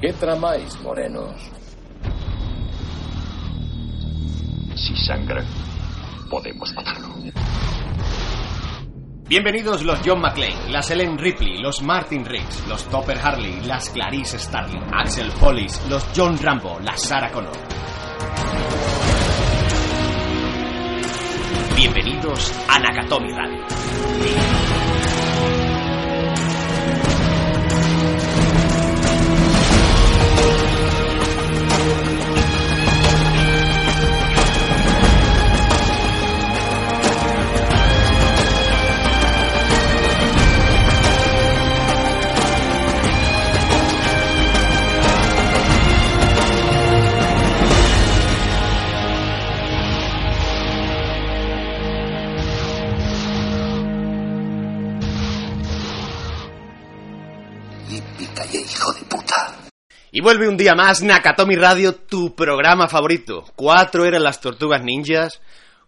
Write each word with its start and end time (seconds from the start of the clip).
¿Qué 0.00 0.12
tramáis, 0.12 0.78
morenos? 0.82 1.32
Si 4.74 4.94
sangra, 4.94 5.42
podemos 6.28 6.70
matarlo. 6.74 7.14
Bienvenidos 9.26 9.82
los 9.84 9.98
John 10.04 10.20
McClane, 10.20 10.70
las 10.70 10.90
Ellen 10.90 11.16
Ripley, 11.16 11.58
los 11.62 11.82
Martin 11.82 12.26
Riggs, 12.26 12.68
los 12.68 12.84
Topper 12.90 13.18
Harley, 13.18 13.62
las 13.62 13.88
Clarice 13.88 14.38
Starling, 14.38 14.82
Axel 14.92 15.30
Follis, 15.32 15.82
los 15.88 16.06
John 16.14 16.38
Rambo, 16.38 16.78
la 16.80 16.96
Sarah 16.96 17.32
Connor. 17.32 17.56
Bienvenidos 21.74 22.52
a 22.68 22.78
Nakatomi 22.78 23.32
Radio. 23.32 24.85
Y 60.16 60.22
vuelve 60.22 60.48
un 60.48 60.56
día 60.56 60.74
más 60.74 61.02
Nakatomi 61.02 61.56
Radio, 61.56 61.94
tu 61.94 62.34
programa 62.34 62.88
favorito. 62.88 63.44
Cuatro 63.54 64.06
eran 64.06 64.22
las 64.22 64.40
tortugas 64.40 64.82
ninjas, 64.82 65.42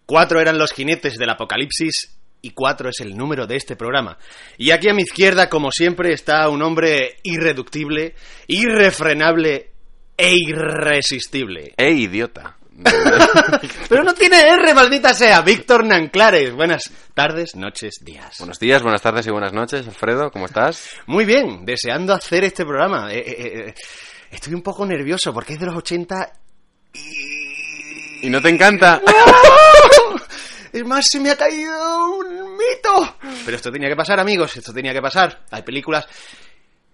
cuatro 0.05 0.39
eran 0.39 0.59
los 0.59 0.75
jinetes 0.75 1.17
del 1.17 1.31
apocalipsis 1.31 2.15
y 2.43 2.51
cuatro 2.51 2.91
es 2.91 3.01
el 3.01 3.17
número 3.17 3.47
de 3.47 3.57
este 3.57 3.75
programa. 3.75 4.19
Y 4.59 4.71
aquí 4.71 4.91
a 4.91 4.93
mi 4.93 5.01
izquierda, 5.01 5.49
como 5.49 5.71
siempre, 5.71 6.13
está 6.13 6.47
un 6.51 6.61
hombre 6.61 7.17
irreductible, 7.23 8.17
irrefrenable 8.49 9.71
e 10.19 10.35
irresistible. 10.35 11.73
¡Eh, 11.79 11.93
idiota! 11.93 12.59
Pero 13.89 14.05
no 14.05 14.13
tiene 14.13 14.43
R, 14.43 14.75
maldita 14.75 15.15
sea. 15.15 15.41
Víctor 15.41 15.87
Nanclares. 15.87 16.53
Buenas 16.53 16.83
tardes, 17.15 17.57
noches, 17.57 18.01
días. 18.03 18.37
Buenos 18.39 18.59
días, 18.59 18.83
buenas 18.83 19.01
tardes 19.01 19.27
y 19.27 19.31
buenas 19.31 19.55
noches, 19.55 19.89
Alfredo. 19.89 20.31
¿Cómo 20.31 20.45
estás? 20.45 20.91
Muy 21.07 21.25
bien, 21.25 21.65
deseando 21.65 22.13
hacer 22.13 22.45
este 22.45 22.65
programa. 22.65 23.11
Eh, 23.11 23.25
eh, 23.27 23.69
eh, 23.69 23.75
estoy 24.31 24.55
un 24.55 24.63
poco 24.63 24.87
nervioso 24.87 25.33
porque 25.33 25.55
es 25.55 25.61
de 25.61 25.67
los 25.67 25.77
80 25.77 26.33
y... 26.95 28.27
¿Y 28.27 28.31
no 28.31 28.43
te 28.43 28.49
encanta? 28.49 29.01
Es 30.73 30.85
más, 30.85 31.07
se 31.09 31.19
me 31.19 31.31
ha 31.31 31.37
caído 31.37 32.11
un 32.11 32.57
mito. 32.57 33.17
Pero 33.45 33.57
esto 33.57 33.73
tenía 33.73 33.89
que 33.89 33.97
pasar, 33.97 34.21
amigos. 34.21 34.57
Esto 34.57 34.73
tenía 34.73 34.93
que 34.93 35.01
pasar. 35.01 35.45
Hay 35.51 35.63
películas 35.63 36.07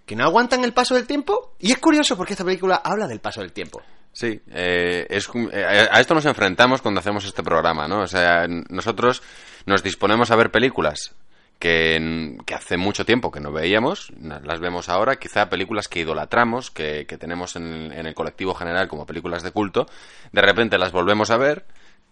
que 0.06 0.14
no 0.14 0.24
aguantan 0.24 0.64
el 0.64 0.72
paso 0.72 0.94
del 0.94 1.06
tiempo. 1.06 1.54
Y 1.58 1.72
es 1.72 1.78
curioso 1.78 2.16
porque 2.16 2.34
esta 2.34 2.44
película 2.44 2.76
habla 2.84 3.06
del 3.06 3.20
paso 3.20 3.40
del 3.40 3.52
tiempo. 3.52 3.82
Sí, 4.12 4.40
eh, 4.52 5.06
es, 5.10 5.28
eh, 5.52 5.88
a 5.90 6.00
esto 6.00 6.14
nos 6.14 6.24
enfrentamos 6.24 6.80
cuando 6.80 7.00
hacemos 7.00 7.24
este 7.24 7.42
programa, 7.42 7.88
¿no? 7.88 8.02
O 8.02 8.06
sea, 8.06 8.46
nosotros 8.46 9.22
nos 9.66 9.82
disponemos 9.82 10.30
a 10.30 10.36
ver 10.36 10.52
películas 10.52 11.14
que, 11.58 12.36
hace 12.54 12.76
mucho 12.76 13.04
tiempo 13.04 13.30
que 13.30 13.40
no 13.40 13.52
veíamos, 13.52 14.12
las 14.20 14.60
vemos 14.60 14.88
ahora, 14.88 15.16
quizá 15.16 15.48
películas 15.48 15.88
que 15.88 16.00
idolatramos, 16.00 16.70
que, 16.70 17.06
que 17.06 17.18
tenemos 17.18 17.56
en, 17.56 17.92
en, 17.92 18.06
el 18.06 18.14
colectivo 18.14 18.54
general 18.54 18.88
como 18.88 19.06
películas 19.06 19.42
de 19.42 19.50
culto, 19.50 19.86
de 20.32 20.42
repente 20.42 20.78
las 20.78 20.92
volvemos 20.92 21.30
a 21.30 21.36
ver 21.36 21.64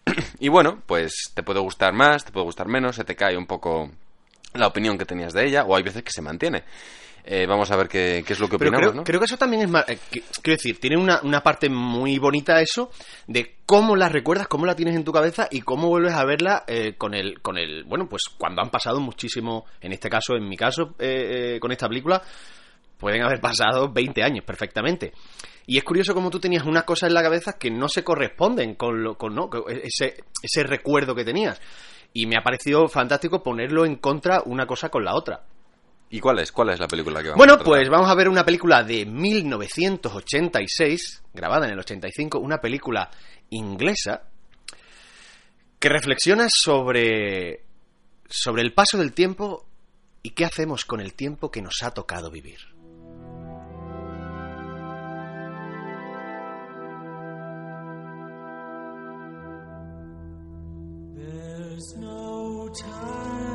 y 0.41 0.49
bueno, 0.49 0.83
pues 0.87 1.33
te 1.35 1.43
puede 1.43 1.61
gustar 1.61 1.93
más, 1.93 2.25
te 2.25 2.33
puede 2.33 2.45
gustar 2.45 2.69
menos, 2.69 2.97
se 2.97 3.05
te 3.05 3.17
cae 3.17 3.37
un 3.37 3.47
poco 3.47 3.91
la 4.55 4.67
opinión 4.67 4.99
que 4.99 5.07
tenías 5.07 5.33
de 5.33 5.47
ella, 5.47 5.65
o 5.65 5.77
hay 5.77 5.83
veces 5.83 6.03
que 6.03 6.13
se 6.13 6.23
mantiene. 6.23 6.65
Eh, 7.25 7.47
vamos 7.47 7.71
a 7.71 7.77
ver 7.77 7.89
qué, 7.89 8.25
qué, 8.27 8.33
es 8.33 8.41
lo 8.41 8.49
que 8.49 8.57
opinamos, 8.57 8.81
creo, 8.81 8.95
¿no? 8.95 9.05
creo 9.05 9.21
que 9.21 9.27
eso 9.27 9.37
también 9.37 9.63
es 9.63 9.71
más... 9.71 9.89
Eh, 9.89 9.99
quiero 10.11 10.57
decir, 10.57 10.81
tiene 10.81 10.97
una, 10.97 11.21
una, 11.23 11.41
parte 11.41 11.69
muy 11.69 12.19
bonita 12.19 12.61
eso, 12.61 12.91
de 13.29 13.59
cómo 13.65 13.95
la 13.95 14.09
recuerdas, 14.09 14.49
cómo 14.49 14.67
la 14.67 14.75
tienes 14.75 14.97
en 14.97 15.05
tu 15.05 15.13
cabeza 15.13 15.47
y 15.49 15.61
cómo 15.61 15.89
vuelves 15.89 16.15
a 16.15 16.25
verla 16.25 16.65
eh, 16.67 16.95
con, 16.99 17.15
el, 17.15 17.41
con 17.41 17.59
el... 17.59 17.85
Bueno, 17.85 18.09
pues 18.09 18.25
cuando 18.37 18.61
han 18.61 18.71
pasado 18.71 18.99
muchísimo, 18.99 19.67
en 19.81 19.93
este 19.93 20.11
caso, 20.11 20.35
en 20.35 20.49
mi 20.49 20.57
caso, 20.57 20.97
eh, 20.99 21.59
con 21.61 21.71
esta 21.71 21.89
película, 21.89 22.21
pueden 22.99 23.23
haber 23.23 23.41
pasado 23.41 23.93
20 23.93 24.21
años 24.25 24.45
perfectamente. 24.45 25.13
Y 25.67 25.79
es 25.79 25.85
curioso 25.85 26.15
cómo 26.15 26.29
tú 26.29 26.41
tenías 26.41 26.65
unas 26.65 26.83
cosas 26.83 27.09
en 27.09 27.15
la 27.15 27.23
cabeza 27.23 27.53
que 27.53 27.71
no 27.71 27.89
se 27.89 28.03
corresponden 28.03 28.75
con, 28.75 29.01
lo, 29.01 29.17
con 29.17 29.33
¿no? 29.33 29.49
ese, 29.69 30.25
ese 30.43 30.65
recuerdo 30.65 31.15
que 31.15 31.25
tenías. 31.25 31.61
Y 32.13 32.27
me 32.27 32.37
ha 32.37 32.43
parecido 32.43 32.89
fantástico 32.89 33.45
ponerlo 33.45 33.87
en 33.87 33.97
contra 33.97 34.43
una 34.45 34.67
cosa 34.67 34.89
con 34.89 35.05
la 35.05 35.15
otra. 35.15 35.45
¿Y 36.13 36.21
cuál 36.21 36.39
es? 36.41 36.53
¿Cuál 36.53 36.69
es 36.69 36.79
la 36.79 36.87
película 36.87 37.23
que 37.23 37.31
vamos 37.31 37.39
bueno, 37.39 37.55
a 37.55 37.57
tratar? 37.57 37.73
pues 37.73 37.89
vamos 37.89 38.11
a 38.11 38.15
ver 38.15 38.29
una 38.29 38.45
película 38.45 38.85
de 38.85 39.07
1986, 39.07 41.23
grabada 41.33 41.65
en 41.65 41.73
el 41.73 41.79
85, 41.79 42.39
una 42.39 42.61
película 42.61 43.11
inglesa 43.49 44.25
que 45.79 45.89
reflexiona 45.89 46.49
sobre 46.51 47.65
sobre 48.29 48.61
el 48.61 48.75
paso 48.75 48.99
del 48.99 49.15
tiempo 49.15 49.65
y 50.23 50.33
qué 50.33 50.45
hacemos 50.45 50.85
con 50.85 51.01
el 51.01 51.15
tiempo 51.15 51.51
que 51.51 51.63
nos 51.63 51.83
ha 51.83 51.93
tocado 51.93 52.31
vivir. 52.31 52.59
There's 61.17 61.97
no 61.97 62.69
time 62.75 63.52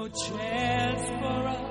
no 0.00 0.08
chance 0.08 1.08
for 1.20 1.48
us. 1.48 1.69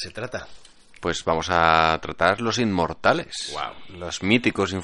Se 0.00 0.10
trata? 0.10 0.46
Pues 1.00 1.24
vamos 1.24 1.46
a 1.48 1.98
tratar 2.02 2.42
los 2.42 2.58
inmortales. 2.58 3.54
Wow. 3.54 3.98
Los 3.98 4.22
míticos 4.22 4.74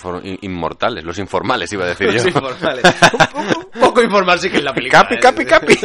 inmortales, 0.41 1.05
los 1.05 1.19
informales, 1.19 1.71
iba 1.75 1.85
a 1.85 1.89
decir 1.89 2.11
yo. 2.11 2.21
Sí, 2.21 2.29
informales. 2.29 2.85
un, 2.85 3.19
poco, 3.19 3.71
un 3.75 3.81
poco 3.81 4.03
informal 4.03 4.41
sí 4.41 4.49
que 4.49 4.57
es 4.57 4.65
la 4.65 4.73
película. 4.73 5.03
Capi, 5.03 5.15
¿eh? 5.17 5.19
capi, 5.21 5.45
capi. 5.45 5.79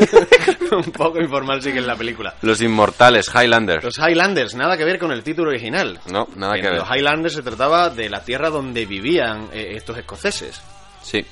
un 0.75 0.91
poco 0.93 1.19
informal 1.19 1.61
sí 1.61 1.73
que 1.73 1.79
es 1.79 1.85
la 1.85 1.97
película. 1.97 2.33
Los 2.43 2.61
inmortales, 2.61 3.29
Highlander. 3.35 3.83
Los 3.83 3.97
Highlanders, 3.99 4.55
nada 4.55 4.77
que 4.77 4.85
ver 4.85 4.99
con 4.99 5.11
el 5.11 5.21
título 5.21 5.49
original. 5.49 5.99
No, 6.09 6.29
nada 6.37 6.55
en 6.55 6.61
que 6.61 6.69
ver. 6.69 6.77
los 6.79 6.89
Highlanders 6.89 7.33
se 7.33 7.41
trataba 7.43 7.89
de 7.89 8.09
la 8.09 8.23
tierra 8.23 8.49
donde 8.49 8.85
vivían 8.85 9.49
eh, 9.51 9.73
estos 9.75 9.97
escoceses, 9.97 10.61
Sí. 11.03 11.25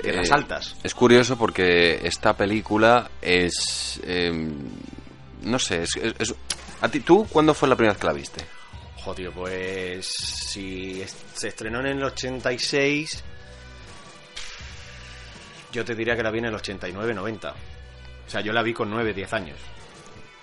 tierras 0.00 0.30
Eh, 0.30 0.34
altas. 0.34 0.76
Es 0.84 0.94
curioso 0.94 1.36
porque 1.36 1.98
esta 2.06 2.34
película 2.36 3.10
es... 3.20 4.00
eh, 4.04 4.30
no 5.42 5.58
sé, 5.58 5.82
es, 5.82 5.96
es- 5.96 6.14
es- 6.18 6.34
¿A 6.80 6.88
ti, 6.88 7.00
tú 7.00 7.26
cuándo 7.30 7.54
fue 7.54 7.68
la 7.68 7.76
primera 7.76 7.92
vez 7.92 8.00
que 8.00 8.06
la 8.06 8.12
viste? 8.12 8.44
Joder, 8.96 9.30
pues 9.32 10.06
si 10.06 11.02
se 11.34 11.48
estrenó 11.48 11.80
en 11.80 11.86
el 11.86 12.02
86, 12.02 13.24
yo 15.72 15.84
te 15.84 15.94
diría 15.94 16.16
que 16.16 16.22
la 16.22 16.30
vi 16.30 16.38
en 16.38 16.46
el 16.46 16.54
89-90. 16.54 17.52
O 17.52 18.30
sea, 18.30 18.40
yo 18.40 18.52
la 18.52 18.62
vi 18.62 18.72
con 18.72 18.90
9, 18.90 19.12
10 19.12 19.32
años. 19.32 19.58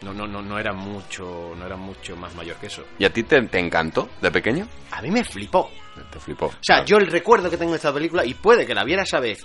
No, 0.01 0.13
no, 0.13 0.28
no, 0.28 0.42
no 0.42 0.60
era 0.60 0.74
mucho, 0.74 1.54
no 1.57 1.66
era 1.66 1.75
mucho 1.75 2.16
más 2.16 2.36
mayor 2.36 2.57
que 2.57 2.68
eso. 2.68 2.84
¿Y 3.00 3.06
a 3.06 3.12
ti 3.12 3.24
te, 3.24 3.42
te 3.44 3.60
encantó 3.60 4.10
de 4.22 4.30
pequeño? 4.30 4.68
A 4.92 5.01
mí 5.01 5.10
me 5.10 5.24
flipó. 5.24 5.72
Te 6.12 6.19
flipó. 6.19 6.48
O 6.48 6.54
sea, 6.62 6.86
yo 6.86 6.98
el 6.98 7.07
recuerdo 7.07 7.50
que 7.50 7.57
tengo 7.57 7.72
de 7.72 7.78
esta 7.78 7.94
película, 7.94 8.24
y 8.24 8.36
puede 8.36 8.66
que 8.66 8.75
la 8.75 8.84
viera 8.84 9.04
esa 9.04 9.19
vez, 9.19 9.44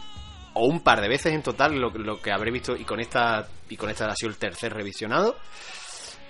o 0.53 0.67
un 0.67 0.81
par 0.81 1.01
de 1.01 1.09
veces 1.09 1.33
en 1.33 1.43
total, 1.43 1.75
lo, 1.75 1.91
lo 1.91 2.21
que 2.21 2.31
habré 2.31 2.51
visto, 2.51 2.77
y 2.77 2.85
con 2.85 3.01
esta, 3.01 3.49
y 3.71 3.77
con 3.77 3.89
esta 3.89 4.07
ha 4.07 4.17
sido 4.17 4.31
el 4.31 4.37
tercer 4.37 4.75
revisionado, 4.75 5.39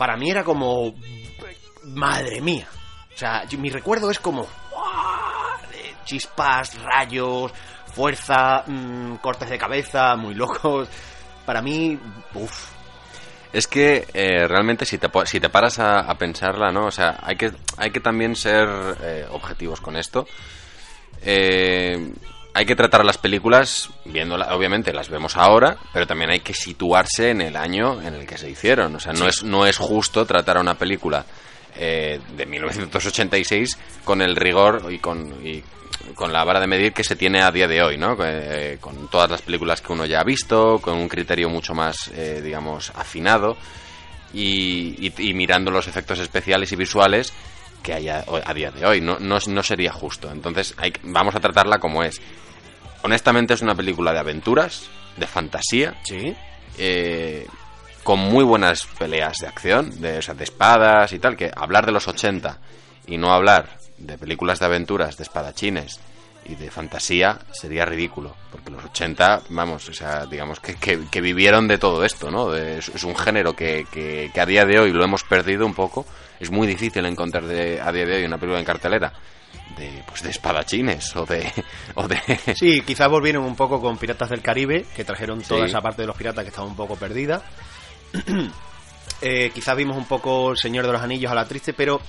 para 0.02 0.16
mí 0.16 0.28
era 0.28 0.42
como. 0.42 0.92
Madre 1.84 2.40
mía. 2.40 2.66
O 3.14 3.16
sea, 3.16 3.44
mi 3.56 3.70
recuerdo 3.70 4.10
es 4.10 4.18
como. 4.18 4.48
Chispas, 6.04 6.76
rayos, 6.82 7.52
fuerza, 7.94 8.64
mm, 8.66 9.18
cortes 9.18 9.48
de 9.48 9.58
cabeza, 9.58 10.16
muy 10.16 10.34
locos. 10.34 10.88
Para 11.46 11.62
mí, 11.62 11.96
uff. 12.34 12.72
Es 13.52 13.68
que 13.68 14.08
eh, 14.12 14.48
realmente 14.48 14.84
si 14.86 14.98
te, 14.98 15.08
si 15.24 15.38
te 15.38 15.50
paras 15.50 15.78
a, 15.78 16.00
a 16.00 16.18
pensarla, 16.18 16.72
¿no? 16.72 16.86
O 16.86 16.90
sea, 16.90 17.20
hay 17.22 17.36
que, 17.36 17.52
hay 17.76 17.92
que 17.92 18.00
también 18.00 18.34
ser 18.34 18.68
eh, 19.02 19.26
objetivos 19.30 19.80
con 19.80 19.96
esto. 19.96 20.26
Eh, 21.20 22.12
hay 22.54 22.66
que 22.66 22.76
tratar 22.76 23.04
las 23.04 23.18
películas, 23.18 23.88
viéndolas, 24.04 24.50
obviamente 24.52 24.92
las 24.92 25.08
vemos 25.08 25.36
ahora, 25.36 25.76
pero 25.92 26.06
también 26.06 26.30
hay 26.30 26.40
que 26.40 26.52
situarse 26.54 27.30
en 27.30 27.40
el 27.40 27.56
año 27.56 28.00
en 28.02 28.14
el 28.14 28.26
que 28.26 28.36
se 28.36 28.50
hicieron. 28.50 28.94
O 28.96 29.00
sea, 29.00 29.12
no, 29.12 29.26
es, 29.26 29.42
no 29.42 29.66
es 29.66 29.78
justo 29.78 30.26
tratar 30.26 30.58
a 30.58 30.60
una 30.60 30.74
película 30.74 31.24
eh, 31.76 32.20
de 32.36 32.44
1986 32.46 33.78
con 34.04 34.20
el 34.20 34.36
rigor 34.36 34.88
y 34.90 34.98
con, 34.98 35.46
y 35.46 35.62
con 36.14 36.32
la 36.32 36.44
vara 36.44 36.60
de 36.60 36.66
medir 36.66 36.92
que 36.92 37.04
se 37.04 37.16
tiene 37.16 37.40
a 37.42 37.50
día 37.50 37.66
de 37.68 37.82
hoy, 37.82 37.96
¿no? 37.96 38.16
Eh, 38.22 38.76
con 38.80 39.08
todas 39.08 39.30
las 39.30 39.40
películas 39.42 39.80
que 39.80 39.92
uno 39.92 40.04
ya 40.04 40.20
ha 40.20 40.24
visto, 40.24 40.78
con 40.80 40.94
un 40.98 41.08
criterio 41.08 41.48
mucho 41.48 41.74
más, 41.74 42.08
eh, 42.14 42.40
digamos, 42.44 42.90
afinado 42.94 43.56
y, 44.34 45.06
y- 45.06 45.28
y 45.30 45.34
mirando 45.34 45.70
los 45.70 45.88
efectos 45.88 46.18
especiales 46.18 46.72
y 46.72 46.76
visuales 46.76 47.32
que 47.82 47.92
hay 47.94 48.08
a, 48.08 48.24
a 48.44 48.54
día 48.54 48.70
de 48.70 48.84
hoy. 48.86 49.00
No, 49.00 49.18
no, 49.18 49.38
no 49.46 49.62
sería 49.62 49.92
justo. 49.92 50.30
Entonces, 50.30 50.74
hay, 50.78 50.92
vamos 51.02 51.34
a 51.34 51.40
tratarla 51.40 51.78
como 51.78 52.02
es. 52.02 52.20
Honestamente, 53.02 53.54
es 53.54 53.62
una 53.62 53.74
película 53.74 54.12
de 54.12 54.18
aventuras, 54.20 54.84
de 55.16 55.26
fantasía, 55.26 55.94
Sí. 56.04 56.34
eh, 56.78 57.46
con 58.04 58.18
muy 58.18 58.44
buenas 58.44 58.86
peleas 58.98 59.38
de 59.38 59.46
acción, 59.46 60.00
de, 60.00 60.18
o 60.18 60.22
sea, 60.22 60.34
de 60.34 60.44
espadas 60.44 61.12
y 61.12 61.18
tal, 61.18 61.36
que 61.36 61.50
hablar 61.54 61.86
de 61.86 61.92
los 61.92 62.08
80 62.08 62.58
y 63.06 63.16
no 63.18 63.32
hablar 63.32 63.78
de 63.98 64.18
películas 64.18 64.58
de 64.58 64.66
aventuras, 64.66 65.16
de 65.16 65.22
espadachines 65.24 66.00
y 66.44 66.54
de 66.56 66.70
fantasía 66.70 67.38
sería 67.52 67.84
ridículo, 67.84 68.34
porque 68.50 68.70
los 68.70 68.84
80, 68.84 69.42
vamos, 69.50 69.88
o 69.88 69.92
sea, 69.94 70.26
digamos 70.26 70.58
que, 70.60 70.74
que, 70.74 71.06
que 71.10 71.20
vivieron 71.20 71.68
de 71.68 71.78
todo 71.78 72.04
esto, 72.04 72.30
¿no? 72.30 72.50
De- 72.50 72.78
es, 72.78 72.88
es 72.88 73.04
un 73.04 73.16
género 73.16 73.54
que, 73.54 73.86
que, 73.92 74.30
que 74.34 74.40
a 74.40 74.46
día 74.46 74.64
de 74.64 74.78
hoy 74.80 74.92
lo 74.92 75.04
hemos 75.04 75.22
perdido 75.24 75.64
un 75.66 75.74
poco, 75.74 76.04
es 76.40 76.50
muy 76.50 76.66
difícil 76.66 77.06
encontrar 77.06 77.44
de, 77.44 77.80
a 77.80 77.92
día 77.92 78.04
de 78.06 78.16
hoy 78.16 78.24
una 78.24 78.38
película 78.38 78.58
en 78.58 78.64
cartelera 78.64 79.12
de, 79.76 80.02
pues, 80.06 80.22
de 80.22 80.30
espadachines 80.30 81.14
o 81.16 81.24
de... 81.26 81.50
O 81.94 82.08
de 82.08 82.18
Sí, 82.56 82.80
quizás 82.82 83.08
volvieron 83.08 83.44
un 83.44 83.54
poco 83.56 83.80
con 83.80 83.96
Piratas 83.98 84.30
del 84.30 84.40
Caribe, 84.42 84.86
que 84.96 85.04
trajeron 85.04 85.42
toda 85.42 85.60
Sí. 85.64 85.66
esa 85.70 85.80
parte 85.80 86.02
de 86.02 86.06
los 86.08 86.16
piratas 86.16 86.42
que 86.44 86.48
estaba 86.48 86.66
un 86.66 86.76
poco 86.76 86.96
perdida. 86.96 87.42
Eh, 89.24 89.50
quizás 89.54 89.76
vimos 89.76 89.96
un 89.96 90.06
poco 90.06 90.50
El 90.50 90.56
Señor 90.56 90.84
de 90.86 90.92
los 90.92 91.00
Anillos 91.02 91.30
a 91.30 91.34
la 91.36 91.46
triste, 91.46 91.72
pero 91.74 92.00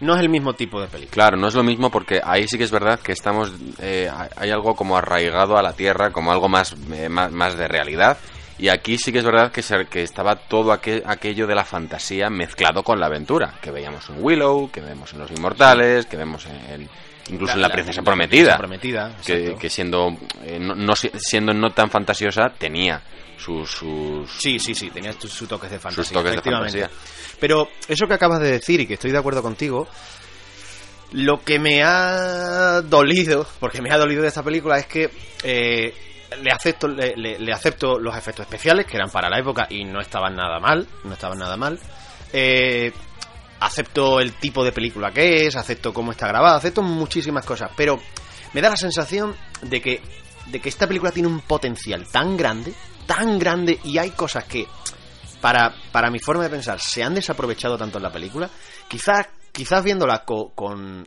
no 0.00 0.14
es 0.14 0.20
el 0.20 0.28
mismo 0.28 0.54
tipo 0.54 0.80
de 0.80 0.86
película. 0.88 1.12
Claro, 1.14 1.36
no 1.36 1.48
es 1.48 1.54
lo 1.54 1.62
mismo 1.62 1.90
porque 1.90 2.20
ahí 2.24 2.46
sí 2.48 2.58
que 2.58 2.64
es 2.64 2.70
verdad 2.70 3.00
que 3.00 3.12
estamos 3.12 3.52
eh, 3.80 4.10
hay 4.36 4.50
algo 4.50 4.74
como 4.74 4.96
arraigado 4.96 5.56
a 5.56 5.62
la 5.62 5.72
tierra, 5.72 6.10
como 6.10 6.32
algo 6.32 6.48
más, 6.48 6.74
eh, 6.92 7.08
más, 7.08 7.30
más 7.32 7.56
de 7.56 7.68
realidad. 7.68 8.18
Y 8.56 8.68
aquí 8.68 8.98
sí 8.98 9.10
que 9.12 9.18
es 9.18 9.24
verdad 9.24 9.50
que, 9.50 9.62
se- 9.62 9.86
que 9.86 10.02
estaba 10.02 10.36
todo 10.36 10.72
aquel- 10.72 11.02
aquello 11.06 11.46
de 11.48 11.54
la 11.56 11.64
fantasía 11.64 12.30
mezclado 12.30 12.82
con 12.84 13.00
la 13.00 13.06
aventura, 13.06 13.54
que 13.60 13.70
veíamos 13.72 14.08
en 14.10 14.22
Willow, 14.22 14.70
que 14.70 14.80
vemos 14.80 15.12
en 15.12 15.18
Los 15.18 15.30
Inmortales, 15.32 16.06
que 16.06 16.16
vemos 16.16 16.46
en, 16.46 16.88
incluso 17.30 17.54
en 17.54 17.62
La 17.62 17.68
Princesa 17.70 18.02
Prometida, 18.02 18.56
Prometida, 18.56 19.16
que, 19.26 19.56
que 19.58 19.68
siendo, 19.70 20.16
eh, 20.44 20.58
no, 20.60 20.74
no 20.76 20.94
si- 20.94 21.10
siendo 21.16 21.52
no 21.52 21.70
tan 21.70 21.90
fantasiosa 21.90 22.48
tenía 22.56 23.00
sus... 23.44 23.70
sus 23.70 24.30
Sí, 24.40 24.58
sí, 24.58 24.74
sí, 24.74 24.90
tenía 24.90 25.12
sus 25.12 25.46
toques 25.48 25.70
de 25.70 25.78
fantasía. 25.78 26.04
sus 26.04 26.12
toques 26.12 26.30
de 26.30 26.36
efectivamente. 26.38 26.80
fantasía. 26.80 27.36
Pero 27.40 27.68
eso 27.88 28.06
que 28.06 28.14
acabas 28.14 28.40
de 28.40 28.52
decir 28.52 28.80
y 28.80 28.86
que 28.86 28.94
estoy 28.94 29.10
de 29.12 29.18
acuerdo 29.18 29.42
contigo, 29.42 29.86
lo 31.12 31.42
que 31.44 31.58
me 31.58 31.82
ha 31.82 32.80
dolido, 32.82 33.46
porque 33.60 33.80
me 33.80 33.90
ha 33.92 33.98
dolido 33.98 34.22
de 34.22 34.28
esta 34.28 34.42
película, 34.42 34.78
es 34.78 34.86
que 34.86 35.10
eh, 35.44 35.94
le 36.42 36.50
acepto, 36.50 36.88
le, 36.88 37.14
le- 37.16 37.38
le 37.38 37.52
acepto 37.52 37.98
los 37.98 38.16
efectos 38.16 38.44
especiales, 38.46 38.86
que 38.86 38.96
eran 38.96 39.10
para 39.10 39.28
la 39.30 39.38
época 39.38 39.66
y 39.70 39.84
no 39.84 40.00
estaban 40.00 40.34
nada 40.34 40.58
mal, 40.58 40.86
no 41.04 41.12
estaban 41.12 41.38
nada 41.38 41.56
mal. 41.56 41.78
Eh, 42.32 42.92
acepto 43.60 44.18
el 44.20 44.32
tipo 44.34 44.64
de 44.64 44.72
película 44.72 45.12
que 45.12 45.46
es, 45.46 45.54
acepto 45.56 45.92
cómo 45.94 46.10
está 46.10 46.26
grabada, 46.26 46.56
acepto 46.56 46.82
muchísimas 46.82 47.44
cosas, 47.46 47.70
pero 47.76 47.98
me 48.52 48.60
da 48.60 48.70
la 48.70 48.76
sensación 48.76 49.36
de 49.62 49.80
que, 49.80 50.00
de 50.46 50.60
que 50.60 50.68
esta 50.68 50.86
película 50.88 51.12
tiene 51.12 51.28
un 51.28 51.40
potencial 51.42 52.06
tan 52.10 52.36
grande, 52.36 52.74
tan 53.06 53.38
grande, 53.38 53.78
y 53.84 53.98
hay 53.98 54.10
cosas 54.10 54.44
que, 54.44 54.66
para, 55.40 55.74
para 55.92 56.10
mi 56.10 56.18
forma 56.18 56.42
de 56.44 56.50
pensar, 56.50 56.80
se 56.80 57.02
han 57.02 57.14
desaprovechado 57.14 57.76
tanto 57.76 57.98
en 57.98 58.04
la 58.04 58.12
película, 58.12 58.48
quizás, 58.88 59.26
quizás 59.52 59.84
viéndola 59.84 60.24
co- 60.24 60.52
con, 60.54 61.06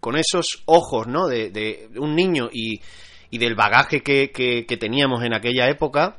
con 0.00 0.16
esos 0.16 0.62
ojos, 0.66 1.06
¿no? 1.06 1.26
De, 1.26 1.50
de 1.50 1.88
un 1.98 2.14
niño 2.14 2.48
y, 2.52 2.80
y 3.30 3.38
del 3.38 3.54
bagaje 3.54 4.02
que, 4.02 4.30
que, 4.30 4.66
que 4.66 4.76
teníamos 4.76 5.22
en 5.24 5.34
aquella 5.34 5.68
época, 5.68 6.18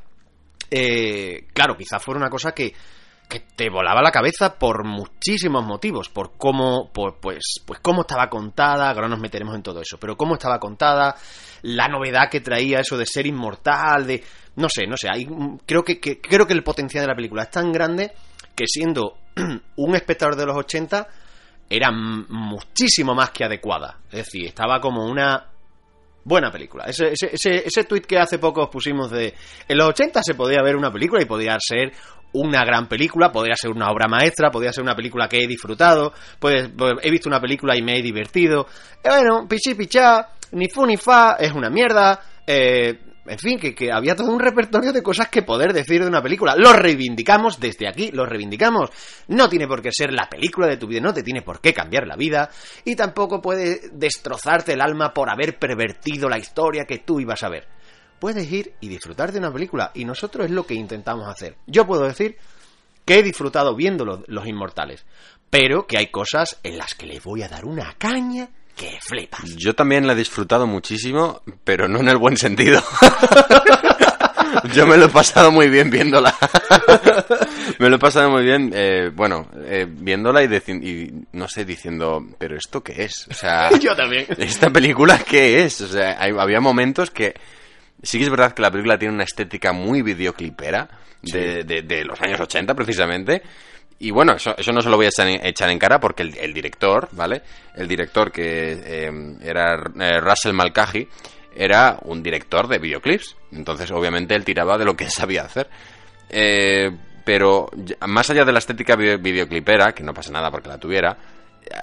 eh, 0.69 1.47
claro, 1.53 1.75
quizás 1.77 2.01
fuera 2.01 2.19
una 2.19 2.29
cosa 2.29 2.53
que, 2.53 2.73
que 3.31 3.39
te 3.39 3.69
volaba 3.69 4.01
la 4.01 4.11
cabeza 4.11 4.59
por 4.59 4.85
muchísimos 4.85 5.65
motivos, 5.65 6.09
por 6.09 6.33
cómo, 6.37 6.91
pues, 6.91 7.61
pues 7.65 7.79
cómo 7.79 8.01
estaba 8.01 8.29
contada, 8.29 8.89
ahora 8.89 9.07
nos 9.07 9.21
meteremos 9.21 9.55
en 9.55 9.63
todo 9.63 9.79
eso, 9.79 9.97
pero 9.97 10.17
cómo 10.17 10.33
estaba 10.33 10.59
contada, 10.59 11.15
la 11.61 11.87
novedad 11.87 12.29
que 12.29 12.41
traía 12.41 12.81
eso 12.81 12.97
de 12.97 13.05
ser 13.05 13.25
inmortal, 13.25 14.05
de, 14.05 14.21
no 14.57 14.67
sé, 14.67 14.85
no 14.85 14.97
sé, 14.97 15.07
hay, 15.09 15.25
creo 15.65 15.81
que, 15.81 16.01
creo 16.01 16.45
que 16.45 16.51
el 16.51 16.61
potencial 16.61 17.03
de 17.03 17.07
la 17.07 17.15
película 17.15 17.43
es 17.43 17.51
tan 17.51 17.71
grande 17.71 18.11
que 18.53 18.65
siendo 18.67 19.17
un 19.77 19.95
espectador 19.95 20.35
de 20.35 20.45
los 20.45 20.57
80 20.57 21.07
era 21.69 21.89
muchísimo 21.89 23.15
más 23.15 23.29
que 23.31 23.45
adecuada, 23.45 23.99
es 24.11 24.25
decir, 24.25 24.47
estaba 24.47 24.81
como 24.81 25.05
una 25.05 25.47
buena 26.25 26.51
película. 26.51 26.83
Ese, 26.83 27.13
ese, 27.13 27.29
ese, 27.33 27.65
ese 27.65 27.83
tweet 27.85 28.01
que 28.01 28.19
hace 28.19 28.39
poco 28.39 28.63
os 28.63 28.69
pusimos 28.69 29.09
de. 29.09 29.33
En 29.67 29.77
los 29.77 29.87
80 29.89 30.21
se 30.21 30.35
podía 30.35 30.61
ver 30.61 30.75
una 30.75 30.91
película 30.91 31.21
y 31.21 31.25
podía 31.25 31.57
ser 31.59 31.93
una 32.33 32.63
gran 32.63 32.87
película, 32.87 33.31
podría 33.31 33.55
ser 33.55 33.71
una 33.71 33.89
obra 33.89 34.07
maestra, 34.07 34.51
podría 34.51 34.73
ser 34.73 34.83
una 34.83 34.95
película 34.95 35.27
que 35.27 35.43
he 35.43 35.47
disfrutado, 35.47 36.13
pues, 36.39 36.69
pues, 36.77 36.93
he 37.01 37.11
visto 37.11 37.29
una 37.29 37.41
película 37.41 37.75
y 37.75 37.81
me 37.81 37.97
he 37.97 38.01
divertido. 38.01 38.67
Bueno, 39.03 39.47
pichi 39.47 39.75
pichá, 39.75 40.29
ni 40.51 40.69
fu 40.69 40.85
ni 40.85 40.97
fa, 40.97 41.37
es 41.39 41.51
una 41.51 41.69
mierda. 41.69 42.21
Eh, 42.45 42.99
en 43.25 43.37
fin, 43.37 43.59
que, 43.59 43.75
que 43.75 43.91
había 43.91 44.15
todo 44.15 44.31
un 44.31 44.39
repertorio 44.39 44.91
de 44.91 45.03
cosas 45.03 45.29
que 45.29 45.43
poder 45.43 45.73
decir 45.73 46.01
de 46.01 46.07
una 46.07 46.23
película. 46.23 46.55
Lo 46.57 46.73
reivindicamos 46.73 47.59
desde 47.59 47.87
aquí, 47.87 48.09
lo 48.11 48.25
reivindicamos. 48.25 48.89
No 49.27 49.47
tiene 49.47 49.67
por 49.67 49.81
qué 49.81 49.91
ser 49.91 50.11
la 50.11 50.27
película 50.27 50.67
de 50.67 50.77
tu 50.77 50.87
vida, 50.87 51.01
no 51.01 51.13
te 51.13 51.23
tiene 51.23 51.41
por 51.41 51.61
qué 51.61 51.73
cambiar 51.73 52.07
la 52.07 52.15
vida. 52.15 52.49
Y 52.83 52.95
tampoco 52.95 53.41
puede 53.41 53.89
destrozarte 53.93 54.73
el 54.73 54.81
alma 54.81 55.13
por 55.13 55.29
haber 55.29 55.59
pervertido 55.59 56.27
la 56.29 56.39
historia 56.39 56.85
que 56.85 56.99
tú 56.99 57.19
ibas 57.19 57.43
a 57.43 57.49
ver. 57.49 57.67
Puedes 58.21 58.49
ir 58.51 58.73
y 58.79 58.87
disfrutar 58.87 59.31
de 59.31 59.39
una 59.39 59.51
película, 59.51 59.89
y 59.95 60.05
nosotros 60.05 60.45
es 60.45 60.51
lo 60.51 60.63
que 60.67 60.75
intentamos 60.75 61.27
hacer. 61.27 61.55
Yo 61.65 61.87
puedo 61.87 62.03
decir 62.03 62.37
que 63.03 63.17
he 63.17 63.23
disfrutado 63.23 63.75
viendo 63.75 64.05
los, 64.05 64.19
Los 64.27 64.45
Inmortales, 64.45 65.03
pero 65.49 65.87
que 65.87 65.97
hay 65.97 66.07
cosas 66.11 66.59
en 66.61 66.77
las 66.77 66.93
que 66.93 67.07
le 67.07 67.19
voy 67.19 67.41
a 67.41 67.49
dar 67.49 67.65
una 67.65 67.95
caña 67.97 68.47
que 68.75 68.99
flipas. 69.01 69.55
Yo 69.57 69.73
también 69.73 70.05
la 70.05 70.13
he 70.13 70.15
disfrutado 70.15 70.67
muchísimo, 70.67 71.41
pero 71.63 71.87
no 71.87 71.99
en 71.99 72.09
el 72.09 72.17
buen 72.17 72.37
sentido. 72.37 72.81
Yo 74.75 74.85
me 74.85 74.97
lo 74.97 75.05
he 75.05 75.09
pasado 75.09 75.51
muy 75.51 75.69
bien 75.69 75.89
viéndola. 75.89 76.35
me 77.79 77.89
lo 77.89 77.95
he 77.95 77.99
pasado 77.99 78.29
muy 78.29 78.43
bien, 78.43 78.71
eh, 78.75 79.09
bueno, 79.13 79.47
eh, 79.65 79.87
viéndola 79.89 80.43
y, 80.43 80.47
y 80.69 81.11
no 81.31 81.47
sé, 81.47 81.65
diciendo, 81.65 82.23
pero 82.37 82.55
¿esto 82.55 82.83
qué 82.83 83.03
es? 83.05 83.27
O 83.29 83.33
sea, 83.33 83.69
Yo 83.79 83.95
también. 83.95 84.27
¿esta 84.37 84.69
película 84.69 85.17
qué 85.19 85.63
es? 85.63 85.81
O 85.81 85.87
sea, 85.87 86.17
hay- 86.21 86.33
había 86.37 86.59
momentos 86.59 87.09
que... 87.11 87.33
Sí 88.03 88.17
que 88.17 88.23
es 88.25 88.29
verdad 88.29 88.53
que 88.53 88.61
la 88.61 88.71
película 88.71 88.97
tiene 88.97 89.13
una 89.13 89.23
estética 89.23 89.73
muy 89.73 90.01
videoclipera 90.01 90.87
de, 91.21 91.63
de- 91.63 91.81
de 91.83 92.03
los 92.05 92.19
años 92.21 92.39
80 92.39 92.73
precisamente. 92.73 93.41
Y 93.99 94.09
bueno, 94.09 94.33
eso, 94.33 94.55
eso 94.57 94.71
no 94.71 94.81
se 94.81 94.89
lo 94.89 94.95
voy 94.97 95.05
a 95.05 95.09
echar 95.09 95.27
en, 95.27 95.45
echar 95.45 95.69
en 95.69 95.77
cara 95.77 95.99
porque 95.99 96.23
el, 96.23 96.35
el 96.37 96.53
director, 96.53 97.07
¿vale? 97.11 97.43
El 97.75 97.87
director 97.87 98.31
que 98.31 98.71
eh, 98.83 99.11
era 99.43 99.75
eh, 99.99 100.19
Russell 100.19 100.53
Malkaji 100.53 101.07
era 101.55 101.99
un 102.03 102.23
director 102.23 102.67
de 102.67 102.79
videoclips. 102.79 103.35
Entonces, 103.51 103.91
obviamente, 103.91 104.33
él 104.33 104.43
tiraba 104.43 104.77
de 104.79 104.85
lo 104.85 104.95
que 104.95 105.07
sabía 105.09 105.43
hacer. 105.43 105.69
Eh, 106.29 106.89
pero 107.23 107.69
más 108.07 108.29
allá 108.31 108.43
de 108.45 108.51
la 108.51 108.57
estética 108.59 108.95
video- 108.95 109.19
videoclipera, 109.19 109.93
que 109.93 110.01
no 110.03 110.13
pasa 110.13 110.31
nada 110.31 110.49
porque 110.49 110.69
la 110.69 110.79
tuviera, 110.79 111.15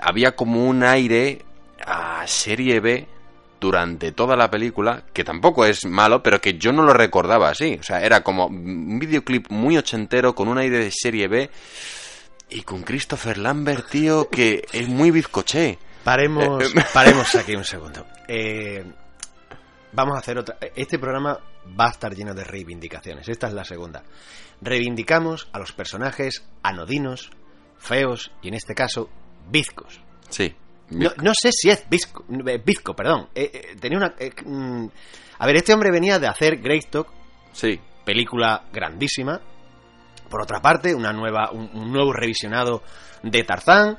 había 0.02 0.32
como 0.34 0.66
un 0.66 0.82
aire 0.82 1.42
a 1.86 2.26
serie 2.26 2.80
B 2.80 3.06
durante 3.60 4.12
toda 4.12 4.36
la 4.36 4.50
película, 4.50 5.04
que 5.12 5.24
tampoco 5.24 5.64
es 5.64 5.84
malo, 5.84 6.22
pero 6.22 6.40
que 6.40 6.58
yo 6.58 6.72
no 6.72 6.82
lo 6.82 6.92
recordaba 6.92 7.50
así. 7.50 7.76
O 7.80 7.82
sea, 7.82 8.00
era 8.00 8.22
como 8.22 8.46
un 8.46 8.98
videoclip 8.98 9.50
muy 9.50 9.76
ochentero, 9.76 10.34
con 10.34 10.48
un 10.48 10.58
aire 10.58 10.78
de 10.78 10.90
serie 10.90 11.28
B, 11.28 11.50
y 12.50 12.62
con 12.62 12.82
Christopher 12.82 13.38
Lambert, 13.38 13.88
tío, 13.90 14.28
que 14.28 14.64
es 14.72 14.88
muy 14.88 15.10
bizcoché. 15.10 15.78
Paremos, 16.04 16.72
paremos 16.94 17.34
aquí 17.34 17.54
un 17.54 17.64
segundo. 17.64 18.06
Eh, 18.26 18.84
vamos 19.92 20.16
a 20.16 20.20
hacer 20.20 20.38
otra. 20.38 20.58
Este 20.74 20.98
programa 20.98 21.38
va 21.78 21.86
a 21.86 21.90
estar 21.90 22.14
lleno 22.14 22.34
de 22.34 22.44
reivindicaciones. 22.44 23.28
Esta 23.28 23.48
es 23.48 23.54
la 23.54 23.64
segunda. 23.64 24.02
Reivindicamos 24.60 25.48
a 25.52 25.58
los 25.58 25.72
personajes 25.72 26.44
anodinos, 26.62 27.30
feos 27.78 28.32
y 28.42 28.48
en 28.48 28.54
este 28.54 28.74
caso 28.74 29.10
bizcos. 29.50 30.00
Sí. 30.30 30.54
No, 30.90 31.10
no 31.22 31.32
sé 31.34 31.50
si 31.52 31.68
es 31.70 31.84
bizco, 31.88 32.24
eh, 32.46 32.62
bizco 32.64 32.94
perdón. 32.94 33.28
Eh, 33.34 33.50
eh, 33.52 33.76
tenía 33.78 33.98
una. 33.98 34.14
eh, 34.18 34.30
mm, 34.44 34.86
a 35.38 35.46
ver, 35.46 35.56
este 35.56 35.72
hombre 35.74 35.90
venía 35.90 36.18
de 36.18 36.26
hacer 36.26 36.58
Greystock, 36.58 37.08
Sí. 37.52 37.78
película 38.04 38.64
grandísima. 38.72 39.40
Por 40.30 40.42
otra 40.42 40.60
parte, 40.60 40.94
una 40.94 41.12
nueva, 41.12 41.50
un, 41.52 41.70
un 41.74 41.92
nuevo 41.92 42.12
revisionado 42.12 42.82
de 43.22 43.44
Tarzán. 43.44 43.98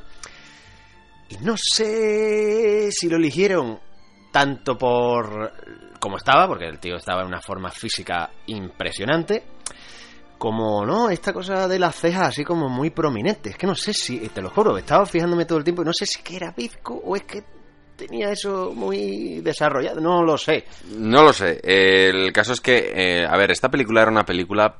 Y 1.29 1.37
no 1.43 1.55
sé 1.57 2.89
si 2.91 3.07
lo 3.09 3.17
eligieron 3.17 3.79
tanto 4.31 4.77
por 4.77 5.53
como 5.99 6.17
estaba, 6.17 6.47
porque 6.47 6.65
el 6.65 6.79
tío 6.79 6.95
estaba 6.95 7.21
en 7.21 7.27
una 7.27 7.41
forma 7.41 7.69
física 7.71 8.29
impresionante, 8.47 9.43
como 10.39 10.85
no, 10.85 11.09
esta 11.09 11.33
cosa 11.33 11.67
de 11.67 11.77
las 11.77 11.95
cejas 11.95 12.29
así 12.29 12.43
como 12.43 12.69
muy 12.69 12.89
prominentes. 12.89 13.55
Que 13.57 13.67
no 13.67 13.75
sé 13.75 13.93
si, 13.93 14.17
te 14.29 14.41
lo 14.41 14.49
juro, 14.49 14.77
estaba 14.77 15.05
fijándome 15.05 15.45
todo 15.45 15.59
el 15.59 15.63
tiempo 15.63 15.83
y 15.83 15.85
no 15.85 15.93
sé 15.93 16.05
si 16.05 16.23
que 16.23 16.37
era 16.37 16.51
bizco 16.51 16.95
o 16.95 17.15
es 17.15 17.23
que 17.23 17.43
tenía 17.97 18.31
eso 18.31 18.71
muy 18.73 19.41
desarrollado, 19.41 19.99
no 19.99 20.23
lo 20.23 20.37
sé. 20.37 20.63
No 20.95 21.23
lo 21.23 21.33
sé. 21.33 21.59
El 21.61 22.31
caso 22.31 22.53
es 22.53 22.61
que, 22.61 22.93
eh, 22.95 23.25
a 23.27 23.37
ver, 23.37 23.51
esta 23.51 23.69
película 23.69 24.01
era 24.01 24.09
una 24.09 24.25
película 24.25 24.77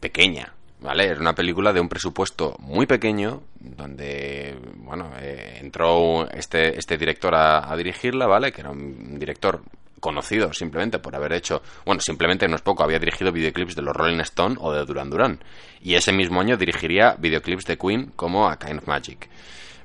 pequeña, 0.00 0.54
¿vale? 0.80 1.04
Era 1.04 1.20
una 1.20 1.34
película 1.34 1.74
de 1.74 1.80
un 1.80 1.90
presupuesto 1.90 2.56
muy 2.60 2.86
pequeño, 2.86 3.42
donde, 3.60 4.56
bueno, 4.76 5.10
eh, 5.20 5.58
entró 5.60 6.26
este, 6.30 6.78
este 6.78 6.96
director 6.96 7.34
a, 7.34 7.70
a 7.70 7.76
dirigirla, 7.76 8.26
¿vale? 8.26 8.50
Que 8.50 8.62
era 8.62 8.70
un 8.70 9.18
director 9.18 9.60
conocido 10.04 10.52
simplemente 10.52 10.98
por 10.98 11.16
haber 11.16 11.32
hecho, 11.32 11.62
bueno, 11.86 12.00
simplemente 12.00 12.46
no 12.46 12.56
es 12.56 12.62
poco, 12.62 12.84
había 12.84 12.98
dirigido 12.98 13.32
videoclips 13.32 13.74
de 13.74 13.80
los 13.82 13.96
Rolling 13.96 14.20
Stone 14.20 14.56
o 14.60 14.70
de 14.72 14.84
Duran 14.84 15.08
Duran. 15.08 15.40
Y 15.80 15.94
ese 15.94 16.12
mismo 16.12 16.40
año 16.40 16.56
dirigiría 16.58 17.16
videoclips 17.18 17.64
de 17.64 17.78
Queen 17.78 18.12
como 18.14 18.48
A 18.48 18.58
Kind 18.58 18.78
of 18.78 18.86
Magic. 18.86 19.28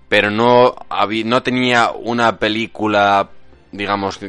Pero 0.10 0.30
no, 0.30 0.76
habí- 0.90 1.24
no 1.24 1.42
tenía 1.44 1.92
una 1.92 2.38
película, 2.38 3.30
digamos, 3.72 4.18
que, 4.18 4.26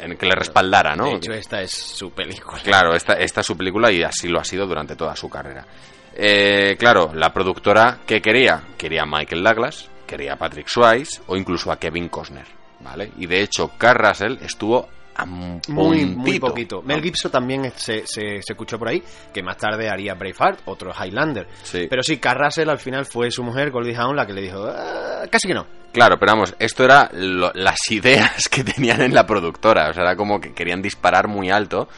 en 0.00 0.16
que 0.16 0.26
le 0.26 0.34
respaldara, 0.34 0.94
¿no? 0.96 1.04
De 1.06 1.16
hecho, 1.16 1.32
esta 1.32 1.60
es 1.60 1.72
su 1.72 2.10
película. 2.12 2.60
Claro, 2.62 2.94
esta, 2.94 3.14
esta 3.14 3.40
es 3.42 3.46
su 3.46 3.56
película 3.56 3.90
y 3.92 4.02
así 4.02 4.28
lo 4.28 4.40
ha 4.40 4.44
sido 4.44 4.66
durante 4.66 4.96
toda 4.96 5.14
su 5.16 5.28
carrera. 5.28 5.66
Eh, 6.14 6.76
claro, 6.78 7.10
la 7.14 7.32
productora, 7.32 7.98
¿qué 8.06 8.22
quería? 8.22 8.62
Quería 8.78 9.02
a 9.02 9.06
Michael 9.06 9.42
Douglas, 9.42 9.90
quería 10.06 10.34
a 10.34 10.36
Patrick 10.36 10.68
Swayze 10.68 11.20
o 11.26 11.36
incluso 11.36 11.72
a 11.72 11.78
Kevin 11.78 12.08
Costner, 12.08 12.46
¿vale? 12.80 13.10
Y 13.18 13.26
de 13.26 13.40
hecho, 13.42 13.72
Carl 13.76 13.98
Russell 13.98 14.38
estuvo 14.42 14.88
a 15.16 15.24
un 15.24 15.60
Muy, 15.68 16.04
muy 16.06 16.38
poquito. 16.40 16.82
Mel 16.82 17.02
Gibson 17.02 17.30
también 17.30 17.72
se, 17.76 18.06
se, 18.06 18.42
se 18.42 18.52
escuchó 18.52 18.78
por 18.78 18.88
ahí, 18.88 19.02
que 19.32 19.42
más 19.42 19.56
tarde 19.56 19.88
haría 19.88 20.14
Braveheart, 20.14 20.60
otro 20.66 20.92
Highlander. 20.92 21.46
Sí. 21.62 21.86
Pero 21.88 22.02
sí, 22.02 22.18
Carl 22.18 22.44
Russell 22.44 22.68
al 22.68 22.78
final 22.78 23.06
fue 23.06 23.30
su 23.30 23.42
mujer, 23.42 23.70
Goldie 23.70 23.96
Hawn, 23.96 24.16
la 24.16 24.26
que 24.26 24.32
le 24.32 24.42
dijo, 24.42 24.64
"Ah, 24.66 25.24
casi 25.30 25.48
que 25.48 25.54
no. 25.54 25.66
Claro, 25.92 26.18
pero 26.18 26.32
vamos, 26.32 26.54
esto 26.58 26.84
era 26.84 27.08
lo- 27.12 27.52
las 27.54 27.78
ideas 27.90 28.48
que 28.48 28.64
tenían 28.64 29.00
en 29.02 29.14
la 29.14 29.24
productora. 29.26 29.90
O 29.90 29.92
sea, 29.92 30.02
era 30.02 30.16
como 30.16 30.40
que 30.40 30.52
querían 30.52 30.82
disparar 30.82 31.28
muy 31.28 31.50
alto 31.50 31.88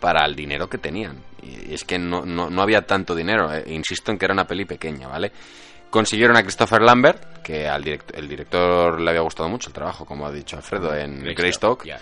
para 0.00 0.26
el 0.26 0.34
dinero 0.36 0.68
que 0.68 0.78
tenían. 0.78 1.16
Y 1.42 1.72
es 1.72 1.84
que 1.84 1.98
no, 1.98 2.26
no, 2.26 2.50
no 2.50 2.62
había 2.62 2.82
tanto 2.82 3.14
dinero. 3.14 3.52
eh, 3.52 3.64
Insisto 3.68 4.10
en 4.12 4.18
que 4.18 4.26
era 4.26 4.34
una 4.34 4.46
peli 4.46 4.64
pequeña, 4.66 5.08
¿vale? 5.08 5.32
Consiguieron 5.88 6.36
a 6.36 6.42
Christopher 6.42 6.82
Lambert, 6.82 7.42
que 7.42 7.66
al 7.68 7.82
direct- 7.82 8.12
el 8.14 8.28
director 8.28 9.00
le 9.00 9.08
había 9.10 9.22
gustado 9.22 9.48
mucho 9.48 9.68
el 9.68 9.72
trabajo, 9.72 10.04
como 10.04 10.26
ha 10.26 10.32
dicho 10.32 10.56
Alfredo, 10.56 10.94
en 10.94 11.22
Greystock. 11.22 11.84
Ya. 11.84 11.98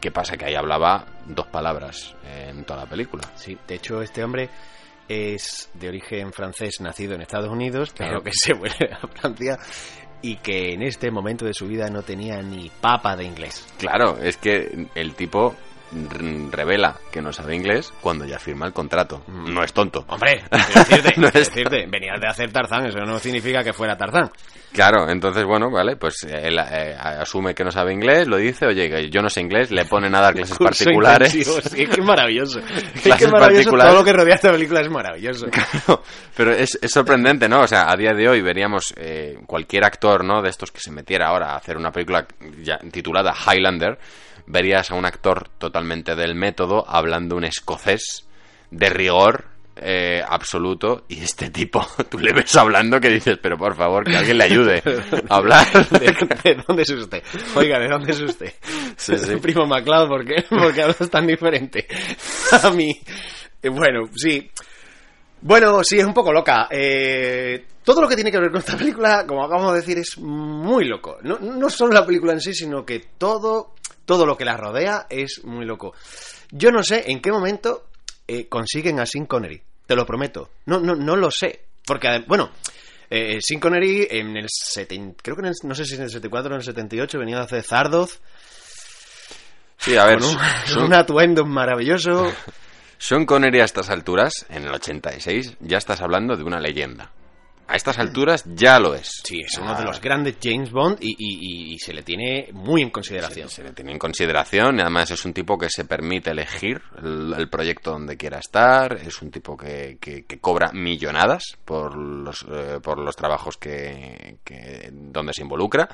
¿Qué 0.00 0.10
pasa? 0.10 0.36
Que 0.36 0.46
ahí 0.46 0.54
hablaba 0.54 1.06
dos 1.26 1.46
palabras 1.46 2.14
en 2.24 2.64
toda 2.64 2.80
la 2.80 2.86
película. 2.86 3.24
Sí, 3.34 3.56
de 3.66 3.74
hecho, 3.74 4.02
este 4.02 4.22
hombre 4.22 4.50
es 5.08 5.70
de 5.74 5.88
origen 5.88 6.32
francés, 6.32 6.80
nacido 6.80 7.14
en 7.14 7.22
Estados 7.22 7.50
Unidos, 7.50 7.92
pero 7.96 8.22
que 8.22 8.30
se 8.32 8.52
vuelve 8.54 8.92
a 8.92 9.06
Francia 9.06 9.58
y 10.22 10.36
que 10.36 10.72
en 10.72 10.82
este 10.82 11.10
momento 11.10 11.44
de 11.44 11.54
su 11.54 11.66
vida 11.66 11.88
no 11.88 12.02
tenía 12.02 12.42
ni 12.42 12.70
papa 12.80 13.16
de 13.16 13.24
inglés. 13.24 13.66
Claro, 13.78 14.18
es 14.18 14.36
que 14.36 14.88
el 14.94 15.14
tipo 15.14 15.54
revela 16.50 16.96
que 17.10 17.22
no 17.22 17.32
sabe 17.32 17.54
inglés 17.54 17.92
cuando 18.00 18.24
ya 18.24 18.38
firma 18.38 18.66
el 18.66 18.72
contrato. 18.72 19.22
Mm. 19.26 19.54
No 19.54 19.62
es 19.62 19.72
tonto. 19.72 20.04
Hombre, 20.08 20.42
decirte, 20.50 21.14
No 21.16 21.30
decirte, 21.30 21.86
venías 21.86 22.20
de 22.20 22.28
hacer 22.28 22.52
Tarzán, 22.52 22.86
eso 22.86 22.98
no 23.00 23.18
significa 23.18 23.62
que 23.62 23.72
fuera 23.72 23.96
Tarzán. 23.96 24.30
Claro, 24.72 25.08
entonces, 25.08 25.44
bueno, 25.44 25.70
vale, 25.70 25.96
pues 25.96 26.24
él 26.24 26.58
eh, 26.58 26.94
asume 26.98 27.54
que 27.54 27.64
no 27.64 27.70
sabe 27.70 27.94
inglés, 27.94 28.26
lo 28.28 28.36
dice, 28.36 28.66
oye, 28.66 28.90
que 28.90 29.08
yo 29.08 29.22
no 29.22 29.30
sé 29.30 29.40
inglés, 29.40 29.70
le 29.70 29.86
ponen 29.86 30.14
a 30.14 30.20
dar 30.20 30.34
clases 30.34 30.58
Curso 30.58 30.84
particulares. 30.84 31.32
sí, 31.32 31.40
es 31.40 31.98
maravilloso. 32.04 32.58
Es 32.58 32.66
que 32.92 33.00
Clases 33.00 33.26
es 33.26 33.32
maravilloso, 33.32 33.38
particulares. 33.40 33.90
todo 33.92 34.00
lo 34.00 34.04
que 34.04 34.12
rodea 34.12 34.34
esta 34.34 34.50
película 34.52 34.80
es 34.80 34.90
maravilloso. 34.90 35.46
Claro, 35.50 36.02
pero 36.36 36.52
es, 36.52 36.78
es 36.82 36.90
sorprendente, 36.90 37.48
¿no? 37.48 37.60
O 37.60 37.66
sea, 37.66 37.90
a 37.90 37.96
día 37.96 38.12
de 38.12 38.28
hoy 38.28 38.42
veríamos 38.42 38.92
eh, 38.98 39.38
cualquier 39.46 39.84
actor, 39.84 40.24
¿no? 40.24 40.42
De 40.42 40.50
estos 40.50 40.70
que 40.70 40.80
se 40.80 40.90
metiera 40.90 41.28
ahora 41.28 41.52
a 41.52 41.56
hacer 41.56 41.78
una 41.78 41.90
película 41.90 42.26
ya 42.62 42.78
titulada 42.90 43.32
Highlander, 43.32 43.98
verías 44.46 44.90
a 44.90 44.94
un 44.94 45.04
actor 45.04 45.48
totalmente 45.58 46.14
del 46.14 46.34
método 46.34 46.84
hablando 46.88 47.36
un 47.36 47.44
escocés 47.44 48.26
de 48.70 48.88
rigor 48.90 49.46
eh, 49.78 50.22
absoluto 50.26 51.04
y 51.08 51.22
este 51.22 51.50
tipo, 51.50 51.86
tú 52.10 52.18
le 52.18 52.32
ves 52.32 52.56
hablando 52.56 52.98
que 53.00 53.10
dices, 53.10 53.38
pero 53.42 53.58
por 53.58 53.76
favor, 53.76 54.04
que 54.04 54.16
alguien 54.16 54.38
le 54.38 54.44
ayude 54.44 54.82
a 55.28 55.36
hablar. 55.36 55.66
¿De, 55.90 56.06
de 56.44 56.62
dónde 56.66 56.82
es 56.82 56.90
usted? 56.90 57.22
Oiga, 57.54 57.78
¿de 57.78 57.88
dónde 57.88 58.12
es 58.12 58.20
usted? 58.20 58.54
Sí, 58.96 59.18
sí. 59.18 59.36
Primo 59.42 59.66
MacLeod, 59.66 60.08
¿por 60.08 60.24
qué? 60.24 60.44
Porque 60.48 60.82
hablas 60.82 61.10
tan 61.10 61.26
diferente 61.26 61.86
a 62.62 62.70
mí. 62.70 62.98
Eh, 63.62 63.68
Bueno, 63.68 64.08
sí. 64.14 64.50
Bueno, 65.46 65.84
sí, 65.84 65.98
es 65.98 66.04
un 66.04 66.12
poco 66.14 66.32
loca. 66.32 66.66
Eh, 66.70 67.64
todo 67.84 68.00
lo 68.00 68.08
que 68.08 68.16
tiene 68.16 68.32
que 68.32 68.38
ver 68.40 68.50
con 68.50 68.58
esta 68.60 68.76
película, 68.76 69.24
como 69.26 69.44
acabamos 69.44 69.74
de 69.74 69.80
decir, 69.80 69.98
es 69.98 70.18
muy 70.18 70.86
loco. 70.86 71.18
No, 71.22 71.38
no 71.38 71.70
solo 71.70 71.92
la 71.92 72.04
película 72.04 72.32
en 72.32 72.40
sí, 72.40 72.52
sino 72.52 72.84
que 72.84 72.98
todo, 73.16 73.74
todo 74.04 74.26
lo 74.26 74.36
que 74.36 74.44
la 74.44 74.56
rodea 74.56 75.06
es 75.08 75.42
muy 75.44 75.64
loco. 75.64 75.94
Yo 76.50 76.70
no 76.72 76.82
sé 76.82 77.04
en 77.10 77.20
qué 77.20 77.30
momento 77.30 77.86
eh, 78.26 78.48
consiguen 78.48 78.98
a 78.98 79.06
Sean 79.06 79.26
Connery. 79.26 79.62
Te 79.86 79.94
lo 79.94 80.04
prometo. 80.04 80.50
No, 80.66 80.80
no, 80.80 80.96
no 80.96 81.14
lo 81.14 81.30
sé. 81.30 81.60
Porque, 81.86 82.24
bueno, 82.26 82.50
eh, 83.08 83.38
Sean 83.40 83.60
Connery 83.60 84.08
en 84.10 84.36
el 84.36 84.46
70, 84.48 85.22
creo 85.22 85.36
que 85.36 85.42
en 85.42 85.46
el- 85.46 85.54
no 85.62 85.74
sé 85.76 85.84
si 85.84 85.94
en 85.94 86.02
el 86.02 86.10
74 86.10 86.50
o 86.50 86.54
en 86.54 86.60
el 86.60 86.64
78 86.66 87.18
venía 87.20 87.36
de 87.36 87.42
hacer 87.44 87.62
Zardoz 87.62 88.18
Sí, 89.78 89.96
a 89.96 90.06
ver, 90.06 90.18
con 90.18 90.28
un, 90.30 90.36
son- 90.66 90.82
un 90.86 90.94
atuendo 90.94 91.44
maravilloso. 91.44 92.32
Sean 92.98 93.26
Connery 93.26 93.60
a 93.60 93.64
estas 93.64 93.90
alturas, 93.90 94.46
en 94.48 94.64
el 94.64 94.72
86, 94.74 95.56
ya 95.60 95.78
estás 95.78 96.00
hablando 96.00 96.36
de 96.36 96.42
una 96.44 96.60
leyenda. 96.60 97.12
A 97.68 97.74
estas 97.74 97.98
alturas 97.98 98.44
ya 98.46 98.78
lo 98.78 98.94
es. 98.94 99.10
Sí, 99.24 99.40
es 99.40 99.58
Ah, 99.58 99.62
uno 99.62 99.74
de 99.74 99.82
los 99.84 100.00
grandes 100.00 100.36
James 100.40 100.70
Bond 100.70 100.98
y, 101.00 101.16
y- 101.18 101.74
y 101.74 101.78
se 101.80 101.92
le 101.92 102.04
tiene 102.04 102.48
muy 102.52 102.80
en 102.80 102.90
consideración. 102.90 103.48
Se 103.48 103.64
le 103.64 103.72
tiene 103.72 103.90
en 103.90 103.98
consideración 103.98 104.78
y 104.78 104.82
además 104.82 105.10
es 105.10 105.24
un 105.24 105.32
tipo 105.32 105.58
que 105.58 105.68
se 105.68 105.84
permite 105.84 106.30
elegir 106.30 106.80
el, 107.02 107.34
el 107.36 107.48
proyecto 107.48 107.90
donde 107.90 108.16
quiera 108.16 108.38
estar, 108.38 108.92
es 109.04 109.20
un 109.20 109.32
tipo 109.32 109.56
que, 109.56 109.98
que- 110.00 110.24
que 110.24 110.38
cobra 110.38 110.70
millonadas 110.72 111.56
por 111.64 111.96
los, 111.96 112.46
eh, 112.48 112.78
por 112.80 112.98
los 113.00 113.16
trabajos 113.16 113.56
que, 113.56 114.36
que- 114.44 114.88
donde 114.92 115.32
se 115.32 115.42
involucra. 115.42 115.88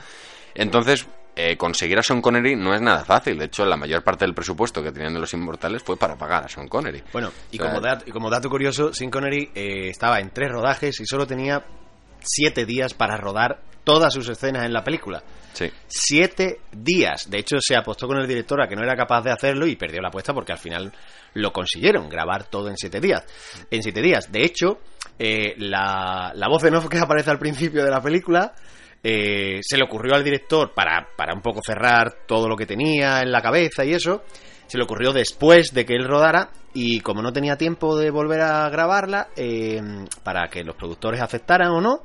Entonces, 0.54 1.06
eh, 1.34 1.56
conseguir 1.56 1.98
a 1.98 2.02
Sean 2.02 2.20
Connery 2.20 2.56
no 2.56 2.74
es 2.74 2.80
nada 2.80 3.04
fácil. 3.04 3.38
De 3.38 3.46
hecho, 3.46 3.64
la 3.64 3.76
mayor 3.76 4.02
parte 4.04 4.24
del 4.24 4.34
presupuesto 4.34 4.82
que 4.82 4.92
tenían 4.92 5.14
de 5.14 5.20
los 5.20 5.32
Inmortales 5.34 5.82
fue 5.82 5.96
para 5.96 6.16
pagar 6.16 6.44
a 6.44 6.48
Sean 6.48 6.68
Connery. 6.68 7.02
Bueno, 7.12 7.30
y, 7.50 7.58
O 7.58 7.62
sea, 7.62 7.70
como, 7.72 7.80
dat- 7.86 8.02
y 8.06 8.10
como 8.10 8.28
dato 8.30 8.48
curioso, 8.50 8.92
Sean 8.92 9.10
Connery 9.10 9.50
eh, 9.54 9.88
estaba 9.88 10.20
en 10.20 10.30
tres 10.30 10.50
rodajes 10.50 11.00
y 11.00 11.06
solo 11.06 11.26
tenía 11.26 11.64
siete 12.20 12.66
días 12.66 12.94
para 12.94 13.16
rodar 13.16 13.60
todas 13.84 14.12
sus 14.14 14.28
escenas 14.28 14.64
en 14.64 14.72
la 14.72 14.84
película. 14.84 15.22
Sí. 15.54 15.70
Siete 15.88 16.60
días. 16.70 17.28
De 17.28 17.38
hecho, 17.38 17.56
se 17.60 17.76
apostó 17.76 18.06
con 18.06 18.18
el 18.18 18.26
director 18.28 18.62
a 18.62 18.68
que 18.68 18.76
no 18.76 18.82
era 18.82 18.94
capaz 18.96 19.22
de 19.22 19.32
hacerlo 19.32 19.66
y 19.66 19.74
perdió 19.76 20.00
la 20.00 20.08
apuesta 20.08 20.32
porque 20.32 20.52
al 20.52 20.58
final 20.58 20.92
lo 21.34 21.52
consiguieron, 21.52 22.08
grabar 22.08 22.44
todo 22.44 22.68
en 22.68 22.76
siete 22.76 23.00
días. 23.00 23.24
En 23.70 23.82
siete 23.82 24.00
días. 24.00 24.30
De 24.30 24.44
hecho, 24.44 24.78
eh, 25.18 25.54
la, 25.58 26.32
la 26.34 26.48
voz 26.48 26.62
en 26.64 26.74
off 26.76 26.88
que 26.88 26.98
aparece 26.98 27.30
al 27.30 27.38
principio 27.38 27.84
de 27.84 27.90
la 27.90 28.00
película 28.00 28.54
eh, 29.02 29.58
se 29.62 29.76
le 29.76 29.84
ocurrió 29.84 30.14
al 30.14 30.24
director 30.24 30.72
para, 30.74 31.08
para 31.16 31.34
un 31.34 31.40
poco 31.40 31.60
cerrar 31.64 32.12
todo 32.26 32.48
lo 32.48 32.56
que 32.56 32.66
tenía 32.66 33.20
en 33.20 33.32
la 33.32 33.42
cabeza 33.42 33.84
y 33.84 33.92
eso. 33.94 34.22
Se 34.66 34.78
le 34.78 34.84
ocurrió 34.84 35.12
después 35.12 35.72
de 35.74 35.84
que 35.84 35.94
él 35.94 36.06
rodara 36.08 36.50
y 36.72 37.00
como 37.00 37.20
no 37.20 37.32
tenía 37.32 37.56
tiempo 37.58 37.96
de 37.98 38.10
volver 38.10 38.40
a 38.40 38.68
grabarla, 38.70 39.28
eh, 39.36 39.80
para 40.22 40.48
que 40.48 40.64
los 40.64 40.76
productores 40.76 41.20
aceptaran 41.20 41.68
o 41.72 41.80
no, 41.80 42.02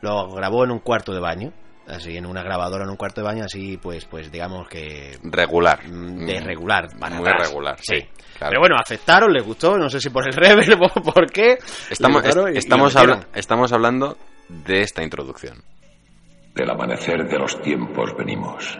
lo 0.00 0.32
grabó 0.34 0.64
en 0.64 0.72
un 0.72 0.80
cuarto 0.80 1.12
de 1.12 1.20
baño. 1.20 1.52
Así, 1.86 2.16
en 2.16 2.26
una 2.26 2.42
grabadora 2.44 2.84
en 2.84 2.90
un 2.90 2.96
cuarto 2.96 3.20
de 3.20 3.26
baño, 3.26 3.44
así 3.44 3.76
pues, 3.76 4.04
pues 4.06 4.30
digamos 4.30 4.68
que 4.68 5.18
Regular. 5.24 5.80
mm, 5.86 6.26
de 6.26 6.40
regular. 6.40 6.88
para 6.98 7.16
Muy 7.16 7.28
atrás. 7.28 7.48
regular, 7.48 7.76
Sí. 7.80 7.96
sí, 7.96 8.08
claro. 8.38 8.50
Pero 8.50 8.60
bueno, 8.60 8.76
aceptaron, 8.80 9.32
les 9.32 9.44
gustó, 9.44 9.76
no 9.76 9.90
sé 9.90 10.00
si 10.00 10.08
por 10.08 10.26
el 10.26 10.32
reverb 10.34 10.80
o 10.80 10.88
por 11.02 11.30
qué. 11.30 11.58
Estamos, 11.90 12.24
est- 12.24 12.56
estamos, 12.56 12.94
habla- 12.96 13.26
estamos 13.34 13.72
hablando 13.72 14.16
de 14.48 14.80
esta 14.82 15.02
introducción. 15.02 15.62
Del 16.54 16.70
amanecer 16.70 17.26
de 17.28 17.38
los 17.38 17.60
tiempos 17.62 18.14
venimos. 18.16 18.78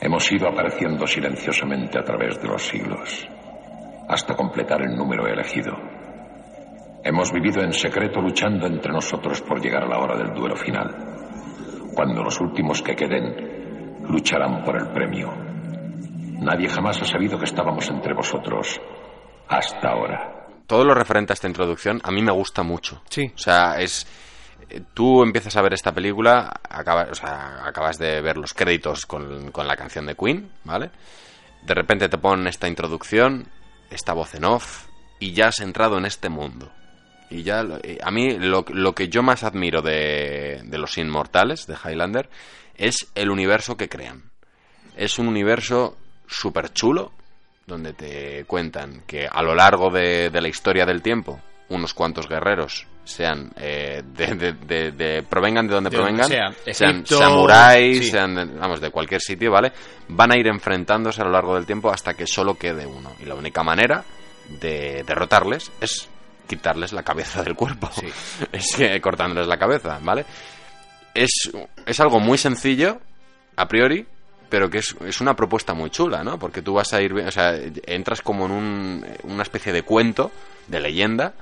Hemos 0.00 0.32
ido 0.32 0.48
apareciendo 0.48 1.06
silenciosamente 1.06 1.98
a 1.98 2.04
través 2.04 2.40
de 2.40 2.48
los 2.48 2.66
siglos, 2.66 3.28
hasta 4.08 4.34
completar 4.34 4.80
el 4.80 4.96
número 4.96 5.26
elegido. 5.26 5.76
Hemos 7.04 7.30
vivido 7.32 7.62
en 7.62 7.72
secreto 7.72 8.20
luchando 8.20 8.66
entre 8.66 8.92
nosotros 8.92 9.42
por 9.42 9.60
llegar 9.60 9.84
a 9.84 9.88
la 9.88 9.98
hora 9.98 10.16
del 10.16 10.32
duelo 10.32 10.56
final, 10.56 10.96
cuando 11.94 12.22
los 12.22 12.40
últimos 12.40 12.80
que 12.80 12.96
queden 12.96 14.06
lucharán 14.08 14.64
por 14.64 14.80
el 14.80 14.88
premio. 14.88 15.30
Nadie 16.40 16.68
jamás 16.68 17.02
ha 17.02 17.04
sabido 17.04 17.38
que 17.38 17.44
estábamos 17.44 17.90
entre 17.90 18.14
vosotros 18.14 18.80
hasta 19.48 19.90
ahora. 19.90 20.46
Todo 20.66 20.84
lo 20.84 20.94
referente 20.94 21.32
a 21.32 21.34
esta 21.34 21.48
introducción 21.48 22.00
a 22.04 22.10
mí 22.10 22.22
me 22.22 22.32
gusta 22.32 22.62
mucho. 22.62 23.02
Sí. 23.10 23.32
O 23.34 23.38
sea, 23.38 23.80
es 23.80 24.06
tú 24.94 25.22
empiezas 25.22 25.56
a 25.56 25.62
ver 25.62 25.74
esta 25.74 25.92
película, 25.92 26.60
o 27.10 27.14
sea, 27.14 27.66
acabas 27.66 27.98
de 27.98 28.20
ver 28.20 28.36
los 28.36 28.54
créditos 28.54 29.06
con, 29.06 29.52
la 29.54 29.76
canción 29.76 30.06
de 30.06 30.14
Queen, 30.14 30.50
¿vale? 30.64 30.90
De 31.62 31.74
repente 31.74 32.08
te 32.08 32.18
ponen 32.18 32.46
esta 32.46 32.68
introducción, 32.68 33.48
esta 33.90 34.12
voz 34.12 34.34
en 34.34 34.44
off, 34.44 34.86
y 35.18 35.32
ya 35.32 35.48
has 35.48 35.60
entrado 35.60 35.98
en 35.98 36.04
este 36.04 36.28
mundo. 36.28 36.70
Y 37.30 37.42
ya, 37.42 37.64
eh, 37.82 37.98
a 38.02 38.10
mí 38.10 38.38
lo, 38.38 38.64
lo 38.68 38.94
que 38.94 39.08
yo 39.08 39.22
más 39.22 39.42
admiro 39.42 39.82
de, 39.82 40.62
de 40.64 40.78
los 40.78 40.96
Inmortales, 40.98 41.66
de 41.66 41.74
Highlander, 41.74 42.30
es 42.76 43.08
el 43.14 43.30
universo 43.30 43.76
que 43.76 43.88
crean. 43.88 44.30
Es 44.96 45.18
un 45.18 45.28
universo 45.28 45.98
súper 46.26 46.72
chulo, 46.72 47.12
donde 47.66 47.92
te 47.92 48.44
cuentan 48.46 49.02
que 49.06 49.28
a 49.30 49.42
lo 49.42 49.54
largo 49.54 49.90
de 49.90 50.30
la 50.32 50.48
historia 50.48 50.86
del 50.86 51.02
tiempo, 51.02 51.40
unos 51.70 51.92
cuantos 51.94 52.28
guerreros 52.28 52.86
sean 53.04 53.50
eh, 53.56 54.02
de, 54.04 54.26
de- 54.34 54.52
de- 54.52 54.92
de- 54.92 55.22
provengan 55.22 55.66
de 55.66 55.74
donde 55.74 55.90
De 55.90 55.96
donde 55.96 56.12
provengan, 56.26 56.54
sea. 56.64 56.74
sean 56.74 57.06
samuráis, 57.06 57.98
sí. 57.98 58.10
sean 58.10 58.34
de- 58.34 58.44
vamos 58.44 58.80
de 58.80 58.90
cualquier 58.90 59.20
sitio, 59.20 59.50
¿vale? 59.50 59.72
Van 60.08 60.32
a 60.32 60.36
ir 60.38 60.46
enfrentándose 60.46 61.20
a 61.20 61.24
lo 61.24 61.30
largo 61.30 61.54
del 61.54 61.66
tiempo 61.66 61.90
hasta 61.90 62.14
que 62.14 62.26
solo 62.26 62.54
quede 62.54 62.86
uno 62.86 63.12
y 63.20 63.24
la 63.24 63.34
única 63.34 63.62
manera 63.62 64.04
de 64.60 65.04
derrotarles 65.06 65.70
es 65.80 66.08
quitarles 66.46 66.92
la 66.92 67.02
cabeza 67.02 67.42
del 67.42 67.54
cuerpo, 67.54 67.90
Sí. 67.92 68.06
es 68.52 69.00
cortándoles 69.02 69.46
la 69.46 69.58
cabeza, 69.58 69.98
¿vale? 70.02 70.24
Es, 71.14 71.50
es 71.86 72.00
algo 72.00 72.20
muy 72.20 72.38
sencillo 72.38 73.00
a 73.56 73.66
priori, 73.68 74.06
pero 74.48 74.70
que 74.70 74.78
es, 74.78 74.94
es 75.04 75.20
una 75.20 75.34
propuesta 75.34 75.74
muy 75.74 75.90
chula, 75.90 76.22
¿no? 76.24 76.38
Porque 76.38 76.62
tú 76.62 76.74
vas 76.74 76.92
a 76.94 77.02
ir, 77.02 77.12
o 77.12 77.30
sea, 77.30 77.54
entras 77.86 78.22
como 78.22 78.46
en 78.46 78.52
un- 78.52 79.06
una 79.24 79.42
especie 79.42 79.72
de 79.72 79.82
cuento, 79.82 80.30
de 80.68 80.80
leyenda, 80.80 81.34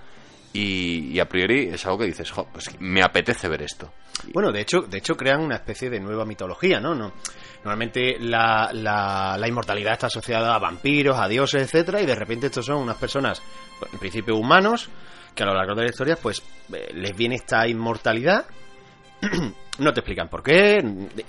y, 0.59 1.21
a 1.21 1.29
priori 1.29 1.69
es 1.73 1.85
algo 1.87 1.99
que 1.99 2.07
dices, 2.07 2.33
pues 2.53 2.71
me 2.81 3.03
apetece 3.03 3.49
ver 3.49 3.63
esto. 3.63 3.93
Bueno, 4.33 4.51
de 4.51 4.63
hecho, 4.63 4.81
de 4.81 4.99
hecho 4.99 5.17
crean 5.17 5.41
una 5.41 5.57
especie 5.57 5.91
de 5.91 6.01
nueva 6.01 6.25
mitología, 6.25 6.81
¿no? 6.81 6.95
no 6.95 7.13
normalmente 7.65 8.17
la, 8.21 8.71
la, 8.73 9.37
la 9.39 9.49
inmortalidad 9.49 9.95
está 9.95 10.07
asociada 10.07 10.55
a 10.55 10.59
vampiros, 10.59 11.19
a 11.19 11.27
dioses, 11.29 11.63
etcétera, 11.63 12.01
y 12.01 12.07
de 12.07 12.15
repente 12.15 12.47
estos 12.47 12.65
son 12.65 12.77
unas 12.77 12.97
personas, 12.97 13.43
en 13.93 13.99
principio 13.99 14.37
humanos, 14.37 14.89
que 15.35 15.43
a 15.43 15.47
lo 15.47 15.55
largo 15.55 15.75
de 15.75 15.83
la 15.83 15.91
historia, 15.91 16.17
pues 16.17 16.43
eh, 16.73 16.91
les 16.95 17.15
viene 17.17 17.35
esta 17.35 17.67
inmortalidad. 17.69 18.47
no 19.79 19.93
te 19.93 20.01
explican 20.01 20.29
por 20.29 20.43
qué, 20.43 20.83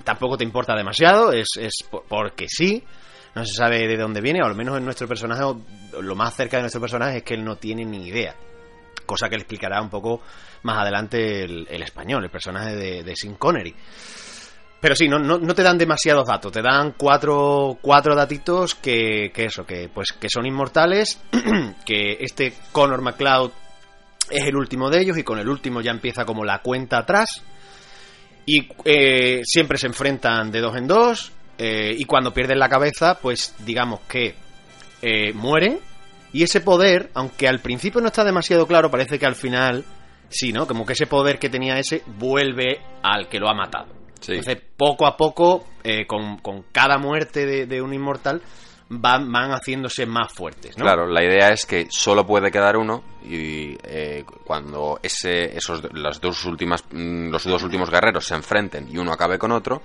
tampoco 0.03 0.37
te 0.37 0.43
importa 0.43 0.75
demasiado, 0.75 1.31
es, 1.33 1.47
es 1.59 1.83
por- 1.89 2.03
porque 2.07 2.45
sí. 2.47 2.83
No 3.35 3.45
se 3.45 3.53
sabe 3.53 3.87
de 3.87 3.97
dónde 3.97 4.19
viene, 4.21 4.41
o 4.41 4.45
al 4.45 4.55
menos 4.55 4.77
en 4.77 4.85
nuestro 4.85 5.07
personaje, 5.07 5.43
lo 6.01 6.15
más 6.15 6.35
cerca 6.35 6.57
de 6.57 6.63
nuestro 6.63 6.81
personaje 6.81 7.17
es 7.17 7.23
que 7.23 7.35
él 7.35 7.43
no 7.43 7.57
tiene 7.57 7.85
ni 7.85 8.07
idea 8.07 8.35
cosa 9.07 9.29
que 9.29 9.37
le 9.37 9.41
explicará 9.41 9.81
un 9.81 9.89
poco 9.89 10.21
más 10.61 10.79
adelante 10.79 11.43
el, 11.43 11.81
español, 11.81 12.23
el 12.23 12.29
personaje 12.29 12.75
de, 12.75 13.03
de 13.03 13.15
Sean 13.15 13.33
Connery. 13.33 13.73
Pero 14.79 14.95
sí, 14.95 15.07
no, 15.07 15.17
no, 15.17 15.55
te 15.55 15.63
dan 15.63 15.79
demasiados 15.79 16.27
datos, 16.27 16.51
te 16.51 16.61
dan 16.61 16.93
cuatro, 16.95 17.79
cuatro 17.81 18.15
datitos 18.15 18.75
que, 18.75 19.31
que 19.33 19.45
eso, 19.45 19.65
que 19.65 19.89
pues 19.91 20.11
que 20.11 20.29
son 20.29 20.45
inmortales, 20.45 21.19
que 21.85 22.17
este 22.19 22.53
Connor 22.71 23.01
McLeod 23.01 23.51
es 24.29 24.45
el 24.45 24.55
último 24.55 24.91
de 24.91 25.01
ellos 25.01 25.17
y 25.17 25.23
con 25.23 25.39
el 25.39 25.49
último 25.49 25.81
ya 25.81 25.91
empieza 25.91 26.25
como 26.25 26.45
la 26.45 26.59
cuenta 26.59 26.99
atrás 26.99 27.43
y 28.45 28.67
eh, 28.85 29.41
siempre 29.43 29.77
se 29.77 29.87
enfrentan 29.87 30.51
de 30.51 30.61
dos 30.61 30.75
en 30.75 30.87
dos 30.87 31.31
eh, 31.57 31.95
y 31.97 32.05
cuando 32.05 32.33
pierden 32.33 32.59
la 32.59 32.69
cabeza 32.69 33.19
pues 33.21 33.55
digamos 33.59 34.01
que 34.01 34.35
eh, 35.01 35.33
mueren 35.33 35.79
y 36.33 36.43
ese 36.43 36.61
poder, 36.61 37.09
aunque 37.13 37.47
al 37.47 37.59
principio 37.59 38.01
no 38.01 38.07
está 38.07 38.23
demasiado 38.23 38.67
claro, 38.67 38.91
parece 38.91 39.17
que 39.17 39.25
al 39.25 39.35
final 39.35 39.85
sí, 40.29 40.51
¿no? 40.51 40.67
Como 40.67 40.85
que 40.85 40.93
ese 40.93 41.07
poder 41.07 41.39
que 41.39 41.49
tenía 41.49 41.77
ese 41.79 42.03
vuelve 42.05 42.81
al 43.03 43.27
que 43.29 43.39
lo 43.39 43.49
ha 43.49 43.53
matado. 43.53 43.87
Sí. 44.19 44.33
Entonces, 44.33 44.61
poco 44.75 45.05
a 45.05 45.15
poco, 45.15 45.65
eh, 45.83 46.05
con, 46.05 46.37
con 46.39 46.63
cada 46.71 46.97
muerte 46.97 47.45
de, 47.45 47.65
de 47.65 47.81
un 47.81 47.93
inmortal, 47.93 48.41
van, 48.89 49.31
van 49.31 49.51
haciéndose 49.51 50.05
más 50.05 50.31
fuertes, 50.33 50.77
¿no? 50.77 50.83
Claro, 50.83 51.07
la 51.07 51.23
idea 51.23 51.49
es 51.49 51.65
que 51.65 51.87
solo 51.89 52.25
puede 52.25 52.51
quedar 52.51 52.77
uno 52.77 53.03
y 53.23 53.77
eh, 53.83 54.23
cuando 54.45 54.99
ese, 55.03 55.55
esos, 55.55 55.83
las 55.93 56.21
dos 56.21 56.45
últimas, 56.45 56.83
mm, 56.91 57.29
los 57.29 57.43
dos 57.43 57.63
últimos 57.63 57.89
guerreros 57.89 58.25
se 58.25 58.35
enfrenten 58.35 58.87
y 58.89 58.97
uno 58.97 59.11
acabe 59.11 59.37
con 59.37 59.51
otro, 59.51 59.81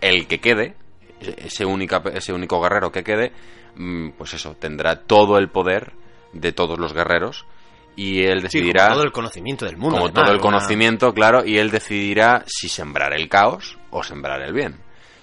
el 0.00 0.26
que 0.26 0.40
quede, 0.40 0.74
ese, 1.20 1.64
única, 1.64 2.02
ese 2.12 2.32
único 2.32 2.60
guerrero 2.60 2.90
que 2.90 3.04
quede, 3.04 3.32
pues 4.16 4.34
eso, 4.34 4.54
tendrá 4.58 4.96
todo 5.00 5.38
el 5.38 5.48
poder 5.48 5.92
de 6.32 6.52
todos 6.52 6.78
los 6.78 6.92
guerreros 6.92 7.44
y 7.96 8.22
él 8.24 8.38
Sí, 8.38 8.42
decidirá 8.44 8.84
como 8.84 8.94
todo 8.96 9.04
el 9.04 9.12
conocimiento 9.12 9.64
del 9.66 9.76
mundo. 9.76 9.96
como 9.98 10.06
además, 10.06 10.22
todo 10.24 10.30
el 10.34 10.40
una- 10.40 10.42
conocimiento, 10.42 11.12
claro, 11.14 11.44
y 11.44 11.58
él 11.58 11.70
decidirá 11.70 12.42
si 12.46 12.68
sembrar 12.68 13.12
el 13.12 13.28
caos 13.28 13.78
o 13.90 14.02
sembrar 14.02 14.40
el 14.42 14.52
bien. 14.54 14.76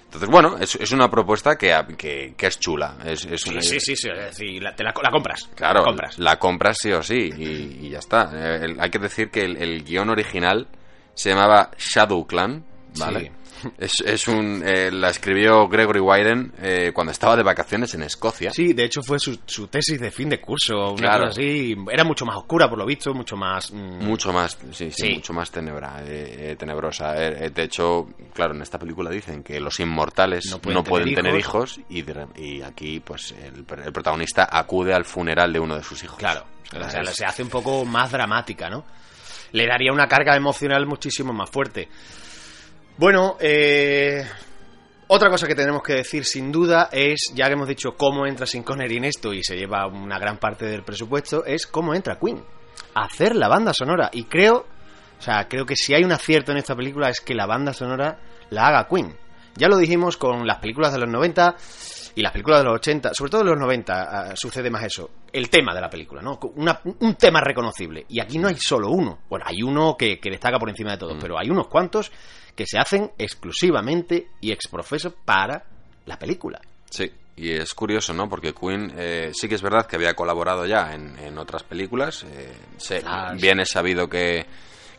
Entonces, 0.04 0.28
bueno, 0.28 0.56
es, 0.58 0.74
es 0.74 0.90
una 0.90 1.08
propuesta 1.08 1.56
que, 1.56 1.72
que, 1.96 2.34
que 2.36 2.46
es 2.48 2.58
chula. 2.58 2.96
Es, 3.04 3.24
es- 3.26 3.42
Sí, 3.42 3.60
sí, 3.62 3.78
sí, 3.80 3.94
sí, 3.96 4.08
decir, 4.08 4.60
la, 4.62 4.74
te 4.74 4.82
la, 4.82 4.92
la 5.02 5.10
compras. 5.10 5.48
Claro, 5.54 5.80
la 5.80 5.84
compras. 5.84 6.18
la 6.18 6.36
compras 6.38 6.78
sí 6.80 6.90
o 6.92 7.00
sí, 7.02 7.30
y, 7.36 7.86
y 7.86 7.90
ya 7.90 8.00
está. 8.00 8.30
Eh, 8.34 8.64
el- 8.64 8.80
hay 8.80 8.90
que 8.90 8.98
decir 8.98 9.30
que 9.30 9.44
el, 9.44 9.56
el 9.56 9.84
guion 9.84 10.10
original 10.10 10.66
se 11.14 11.30
llamaba 11.30 11.70
Shadow 11.78 12.26
Clan, 12.26 12.64
¿vale? 12.98 13.20
Sí. 13.20 13.30
Es, 13.78 13.92
es 14.04 14.28
un, 14.28 14.62
eh, 14.64 14.90
la 14.92 15.10
escribió 15.10 15.68
Gregory 15.68 16.00
Wyden 16.00 16.52
eh, 16.62 16.90
cuando 16.94 17.12
estaba 17.12 17.36
de 17.36 17.42
vacaciones 17.42 17.94
en 17.94 18.02
Escocia. 18.02 18.50
Sí, 18.52 18.72
de 18.72 18.84
hecho 18.84 19.02
fue 19.02 19.18
su, 19.18 19.38
su 19.46 19.68
tesis 19.68 20.00
de 20.00 20.10
fin 20.10 20.28
de 20.28 20.40
curso, 20.40 20.92
una 20.92 20.96
Claro. 20.96 21.26
cosa 21.28 21.40
así. 21.40 21.76
Era 21.90 22.04
mucho 22.04 22.24
más 22.26 22.36
oscura, 22.36 22.68
por 22.68 22.78
lo 22.78 22.86
visto, 22.86 23.12
mucho 23.14 23.36
más... 23.36 23.70
mm, 23.72 24.04
Mucho 24.04 24.32
más, 24.32 24.58
sí, 24.72 24.90
sí, 24.90 25.06
Sí. 25.08 25.14
mucho 25.14 25.32
más 25.32 25.50
tenebra, 25.50 26.02
eh, 26.04 26.50
eh, 26.52 26.56
tenebrosa. 26.56 27.14
Eh, 27.16 27.50
de 27.50 27.62
hecho, 27.62 28.08
claro, 28.34 28.54
en 28.54 28.62
esta 28.62 28.78
película 28.78 29.10
dicen 29.10 29.42
que 29.42 29.60
los 29.60 29.78
inmortales 29.80 30.46
No 30.46 30.56
no 30.56 30.60
pueden 30.62 30.84
pueden, 30.84 31.14
tener 31.14 31.36
hijos, 31.36 31.80
y, 31.88 32.02
de 32.02 32.26
y 32.36 32.62
aquí, 32.62 33.00
pues, 33.00 33.32
el, 33.32 33.64
el 33.84 33.92
protagonista 33.92 34.48
acude 34.50 34.94
al 34.94 35.04
funeral 35.04 35.52
de 35.52 35.60
uno 35.60 35.76
de 35.76 35.82
sus 35.82 36.02
hijos. 36.04 36.18
Claro, 36.18 36.44
O 36.74 36.88
sea, 36.90 37.04
se 37.04 37.24
hace 37.24 37.42
un 37.42 37.48
poco 37.50 37.84
más 37.84 38.10
dramática, 38.12 38.68
¿no? 38.68 38.84
Le 39.52 39.66
daría 39.66 39.92
una 39.92 40.06
carga 40.06 40.36
emocional 40.36 40.86
muchísimo 40.86 41.32
más 41.32 41.50
fuerte. 41.50 41.88
Bueno, 42.96 43.36
eh, 43.40 44.22
otra 45.08 45.30
cosa 45.30 45.46
que 45.46 45.54
tenemos 45.54 45.82
que 45.82 45.94
decir 45.94 46.24
sin 46.24 46.52
duda 46.52 46.88
es, 46.92 47.32
ya 47.34 47.46
que 47.46 47.52
hemos 47.54 47.68
dicho 47.68 47.92
cómo 47.96 48.26
entra 48.26 48.46
Sin 48.46 48.62
Connery 48.62 48.98
en 48.98 49.04
esto 49.04 49.32
y 49.32 49.42
se 49.42 49.56
lleva 49.56 49.86
una 49.86 50.18
gran 50.18 50.38
parte 50.38 50.66
del 50.66 50.82
presupuesto, 50.82 51.44
es 51.44 51.66
cómo 51.66 51.94
entra 51.94 52.18
Queen. 52.18 52.44
a 52.94 53.04
Hacer 53.04 53.34
la 53.36 53.48
banda 53.48 53.72
sonora. 53.72 54.10
Y 54.12 54.24
creo, 54.24 54.66
o 55.18 55.22
sea, 55.22 55.48
creo 55.48 55.64
que 55.64 55.76
si 55.76 55.94
hay 55.94 56.04
un 56.04 56.12
acierto 56.12 56.52
en 56.52 56.58
esta 56.58 56.76
película 56.76 57.08
es 57.08 57.20
que 57.20 57.34
la 57.34 57.46
banda 57.46 57.72
sonora 57.72 58.18
la 58.50 58.66
haga 58.68 58.86
Queen. 58.88 59.16
Ya 59.56 59.68
lo 59.68 59.78
dijimos 59.78 60.16
con 60.16 60.46
las 60.46 60.58
películas 60.58 60.92
de 60.92 60.98
los 61.00 61.08
90 61.08 61.56
y 62.14 62.22
las 62.22 62.32
películas 62.32 62.60
de 62.60 62.64
los 62.66 62.74
80, 62.76 63.14
sobre 63.14 63.30
todo 63.30 63.42
de 63.44 63.50
los 63.50 63.58
90 63.58 64.02
ah, 64.02 64.36
sucede 64.36 64.70
más 64.70 64.84
eso, 64.84 65.10
el 65.32 65.48
tema 65.50 65.74
de 65.74 65.80
la 65.80 65.88
película, 65.90 66.22
¿no? 66.22 66.38
Una- 66.54 66.80
un 67.00 67.14
tema 67.16 67.40
reconocible. 67.40 68.04
Y 68.08 68.20
aquí 68.20 68.38
no 68.38 68.46
hay 68.48 68.56
solo 68.56 68.90
uno. 68.90 69.20
Bueno, 69.28 69.44
hay 69.48 69.62
uno 69.62 69.96
que, 69.98 70.20
que 70.20 70.30
destaca 70.30 70.58
por 70.58 70.68
encima 70.70 70.92
de 70.92 70.98
todos, 70.98 71.16
pero 71.20 71.36
hay 71.38 71.50
unos 71.50 71.66
cuantos 71.66 72.12
que 72.54 72.66
se 72.66 72.78
hacen 72.78 73.10
exclusivamente 73.18 74.26
y 74.40 74.52
exprofeso 74.52 75.14
para 75.24 75.64
la 76.06 76.18
película. 76.18 76.60
Sí, 76.90 77.10
y 77.36 77.50
es 77.52 77.72
curioso, 77.74 78.12
¿no? 78.12 78.28
Porque 78.28 78.52
Queen 78.54 78.92
eh, 78.96 79.30
sí 79.34 79.48
que 79.48 79.54
es 79.54 79.62
verdad 79.62 79.86
que 79.86 79.96
había 79.96 80.14
colaborado 80.14 80.66
ya 80.66 80.94
en, 80.94 81.18
en 81.18 81.38
otras 81.38 81.62
películas. 81.62 82.24
eh, 82.24 82.52
se- 82.76 83.00
Flash. 83.00 83.40
bien 83.40 83.60
es 83.60 83.70
sabido 83.70 84.08
que, 84.08 84.46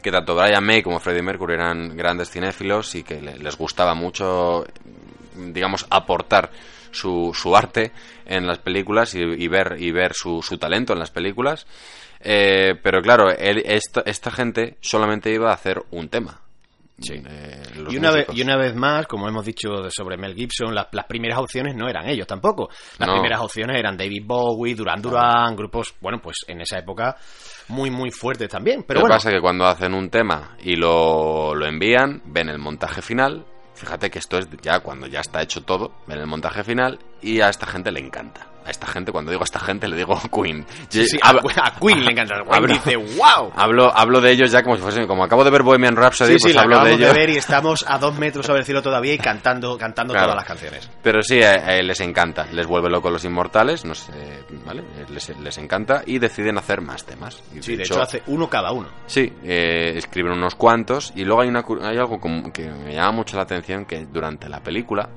que 0.02 0.12
tanto 0.12 0.36
Brian 0.36 0.64
May 0.66 0.82
como 0.82 1.00
Freddie 1.00 1.22
Mercury 1.24 1.54
eran 1.56 1.96
grandes 1.96 2.30
cinéfilos 2.32 2.96
y 2.96 3.04
que 3.04 3.22
le- 3.22 3.38
les 3.38 3.58
gustaba 3.58 3.94
mucho, 3.94 4.66
digamos, 5.36 5.86
aportar 5.90 6.52
su, 6.92 7.32
su 7.34 7.56
arte 7.56 7.92
en 8.26 8.46
las 8.48 8.60
películas 8.60 9.14
y, 9.16 9.20
y 9.20 9.48
ver, 9.48 9.76
y 9.80 9.92
ver 9.92 10.14
su, 10.14 10.42
su 10.42 10.58
talento 10.58 10.94
en 10.94 11.00
las 11.00 11.12
películas. 11.12 11.66
Eh, 12.20 12.76
pero 12.84 13.02
claro, 13.02 13.30
él- 13.32 13.64
esta, 13.66 14.02
esta 14.06 14.30
gente 14.32 14.78
solamente 14.82 15.32
iba 15.34 15.50
a 15.52 15.56
hacer 15.56 15.82
un 15.92 16.10
tema. 16.10 16.41
Eh, 17.10 17.62
Y 17.90 17.98
una, 17.98 18.12
vez, 18.12 18.28
y 18.34 18.42
una 18.42 18.58
vez 18.58 18.76
más, 18.76 19.08
como 19.08 19.28
hemos 19.28 19.46
dicho 19.46 19.90
sobre 19.90 20.18
Mel 20.18 20.36
Gibson, 20.36 20.74
las, 20.76 20.88
las 20.92 21.06
primeras 21.06 21.40
opciones 21.40 21.76
no 21.76 21.88
eran 21.90 22.08
ellos 22.08 22.28
tampoco. 22.28 22.70
Las 23.00 23.08
No. 23.08 23.14
primeras 23.16 23.42
opciones 23.42 23.78
eran 23.78 23.98
David 23.98 24.24
Bowie, 24.26 24.76
Duran 24.76 25.02
Duran, 25.02 25.56
grupos, 25.56 25.96
bueno, 26.02 26.20
pues 26.22 26.38
en 26.48 26.62
esa 26.62 26.78
época 26.80 27.16
muy, 27.70 27.90
muy 27.90 28.12
fuertes 28.12 28.50
también. 28.50 28.84
Pero 28.88 29.00
Lo 29.02 29.08
que 29.08 29.14
pasa 29.14 29.30
es 29.30 29.36
que 29.36 29.42
cuando 29.42 29.66
hacen 29.66 29.94
un 29.94 30.10
tema 30.10 30.56
y 30.62 30.76
lo, 30.76 31.56
lo 31.56 31.66
envían, 31.66 32.22
ven 32.26 32.50
el 32.50 32.60
montaje 32.60 33.02
final. 33.02 33.46
Fíjate 33.74 34.10
que 34.12 34.20
esto 34.20 34.38
es 34.38 34.48
ya 34.62 34.82
cuando 34.82 35.08
ya 35.08 35.22
está 35.22 35.42
hecho 35.42 35.64
todo, 35.64 35.94
ven 36.06 36.20
el 36.20 36.28
montaje 36.28 36.64
final 36.64 37.00
y 37.22 37.40
a 37.42 37.50
esta 37.50 37.66
gente 37.66 37.92
le 37.92 38.00
encanta. 38.02 38.48
A 38.66 38.70
esta 38.70 38.86
gente, 38.88 39.12
cuando 39.12 39.32
digo 39.32 39.42
a 39.42 39.46
esta 39.46 39.60
gente, 39.60 39.88
le 39.88 39.96
digo 39.98 40.20
Queen. 40.32 40.66
sí, 40.90 41.06
a, 41.24 41.30
a 41.32 41.80
Queen 41.80 42.06
le 42.06 42.12
encanta. 42.12 42.36
Queen 42.44 42.48
Hablo- 42.54 42.74
dice, 42.74 42.96
wow. 42.96 43.52
Hablo, 43.56 43.92
hablo 43.98 44.22
de 44.22 44.32
ellos 44.32 44.52
ya 44.52 44.62
como 44.64 44.76
si 44.76 44.82
fuesen, 44.84 45.08
como 45.08 45.24
acabo 45.24 45.44
de 45.44 45.50
ver 45.52 45.64
Bohemian 45.64 45.96
Rhapsody, 45.96 46.34
Sí, 46.38 46.38
pues 46.44 46.58
hablo 46.58 46.70
de 46.70 46.76
acabamos 46.82 47.00
de, 47.00 47.06
ellos. 47.06 47.16
ver 47.18 47.30
y 47.32 47.38
estamos 47.38 47.86
a 47.88 47.98
dos 47.98 48.18
metros 48.18 48.46
sobre 48.46 48.60
el 48.60 48.66
cielo 48.66 48.82
todavía 48.82 49.14
y 49.14 49.18
cantando, 49.18 49.78
cantando 49.78 50.14
Claro. 50.14 50.28
todas 50.28 50.36
las 50.38 50.48
canciones. 50.48 50.90
Pero 51.02 51.22
sí, 51.24 51.40
eh, 51.42 51.82
les 51.84 52.00
encanta, 52.02 52.46
les 52.52 52.68
vuelve 52.68 52.90
loco 52.90 53.10
los 53.10 53.26
inmortales, 53.26 53.84
no 53.86 53.96
sé, 53.96 54.12
¿vale? 54.66 54.84
Les, 55.10 55.30
les 55.40 55.58
encanta 55.58 56.04
y 56.06 56.20
deciden 56.20 56.58
hacer 56.58 56.82
más 56.82 57.04
temas. 57.06 57.42
Y 57.56 57.62
Sí, 57.62 57.76
de 57.76 57.84
hecho 57.84 58.02
hace 58.02 58.22
uno 58.28 58.48
cada 58.50 58.72
uno. 58.72 58.90
Sí, 59.08 59.32
eh, 59.44 59.94
escriben 59.96 60.34
unos 60.34 60.56
cuantos 60.56 61.14
y 61.16 61.24
luego 61.26 61.42
hay, 61.42 61.50
una, 61.50 61.64
hay 61.84 61.98
algo 61.98 62.20
como 62.20 62.52
que 62.54 62.70
me 62.70 62.94
llama 62.94 63.12
mucho 63.12 63.38
la 63.38 63.44
atención 63.44 63.86
que 63.86 64.06
durante 64.06 64.48
la 64.50 64.60
película 64.60 65.10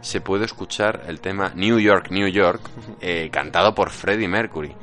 se 0.00 0.20
puede 0.20 0.44
escuchar 0.44 1.02
el 1.08 1.20
tema 1.20 1.52
New 1.54 1.78
York, 1.78 2.08
New 2.10 2.28
York, 2.28 2.60
eh, 3.00 3.28
cantado 3.32 3.74
por 3.74 3.90
Freddie 3.90 4.28
Mercury. 4.28 4.74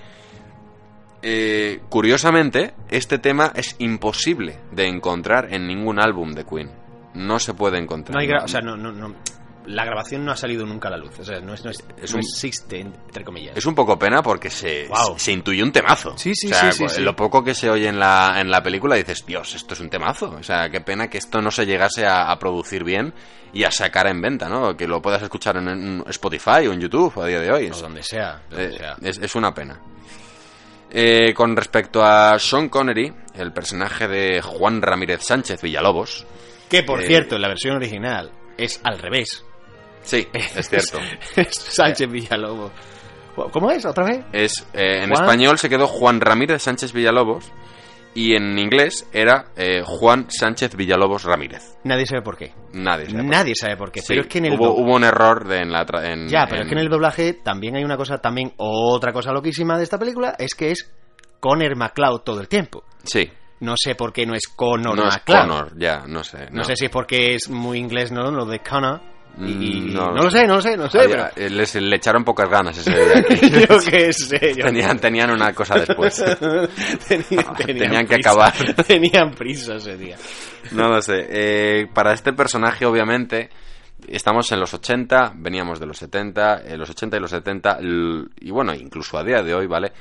Eh, 1.21 1.81
curiosamente, 1.89 2.73
este 2.89 3.17
tema 3.17 3.51
es 3.55 3.75
imposible 3.79 4.59
de 4.71 4.87
encontrar 4.87 5.51
en 5.53 5.65
ningún 5.67 5.99
álbum 5.99 6.33
de 6.33 6.45
Queen. 6.45 6.69
No 7.15 7.39
se 7.39 7.53
puede 7.53 7.79
encontrar. 7.79 8.13
No 8.15 8.19
hay 8.19 8.27
gra- 8.27 8.43
o 8.43 8.47
sea, 8.47 8.61
no, 8.61 8.77
no, 8.77 8.91
no, 8.91 9.15
la 9.67 9.85
grabación 9.85 10.23
no 10.25 10.31
ha 10.31 10.35
salido 10.35 10.65
nunca 10.65 10.87
a 10.87 10.91
la 10.91 10.97
luz. 10.97 11.19
O 11.19 11.23
sea, 11.23 11.39
no, 11.39 11.53
es, 11.53 11.63
no, 11.63 11.71
es- 11.71 11.83
Es 12.01 12.11
no 12.11 12.17
un- 12.19 12.23
existe, 12.23 12.79
entre 12.79 13.23
comillas. 13.23 13.55
Es 13.57 13.65
un 13.65 13.75
poco 13.75 13.97
pena 13.99 14.21
porque 14.23 14.49
se, 14.49 14.87
Wow. 14.87 15.17
se 15.17 15.31
intuye 15.31 15.61
un 15.63 15.71
temazo. 15.71 16.17
Sí, 16.17 16.33
sí, 16.35 16.47
O 16.47 16.49
sea, 16.49 16.71
sí, 16.71 16.77
sí, 16.77 16.83
pues, 16.83 16.93
sí. 16.93 17.01
Lo 17.01 17.15
poco 17.15 17.43
que 17.43 17.53
se 17.53 17.69
oye 17.69 17.87
en 17.87 17.99
la, 17.99 18.35
en 18.39 18.49
la 18.51 18.61
película 18.63 18.95
dices, 18.95 19.25
Dios, 19.25 19.55
esto 19.55 19.73
es 19.73 19.79
un 19.79 19.89
temazo. 19.89 20.29
O 20.39 20.43
sea, 20.43 20.69
qué 20.69 20.81
pena 20.81 21.09
que 21.09 21.17
esto 21.17 21.41
no 21.41 21.51
se 21.51 21.65
llegase 21.65 22.05
a, 22.05 22.31
a 22.31 22.39
producir 22.39 22.83
bien 22.83 23.13
y 23.53 23.63
a 23.63 23.71
sacar 23.71 24.07
en 24.07 24.21
venta, 24.21 24.49
¿no? 24.49 24.75
Que 24.75 24.87
lo 24.87 25.01
puedas 25.01 25.21
escuchar 25.23 25.57
en, 25.57 25.67
en 25.67 26.03
Spotify 26.07 26.67
o 26.67 26.73
en 26.73 26.79
YouTube 26.81 27.19
a 27.21 27.27
día 27.27 27.39
de 27.39 27.51
hoy. 27.51 27.69
O 27.69 27.75
donde 27.75 28.03
sea. 28.03 28.41
Eh, 28.51 28.55
donde 28.55 28.77
sea. 28.77 28.95
es, 29.01 29.17
es 29.17 29.35
una 29.35 29.53
pena. 29.53 29.79
Eh, 30.97 31.33
con 31.33 31.55
respecto 31.57 32.03
a 32.03 32.37
Sean 32.39 32.69
Connery, 32.69 33.11
el 33.35 33.51
personaje 33.51 34.07
de 34.07 34.41
Juan 34.41 34.81
Ramírez 34.81 35.23
Sánchez 35.23 35.61
Villalobos. 35.61 36.25
Que, 36.69 36.83
por 36.83 37.01
eh, 37.01 37.07
cierto, 37.07 37.35
en 37.35 37.41
la 37.41 37.47
versión 37.49 37.75
original 37.75 38.31
es 38.57 38.79
al 38.83 38.99
revés. 38.99 39.43
Sí, 40.05 40.27
es 40.33 40.69
cierto. 40.69 40.99
Es 41.35 41.53
Sánchez 41.55 42.09
Villalobos. 42.09 42.71
¿Cómo 43.51 43.69
es? 43.71 43.85
¿Otra 43.85 44.05
vez? 44.05 44.23
Es, 44.31 44.65
eh, 44.73 45.03
en 45.03 45.09
Juan- 45.09 45.23
español 45.23 45.57
se 45.59 45.67
quedó 45.67 45.87
Juan 45.87 46.21
Ramírez 46.21 46.61
Sánchez 46.63 46.93
Villalobos 46.93 47.51
y 48.13 48.33
en 48.33 48.57
inglés 48.57 49.05
era 49.11 49.47
eh, 49.57 49.81
Juan 49.85 50.27
Sánchez 50.29 50.75
Villalobos 50.77 51.23
Ramírez. 51.25 51.75
Nadie 51.83 52.05
sabe 52.05 52.21
por 52.21 52.37
qué. 52.37 52.53
Nadie 52.71 53.07
sabe 53.07 53.17
por 53.23 53.31
Nadie 53.31 53.53
sabe 53.55 53.75
por 53.75 53.91
qué. 53.91 53.99
Sí, 53.99 54.05
pero 54.09 54.21
es 54.21 54.27
que 54.27 54.37
en 54.37 54.45
el 54.45 54.53
hubo, 54.53 54.71
hubo 54.75 54.95
un 54.95 55.03
error 55.03 55.45
de 55.45 55.59
en 55.59 55.71
la 55.71 55.85
tra- 55.85 56.05
en- 56.09 56.29
Ya, 56.29 56.45
pero 56.45 56.61
en- 56.61 56.61
es 56.61 56.67
que 56.69 56.75
en 56.75 56.79
el 56.79 56.89
doblaje 56.89 57.33
también 57.33 57.75
hay 57.75 57.83
una 57.83 57.97
cosa, 57.97 58.19
también 58.19 58.53
otra 58.55 59.11
cosa 59.11 59.33
loquísima 59.33 59.77
de 59.77 59.83
esta 59.83 59.99
película, 59.99 60.35
es 60.39 60.55
que 60.55 60.71
es 60.71 60.89
Conor 61.41 61.75
McCloud 61.75 62.21
todo 62.21 62.39
el 62.39 62.47
tiempo. 62.47 62.85
Sí, 63.03 63.29
No 63.59 63.75
sé 63.77 63.95
por 63.95 64.13
qué 64.13 64.25
no 64.25 64.33
es 64.35 64.47
Conor 64.47 64.95
no 64.95 65.07
es 65.09 65.15
McCloud. 65.15 65.39
Connor, 65.41 65.71
ya, 65.77 66.05
no 66.07 66.23
sé. 66.23 66.47
No. 66.51 66.63
sé 66.63 66.75
si 66.77 66.85
es 66.85 66.91
porque 66.91 67.35
es 67.35 67.49
muy 67.49 67.79
inglés, 67.79 68.11
¿no? 68.13 68.31
Lo 68.31 68.45
de 68.45 68.59
Connor. 68.59 69.01
Y, 69.37 69.41
Mm, 69.91 69.93
no, 69.93 70.11
no 70.11 70.23
lo 70.23 70.31
sé, 70.31 70.47
no 70.47 70.55
lo 70.55 70.61
sé, 70.61 70.77
no 70.77 70.83
lo 70.83 70.89
sé. 70.89 70.99
Había- 71.01 71.31
eh, 71.35 71.49
les- 71.49 71.75
le 71.75 71.95
echaron 71.97 72.23
pocas 72.23 72.49
ganas 72.49 72.77
ese 72.77 72.91
día. 72.91 73.65
yo 73.69 73.77
qué 73.79 74.13
sé. 74.13 74.53
Yo 74.55 74.65
tenían, 74.65 74.97
tenían 74.99 75.29
una 75.31 75.51
cosa 75.53 75.75
después. 75.75 76.23
tenían, 77.07 77.55
Tenían 77.55 78.07
que 78.07 78.13
prisa. 78.15 78.29
acabar. 78.31 78.53
Tenían 78.87 79.31
prisa 79.31 79.75
ese 79.75 79.97
día. 79.97 80.15
No 80.71 80.87
lo 80.87 81.01
sé. 81.01 81.25
Eh, 81.29 81.87
para 81.93 82.13
este 82.13 82.31
personaje, 82.33 82.85
obviamente, 82.85 83.49
estamos 84.07 84.51
en 84.53 84.59
los 84.61 84.73
80, 84.73 85.33
veníamos 85.35 85.79
de 85.79 85.85
los 85.87 85.97
70, 85.97 86.61
en 86.65 86.79
los 86.79 86.89
80 86.89 87.17
y 87.17 87.19
los 87.19 87.31
70, 87.31 87.77
l- 87.79 88.25
y 88.39 88.51
bueno, 88.51 88.73
incluso 88.73 89.17
a 89.17 89.23
día 89.23 89.41
de 89.41 89.53
hoy, 89.53 89.67
¿vale? 89.67 89.91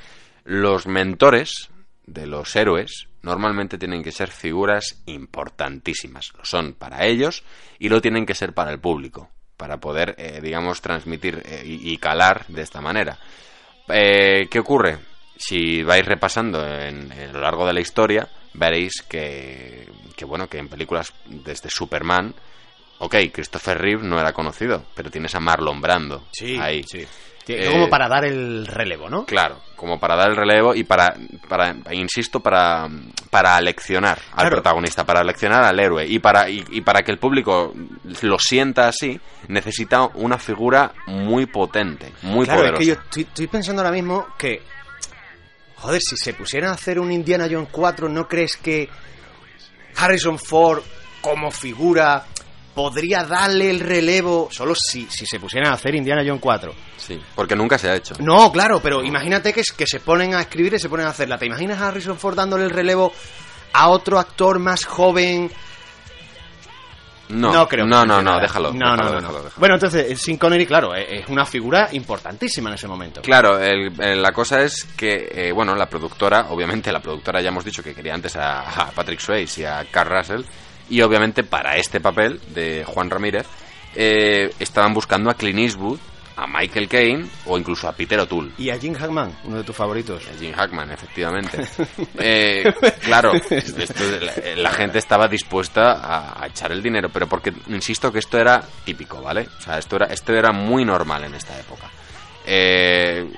Los 0.45 0.87
mentores 0.87 1.69
de 2.05 2.25
los 2.27 2.55
héroes 2.55 3.07
normalmente 3.25 3.79
tienen 3.79 4.03
que 4.03 4.11
ser 4.11 4.29
figuras 4.29 5.01
importantísimas. 5.07 6.31
Lo 6.37 6.45
son 6.45 6.73
para 6.73 7.05
ellos 7.05 7.43
y 7.79 7.89
lo 7.89 7.99
tienen 7.99 8.25
que 8.25 8.35
ser 8.35 8.53
para 8.53 8.71
el 8.71 8.79
público, 8.79 9.29
para 9.57 9.79
poder, 9.79 10.13
eh, 10.19 10.39
digamos, 10.41 10.79
transmitir 10.79 11.41
eh, 11.43 11.63
y, 11.65 11.97
calar 11.97 12.45
de 12.47 12.61
esta 12.61 12.81
manera. 12.81 13.17
Eh, 13.89 14.47
¿Qué 14.49 14.59
ocurre? 14.59 14.99
Si 15.35 15.81
vais 15.81 16.05
repasando 16.05 16.63
en, 16.65 17.11
en 17.11 17.33
lo 17.33 17.41
largo 17.41 17.65
de 17.65 17.73
la 17.73 17.81
historia, 17.81 18.29
veréis 18.53 19.01
que, 19.09 19.89
que, 20.15 20.23
bueno, 20.23 20.47
que 20.47 20.59
en 20.59 20.69
películas 20.69 21.11
desde 21.25 21.69
Superman, 21.71 22.33
ok, 22.99 23.15
Christopher 23.33 23.77
Reeve 23.79 24.03
no 24.03 24.19
era 24.19 24.33
conocido, 24.33 24.85
pero 24.93 25.09
tienes 25.09 25.33
a 25.33 25.39
Marlon 25.39 25.81
Brando 25.81 26.27
Sí, 26.31 26.57
ahí. 26.59 26.83
sí. 26.83 27.05
Eh, 27.47 27.69
Como 27.71 27.89
para 27.89 28.07
dar 28.07 28.25
el 28.25 28.65
relevo, 28.65 29.09
¿no? 29.09 29.25
Claro, 29.25 29.59
como 29.75 29.99
para 29.99 30.15
dar 30.15 30.29
el 30.31 30.35
relevo 30.35 30.73
y 30.73 30.83
para, 30.83 31.15
para 31.47 31.75
insisto, 31.93 32.39
para, 32.39 32.87
para 33.29 33.59
leccionar 33.61 34.17
al 34.31 34.35
Claro. 34.35 34.49
protagonista, 34.55 35.05
para 35.05 35.23
leccionar 35.23 35.63
al 35.63 35.79
héroe 35.79 36.07
y 36.07 36.17
para, 36.19 36.49
y, 36.49 36.63
y 36.71 36.81
para 36.81 37.03
que 37.03 37.11
el 37.11 37.19
público 37.19 37.71
lo 38.23 38.39
sienta 38.39 38.87
así, 38.87 39.19
necesita 39.47 40.05
una 40.15 40.37
figura 40.39 40.91
muy 41.05 41.45
potente, 41.45 42.11
muy 42.23 42.45
claro, 42.45 42.61
poderosa. 42.61 42.81
es 42.81 42.87
que 42.89 42.95
yo 42.95 43.01
estoy, 43.03 43.23
estoy 43.23 43.47
pensando 43.47 43.81
ahora 43.83 43.93
mismo 43.93 44.27
que. 44.37 44.61
Joder, 45.77 46.01
si 46.01 46.17
se 46.17 46.33
pusieran 46.33 46.71
a 46.71 46.73
hacer 46.73 46.99
un 46.99 47.11
Indiana 47.11 47.47
Jones 47.51 47.69
4, 47.71 48.09
¿no 48.09 48.27
crees 48.27 48.57
que 48.57 48.89
Harrison 49.97 50.39
Ford, 50.39 50.81
como 51.21 51.51
figura, 51.51 52.25
podría 52.75 53.23
darle 53.23 53.69
el 53.71 53.79
relevo? 53.79 54.49
Solo 54.51 54.75
si, 54.75 55.07
si 55.09 55.25
se 55.25 55.39
pusieran 55.39 55.71
a 55.71 55.75
hacer 55.75 55.95
Indiana 55.95 56.21
Jones 56.25 56.41
4. 56.41 56.73
Sí, 56.97 57.19
porque 57.33 57.55
nunca 57.55 57.77
se 57.79 57.89
ha 57.89 57.95
hecho. 57.95 58.13
No, 58.19 58.51
claro, 58.51 58.79
pero 58.81 59.03
imagínate 59.03 59.53
que, 59.53 59.63
que 59.75 59.87
se 59.87 59.99
ponen 60.01 60.35
a 60.35 60.41
escribir 60.41 60.73
y 60.75 60.79
se 60.79 60.89
ponen 60.89 61.07
a 61.07 61.09
hacerla. 61.09 61.37
¿Te 61.39 61.45
imaginas 61.47 61.79
a 61.81 61.87
Harrison 61.87 62.19
Ford 62.19 62.35
dándole 62.35 62.65
el 62.65 62.69
relevo 62.71 63.11
a 63.73 63.87
otro 63.89 64.19
actor 64.19 64.59
más 64.59 64.85
joven? 64.85 65.49
No, 67.27 67.67
creo 67.67 67.85
que 67.85 67.89
no, 67.89 68.05
no, 68.05 68.21
no, 68.21 68.39
déjalo. 68.39 68.71
No, 68.71 68.91
déjalo, 68.91 68.95
no, 68.95 68.95
no, 68.95 69.05
no. 69.05 69.15
déjalo, 69.21 69.37
déjalo. 69.45 69.53
Bueno, 69.57 69.73
entonces, 69.75 70.11
eh, 70.11 70.15
Sean 70.15 70.37
Connery, 70.37 70.67
claro, 70.67 70.93
eh, 70.95 71.21
es 71.21 71.27
una 71.27 71.43
figura 71.43 71.89
importantísima 71.91 72.69
en 72.69 72.75
ese 72.75 72.87
momento. 72.87 73.21
Claro, 73.23 73.59
el- 73.59 73.99
el- 73.99 74.21
la 74.21 74.31
cosa 74.31 74.61
es 74.61 74.83
que, 74.95 75.27
eh, 75.31 75.51
bueno, 75.51 75.73
la 75.73 75.87
productora, 75.87 76.47
obviamente 76.49 76.91
la 76.91 76.99
productora 76.99 77.41
ya 77.41 77.49
hemos 77.49 77.65
dicho 77.65 77.81
que 77.81 77.95
quería 77.95 78.13
antes 78.13 78.35
a, 78.35 78.59
a 78.59 78.91
Patrick 78.91 79.19
Swayze 79.19 79.61
y 79.61 79.65
a 79.65 79.83
Carl 79.89 80.11
Russell, 80.15 80.43
y 80.89 81.01
obviamente 81.01 81.43
para 81.43 81.77
este 81.77 81.99
papel 81.99 82.39
de 82.53 82.83
Juan 82.85 83.09
Ramírez, 83.09 83.45
eh, 83.95 84.53
estaban 84.59 84.93
buscando 84.93 85.29
a 85.29 85.33
Clint 85.35 85.59
Eastwood, 85.59 85.99
a 86.37 86.47
Michael 86.47 86.89
Caine 86.89 87.25
o 87.45 87.57
incluso 87.57 87.87
a 87.87 87.93
Peter 87.93 88.19
O'Toole. 88.19 88.51
Y 88.57 88.69
a 88.69 88.77
Jim 88.77 88.93
Hackman, 88.93 89.33
uno 89.45 89.57
de 89.57 89.63
tus 89.63 89.73
favoritos. 89.75 90.21
Jim 90.37 90.51
Hackman, 90.53 90.91
efectivamente. 90.91 91.65
Eh, 92.19 92.73
claro, 93.03 93.31
esto- 93.49 94.03
la, 94.21 94.33
la 94.57 94.71
gente 94.71 94.97
estaba 94.99 95.27
dispuesta 95.29 95.93
a, 95.93 96.43
a 96.43 96.47
echar 96.47 96.71
el 96.73 96.83
dinero, 96.83 97.07
pero 97.09 97.27
porque, 97.27 97.53
insisto, 97.67 98.11
que 98.11 98.19
esto 98.19 98.37
era 98.37 98.61
típico, 98.83 99.21
¿vale? 99.21 99.47
O 99.59 99.61
sea, 99.61 99.77
esto 99.77 99.95
era, 99.95 100.07
esto 100.07 100.33
era 100.33 100.51
muy 100.51 100.83
normal 100.83 101.23
en 101.23 101.35
esta 101.35 101.57
época. 101.57 101.89
Eh, 102.45 103.31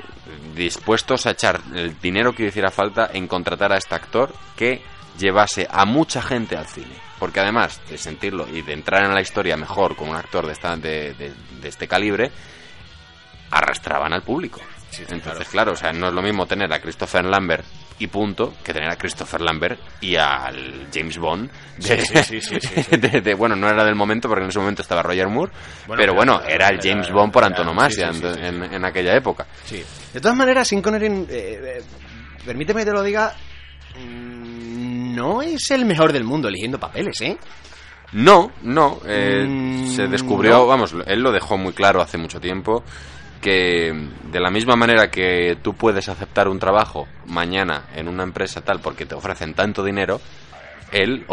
dispuestos 0.56 1.26
a 1.28 1.32
echar 1.32 1.62
el 1.76 2.00
dinero 2.02 2.34
que 2.34 2.48
hiciera 2.48 2.72
falta 2.72 3.12
en 3.14 3.28
contratar 3.28 3.72
a 3.72 3.78
este 3.78 3.96
actor 3.96 4.34
que 4.56 4.82
llevase 5.18 5.68
a 5.70 5.86
mucha 5.86 6.22
gente 6.22 6.56
al 6.58 6.68
cine. 6.68 6.94
Porque 7.20 7.40
además 7.40 7.82
de 7.90 7.98
sentirlo 7.98 8.48
y 8.48 8.62
de 8.62 8.74
entrar 8.74 9.04
en 9.04 9.14
la 9.14 9.22
historia 9.22 9.58
mejor 9.58 9.96
con 9.96 10.10
un 10.10 10.16
actor 10.16 10.46
de, 10.46 10.54
esta, 10.54 10.76
de, 10.78 11.14
de- 11.16 11.34
de 11.62 11.68
este 11.68 11.88
calibre, 11.88 12.32
arrastraban 13.52 14.14
al 14.14 14.22
público. 14.24 14.62
Entonces, 15.10 15.48
claro. 15.50 15.74
o 15.74 15.76
sea, 15.76 15.92
no 15.92 16.08
es 16.08 16.14
lo 16.14 16.22
mismo 16.22 16.46
tener 16.46 16.72
a 16.74 16.80
Christopher 16.80 17.26
Lambert 17.26 17.66
y 18.00 18.08
punto 18.08 18.54
que 18.64 18.74
tener 18.74 18.90
a 18.90 18.96
Christopher 18.96 19.42
Lambert 19.42 19.80
y 20.02 20.16
al 20.16 20.88
James 20.94 21.18
Bond 21.18 21.50
de, 21.78 22.00
Sí, 22.06 22.42
sí, 22.42 22.60
sí, 22.62 22.84
de- 22.98 23.22
de- 23.22 23.34
bueno, 23.34 23.56
no 23.56 23.68
era 23.70 23.84
del 23.84 23.96
momento 23.96 24.28
porque 24.30 24.44
en 24.44 24.50
ese 24.50 24.60
momento 24.60 24.82
estaba 24.82 25.02
Roger 25.04 25.28
Moore, 25.28 25.52
Bueno, 25.88 26.00
pero 26.02 26.14
bueno, 26.14 26.42
era- 26.42 26.54
era 26.54 26.68
el 26.70 26.76
era- 26.80 26.84
James 26.90 27.12
Bond 27.12 27.34
por 27.34 27.44
antonomasia 27.44 28.10
en, 28.12 28.64
en 28.64 28.86
aquella 28.86 29.16
época. 29.16 29.46
De 30.14 30.22
todas 30.22 30.38
maneras, 30.38 30.68
Sin 30.68 30.82
Connery, 30.82 31.08
eh, 31.08 31.26
eh, 31.30 31.84
permíteme 32.46 32.82
que 32.82 32.86
te 32.86 32.94
lo 32.94 33.04
diga, 33.04 33.36
no 34.06 35.42
es 35.42 35.72
el 35.72 35.86
mejor 35.86 36.14
del 36.14 36.24
mundo 36.24 36.48
eligiendo 36.48 36.80
papeles, 36.80 37.20
¿eh? 37.22 37.38
No, 38.14 38.52
no. 38.62 39.00
eh, 39.06 39.46
Mm, 39.48 39.88
se 39.88 40.08
descubrió, 40.08 40.60
no. 40.60 40.68
vamos, 40.68 40.96
él 41.06 41.22
lo 41.22 41.32
dejó 41.32 41.58
muy 41.58 41.74
claro 41.74 42.02
hace 42.02 42.18
mucho 42.18 42.40
tiempo, 42.40 42.84
que 43.42 43.92
de 44.32 44.40
la 44.40 44.50
misma 44.50 44.76
manera 44.76 45.10
que 45.12 45.58
tú 45.62 45.74
puedes 45.74 46.08
aceptar 46.10 46.48
un 46.48 46.60
trabajo 46.60 47.08
mañana 47.26 47.86
en 47.96 48.08
una 48.08 48.24
empresa 48.24 48.62
tal 48.62 48.80
porque 48.80 49.06
te 49.06 49.16
ofrecen 49.16 49.54
tanto 49.54 49.84
dinero, 49.84 50.22
él 50.92 51.26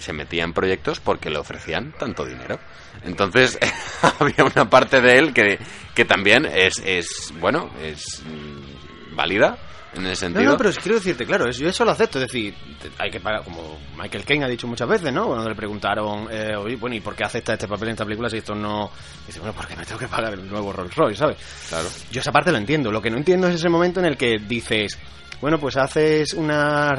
se 0.00 0.12
metía 0.12 0.42
en 0.42 0.52
proyectos 0.52 0.98
porque 0.98 1.30
le 1.30 1.38
ofrecían 1.38 1.92
tanto 1.92 2.24
dinero. 2.24 2.58
Entonces 3.04 3.58
había 4.18 4.44
una 4.44 4.68
parte 4.68 5.00
de 5.00 5.18
él 5.18 5.32
que, 5.32 5.58
que 5.94 6.04
también 6.04 6.46
es, 6.46 6.82
es, 6.84 7.32
bueno, 7.40 7.70
es 7.80 8.22
mm, 8.26 9.14
válida 9.14 9.56
en 9.94 10.06
ese 10.06 10.26
No, 10.28 10.34
sentido. 10.34 10.52
no, 10.52 10.56
pero 10.58 10.70
quiero 10.72 10.94
decirte, 10.96 11.26
claro, 11.26 11.50
yo 11.50 11.68
eso 11.68 11.84
lo 11.84 11.90
acepto. 11.90 12.18
Es 12.18 12.26
decir, 12.26 12.54
hay 12.98 13.10
que 13.10 13.20
pagar, 13.20 13.44
como 13.44 13.78
Michael 13.96 14.24
Caine 14.24 14.44
ha 14.44 14.48
dicho 14.48 14.66
muchas 14.66 14.88
veces, 14.88 15.12
¿no? 15.12 15.26
Cuando 15.26 15.48
le 15.48 15.54
preguntaron, 15.54 16.28
eh, 16.30 16.54
oye, 16.56 16.76
bueno, 16.76 16.96
¿y 16.96 17.00
por 17.00 17.14
qué 17.14 17.24
acepta 17.24 17.52
este 17.54 17.68
papel 17.68 17.88
en 17.88 17.92
esta 17.92 18.04
película 18.04 18.28
si 18.30 18.38
esto 18.38 18.54
no. 18.54 18.90
Dice, 19.26 19.38
bueno, 19.40 19.54
porque 19.54 19.76
me 19.76 19.84
tengo 19.84 19.98
que 19.98 20.08
pagar 20.08 20.32
el 20.34 20.48
nuevo 20.48 20.72
Rolls 20.72 20.94
Royce, 20.94 21.18
¿sabes? 21.18 21.36
Claro. 21.68 21.88
Yo 22.10 22.20
esa 22.20 22.32
parte 22.32 22.50
lo 22.52 22.58
entiendo. 22.58 22.90
Lo 22.90 23.02
que 23.02 23.10
no 23.10 23.16
entiendo 23.18 23.48
es 23.48 23.54
ese 23.56 23.68
momento 23.68 24.00
en 24.00 24.06
el 24.06 24.16
que 24.16 24.38
dices, 24.38 24.98
bueno, 25.40 25.58
pues 25.58 25.76
haces 25.76 26.32
una, 26.34 26.90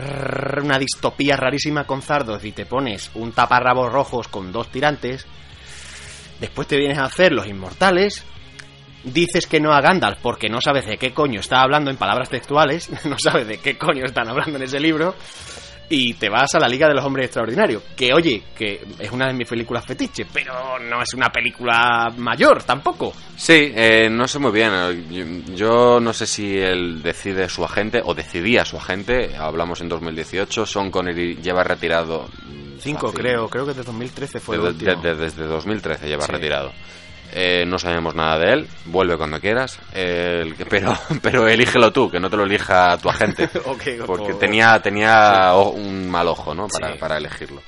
una 0.62 0.78
distopía 0.78 1.36
rarísima 1.36 1.86
con 1.86 2.02
Zardos 2.02 2.44
y 2.46 2.52
te 2.52 2.66
pones 2.66 3.10
un 3.16 3.32
taparrabos 3.32 3.92
rojos 3.92 4.28
con 4.28 4.52
dos 4.52 4.70
tirantes. 4.70 5.26
Después 6.40 6.68
te 6.68 6.78
vienes 6.78 6.98
a 6.98 7.06
hacer 7.06 7.32
los 7.32 7.48
inmortales. 7.48 8.24
Dices 9.04 9.48
que 9.48 9.60
no 9.60 9.74
a 9.74 9.82
Gandalf 9.82 10.20
porque 10.22 10.48
no 10.50 10.62
sabes 10.62 10.86
de 10.86 10.98
qué 10.98 11.14
coño 11.14 11.40
está 11.42 11.62
hablando 11.62 11.92
en 11.92 11.98
palabras 11.98 12.30
textuales, 12.30 12.90
no 13.06 13.18
sabes 13.20 13.48
de 13.48 13.58
qué 13.60 13.78
coño 13.78 14.06
están 14.06 14.30
hablando 14.30 14.58
en 14.58 14.64
ese 14.64 14.80
libro, 14.80 15.14
y 15.90 16.14
te 16.14 16.30
vas 16.30 16.56
a 16.56 16.60
la 16.60 16.70
Liga 16.70 16.88
de 16.88 16.94
los 16.96 17.04
Hombres 17.04 17.26
Extraordinarios, 17.26 17.84
que 17.96 18.14
oye, 18.14 18.42
que 18.56 18.82
es 18.98 19.12
una 19.12 19.28
de 19.28 19.34
mis 19.34 19.48
películas 19.48 19.86
fetiche, 19.86 20.26
pero 20.32 20.80
no 20.80 21.02
es 21.02 21.14
una 21.14 21.30
película 21.30 22.12
mayor 22.18 22.64
tampoco. 22.64 23.14
Sí, 23.36 23.72
eh, 23.76 24.08
no 24.10 24.26
sé 24.28 24.40
muy 24.40 24.52
bien. 24.54 24.72
eh, 24.74 25.04
Yo, 25.12 25.54
yo 25.54 26.00
no 26.00 26.14
sé 26.14 26.26
si 26.26 26.58
él 26.58 27.04
decide 27.04 27.50
su 27.50 27.66
agente 27.66 28.02
o 28.04 28.14
decidía 28.16 28.64
su 28.64 28.78
agente. 28.78 29.36
Hablamos 29.36 29.82
en 29.82 29.90
2018. 29.90 30.66
Son 30.66 30.90
Connery 30.90 31.36
lleva 31.44 31.64
retirado. 31.64 32.30
mm, 32.48 32.80
Cinco, 32.80 33.08
fácil. 33.10 33.20
creo, 33.22 33.50
creo 33.50 33.66
que 33.68 33.74
de 33.74 33.84
2013 33.84 34.40
fue 34.40 34.56
el 34.56 34.62
De- 34.64 34.68
último. 34.70 34.96
de- 34.96 35.10
de- 35.10 35.22
desde 35.22 35.44
2013 35.44 36.08
lleva 36.08 36.26
Sí. 36.26 36.32
retirado. 36.32 36.72
Eh, 37.36 37.66
no 37.66 37.80
sabemos 37.80 38.14
nada 38.14 38.38
de 38.38 38.54
él. 38.54 38.68
Vuelve 38.86 39.18
cuando 39.18 39.40
quieras. 39.40 39.80
eh, 39.94 40.54
pero, 40.70 40.96
pero 41.22 41.48
elígelo 41.48 41.92
tú, 41.92 42.12
que 42.12 42.20
no 42.20 42.30
te 42.30 42.38
lo 42.38 42.44
elija 42.44 42.96
tu 43.00 43.10
agente. 43.10 43.50
Ok, 43.66 44.06
porque 44.06 44.34
tenía, 44.36 44.80
tenía 44.82 45.54
un 45.56 46.10
mal 46.12 46.28
ojo, 46.28 46.54
¿no? 46.54 46.68
Para, 46.68 46.94
Sí. 46.94 47.00
para 47.00 47.18
elegirlo. 47.18 47.62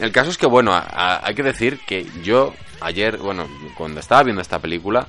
El 0.00 0.10
caso 0.10 0.30
es 0.30 0.38
que, 0.38 0.46
bueno, 0.46 0.72
a- 0.72 0.80
a- 0.90 1.26
hay 1.26 1.34
que 1.34 1.42
decir 1.44 1.78
que 1.86 2.06
yo 2.22 2.54
ayer, 2.80 3.18
bueno, 3.18 3.46
cuando 3.76 4.00
estaba 4.00 4.22
viendo 4.24 4.42
esta 4.42 4.58
película, 4.58 5.06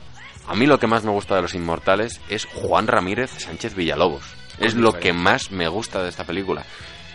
a 0.47 0.53
mí 0.55 0.67
lo 0.67 0.77
que 0.77 0.87
más 0.87 1.03
me 1.03 1.11
gusta 1.11 1.35
de 1.35 1.41
Los 1.41 1.55
Inmortales 1.55 2.19
es 2.29 2.45
Juan 2.45 2.85
Ramírez 2.85 3.31
Sánchez 3.39 3.73
Villalobos. 3.75 4.23
Es 4.59 4.75
lo 4.75 4.93
que 4.93 5.13
más 5.13 5.49
me 5.51 5.67
gusta 5.67 6.03
de 6.03 6.09
esta 6.09 6.25
película. 6.25 6.63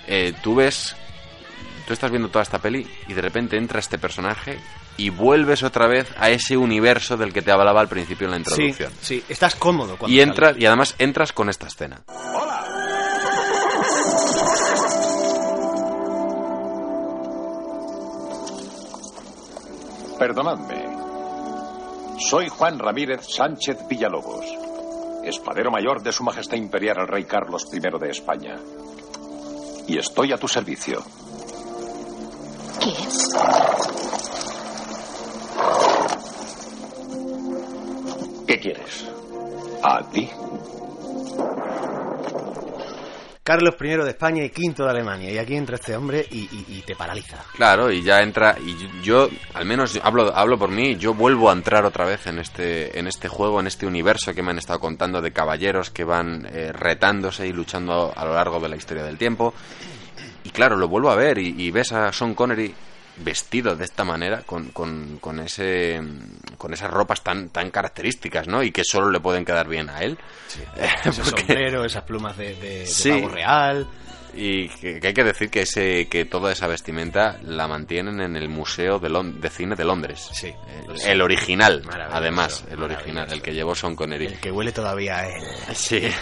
Eh, 0.09 0.33
tú 0.43 0.57
ves, 0.57 0.97
tú 1.87 1.93
estás 1.93 2.11
viendo 2.11 2.31
toda 2.31 2.43
esta 2.43 2.59
peli 2.59 2.85
y 3.07 3.13
de 3.13 3.21
repente 3.23 3.57
entra 3.57 3.79
este 3.79 3.99
personaje 3.99 4.59
y 4.99 5.09
vuelves 5.11 5.63
otra 5.63 5.87
vez 5.87 6.11
a 6.19 6.29
ese 6.29 6.57
universo 6.59 7.17
del 7.17 7.33
que 7.33 7.41
te 7.41 7.51
hablaba 7.51 7.81
al 7.81 7.89
principio 7.89 8.27
en 8.27 8.33
la 8.33 8.37
Sí, 8.39 8.43
introducción. 8.65 8.93
sí, 9.01 9.25
estás 9.31 9.55
cómodo 9.55 9.97
cuando 9.97 10.15
Y 10.15 10.21
entras, 10.21 10.57
y 10.59 10.67
además 10.67 10.95
entras 10.99 11.33
con 11.33 11.49
esta 11.49 11.69
escena. 11.69 12.03
Perdonadme. 20.19 20.97
Soy 22.19 22.49
Juan 22.49 22.79
Ramírez 22.79 23.21
Sánchez 23.29 23.79
Villalobos, 23.89 24.45
espadero 25.25 25.71
mayor 25.71 26.03
de 26.03 26.13
Su 26.13 26.25
Majestad 26.25 26.57
Imperial 26.57 26.97
el 27.01 27.07
Rey 27.09 27.25
Carlos 27.25 27.67
I 27.73 27.79
de 27.79 28.11
España. 28.11 28.57
Y 29.87 29.97
estoy 29.99 30.33
a 30.33 30.37
tu 30.39 30.49
servicio. 30.49 31.03
¿Qué 32.81 32.91
es? 32.91 33.29
¿Qué 38.47 38.59
quieres? 38.59 39.07
A 39.83 40.03
ti. 40.11 40.29
Carlos 43.43 43.77
I 43.81 43.89
de 43.89 44.11
España 44.11 44.45
y 44.45 44.51
quinto 44.51 44.85
de 44.85 44.91
Alemania. 44.91 45.31
Y 45.31 45.39
aquí 45.39 45.57
entra 45.57 45.77
este 45.77 45.97
hombre 45.97 46.27
y, 46.31 46.41
y- 46.41 46.65
y 46.69 46.83
te 46.83 46.95
paraliza. 46.95 47.39
Claro, 47.57 47.91
y 47.91 48.03
ya 48.03 48.21
entra, 48.21 48.57
y 48.63 48.77
yo, 49.03 49.29
al 49.55 49.65
menos 49.65 49.99
hablo, 50.03 50.35
hablo 50.37 50.59
por 50.59 50.71
mí, 50.71 50.97
yo 50.97 51.15
vuelvo 51.15 51.49
a 51.49 51.55
entrar 51.55 51.87
otra 51.87 52.05
vez 52.05 52.27
en 52.27 52.39
este, 52.39 52.99
en 52.99 53.07
este 53.07 53.29
juego, 53.29 53.59
en 53.61 53.67
este 53.67 53.87
universo 53.87 54.35
que 54.35 54.43
me 54.43 54.51
han 54.51 54.59
estado 54.59 54.81
contando 54.81 55.23
de 55.23 55.33
caballeros 55.33 55.89
que 55.91 56.05
van 56.05 56.47
eh, 56.53 56.73
retándose 56.73 57.47
y 57.47 57.53
luchando 57.53 58.13
a 58.15 58.25
lo 58.27 58.35
largo 58.35 58.61
de 58.61 58.69
la 58.69 58.77
historia 58.77 59.03
del 59.05 59.17
tiempo. 59.17 59.55
Y 60.45 60.51
claro, 60.51 60.77
lo 60.77 60.89
vuelvo 60.89 61.11
a 61.11 61.17
ver 61.17 61.39
y, 61.39 61.55
y 61.57 61.71
ves 61.71 61.93
a 61.93 62.13
Sean 62.13 62.35
Connery 62.35 62.75
vestido 63.21 63.77
de 63.77 63.85
esta 63.85 64.05
manera, 64.05 64.43
con, 64.43 64.71
con, 64.71 65.19
con 65.21 65.41
ese, 65.41 66.01
con 66.57 66.73
esas 66.73 66.91
ropas 66.91 67.23
tan, 67.23 67.49
tan 67.51 67.71
características, 67.71 68.49
¿no? 68.49 68.63
Y 68.63 68.71
que 68.73 68.85
solo 68.85 69.11
le 69.11 69.21
pueden 69.21 69.45
quedar 69.45 69.69
bien 69.69 69.89
a 69.91 70.01
él. 70.01 70.19
Ese 71.05 71.23
Porque- 71.23 71.41
sombrero, 71.43 71.85
esas 71.85 72.05
plumas 72.05 72.37
de, 72.37 72.55
de, 72.57 72.79
de 72.81 72.87
Sí. 72.87 73.11
pavo 73.11 73.29
real. 73.29 73.87
Y 74.35 74.69
que, 74.69 75.01
que 75.01 75.07
hay 75.09 75.15
que 75.15 75.25
decir 75.25 75.49
que 75.51 75.63
ese 75.63 76.07
que 76.09 76.25
toda 76.27 76.53
esa 76.53 76.67
vestimenta 76.69 77.39
la 77.43 77.67
mantienen 77.67 78.21
en 78.21 78.37
el 78.37 78.49
Museo 78.49 78.99
de, 78.99 79.09
Lon- 79.09 79.41
de 79.41 79.49
Cine 79.51 79.75
de 79.75 79.85
Londres. 79.85 80.29
Sí. 80.33 80.53
El, 80.87 81.01
el 81.13 81.23
original, 81.23 81.83
además, 82.13 82.65
el 82.71 82.81
original, 82.83 83.33
el 83.33 83.41
que 83.43 83.53
llevó 83.55 83.75
Sean 83.75 83.97
Connery. 83.97 84.27
El 84.27 84.39
que 84.39 84.53
huele 84.53 84.71
todavía 84.71 85.19
a 85.19 85.29
él. 85.29 85.43
Sí. 85.75 86.03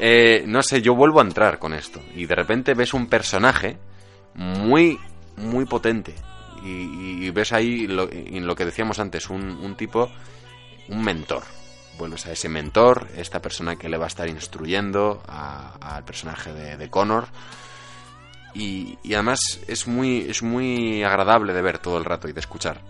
Eh, 0.00 0.44
no 0.46 0.62
sé, 0.62 0.80
yo 0.80 0.94
vuelvo 0.94 1.18
a 1.18 1.24
entrar 1.24 1.58
con 1.58 1.74
esto. 1.74 2.00
Y 2.14 2.26
de 2.26 2.36
repente 2.36 2.74
ves 2.74 2.94
un 2.94 3.08
personaje 3.08 3.78
muy, 4.34 4.96
muy 5.38 5.64
potente. 5.64 6.14
Y, 6.62 7.30
ves 7.30 7.52
ahí 7.52 7.86
lo, 7.86 8.08
y 8.10 8.40
lo 8.40 8.56
que 8.56 8.64
decíamos 8.64 8.98
antes, 8.98 9.30
un, 9.30 9.42
un 9.42 9.76
tipo, 9.76 10.10
un 10.88 11.02
mentor. 11.02 11.44
Vuelves 11.98 12.26
a 12.26 12.32
ese 12.32 12.48
mentor, 12.48 13.08
esta 13.16 13.40
persona 13.40 13.76
que 13.76 13.88
le 13.88 13.96
va 13.96 14.04
a 14.04 14.08
estar 14.08 14.28
instruyendo 14.28 15.22
al 15.26 16.04
personaje 16.04 16.52
de, 16.52 16.90
Connor. 16.90 17.28
Y, 18.54 18.98
y 19.02 19.14
además 19.14 19.38
es 19.68 19.86
muy, 19.86 20.20
es 20.28 20.42
muy 20.42 21.02
agradable 21.04 21.52
de 21.52 21.62
ver 21.62 21.78
todo 21.78 21.98
el 21.98 22.04
rato 22.04 22.28
y 22.28 22.32
de 22.32 22.40
escuchar. 22.40 22.80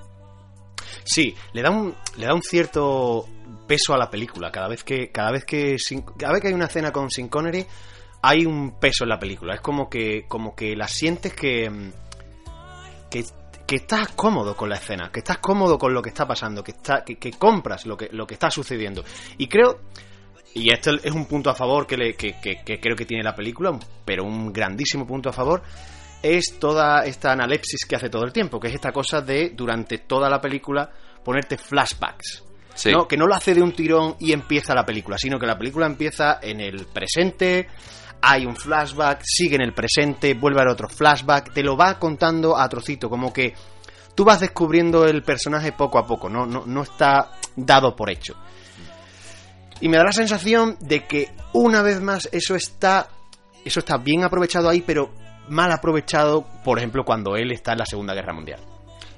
Sí, 1.04 1.34
le 1.52 1.62
da 1.62 1.70
un, 1.70 1.94
le 2.16 2.26
da 2.26 2.34
un 2.34 2.42
cierto 2.42 3.26
peso 3.66 3.94
a 3.94 3.98
la 3.98 4.10
película. 4.10 4.50
Cada 4.50 4.68
vez 4.68 4.84
que, 4.84 5.10
cada 5.10 5.30
vez 5.30 5.44
que, 5.44 5.76
cada 6.18 6.32
vez 6.32 6.42
que 6.42 6.48
hay 6.48 6.54
una 6.54 6.66
escena 6.66 6.92
con 6.92 7.10
Sin 7.10 7.28
Connery, 7.28 7.66
hay 8.22 8.44
un 8.44 8.78
peso 8.78 9.04
en 9.04 9.10
la 9.10 9.18
película. 9.18 9.54
Es 9.54 9.60
como 9.60 9.88
que, 9.88 10.26
como 10.28 10.54
que 10.54 10.76
la 10.76 10.88
sientes 10.88 11.32
que, 11.32 11.92
que, 13.10 13.24
que 13.66 13.76
estás 13.76 14.08
cómodo 14.08 14.56
con 14.56 14.68
la 14.68 14.76
escena, 14.76 15.10
que 15.12 15.20
estás 15.20 15.38
cómodo 15.38 15.78
con 15.78 15.92
lo 15.94 16.00
que 16.02 16.08
está 16.10 16.26
pasando, 16.26 16.62
que 16.62 16.72
está, 16.72 17.04
que, 17.04 17.16
que 17.16 17.32
compras 17.32 17.86
lo 17.86 17.96
que, 17.96 18.08
lo 18.12 18.26
que 18.26 18.34
está 18.34 18.50
sucediendo. 18.50 19.04
Y 19.36 19.46
creo, 19.48 19.80
y 20.54 20.72
este 20.72 20.92
es 21.02 21.12
un 21.12 21.26
punto 21.26 21.50
a 21.50 21.54
favor 21.54 21.86
que, 21.86 21.96
le- 21.96 22.14
que, 22.14 22.40
que- 22.40 22.62
que 22.64 22.80
creo 22.80 22.96
que 22.96 23.04
tiene 23.04 23.22
la 23.22 23.34
película, 23.34 23.78
pero 24.04 24.24
un 24.24 24.52
grandísimo 24.52 25.06
punto 25.06 25.28
a 25.28 25.32
favor, 25.32 25.62
es 26.22 26.58
toda 26.58 27.04
esta 27.04 27.30
analepsis 27.32 27.84
que 27.86 27.94
hace 27.96 28.08
todo 28.10 28.24
el 28.24 28.32
tiempo, 28.32 28.58
que 28.58 28.68
es 28.68 28.74
esta 28.74 28.90
cosa 28.92 29.20
de, 29.20 29.50
durante 29.50 29.98
toda 29.98 30.28
la 30.28 30.40
película, 30.40 30.90
ponerte 31.24 31.56
flashbacks. 31.58 32.44
Sí. 32.74 32.90
¿no? 32.92 33.08
Que 33.08 33.16
no 33.16 33.26
lo 33.26 33.34
hace 33.34 33.54
de 33.54 33.62
un 33.62 33.72
tirón 33.72 34.14
y 34.20 34.32
empieza 34.32 34.72
la 34.74 34.86
película, 34.86 35.18
sino 35.18 35.36
que 35.38 35.46
la 35.46 35.58
película 35.58 35.86
empieza 35.86 36.38
en 36.40 36.60
el 36.60 36.86
presente, 36.86 37.66
hay 38.20 38.46
un 38.46 38.56
flashback, 38.56 39.20
sigue 39.24 39.56
en 39.56 39.62
el 39.62 39.74
presente, 39.74 40.34
vuelve 40.34 40.60
al 40.60 40.68
otro 40.68 40.88
flashback, 40.88 41.52
te 41.52 41.62
lo 41.62 41.76
va 41.76 41.98
contando 41.98 42.56
a 42.58 42.68
trocito, 42.68 43.08
como 43.08 43.32
que 43.32 43.54
tú 44.14 44.24
vas 44.24 44.40
descubriendo 44.40 45.06
el 45.06 45.22
personaje 45.22 45.72
poco 45.72 45.98
a 45.98 46.06
poco, 46.06 46.28
no, 46.28 46.46
no, 46.46 46.64
no 46.66 46.82
está 46.82 47.32
dado 47.56 47.94
por 47.94 48.10
hecho. 48.10 48.34
Y 49.80 49.88
me 49.88 49.96
da 49.96 50.04
la 50.04 50.12
sensación 50.12 50.76
de 50.80 51.06
que 51.06 51.30
una 51.52 51.82
vez 51.82 52.00
más 52.00 52.28
eso 52.32 52.56
está 52.56 53.08
eso 53.64 53.80
está 53.80 53.98
bien 53.98 54.24
aprovechado 54.24 54.68
ahí, 54.68 54.82
pero 54.82 55.10
mal 55.48 55.70
aprovechado, 55.72 56.46
por 56.64 56.78
ejemplo, 56.78 57.04
cuando 57.04 57.36
él 57.36 57.52
está 57.52 57.72
en 57.72 57.78
la 57.78 57.86
Segunda 57.86 58.14
Guerra 58.14 58.32
Mundial. 58.32 58.60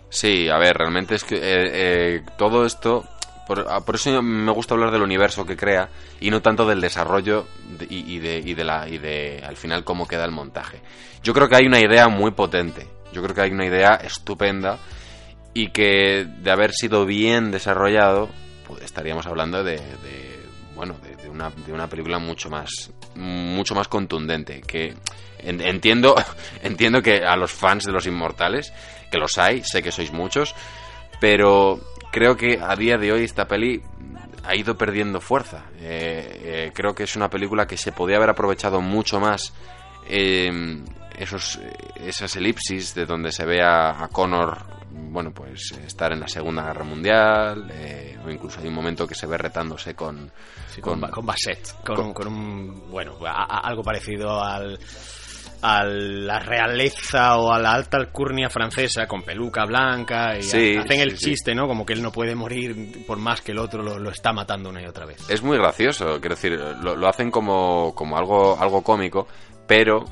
Sí, 0.08 0.48
a 0.48 0.58
ver, 0.58 0.76
realmente 0.76 1.14
es 1.14 1.24
que 1.24 1.36
eh, 1.36 1.40
eh, 1.42 2.22
todo 2.36 2.66
esto, 2.66 3.04
por, 3.50 3.66
ah, 3.68 3.80
por 3.80 3.96
eso 3.96 4.22
me 4.22 4.52
gusta 4.52 4.74
hablar 4.74 4.92
del 4.92 5.02
universo 5.02 5.44
que 5.44 5.56
crea 5.56 5.88
y 6.20 6.30
no 6.30 6.40
tanto 6.40 6.64
del 6.68 6.80
desarrollo 6.80 7.48
de- 7.80 7.86
y, 7.90 8.20
de, 8.20 8.64
la 8.64 8.88
y 8.88 8.98
de 8.98 9.42
al 9.44 9.56
final 9.56 9.82
cómo 9.82 10.06
queda 10.06 10.24
el 10.24 10.30
montaje. 10.30 10.80
Yo 11.24 11.34
creo 11.34 11.48
que 11.48 11.56
hay 11.56 11.66
una 11.66 11.80
idea 11.80 12.06
muy 12.06 12.30
potente, 12.30 12.86
yo 13.12 13.20
creo 13.24 13.34
que 13.34 13.40
hay 13.40 13.50
una 13.50 13.66
idea 13.66 13.94
estupenda 13.96 14.78
y 15.52 15.70
que 15.70 16.26
de 16.28 16.50
haber 16.52 16.70
sido 16.72 17.06
bien 17.06 17.50
desarrollado, 17.50 18.28
pues 18.68 18.84
estaríamos 18.84 19.26
hablando 19.26 19.64
de, 19.64 19.80
bueno, 20.76 20.94
de, 21.20 21.28
una, 21.28 21.50
de 21.50 21.72
una 21.72 21.88
película 21.88 22.20
mucho 22.20 22.50
más 22.50 22.92
mucho 23.16 23.74
más 23.74 23.88
contundente 23.88 24.60
que 24.60 24.94
en- 25.40 25.60
entiendo 25.60 26.14
entiendo 26.62 27.02
que 27.02 27.24
a 27.24 27.34
los 27.34 27.50
fans 27.50 27.82
de 27.84 27.90
los 27.90 28.06
inmortales 28.06 28.72
que 29.10 29.18
los 29.18 29.36
hay, 29.38 29.64
sé 29.64 29.82
que 29.82 29.90
sois 29.90 30.12
muchos, 30.12 30.54
pero 31.20 31.78
creo 32.10 32.36
que 32.36 32.58
a 32.60 32.74
día 32.76 32.96
de 32.98 33.12
hoy 33.12 33.24
esta 33.24 33.46
peli 33.46 33.82
ha 34.44 34.56
ido 34.56 34.76
perdiendo 34.76 35.20
fuerza. 35.20 35.66
Eh, 35.78 36.40
eh, 36.42 36.72
creo 36.74 36.94
que 36.94 37.04
es 37.04 37.14
una 37.16 37.28
película 37.28 37.66
que 37.66 37.76
se 37.76 37.92
podía 37.92 38.16
haber 38.16 38.30
aprovechado 38.30 38.80
mucho 38.80 39.20
más 39.20 39.52
eh, 40.08 40.82
esos, 41.18 41.60
esas 41.96 42.34
elipsis 42.36 42.94
de 42.94 43.04
donde 43.06 43.30
se 43.32 43.44
ve 43.44 43.62
a, 43.62 44.02
a 44.02 44.08
Connor, 44.08 44.58
bueno, 44.90 45.32
pues 45.32 45.72
estar 45.86 46.12
en 46.12 46.20
la 46.20 46.28
Segunda 46.28 46.64
Guerra 46.64 46.84
Mundial, 46.84 47.70
eh, 47.72 48.18
o 48.24 48.30
incluso 48.30 48.60
hay 48.60 48.68
un 48.68 48.74
momento 48.74 49.06
que 49.06 49.14
se 49.14 49.26
ve 49.26 49.36
retándose 49.36 49.94
con... 49.94 50.32
Sí, 50.74 50.80
con, 50.80 51.00
con 51.00 51.26
Bassett, 51.26 51.84
con, 51.84 52.12
con 52.14 52.26
un, 52.28 52.90
bueno, 52.90 53.16
a- 53.26 53.44
a- 53.44 53.60
algo 53.68 53.82
parecido 53.82 54.42
al 54.42 54.78
a 55.62 55.84
la 55.84 56.38
realeza 56.38 57.36
o 57.36 57.52
a 57.52 57.58
la 57.58 57.72
alta 57.72 57.96
alcurnia 57.98 58.48
francesa 58.48 59.06
con 59.06 59.22
peluca 59.22 59.64
blanca 59.66 60.38
y 60.38 60.42
Sí, 60.42 60.76
hacen 60.76 60.96
sí, 60.96 61.02
el 61.02 61.18
sí. 61.18 61.24
chiste, 61.26 61.54
¿no? 61.54 61.66
Como 61.66 61.84
que 61.84 61.92
él 61.92 62.02
no 62.02 62.10
puede 62.12 62.34
morir 62.34 63.04
por 63.06 63.18
más 63.18 63.40
que 63.42 63.52
el 63.52 63.58
otro 63.58 63.82
lo, 63.82 63.98
lo 63.98 64.10
está 64.10 64.32
matando 64.32 64.70
una 64.70 64.82
y 64.82 64.86
otra 64.86 65.06
vez. 65.06 65.18
Es 65.28 65.42
muy 65.42 65.58
gracioso, 65.58 66.18
quiero 66.20 66.34
decir, 66.34 66.52
lo, 66.82 66.96
lo 66.96 67.08
hacen 67.08 67.30
como, 67.30 67.94
como 67.94 68.16
algo, 68.16 68.58
algo 68.60 68.82
cómico, 68.82 69.28
pero 69.66 70.04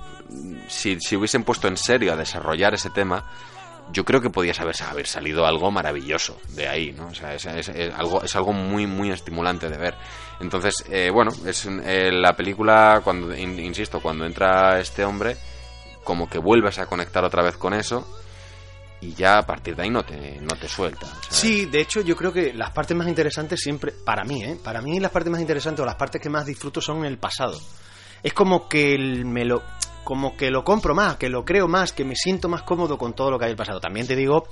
si, 0.69 1.01
si 1.01 1.17
hubiesen 1.17 1.45
puesto 1.45 1.69
en 1.69 1.77
serio 1.77 2.13
a 2.13 2.17
desarrollar 2.17 2.75
ese 2.75 2.91
tema, 2.91 3.25
yo 3.91 4.05
creo 4.05 4.21
que 4.21 4.29
podías 4.29 4.61
haber, 4.61 4.75
haber 4.83 5.07
salido 5.07 5.47
algo 5.47 5.71
maravilloso 5.71 6.39
de 6.51 6.69
ahí, 6.69 6.93
¿no? 6.93 7.07
O 7.07 7.15
sea, 7.15 7.35
es, 7.35 7.47
es- 7.47 7.69
es 7.71 7.95
algo, 7.95 8.23
es 8.23 8.37
algo 8.37 8.53
muy, 8.53 8.87
muy 8.87 9.11
estimulante 9.11 9.71
de 9.71 9.79
ver. 9.79 9.95
Entonces, 10.41 10.85
eh, 10.91 11.11
bueno, 11.13 11.33
es 11.47 11.67
eh, 11.67 12.11
la 12.13 12.35
película, 12.37 13.01
cuando 13.03 13.35
in- 13.37 13.59
insisto, 13.59 14.01
cuando 14.01 14.25
entra 14.25 14.79
este 14.81 15.05
hombre, 15.05 15.37
como 16.05 16.29
que 16.29 16.39
vuelves 16.39 16.79
a 16.79 16.87
conectar 16.87 17.25
otra 17.25 17.43
vez 17.43 17.57
con 17.57 17.75
eso 17.75 18.07
y 19.01 19.15
ya 19.15 19.39
a 19.39 19.43
partir 19.47 19.77
de 19.77 19.83
ahí 19.83 19.91
no 19.91 20.05
te, 20.05 20.39
no 20.41 20.57
te 20.57 20.69
suelta. 20.69 21.07
Sí, 21.29 21.67
de 21.67 21.81
hecho 21.81 22.01
yo 22.01 22.17
creo 22.17 22.33
que 22.33 22.53
las 22.55 22.71
partes 22.71 22.97
más 22.97 23.07
interesantes 23.09 23.61
siempre, 23.61 23.93
para 23.93 24.25
mí, 24.25 24.43
¿eh? 24.45 24.57
Para 24.63 24.81
mí 24.81 24.99
las 25.01 25.11
partes 25.11 25.31
más 25.31 25.41
interesantes 25.41 25.83
o 25.83 25.87
las 25.87 25.97
partes 25.97 26.21
que 26.21 26.31
más 26.31 26.47
disfruto 26.47 26.81
son 26.81 26.99
en 26.99 27.05
el 27.07 27.19
pasado. 27.19 27.59
Es 28.23 28.33
como 28.33 28.69
que 28.69 28.97
me 29.25 29.45
lo, 29.45 29.63
como 30.05 30.37
que 30.37 30.51
lo 30.51 30.65
compro 30.65 30.95
más, 30.95 31.17
que 31.17 31.29
lo 31.29 31.45
creo 31.45 31.69
más, 31.69 31.93
que 31.93 32.05
me 32.05 32.17
siento 32.17 32.49
más 32.49 32.63
cómodo 32.63 32.97
con 32.99 33.13
todo 33.13 33.31
lo 33.31 33.39
que 33.39 33.45
hay 33.45 33.51
el 33.53 33.57
pasado. 33.57 33.81
También 33.81 34.07
te 34.07 34.17
digo 34.17 34.49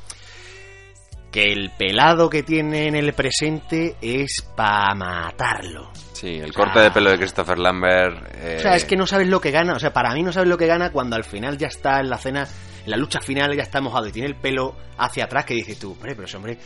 que 1.30 1.52
el 1.52 1.70
pelado 1.76 2.30
que 2.30 2.42
tiene 2.42 2.86
en 2.88 2.94
el 2.96 3.12
presente 3.12 3.96
es 4.00 4.42
para 4.56 4.94
matarlo. 4.94 5.90
Sí, 6.12 6.28
el 6.36 6.52
corte 6.54 6.80
de 6.80 6.90
pelo 6.90 7.10
de 7.10 7.18
Christopher 7.18 7.58
Lambert. 7.58 8.26
eh, 8.36 8.56
O 8.58 8.60
sea, 8.62 8.74
es 8.76 8.84
que 8.86 8.96
no 8.96 9.06
sabes 9.06 9.28
lo 9.28 9.40
que 9.40 9.50
gana. 9.50 9.74
O 9.74 9.78
sea, 9.78 9.92
para 9.92 10.14
mí 10.14 10.22
no 10.22 10.32
sabes 10.32 10.48
lo 10.48 10.56
que 10.56 10.66
gana 10.66 10.90
cuando 10.92 11.14
al 11.16 11.24
final 11.24 11.58
ya 11.58 11.66
está 11.66 12.00
en 12.00 12.08
la 12.08 12.16
cena, 12.16 12.46
en 12.84 12.90
la 12.90 12.96
lucha 12.96 13.20
final 13.20 13.54
ya 13.54 13.62
está 13.64 13.80
mojado 13.82 14.06
y 14.06 14.12
tiene 14.12 14.28
el 14.28 14.36
pelo 14.36 14.74
hacia 14.96 15.24
atrás 15.24 15.44
que 15.44 15.54
dices 15.54 15.78
tú, 15.78 15.92
hombre, 15.92 16.14
pero 16.14 16.26
ese 16.26 16.36
hombre 16.38 16.58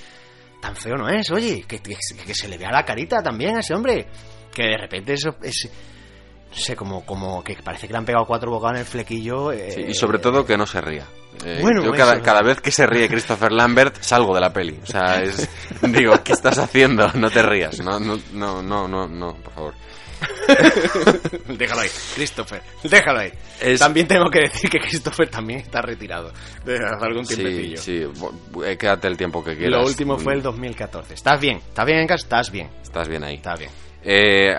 tan 0.63 0.77
feo 0.77 0.95
no 0.97 1.09
es, 1.09 1.31
oye, 1.33 1.65
que, 1.67 1.81
que- 1.81 1.97
que 2.27 2.35
se 2.35 2.47
le 2.49 2.59
vea 2.59 2.71
la 2.71 2.85
carita 2.85 3.23
también 3.23 3.57
a 3.57 3.61
ese 3.61 3.75
hombre. 3.75 4.07
Que 4.55 4.65
de 4.65 4.77
repente 4.79 5.15
eso 5.15 5.37
es... 5.43 5.69
No 6.51 6.57
sé, 6.57 6.75
como, 6.75 7.05
como 7.07 7.45
que 7.45 7.55
parece 7.63 7.87
que 7.87 7.93
le 7.93 7.99
han 7.99 8.05
pegado 8.05 8.27
cuatro 8.27 8.51
bocados 8.51 8.75
en 8.75 8.81
el 8.81 8.87
flequillo. 8.87 9.53
eh, 9.53 9.71
Sí, 9.71 9.85
y 9.89 9.95
sobre 9.95 10.19
todo 10.19 10.45
que 10.45 10.57
no 10.57 10.67
se 10.67 10.81
ría. 10.81 11.05
Eh, 11.45 11.59
Bueno, 11.63 11.83
yo 11.85 11.93
cada, 11.93 12.21
cada 12.21 12.43
vez 12.43 12.61
que 12.61 12.73
se 12.73 12.87
ríe 12.87 13.09
Christopher 13.09 13.53
Lambert 13.53 13.97
salgo 14.03 14.35
de 14.35 14.41
la 14.41 14.53
peli. 14.53 14.79
O 14.83 14.87
sea, 14.87 15.23
es, 15.23 15.49
digo, 15.83 16.13
¿qué 16.25 16.33
estás 16.33 16.59
haciendo? 16.59 17.09
No 17.15 17.31
te 17.31 17.41
rías. 17.43 17.79
No, 17.81 18.01
no, 18.01 18.19
no, 18.33 18.63
no, 18.63 18.89
no, 18.89 19.07
no, 19.07 19.35
por 19.37 19.53
favor. 19.55 19.75
déjalo 21.49 21.81
ahí, 21.81 21.89
Christopher, 22.15 22.61
déjalo 22.83 23.21
ahí. 23.21 23.33
Es- 23.61 23.79
También 23.81 24.07
tengo 24.07 24.29
que 24.31 24.41
decir 24.41 24.69
que 24.69 24.79
Christopher 24.79 25.31
también 25.31 25.61
está 25.61 25.81
retirado 25.81 26.33
desde 26.65 26.85
hace 26.85 27.05
algún 27.07 27.25
Sí, 27.25 27.37
tiempecillo. 27.37 27.81
sí, 27.81 28.05
eh, 28.67 28.77
quédate 28.77 29.09
el 29.09 29.17
tiempo 29.17 29.43
que 29.43 29.57
quieras. 29.57 29.81
Lo 29.81 29.87
último 29.87 30.19
fue 30.19 30.35
el 30.35 30.43
2014. 30.43 31.15
¿Estás 31.15 31.41
bien? 31.41 31.59
¿Estás 31.59 31.87
bien 31.87 31.99
en 32.01 32.07
casa? 32.07 32.23
Estás 32.25 32.51
bien. 32.51 32.69
Estás 32.83 33.09
bien 33.09 33.25
ahí. 33.25 33.37
Estás 33.37 33.59
bien. 33.59 33.71
Eh, 34.03 34.55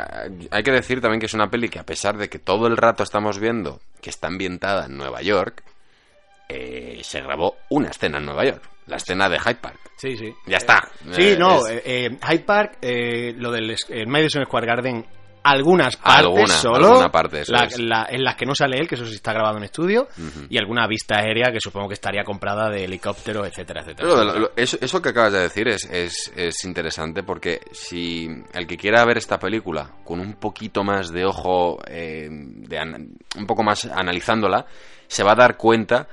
hay 0.51 0.63
que 0.63 0.71
decir 0.71 1.01
también 1.01 1.19
que 1.19 1.25
es 1.25 1.33
una 1.33 1.49
peli 1.49 1.69
que 1.69 1.79
a 1.79 1.85
pesar 1.85 2.17
de 2.17 2.29
que 2.29 2.39
todo 2.39 2.67
el 2.67 2.77
rato 2.77 3.03
estamos 3.03 3.39
viendo 3.39 3.79
que 4.01 4.09
está 4.09 4.27
ambientada 4.27 4.85
en 4.85 4.97
Nueva 4.97 5.21
York, 5.21 5.63
eh, 6.49 6.99
se 7.03 7.21
grabó 7.21 7.57
una 7.69 7.89
escena 7.89 8.17
en 8.17 8.25
Nueva 8.25 8.45
York. 8.45 8.63
La 8.87 8.97
escena 8.97 9.29
de 9.29 9.39
Hyde 9.39 9.55
Park. 9.55 9.79
Sí, 9.97 10.17
sí. 10.17 10.33
Ya 10.47 10.57
está. 10.57 10.87
Sí, 11.11 11.29
Eh, 11.33 11.35
no, 11.37 11.65
es- 11.65 11.71
eh, 11.71 11.81
eh, 11.85 12.17
Hyde 12.27 12.43
Park, 12.43 12.77
eh, 12.81 13.33
lo 13.37 13.51
del 13.51 13.75
Madison 14.07 14.43
Square 14.45 14.67
Garden, 14.67 15.05
algunas 15.43 15.97
partes 15.97 16.25
Alguna, 16.25 16.47
solo, 16.47 16.87
alguna 16.87 17.11
parte, 17.11 17.41
eso 17.41 17.51
la- 17.53 17.63
es. 17.65 17.79
la- 17.79 18.07
en 18.09 18.23
las 18.23 18.35
que 18.35 18.45
no 18.45 18.53
sale 18.53 18.77
él, 18.77 18.87
que 18.87 18.95
eso 18.95 19.05
sí 19.05 19.15
está 19.15 19.33
grabado 19.33 19.57
en 19.57 19.63
estudio, 19.63 20.07
y 20.49 20.57
alguna 20.57 20.85
vista 20.87 21.17
aérea 21.17 21.51
que 21.51 21.59
supongo 21.59 21.87
que 21.87 21.95
estaría 21.95 22.23
comprada 22.23 22.69
de 22.69 22.83
helicóptero, 22.83 23.45
etcétera, 23.45 23.81
etcétera. 23.81 24.23
Lo- 24.23 24.51
eso, 24.55 24.77
eso 24.79 25.01
que 25.01 25.09
acabas 25.09 25.33
de 25.33 25.39
decir 25.39 25.67
es, 25.67 25.85
es, 25.85 26.31
es 26.35 26.63
interesante 26.65 27.23
porque 27.23 27.59
si 27.71 28.27
el 28.53 28.67
que 28.67 28.77
quiera 28.77 29.03
ver 29.05 29.17
esta 29.17 29.39
película 29.39 29.89
con 30.03 30.19
un 30.19 30.33
poquito 30.33 30.83
más 30.83 31.11
de 31.11 31.25
ojo, 31.25 31.79
eh, 31.87 32.27
de 32.29 32.79
un 33.37 33.47
poco 33.47 33.63
más 33.63 33.85
analizándola, 33.85 34.65
se 35.07 35.23
va 35.23 35.31
a 35.31 35.35
dar 35.35 35.57
cuenta 35.57 36.07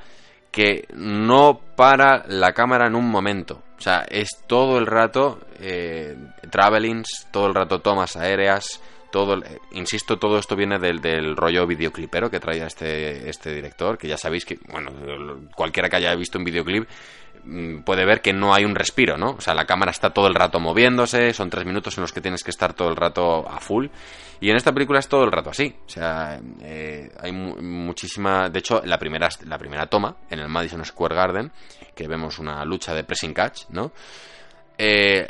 que 0.51 0.87
no 0.95 1.61
para 1.77 2.25
la 2.29 2.53
cámara 2.53 2.87
en 2.87 2.95
un 2.95 3.09
momento. 3.11 3.63
O 3.77 3.81
sea, 3.81 4.07
es 4.09 4.29
todo 4.47 4.79
el 4.79 4.87
rato 4.87 5.39
eh, 5.61 6.17
travelings, 6.51 7.29
todo 7.31 7.47
el 7.47 7.55
rato 7.55 7.81
tomas 7.81 8.17
aéreas, 8.17 8.81
todo, 9.11 9.37
eh, 9.45 9.59
insisto, 9.73 10.19
todo 10.19 10.39
esto 10.39 10.57
viene 10.57 10.79
del, 10.79 11.37
rollo 11.37 11.67
videoclipero 11.67 12.31
que 12.31 12.41
traía 12.41 12.67
este, 12.67 13.29
este 13.29 13.55
director, 13.55 13.97
que 13.99 14.09
ya 14.09 14.17
sabéis 14.17 14.45
que, 14.45 14.59
bueno, 14.71 14.91
cualquiera 15.55 15.89
que 15.89 15.97
haya 15.97 16.15
visto 16.15 16.39
un 16.39 16.45
videoclip 16.45 16.89
mm, 17.45 17.81
puede 17.81 18.05
ver 18.05 18.21
que 18.21 18.33
no 18.33 18.53
hay 18.55 18.65
un 18.65 18.75
respiro, 18.75 19.17
¿no? 19.17 19.31
O 19.31 19.41
sea, 19.41 19.55
la 19.55 19.65
cámara 19.67 19.91
está 19.91 20.11
todo 20.11 20.27
el 20.29 20.35
rato 20.35 20.61
moviéndose, 20.61 21.33
son 21.33 21.51
tres 21.51 21.65
minutos 21.65 21.97
en 21.97 22.03
los 22.03 22.13
que 22.13 22.21
tienes 22.21 22.43
que 22.45 22.51
estar 22.51 22.75
todo 22.75 22.89
el 22.91 22.97
rato 22.97 23.49
a 23.49 23.59
full. 23.61 23.87
Y 24.41 24.51
en 24.51 24.57
esta 24.57 24.73
película 24.73 24.99
es 25.01 25.09
todo 25.09 25.25
el 25.25 25.33
rato 25.33 25.51
así. 25.51 25.75
O 25.87 25.89
sea, 25.89 26.41
eh, 26.61 27.11
hay 27.21 27.33
mu- 27.33 27.57
muchísima... 27.61 28.49
De 28.49 28.61
hecho, 28.61 28.81
la 28.85 28.97
primera, 28.99 29.29
la 29.47 29.59
primera 29.59 29.87
toma, 29.87 30.17
en 30.31 30.39
el 30.39 30.49
Madison 30.49 30.85
Square 30.85 31.15
Garden, 31.17 31.53
que 31.97 32.07
vemos 32.07 32.39
una 32.39 32.65
lucha 32.65 32.95
de 32.95 33.03
pressing 33.03 33.35
catch, 33.35 33.63
¿no? 33.71 33.91
Eh, 34.77 35.27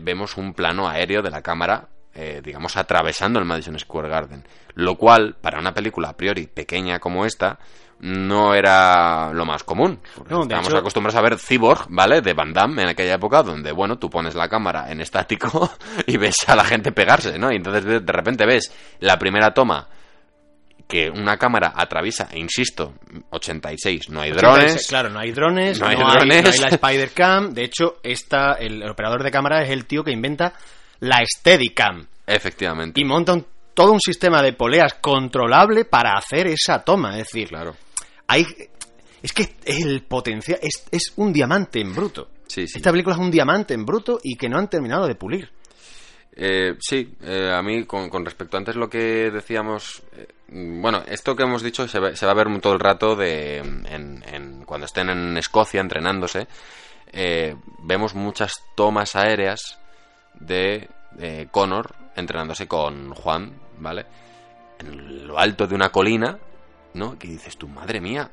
vemos 0.00 0.36
un 0.36 0.54
plano 0.54 0.88
aéreo 0.88 1.20
de 1.22 1.30
la 1.30 1.42
cámara, 1.42 1.88
eh, 2.16 2.40
digamos, 2.42 2.76
atravesando 2.76 3.38
el 3.38 3.44
Madison 3.44 3.78
Square 3.78 4.08
Garden. 4.08 4.44
Lo 4.74 4.96
cual, 4.96 5.36
para 5.40 5.58
una 5.60 5.72
película 5.74 6.08
a 6.08 6.16
priori 6.16 6.46
pequeña 6.46 6.98
como 6.98 7.24
esta, 7.24 7.58
no 8.00 8.54
era 8.54 9.32
lo 9.32 9.44
más 9.46 9.64
común. 9.64 10.00
No, 10.28 10.42
Estábamos 10.42 10.68
hecho- 10.68 10.78
acostumbrados 10.78 11.16
a 11.18 11.22
ver 11.22 11.38
Cyborg, 11.38 11.86
¿vale? 11.88 12.20
De 12.20 12.34
Van 12.34 12.52
Damme 12.52 12.82
en 12.82 12.88
aquella 12.88 13.14
época, 13.14 13.42
donde, 13.42 13.72
bueno, 13.72 13.98
tú 13.98 14.10
pones 14.10 14.34
la 14.34 14.48
cámara 14.48 14.90
en 14.90 15.00
estático 15.00 15.70
y 16.06 16.16
ves 16.18 16.46
a 16.48 16.56
la 16.56 16.64
gente 16.64 16.92
pegarse, 16.92 17.38
¿no? 17.38 17.50
Y 17.52 17.56
entonces 17.56 17.84
de 17.84 18.12
repente 18.12 18.44
ves 18.44 18.70
la 19.00 19.18
primera 19.18 19.54
toma 19.54 19.88
que 20.86 21.10
una 21.10 21.36
cámara 21.36 21.72
atraviesa, 21.74 22.28
insisto, 22.34 22.94
86, 23.30 24.08
no 24.10 24.20
hay 24.20 24.30
drones. 24.30 24.64
86, 24.66 24.88
Claro, 24.88 25.10
no 25.10 25.18
hay 25.18 25.32
drones, 25.32 25.80
No 25.80 25.86
no 25.86 25.90
hay 25.90 25.96
hay, 25.96 26.02
drones. 26.02 26.44
no 26.44 26.48
hay 26.48 26.60
la 26.60 26.68
Spider-Cam. 26.68 27.54
De 27.54 27.64
hecho, 27.64 27.96
esta, 28.04 28.52
el 28.52 28.88
operador 28.88 29.22
de 29.24 29.30
cámara 29.32 29.62
es 29.62 29.70
el 29.70 29.86
tío 29.86 30.04
que 30.04 30.12
inventa 30.12 30.52
la 31.00 31.20
Steadicam. 31.24 32.06
Efectivamente. 32.26 33.00
Y 33.00 33.04
monta 33.04 33.32
un- 33.34 33.46
todo 33.74 33.92
un 33.92 34.00
sistema 34.00 34.42
de 34.42 34.52
poleas 34.54 34.94
controlable 34.94 35.84
para 35.84 36.12
hacer 36.14 36.46
esa 36.46 36.82
toma. 36.82 37.10
Es 37.18 37.24
decir, 37.24 37.48
Claro. 37.48 37.76
hay, 38.26 38.46
es 39.22 39.32
que 39.32 39.56
el 39.66 40.02
potencial 40.04 40.58
es, 40.62 40.84
es 40.90 41.12
un 41.16 41.32
diamante 41.32 41.80
en 41.80 41.94
bruto. 41.94 42.30
Sí, 42.46 42.66
sí. 42.66 42.78
Esta 42.78 42.90
película 42.90 43.14
es 43.16 43.20
un 43.20 43.30
diamante 43.30 43.74
en 43.74 43.84
bruto 43.84 44.18
y 44.22 44.36
que 44.36 44.48
no 44.48 44.58
han 44.58 44.68
terminado 44.70 45.06
de 45.06 45.14
pulir. 45.14 45.50
Eh, 46.38 46.74
sí, 46.80 47.14
eh, 47.22 47.50
a 47.52 47.62
mí 47.62 47.84
con, 47.86 48.10
con 48.10 48.24
respecto 48.24 48.56
a 48.56 48.60
antes 48.60 48.76
lo 48.76 48.90
que 48.90 49.30
decíamos, 49.30 50.02
eh, 50.16 50.26
bueno, 50.48 51.02
esto 51.08 51.34
que 51.34 51.44
hemos 51.44 51.62
dicho 51.62 51.88
se, 51.88 51.98
ve- 51.98 52.14
se 52.14 52.26
va 52.26 52.32
a 52.32 52.34
ver 52.34 52.46
todo 52.60 52.74
el 52.74 52.80
rato 52.80 53.16
de 53.16 53.56
en, 53.58 54.22
en- 54.30 54.64
cuando 54.66 54.84
estén 54.84 55.08
en 55.08 55.36
Escocia 55.38 55.80
entrenándose, 55.80 56.46
eh, 57.12 57.56
vemos 57.82 58.14
muchas 58.14 58.52
tomas 58.74 59.16
aéreas 59.16 59.78
de 60.40 60.88
eh, 61.18 61.48
Connor 61.50 61.94
entrenándose 62.14 62.66
con 62.66 63.12
Juan, 63.14 63.52
¿vale? 63.78 64.06
En 64.78 65.26
lo 65.26 65.38
alto 65.38 65.66
de 65.66 65.74
una 65.74 65.90
colina 65.90 66.38
¿no? 66.96 67.18
Que 67.18 67.28
dices 67.28 67.56
tú, 67.56 67.68
madre 67.68 68.00
mía, 68.00 68.30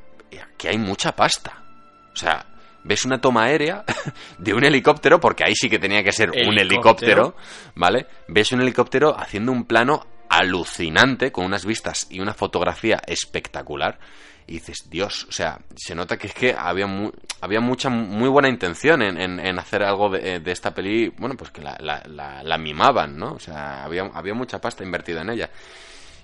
aquí 0.55 0.67
hay 0.67 0.77
mucha 0.77 1.11
pasta. 1.11 1.63
O 2.11 2.15
sea, 2.15 2.45
ves 2.83 3.05
una 3.05 3.19
toma 3.19 3.43
aérea 3.43 3.83
de 4.37 4.53
un 4.53 4.63
helicóptero, 4.63 5.19
porque 5.19 5.43
ahí 5.43 5.53
sí 5.53 5.69
que 5.69 5.79
tenía 5.79 6.03
que 6.03 6.11
ser 6.11 6.29
un 6.29 6.35
Helicóptero. 6.57 6.61
helicóptero, 6.61 7.35
¿vale? 7.75 8.07
Ves 8.27 8.51
un 8.53 8.61
helicóptero 8.61 9.15
haciendo 9.17 9.51
un 9.51 9.65
plano 9.65 10.07
alucinante, 10.39 11.31
con 11.31 11.45
unas 11.45 11.65
vistas 11.65 12.07
y 12.09 12.19
una 12.19 12.33
fotografía 12.33 13.01
espectacular. 13.05 13.99
Y 14.45 14.53
dices, 14.53 14.89
Dios, 14.89 15.25
o 15.29 15.31
sea, 15.31 15.59
se 15.75 15.95
nota 15.95 16.17
que 16.17 16.27
es 16.27 16.33
que 16.33 16.53
había, 16.57 16.85
mu- 16.85 17.11
había 17.39 17.61
mucha, 17.61 17.89
muy 17.89 18.27
buena 18.27 18.49
intención 18.49 19.01
en, 19.01 19.17
en- 19.17 19.59
hacer 19.59 19.83
algo 19.83 20.09
de, 20.09 20.41
esta 20.51 20.73
peli, 20.73 21.07
bueno, 21.17 21.35
pues 21.37 21.49
que 21.51 21.61
la, 21.61 22.57
mimaban, 22.57 23.17
¿no? 23.17 23.33
O 23.33 23.39
sea, 23.39 23.85
había, 23.85 24.03
había 24.13 24.33
mucha 24.33 24.59
pasta 24.59 24.83
invertida 24.83 25.21
en 25.21 25.29
ella. 25.29 25.49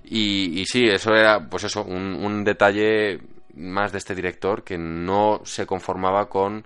Y, 0.03 0.59
y 0.59 0.65
sí, 0.65 0.85
eso 0.85 1.15
era, 1.15 1.39
pues 1.49 1.63
eso, 1.63 1.83
un, 1.83 2.15
un 2.15 2.43
detalle 2.43 3.21
más 3.55 3.91
de 3.91 3.97
este 3.99 4.15
director 4.15 4.63
que 4.63 4.77
no 4.77 5.41
se 5.45 5.65
conformaba 5.65 6.27
con, 6.29 6.65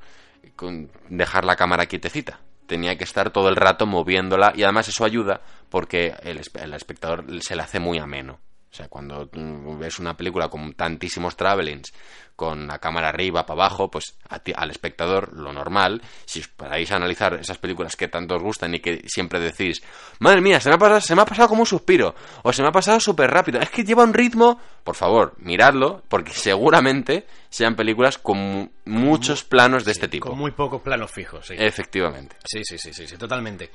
con 0.55 0.89
dejar 1.09 1.45
la 1.45 1.55
cámara 1.55 1.85
quietecita. 1.85 2.39
Tenía 2.67 2.97
que 2.97 3.03
estar 3.03 3.31
todo 3.31 3.49
el 3.49 3.55
rato 3.55 3.85
moviéndola 3.85 4.53
y 4.55 4.63
además 4.63 4.87
eso 4.87 5.05
ayuda 5.05 5.41
porque 5.69 6.13
el, 6.23 6.41
el 6.61 6.73
espectador 6.73 7.25
se 7.41 7.55
le 7.55 7.61
hace 7.61 7.79
muy 7.79 7.99
ameno. 7.99 8.39
O 8.73 8.75
sea, 8.75 8.87
cuando 8.87 9.29
ves 9.77 9.99
una 9.99 10.17
película 10.17 10.49
con 10.49 10.73
tantísimos 10.73 11.37
travelings, 11.37 11.93
con 12.35 12.67
la 12.67 12.79
cámara 12.79 13.09
arriba, 13.09 13.45
para 13.45 13.61
abajo, 13.65 13.89
pues 13.91 14.17
a 14.27 14.39
ti- 14.39 14.53
al 14.55 14.71
espectador 14.71 15.33
lo 15.37 15.53
normal, 15.53 16.01
si 16.25 16.39
os 16.39 16.47
paráis 16.47 16.91
a 16.91 16.95
analizar 16.95 17.35
esas 17.35 17.57
películas 17.59 17.95
que 17.95 18.07
tanto 18.07 18.35
os 18.35 18.41
gustan 18.43 18.73
y 18.73 18.79
que 18.79 19.03
siempre 19.07 19.39
decís, 19.39 19.83
madre 20.19 20.41
mía, 20.41 20.59
se 20.59 20.69
me 20.69 20.75
ha 20.75 20.77
pasado, 20.79 21.01
se 21.01 21.15
me 21.15 21.21
ha 21.21 21.25
pasado 21.25 21.47
como 21.49 21.61
un 21.61 21.67
suspiro, 21.67 22.15
o 22.41 22.51
se 22.51 22.61
me 22.63 22.69
ha 22.69 22.71
pasado 22.71 22.99
súper 22.99 23.29
rápido, 23.29 23.59
es 23.61 23.69
que 23.69 23.83
lleva 23.83 24.03
un 24.03 24.13
ritmo, 24.13 24.59
por 24.83 24.95
favor, 24.95 25.33
miradlo, 25.37 26.01
porque 26.09 26.31
seguramente 26.33 27.27
sean 27.49 27.75
películas 27.75 28.17
con 28.17 28.37
mu- 28.39 28.69
muchos 28.85 29.43
planos 29.43 29.85
de 29.85 29.91
este 29.91 30.07
tipo. 30.07 30.29
Con 30.29 30.39
muy 30.39 30.51
pocos 30.51 30.81
planos 30.81 31.11
fijos, 31.11 31.45
sí. 31.45 31.53
Efectivamente. 31.57 32.35
Sí, 32.45 32.61
sí, 32.63 32.77
sí, 32.79 32.91
sí, 32.93 33.07
sí, 33.07 33.15
totalmente. 33.15 33.69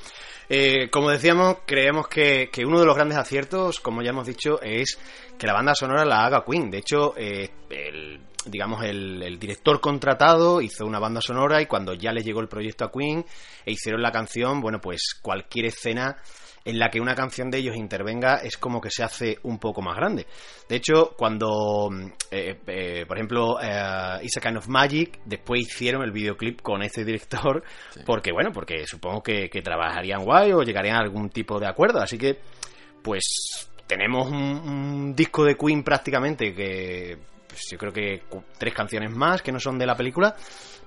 Eh, 0.49 0.91
como 0.91 1.11
decíamos, 1.11 1.59
creemos 1.65 2.09
que, 2.09 2.51
que 2.53 2.65
uno 2.67 2.81
de 2.81 2.87
los 2.87 2.97
grandes 2.97 3.19
aciertos, 3.19 3.79
como 3.79 4.03
ya 4.03 4.11
hemos 4.11 4.27
dicho, 4.27 4.61
es 4.63 4.99
que 5.39 5.47
la 5.47 5.53
banda 5.53 5.75
sonora 5.77 6.05
la 6.05 6.25
haga 6.27 6.45
Queen. 6.45 6.71
De 6.73 6.79
hecho, 6.79 7.15
eh, 7.17 7.51
el, 7.71 8.21
digamos, 8.47 8.85
el, 8.85 9.23
el 9.23 9.39
director 9.39 9.81
contratado 9.81 10.61
hizo 10.61 10.87
una 10.87 10.99
banda 10.99 11.21
sonora 11.21 11.61
y 11.61 11.67
cuando 11.67 11.95
ya 11.95 12.13
le 12.13 12.23
llegó 12.23 12.41
el 12.41 12.49
proyecto 12.49 12.85
a 12.85 12.93
Queen 12.93 13.25
e 13.65 13.73
hicieron 13.73 14.03
la 14.03 14.13
canción, 14.13 14.61
bueno, 14.61 14.81
pues 14.81 15.15
cualquier 15.21 15.67
escena 15.67 16.17
en 16.69 16.79
la 16.79 16.91
que 16.91 17.01
una 17.01 17.15
canción 17.15 17.51
de 17.51 17.59
ellos 17.59 17.77
intervenga 17.77 18.37
es 18.43 18.59
como 18.59 18.81
que 18.81 18.91
se 18.91 19.03
hace 19.03 19.39
un 19.45 19.59
poco 19.59 19.81
más 19.81 19.97
grande. 19.97 20.27
De 20.69 20.77
hecho, 20.77 21.15
cuando, 21.17 21.89
mm, 21.91 22.07
eh, 22.31 22.61
eh, 22.67 23.05
por 23.07 23.17
ejemplo, 23.17 23.59
eh, 23.59 24.19
It's 24.23 24.37
a 24.37 24.41
Kind 24.41 24.59
of 24.59 24.69
Magic, 24.69 25.21
después 25.25 25.63
hicieron 25.63 26.03
el 26.03 26.13
videoclip 26.13 26.61
con 26.61 26.83
este 26.83 27.07
director, 27.07 27.63
porque, 28.07 28.33
bueno, 28.33 28.51
porque 28.53 28.87
supongo 28.87 29.23
que, 29.23 29.49
que 29.49 29.63
trabajarían 29.63 30.25
guay 30.25 30.53
o 30.53 30.63
llegarían 30.63 30.97
a 30.97 31.01
algún 31.01 31.31
tipo 31.31 31.59
de 31.59 31.69
acuerdo. 31.69 32.01
Así 32.01 32.19
que, 32.19 32.39
pues, 33.03 33.71
tenemos 33.87 34.31
un, 34.31 34.37
un 34.37 35.15
disco 35.15 35.45
de 35.45 35.57
Queen 35.57 35.83
prácticamente 35.83 36.55
que, 36.55 37.17
pues, 37.59 37.71
yo 37.71 37.79
creo 37.79 37.93
que 37.93 38.23
tres 38.57 38.73
canciones 38.73 39.11
más 39.11 39.43
que 39.43 39.51
no 39.51 39.59
son 39.59 39.79
de 39.79 39.87
la 39.87 39.97
película, 39.97 40.37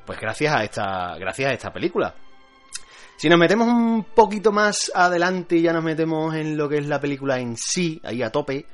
pues 0.05 0.19
gracias 0.19 0.53
a 0.53 0.63
esta, 0.63 1.17
gracias 1.17 1.51
a 1.51 1.53
esta 1.53 1.73
película. 1.73 2.15
Si 3.17 3.29
nos 3.29 3.37
metemos 3.37 3.67
un 3.67 4.05
poquito 4.15 4.51
más 4.51 4.91
adelante 4.95 5.57
y 5.57 5.61
ya 5.61 5.73
nos 5.73 5.83
metemos 5.83 6.33
en 6.33 6.57
lo 6.57 6.67
que 6.67 6.77
es 6.77 6.87
la 6.87 6.99
película 6.99 7.39
en 7.39 7.55
sí, 7.57 7.99
ahí 8.03 8.23
a 8.23 8.31
tope. 8.31 8.65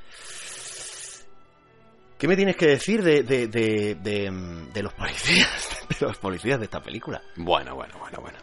¿Qué 2.17 2.27
me 2.27 2.35
tienes 2.35 2.55
que 2.55 2.67
decir 2.67 3.03
de, 3.03 3.23
de, 3.23 3.47
de, 3.47 3.95
de 4.73 4.83
los 4.83 4.93
policías? 4.93 5.73
De 5.99 6.05
los 6.05 6.17
policías 6.17 6.59
de 6.59 6.65
esta 6.65 6.81
película. 6.81 7.21
Bueno, 7.37 7.73
bueno, 7.73 7.97
bueno, 7.97 8.19
bueno. 8.21 8.37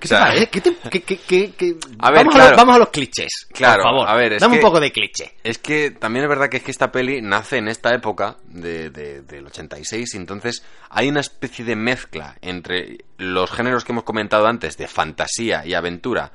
¿Qué 0.00 0.06
O 0.06 0.08
sea, 0.08 0.18
te 0.18 0.24
parece? 0.24 0.46
¿Qué 0.48 0.60
te- 0.62 0.76
qué- 0.90 1.02
qué- 1.02 1.18
qué- 1.18 1.52
qué- 1.56 1.76
A 1.98 2.10
ver, 2.10 2.24
vamos, 2.24 2.34
a 2.34 2.48
los, 2.48 2.56
vamos 2.56 2.74
a 2.74 2.78
los 2.78 2.88
clichés. 2.88 3.46
Claro, 3.52 3.82
por 3.82 3.92
favor. 3.92 4.08
a 4.08 4.14
ver, 4.16 4.32
es 4.32 4.40
Dame 4.40 4.54
que- 4.58 4.64
un 4.64 4.66
poco 4.70 4.80
de 4.80 4.90
cliché. 4.90 5.34
Es 5.44 5.58
que 5.58 5.90
también 5.90 6.24
es 6.24 6.28
verdad 6.28 6.48
que 6.48 6.56
es 6.56 6.62
que 6.62 6.70
esta 6.70 6.90
peli 6.90 7.20
nace 7.22 7.58
en 7.58 7.68
esta 7.68 7.94
época 7.94 8.38
de, 8.46 8.90
de- 8.90 9.20
del 9.22 9.46
86 9.46 10.14
y 10.14 10.16
entonces 10.16 10.64
hay 10.88 11.08
una 11.08 11.20
especie 11.20 11.64
de 11.64 11.76
mezcla 11.76 12.36
entre 12.40 12.98
los 13.18 13.50
géneros 13.50 13.84
que 13.84 13.92
hemos 13.92 14.04
comentado 14.04 14.46
antes 14.46 14.76
de 14.76 14.88
fantasía 14.88 15.64
y 15.66 15.74
aventura 15.74 16.32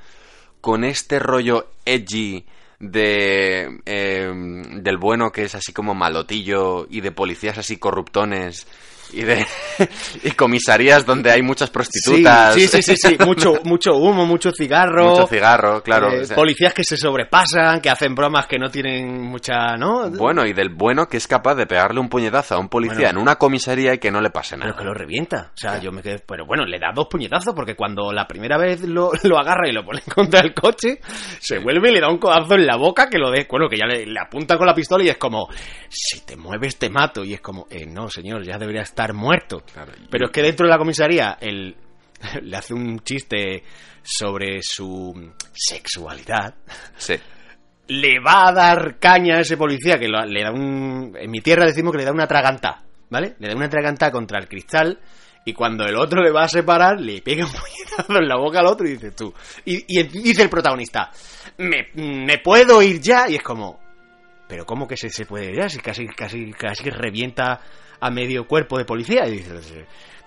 con 0.62 0.84
este 0.84 1.20
rollo 1.20 1.72
edgy 1.86 2.46
de 2.80 3.80
eh, 3.86 4.32
del 4.82 4.98
bueno 4.98 5.32
que 5.32 5.44
es 5.44 5.56
así 5.56 5.72
como 5.74 5.96
malotillo 5.96 6.88
y 6.90 7.02
de 7.02 7.12
policías 7.12 7.58
así 7.58 7.78
corruptones 7.78 8.68
y 9.16 9.24
de 9.24 9.46
y 10.24 10.32
comisarías 10.32 11.06
donde 11.06 11.32
hay 11.32 11.42
muchas 11.42 11.70
prostitutas 11.70 12.54
Sí, 12.54 12.68
sí, 12.68 12.82
sí, 12.82 12.96
sí, 12.96 13.10
sí. 13.10 13.18
Mucho, 13.26 13.54
mucho 13.64 13.96
humo, 13.96 14.26
mucho 14.26 14.52
cigarro. 14.52 15.10
mucho 15.12 15.28
cigarro 15.28 15.82
claro 15.82 16.12
eh, 16.12 16.22
o 16.22 16.26
sea, 16.26 16.36
policías 16.36 16.74
que 16.74 16.84
se 16.84 16.98
sobrepasan, 16.98 17.82
que 17.82 17.90
hacen 17.90 18.14
bromas 18.16 18.48
que 18.48 18.58
no 18.58 18.70
tienen 18.70 19.22
mucha, 19.22 19.76
¿no? 19.78 20.10
Bueno, 20.12 20.46
y 20.46 20.54
del 20.54 20.70
bueno 20.70 21.08
que 21.08 21.18
es 21.18 21.28
capaz 21.28 21.56
de 21.56 21.66
pegarle 21.66 22.00
un 22.00 22.10
puñetazo 22.10 22.56
a 22.56 22.60
un 22.60 22.70
policía 22.70 22.96
Bueno. 22.96 23.10
en 23.10 23.18
una 23.18 23.36
comisaría 23.36 23.94
y 23.94 23.98
que 23.98 24.12
no 24.12 24.22
le 24.22 24.30
pase 24.30 24.56
nada. 24.58 24.72
Pero 24.72 24.78
que 24.78 24.84
lo 24.86 24.94
revienta. 24.94 25.52
O 25.54 25.58
sea, 25.58 25.80
yo 25.80 25.92
me 25.92 26.02
quedé. 26.02 26.20
Pero 26.20 26.46
bueno, 26.46 26.66
le 26.66 26.78
da 26.80 26.92
dos 26.94 27.08
puñetazos 27.10 27.54
porque 27.56 27.76
cuando 27.76 28.12
la 28.12 28.26
primera 28.28 28.58
vez 28.58 28.82
lo, 28.82 29.12
lo 29.24 29.38
agarra 29.38 29.68
y 29.70 29.74
lo 29.74 29.84
pone 29.84 30.02
contra 30.14 30.40
el 30.42 30.54
coche, 30.54 31.00
se 31.40 31.60
vuelve 31.60 31.90
y 31.90 31.94
le 31.94 32.02
da 32.02 32.10
un 32.10 32.18
codazo 32.18 32.56
en 32.56 32.66
la 32.66 32.78
boca 32.78 33.10
que 33.10 33.18
lo 33.18 33.32
de. 33.32 33.46
Bueno, 33.50 33.68
que 33.70 33.78
ya 33.78 33.86
le, 33.86 34.06
le 34.06 34.20
apunta 34.20 34.58
con 34.58 34.68
la 34.68 34.74
pistola 34.74 35.04
y 35.04 35.10
es 35.10 35.18
como. 35.18 35.48
Si 35.90 36.26
te 36.26 36.36
mueves, 36.36 36.78
te 36.78 36.90
mato. 36.90 37.24
Y 37.24 37.34
es 37.34 37.42
como. 37.42 37.68
Eh, 37.70 37.86
no, 37.86 38.10
señor, 38.10 38.44
ya 38.44 38.58
debería 38.58 38.82
estar 38.82 39.05
muerto. 39.14 39.64
Claro, 39.74 39.92
Pero 40.10 40.26
es 40.28 40.32
que 40.32 40.42
dentro 40.42 40.66
de 40.66 40.72
la 40.72 40.78
comisaría, 40.78 41.38
él 41.40 41.76
le 42.42 42.58
hace 42.58 42.74
un 42.74 43.00
chiste 43.02 43.64
sobre 44.04 44.60
su 44.62 45.32
sexualidad 45.54 46.54
Sí. 46.98 47.16
le 47.88 48.20
va 48.20 48.48
a 48.50 48.52
dar 48.54 48.98
caña 49.00 49.38
a 49.38 49.42
ese 49.42 49.58
policía 49.58 49.98
que 50.00 50.08
lo- 50.08 50.26
le 50.26 50.44
da 50.44 50.52
un... 50.52 51.16
En 51.20 51.32
mi 51.32 51.42
tierra 51.42 51.66
decimos 51.66 51.92
que 51.92 52.00
le 52.00 52.06
da 52.06 52.12
una 52.12 52.28
tragantá, 52.28 52.84
¿vale? 53.10 53.36
Le 53.40 53.48
da 53.50 53.56
una 53.56 53.70
tragantá 53.70 54.12
contra 54.12 54.40
el 54.40 54.48
cristal 54.48 55.00
y 55.44 55.54
cuando 55.54 55.86
el 55.86 55.96
otro 55.96 56.22
le 56.24 56.32
va 56.32 56.44
a 56.44 56.48
separar, 56.48 57.00
le 57.00 57.22
pega 57.22 57.46
un 57.46 57.52
puñetazo 57.52 58.18
en 58.20 58.28
la 58.28 58.38
boca 58.38 58.60
al 58.60 58.68
otro 58.68 58.88
y 58.88 58.92
dices 58.92 59.16
tú... 59.16 59.34
Y, 59.66 59.84
y 60.00 60.04
dice 60.04 60.44
el 60.44 60.50
protagonista, 60.50 61.12
¿me, 61.58 61.90
¿me 61.96 62.38
puedo 62.40 62.82
ir 62.82 63.00
ya? 63.02 63.28
Y 63.30 63.36
es 63.36 63.44
como... 63.44 63.80
¿Pero 64.48 64.66
cómo 64.68 64.88
que 64.88 64.98
se, 64.98 65.10
se 65.10 65.26
puede 65.26 65.46
ir 65.52 65.58
ya? 65.58 65.70
Si 65.70 65.80
casi, 65.80 66.06
casi, 66.08 66.52
casi 66.54 66.90
revienta 66.92 67.60
a 68.00 68.10
medio 68.10 68.48
cuerpo 68.48 68.78
de 68.78 68.86
policía. 68.86 69.28
Y 69.28 69.38
dices, 69.38 69.74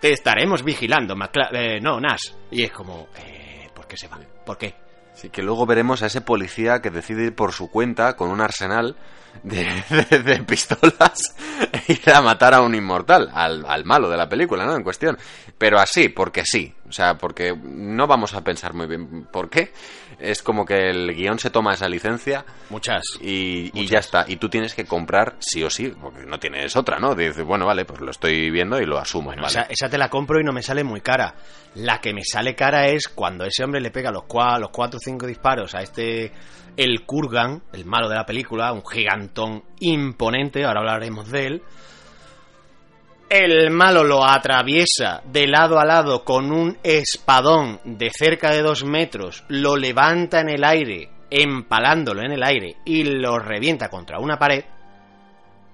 te 0.01 0.13
estaremos 0.13 0.63
vigilando, 0.63 1.15
Macla- 1.17 1.51
eh, 1.53 1.81
no, 1.81 2.01
Nash. 2.01 2.31
Y 2.51 2.63
es 2.65 2.71
como, 2.73 3.09
eh, 3.19 3.69
¿por 3.75 3.87
qué 3.87 3.97
se 3.97 4.09
va? 4.09 4.19
¿Por 4.45 4.57
qué? 4.59 4.75
Sí, 5.15 5.31
que 5.31 5.43
luego 5.43 5.67
veremos 5.67 6.03
a 6.03 6.07
ese 6.07 6.21
policía 6.21 6.81
que 6.81 6.91
decide 6.91 7.25
ir 7.25 7.35
por 7.35 7.53
su 7.53 7.69
cuenta 7.71 8.15
con 8.15 8.31
un 8.31 8.41
arsenal 8.41 8.95
de, 9.43 9.67
de- 10.11 10.19
de 10.23 10.39
pistolas 10.45 11.35
ir 11.89 12.11
a 12.11 12.23
matar 12.23 12.55
a 12.55 12.61
un 12.63 12.75
inmortal, 12.75 13.29
al, 13.35 13.65
al 13.67 13.85
malo 13.85 14.09
de 14.09 14.17
la 14.17 14.29
película, 14.29 14.65
¿no? 14.65 14.77
En 14.77 14.85
cuestión. 14.85 15.19
Pero 15.59 15.81
así, 15.81 16.09
porque 16.09 16.45
sí. 16.45 16.73
O 16.89 16.93
sea, 16.93 17.19
porque 17.19 17.53
no 17.61 18.07
vamos 18.07 18.33
a 18.35 18.43
pensar 18.45 18.75
muy 18.75 18.87
bien 18.87 19.25
por 19.25 19.51
qué. 19.51 19.73
Es 20.19 20.43
como 20.43 20.65
que 20.65 20.91
el 20.91 21.15
guion 21.15 21.39
se 21.39 21.51
toma 21.51 21.75
esa 21.75 21.89
licencia 21.89 22.45
Muchas. 22.71 23.03
y, 23.21 23.71
y 23.73 23.87
ya 23.87 24.01
está. 24.01 24.25
Y 24.27 24.37
tú 24.37 24.49
tienes 24.49 24.75
que 24.75 24.85
comprar 24.85 25.37
sí 25.39 25.63
o 25.63 25.71
sí, 25.71 25.95
porque 26.01 26.25
no 26.27 26.39
tienes 26.41 26.75
otra, 26.77 26.99
¿no? 26.99 27.15
Dices, 27.15 27.45
bueno, 27.45 27.67
vale, 27.67 27.85
pues 27.85 28.01
lo 28.01 28.11
estoy 28.11 28.51
viendo 28.51 28.81
y 28.81 28.85
lo 28.87 28.99
asumo. 28.99 29.27
Bueno, 29.27 29.43
¿vale? 29.43 29.53
esa, 29.53 29.63
esa 29.71 29.89
te 29.89 29.97
la 29.97 30.09
compro 30.11 30.41
y 30.41 30.45
no 30.45 30.53
me 30.53 30.63
sale 30.63 30.83
muy 30.83 31.01
cara. 31.03 31.35
La 31.77 32.01
que 32.01 32.13
me 32.13 32.25
sale 32.25 32.57
cara 32.57 32.89
es 32.89 33.07
cuando 33.07 33.45
ese 33.45 33.63
hombre 33.63 33.81
le 33.81 33.93
pega 33.93 34.11
los, 34.11 34.25
cua- 34.25 34.59
los 34.59 34.71
cuatro 34.71 34.97
o 34.99 35.01
cinco 35.01 35.25
disparos 35.27 35.75
a 35.77 35.83
este, 35.83 36.33
el 36.77 37.05
Kurgan, 37.07 37.63
el 37.73 37.85
malo 37.85 38.09
de 38.09 38.17
la 38.17 38.27
película, 38.27 38.73
un 38.73 38.85
gigantón 38.85 39.63
imponente, 39.79 40.65
ahora 40.65 40.81
hablaremos 40.81 41.31
de 41.31 41.47
él. 41.47 41.63
El 43.29 43.71
malo 43.71 44.05
lo 44.05 44.25
atraviesa 44.25 45.21
de 45.25 45.47
lado 45.47 45.79
a 45.79 45.85
lado 45.85 46.25
con 46.25 46.51
un 46.51 46.79
espadón 46.83 47.79
de 47.85 48.11
cerca 48.11 48.53
de 48.53 48.63
dos 48.63 48.85
metros, 48.85 49.45
lo 49.49 49.77
levanta 49.77 50.41
en 50.41 50.49
el 50.49 50.65
aire, 50.65 51.11
empalándolo 51.31 52.23
en 52.23 52.33
el 52.33 52.43
aire 52.43 52.77
y 52.87 53.05
lo 53.05 53.39
revienta 53.39 53.91
contra 53.91 54.19
una 54.19 54.39
pared. 54.39 54.65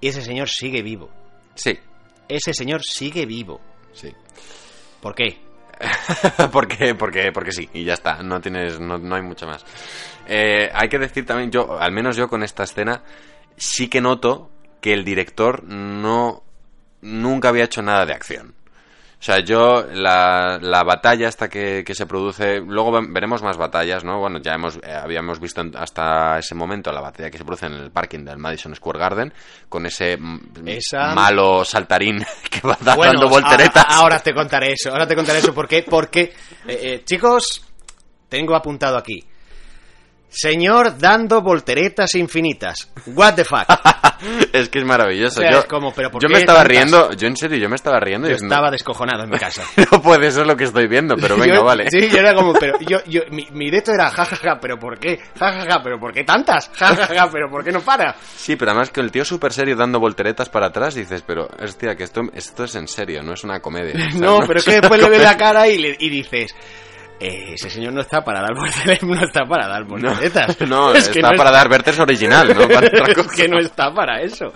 Y 0.01 0.09
ese 0.09 0.21
señor 0.21 0.49
sigue 0.49 0.81
vivo. 0.81 1.09
Sí, 1.55 1.79
Ese 2.27 2.53
señor 2.53 2.83
sigue 2.83 3.25
vivo. 3.25 3.61
sí. 3.93 4.11
¿Por 5.01 5.13
qué? 5.13 5.37
porque, 6.51 6.95
porque, 6.95 7.31
porque 7.31 7.51
sí, 7.51 7.69
y 7.73 7.83
ya 7.83 7.93
está, 7.93 8.23
no 8.23 8.41
tienes, 8.41 8.79
no, 8.79 8.97
no 8.97 9.15
hay 9.15 9.21
mucho 9.21 9.45
más. 9.45 9.63
Eh, 10.27 10.69
hay 10.73 10.89
que 10.89 10.97
decir 10.97 11.25
también, 11.25 11.51
yo, 11.51 11.77
al 11.79 11.91
menos 11.91 12.17
yo 12.17 12.27
con 12.27 12.41
esta 12.43 12.63
escena, 12.63 13.03
sí 13.55 13.87
que 13.87 14.01
noto 14.01 14.49
que 14.81 14.93
el 14.93 15.03
director 15.05 15.63
no, 15.63 16.44
nunca 17.01 17.49
había 17.49 17.65
hecho 17.65 17.81
nada 17.81 18.05
de 18.05 18.13
acción. 18.13 18.53
O 19.17 19.23
sea, 19.25 19.39
yo, 19.39 19.83
la, 19.91 20.59
la 20.61 20.83
batalla 20.83 21.27
hasta 21.29 21.47
que, 21.49 21.83
que 21.83 21.95
se 21.95 22.05
produce, 22.05 22.59
luego 22.59 22.91
ve- 22.91 23.07
veremos 23.09 23.41
más 23.41 23.57
batallas, 23.57 24.03
¿no? 24.03 24.19
Bueno, 24.19 24.39
ya 24.39 24.53
hemos, 24.53 24.75
eh, 24.83 24.91
habíamos 24.93 25.39
visto 25.39 25.63
hasta 25.75 26.37
ese 26.37 26.53
momento 26.53 26.91
la 26.91 27.01
batalla 27.01 27.31
que 27.31 27.37
se 27.39 27.45
produce 27.45 27.65
en 27.65 27.73
el 27.73 27.91
parking 27.91 28.23
del 28.23 28.37
Madison 28.37 28.75
Square 28.75 28.99
Garden, 28.99 29.33
con 29.67 29.85
ese 29.87 30.19
Esa- 30.65 31.15
malo 31.15 31.65
saltarín 31.65 32.23
que 32.51 32.67
va 32.67 32.77
Bueno, 32.95 33.13
dando 33.13 33.29
volteretas. 33.29 33.85
a- 33.85 33.93
a- 33.95 33.97
ahora 34.01 34.19
te 34.19 34.33
contaré 34.33 34.73
eso, 34.73 34.91
ahora 34.91 35.07
te 35.07 35.15
contaré 35.15 35.39
eso. 35.39 35.55
¿Por 35.55 35.67
qué? 35.67 35.83
Porque, 35.89 36.21
eh, 36.67 36.79
eh, 36.83 37.01
chicos, 37.03 37.65
tengo 38.29 38.53
apuntado 38.55 38.97
aquí. 38.97 39.25
Señor 40.29 40.97
dando 40.97 41.41
volteretas 41.41 42.13
infinitas. 42.15 42.91
What 43.05 43.35
the 43.35 43.45
fuck. 43.45 43.65
es 44.53 44.67
que 44.69 44.79
es 44.79 44.85
maravilloso. 44.85 45.39
O 45.39 45.43
sea, 45.43 45.51
yo 45.51 45.59
es 45.59 45.65
como, 45.65 45.93
¿pero 45.93 46.11
por 46.11 46.21
yo 46.21 46.27
qué 46.27 46.33
me 46.33 46.39
estaba 46.39 46.59
tantas? 46.59 46.75
riendo, 46.77 47.13
yo 47.13 47.27
en 47.27 47.37
serio, 47.37 47.57
yo 47.57 47.69
me 47.69 47.75
estaba 47.77 47.99
riendo. 48.01 48.27
Yo 48.27 48.35
estaba 48.35 48.69
descojonado 48.69 49.23
en 49.23 49.29
mi 49.29 49.37
casa. 49.37 49.63
no 49.91 50.01
puede 50.01 50.31
ser 50.31 50.45
lo 50.45 50.57
que 50.57 50.65
estoy 50.65 50.87
viendo, 50.87 51.15
pero 51.15 51.37
venga, 51.39 51.55
Yo- 51.55 51.63
vale. 51.63 51.89
Sí, 51.89 52.09
yo 52.09 52.17
era 52.17 52.33
como, 52.33 52.53
pero 52.53 52.77
yo, 52.81 52.99
yo, 53.05 53.21
mi, 53.31 53.47
mi 53.51 53.71
de 53.71 53.77
esto 53.77 53.91
era 53.93 54.09
jajaja, 54.09 54.59
pero 54.59 54.77
¿por 54.77 54.99
qué? 54.99 55.19
Jajaja, 55.39 55.81
pero 55.81 55.99
¿por 55.99 56.11
qué 56.11 56.23
tantas? 56.25 56.69
Jajaja, 56.73 57.29
pero 57.31 57.49
¿por 57.49 57.63
qué 57.63 57.71
no 57.71 57.79
para? 57.81 58.15
Sí, 58.35 58.57
pero 58.57 58.71
además 58.71 58.89
que 58.89 58.99
el 58.99 59.11
tío 59.11 59.23
súper 59.23 59.53
serio 59.53 59.75
dando 59.77 59.99
volteretas 60.01 60.49
para 60.49 60.67
atrás 60.67 60.95
dices, 60.95 61.23
pero 61.25 61.47
hostia, 61.63 61.95
que 61.95 62.03
esto, 62.03 62.21
esto 62.33 62.65
es 62.65 62.75
en 62.75 62.87
serio, 62.89 63.23
no 63.23 63.33
es 63.33 63.43
una 63.45 63.61
comedia. 63.61 63.93
No, 64.15 64.39
pero 64.45 64.59
es 64.59 64.65
que 64.65 64.81
después 64.81 65.01
le 65.01 65.09
ves 65.09 65.21
la 65.23 65.37
cara 65.37 65.67
y, 65.67 65.77
le, 65.77 65.95
y 65.97 66.09
dices, 66.09 66.53
eh, 67.19 67.53
ese 67.53 67.69
señor 67.69 67.93
no 67.93 68.01
está 68.01 68.23
para 68.23 68.41
dar 68.41 68.51
no 69.03 69.21
está 69.21 69.45
para 69.45 69.67
dar 69.67 69.83
volteretas. 69.85 70.57
No, 70.67 70.93
Es 70.93 71.09
que 71.09 71.19
está 71.19 71.31
no 71.31 71.37
para 71.37 71.51
dar 71.51 71.69
Verters 71.69 71.99
original, 71.99 72.47
¿no? 72.55 72.67
Para 72.67 72.87
es 72.87 73.27
que 73.35 73.47
no 73.47 73.59
está 73.59 73.93
para 73.93 74.21
eso. 74.21 74.53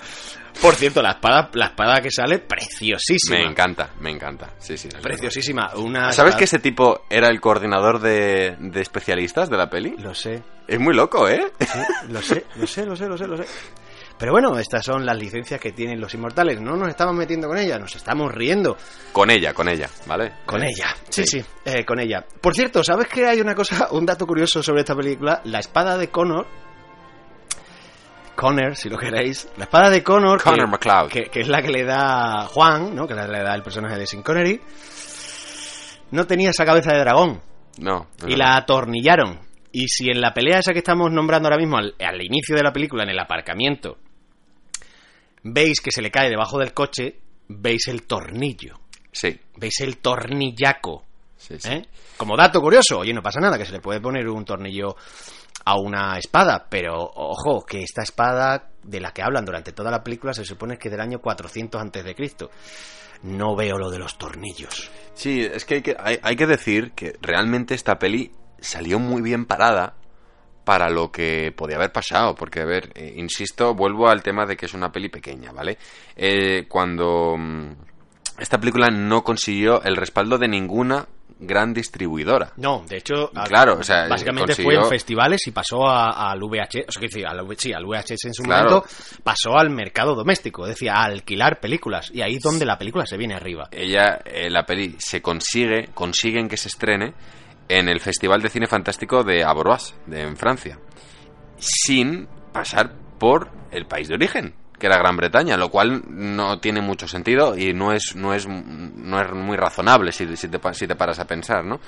Por 0.62 0.76
cierto, 0.76 1.02
la 1.02 1.12
espada, 1.12 1.50
la 1.54 1.68
espada 1.68 2.02
que 2.02 2.12
sale, 2.12 2.40
preciosísima. 2.40 3.38
Me 3.38 3.46
encanta, 3.46 3.92
me 4.00 4.10
encanta. 4.10 4.50
Sí, 4.58 4.78
sí. 4.78 4.90
Preciosísima. 5.02 5.72
Una 5.76 6.12
¿Sabes 6.12 6.36
que 6.36 6.44
ese 6.44 6.60
tipo 6.60 7.06
era 7.10 7.30
el 7.30 7.40
coordinador 7.40 8.00
de, 8.00 8.58
de 8.60 8.82
especialistas 8.82 9.50
de 9.50 9.58
la 9.58 9.70
peli? 9.70 9.96
Lo 10.00 10.14
sé, 10.14 10.42
Es 10.68 10.80
muy 10.80 10.94
loco, 10.94 11.30
¿eh? 11.30 11.52
sí, 11.60 11.80
lo 12.10 12.22
sé, 12.22 12.46
lo 12.56 12.68
sé, 12.68 12.86
lo 12.86 12.96
sé, 12.96 13.08
lo 13.08 13.18
sé, 13.18 13.28
lo 13.28 13.38
sé. 13.38 13.46
Pero 14.20 14.34
bueno, 14.34 14.60
estas 14.60 14.84
son 14.86 15.06
las 15.06 15.18
licencias 15.18 15.60
que 15.62 15.72
tienen 15.72 16.00
los 16.02 16.14
inmortales. 16.14 16.60
No 16.60 16.76
nos 16.76 16.90
estamos 16.90 17.16
metiendo 17.16 17.48
con 17.48 17.58
ellas, 17.58 17.80
nos 17.80 17.96
estamos 17.96 18.32
riendo 18.34 18.76
Con 19.14 19.32
ella, 19.32 19.54
con 19.54 19.68
ella, 19.70 19.90
¿vale? 20.06 20.34
con 20.46 20.62
ella. 20.62 20.94
Sí, 21.08 21.26
sí, 21.26 21.44
eh, 21.66 21.86
con 21.86 22.00
ella. 22.00 22.26
Por 22.42 22.54
cierto, 22.54 22.84
¿sabes 22.84 23.08
que 23.08 23.26
hay 23.26 23.40
una 23.40 23.56
cosa, 23.56 23.88
un 23.92 24.06
dato 24.06 24.28
curioso 24.28 24.62
sobre 24.62 24.82
esta 24.82 24.94
película? 24.96 25.42
La 25.46 25.60
espada 25.60 25.98
de 25.98 26.10
Connor. 26.10 26.46
Connor, 28.36 28.76
si 28.76 28.90
lo 28.90 28.98
queréis. 28.98 29.50
La 29.58 29.66
espada 29.66 29.90
de 29.90 30.04
Connor. 30.04 30.42
Connor 30.42 30.66
que, 30.66 30.72
MacLeod. 30.72 31.10
Que, 31.10 31.24
que 31.30 31.40
es 31.42 31.48
la 31.48 31.62
que 31.62 31.70
le 31.70 31.84
da 31.84 32.46
Juan, 32.48 32.96
¿no? 32.96 33.08
Que 33.08 33.14
la- 33.14 33.28
le 33.28 33.42
da 33.44 33.54
el 33.56 33.64
personaje 33.64 33.98
de 33.98 34.06
Sin 34.08 34.22
Connery. 34.24 34.62
No 36.12 36.26
tenía 36.26 36.50
esa 36.52 36.66
cabeza 36.66 36.92
de 36.94 37.00
dragón. 37.00 37.42
No. 37.78 38.08
y 38.28 38.36
la 38.36 38.58
atornillaron. 38.58 39.40
Y 39.72 39.88
si 39.88 40.10
en 40.10 40.20
la 40.20 40.34
pelea 40.34 40.60
esa 40.60 40.74
que 40.74 40.80
estamos 40.80 41.12
nombrando 41.12 41.48
ahora 41.48 41.58
mismo, 41.60 41.78
al, 41.78 41.96
al 42.00 42.22
inicio 42.22 42.56
de 42.56 42.64
la 42.64 42.74
película, 42.74 43.04
en 43.04 43.10
el 43.10 43.20
aparcamiento, 43.20 43.98
veis 45.44 45.82
que 45.82 45.92
se 45.92 46.02
le 46.02 46.12
cae 46.12 46.30
debajo 46.30 46.58
del 46.60 46.74
coche, 46.74 47.20
veis 47.48 47.88
el 47.88 48.04
tornillo. 48.04 48.80
Sí, 49.12 49.40
Veis 49.58 49.80
el 49.82 49.98
tornillaco. 49.98 51.04
sí, 51.36 51.56
sí. 51.60 51.70
¿eh? 51.70 51.86
Como 52.16 52.38
dato 52.38 52.62
curioso, 52.62 53.00
oye, 53.00 53.14
no 53.14 53.22
pasa 53.24 53.40
nada, 53.40 53.58
que 53.58 53.66
se 53.66 53.72
le 53.72 53.82
puede 53.82 54.00
poner 54.00 54.28
un 54.28 54.46
tornillo 54.46 54.96
a 55.66 55.78
una 55.80 56.18
espada, 56.18 56.68
pero 56.70 56.96
ojo, 56.96 57.66
que 57.66 57.80
esta 57.80 58.04
espada 58.04 58.70
de 58.84 59.00
la 59.00 59.12
que 59.12 59.22
hablan 59.22 59.46
durante 59.46 59.72
toda 59.72 59.92
la 59.92 60.04
película 60.04 60.34
se 60.34 60.46
supone 60.46 60.78
que 60.78 60.88
es 60.88 60.92
del 60.92 61.02
año 61.02 61.20
400 61.20 61.82
antes 61.82 62.04
de 62.04 62.16
Cristo. 62.16 62.50
No 63.24 63.56
veo 63.56 63.78
lo 63.78 63.90
de 63.90 64.00
los 64.00 64.18
tornillos. 64.18 64.90
Sí, 65.14 65.42
es 65.42 65.66
que 65.66 65.76
hay, 65.76 65.82
que 65.82 65.96
hay, 66.00 66.20
hay 66.22 66.36
que 66.36 66.48
decir 66.48 66.92
que 66.92 67.18
realmente 67.22 67.76
esta 67.76 68.00
peli 68.00 68.32
salió 68.60 69.00
muy 69.00 69.22
bien 69.22 69.46
parada 69.46 69.96
para 70.70 70.88
lo 70.88 71.12
que 71.12 71.52
podía 71.58 71.78
haber 71.78 71.92
pasado. 71.92 72.36
Porque, 72.36 72.60
a 72.62 72.66
ver, 72.66 72.92
eh, 72.94 73.12
insisto, 73.18 73.74
vuelvo 73.74 74.08
al 74.08 74.22
tema 74.22 74.46
de 74.46 74.56
que 74.56 74.68
es 74.68 74.76
una 74.76 74.92
peli 74.92 75.10
pequeña, 75.10 75.52
¿vale? 75.52 75.80
Eh, 76.16 76.66
cuando 76.68 77.36
mm, 77.36 77.72
esta 78.38 78.60
película 78.60 78.90
no 78.92 79.24
consiguió 79.24 79.82
el 79.82 79.96
respaldo 79.96 80.38
de 80.38 80.48
ninguna 80.48 81.08
gran 81.40 81.74
distribuidora. 81.74 82.54
No, 82.58 82.84
de 82.88 82.98
hecho, 82.98 83.32
Claro, 83.48 83.78
o 83.80 83.84
sea, 83.84 84.08
básicamente 84.08 84.52
consiguió- 84.54 84.64
fue 84.82 84.84
en 84.84 84.90
festivales 84.90 85.48
y 85.48 85.52
pasó 85.52 85.88
a- 85.88 86.30
al 86.32 86.44
VH, 86.44 86.86
o 86.88 86.92
sea, 86.92 87.02
decir, 87.02 87.26
al, 87.26 87.48
sí, 87.58 87.74
al 87.74 87.86
VHS 87.86 88.28
en 88.28 88.34
su 88.36 88.44
Claro. 88.44 88.70
momento, 88.70 88.88
pasó 89.24 89.58
al 89.58 89.72
mercado 89.72 90.14
doméstico, 90.14 90.66
es 90.66 90.74
decir, 90.74 90.92
a 90.92 91.02
alquilar 91.04 91.60
películas, 91.60 92.12
y 92.14 92.22
ahí 92.22 92.36
es 92.36 92.44
donde 92.44 92.64
la 92.66 92.78
película 92.78 93.08
se 93.08 93.18
viene 93.18 93.34
arriba. 93.34 93.70
Ella, 93.72 94.20
eh, 94.24 94.52
la 94.52 94.66
peli, 94.68 94.96
se 95.00 95.20
consigue, 95.24 95.88
consiguen 95.96 96.48
que 96.48 96.58
se 96.58 96.68
estrene 96.68 97.14
en 97.70 97.88
el 97.88 98.02
Festival 98.02 98.42
de 98.42 98.50
Cine 98.50 98.68
Fantástico 98.68 99.24
de 99.24 99.44
Avrois, 99.46 99.94
de, 100.08 100.22
en 100.24 100.36
Francia, 100.36 100.78
sin 101.58 102.28
pasar 102.52 102.92
por 103.20 103.50
el 103.72 103.86
país 103.86 104.08
de 104.08 104.16
origen, 104.16 104.56
que 104.78 104.88
era 104.88 104.98
Gran 104.98 105.18
Bretaña, 105.18 105.58
lo 105.58 105.70
cual 105.70 106.04
no 106.08 106.60
tiene 106.60 106.82
mucho 106.82 107.08
sentido 107.08 107.58
y 107.58 107.74
no 107.74 107.92
es, 107.94 108.16
no 108.16 108.34
es, 108.34 108.48
no 108.48 109.22
es 109.22 109.32
muy 109.34 109.58
razonable 109.58 110.12
si, 110.12 110.26
te, 110.26 110.36
si 110.36 110.48
te 110.88 110.96
paras 110.96 111.20
a 111.20 111.26
pensar, 111.28 111.64
¿no? 111.66 111.80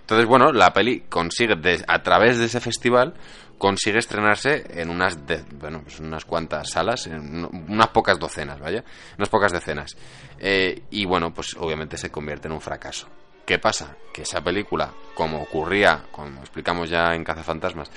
Entonces, 0.00 0.26
bueno, 0.26 0.52
la 0.52 0.72
peli 0.72 1.00
consigue, 1.08 1.56
de- 1.56 1.84
a 1.88 2.00
través 2.00 2.38
de 2.38 2.44
ese 2.44 2.60
festival, 2.60 3.14
consigue 3.58 3.98
estrenarse 3.98 4.64
en 4.80 4.88
unas, 4.88 5.26
de- 5.26 5.42
bueno, 5.58 5.80
pues 5.82 5.98
unas 5.98 6.24
cuantas 6.24 6.70
salas, 6.70 7.08
en 7.08 7.44
un- 7.44 7.64
unas 7.68 7.88
pocas 7.88 8.16
docenas, 8.16 8.60
vaya, 8.60 8.84
unas 9.18 9.28
pocas 9.28 9.50
decenas. 9.50 9.96
Eh, 10.38 10.82
y 10.90 11.04
bueno, 11.06 11.34
pues 11.34 11.56
obviamente 11.58 11.96
se 11.98 12.10
convierte 12.10 12.46
en 12.46 12.52
un 12.54 12.60
fracaso. 12.60 13.08
¿Qué 13.46 13.58
pasa? 13.58 13.96
Que 14.12 14.22
esa 14.22 14.42
película, 14.42 14.90
como 15.14 15.40
ocurría, 15.42 16.04
como 16.10 16.40
explicamos 16.40 16.90
ya 16.90 17.14
en 17.14 17.22
Cazafantasmas, 17.24 17.90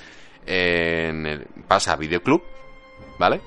en 0.46 1.26
el- 1.26 1.46
pasa 1.66 1.92
a 1.92 1.96
videoclub, 1.96 2.42
¿vale? 3.18 3.40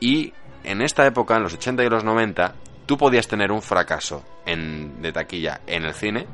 Y 0.00 0.32
en 0.64 0.82
esta 0.82 1.06
época, 1.06 1.36
en 1.36 1.44
los 1.44 1.54
80 1.54 1.84
y 1.84 1.88
los 1.88 2.04
90, 2.04 2.54
tú 2.86 2.96
podías 2.98 3.28
tener 3.28 3.52
un 3.52 3.62
fracaso 3.62 4.24
en, 4.44 5.00
de 5.00 5.12
taquilla 5.12 5.60
en 5.66 5.84
el 5.84 5.94
cine, 5.94 6.26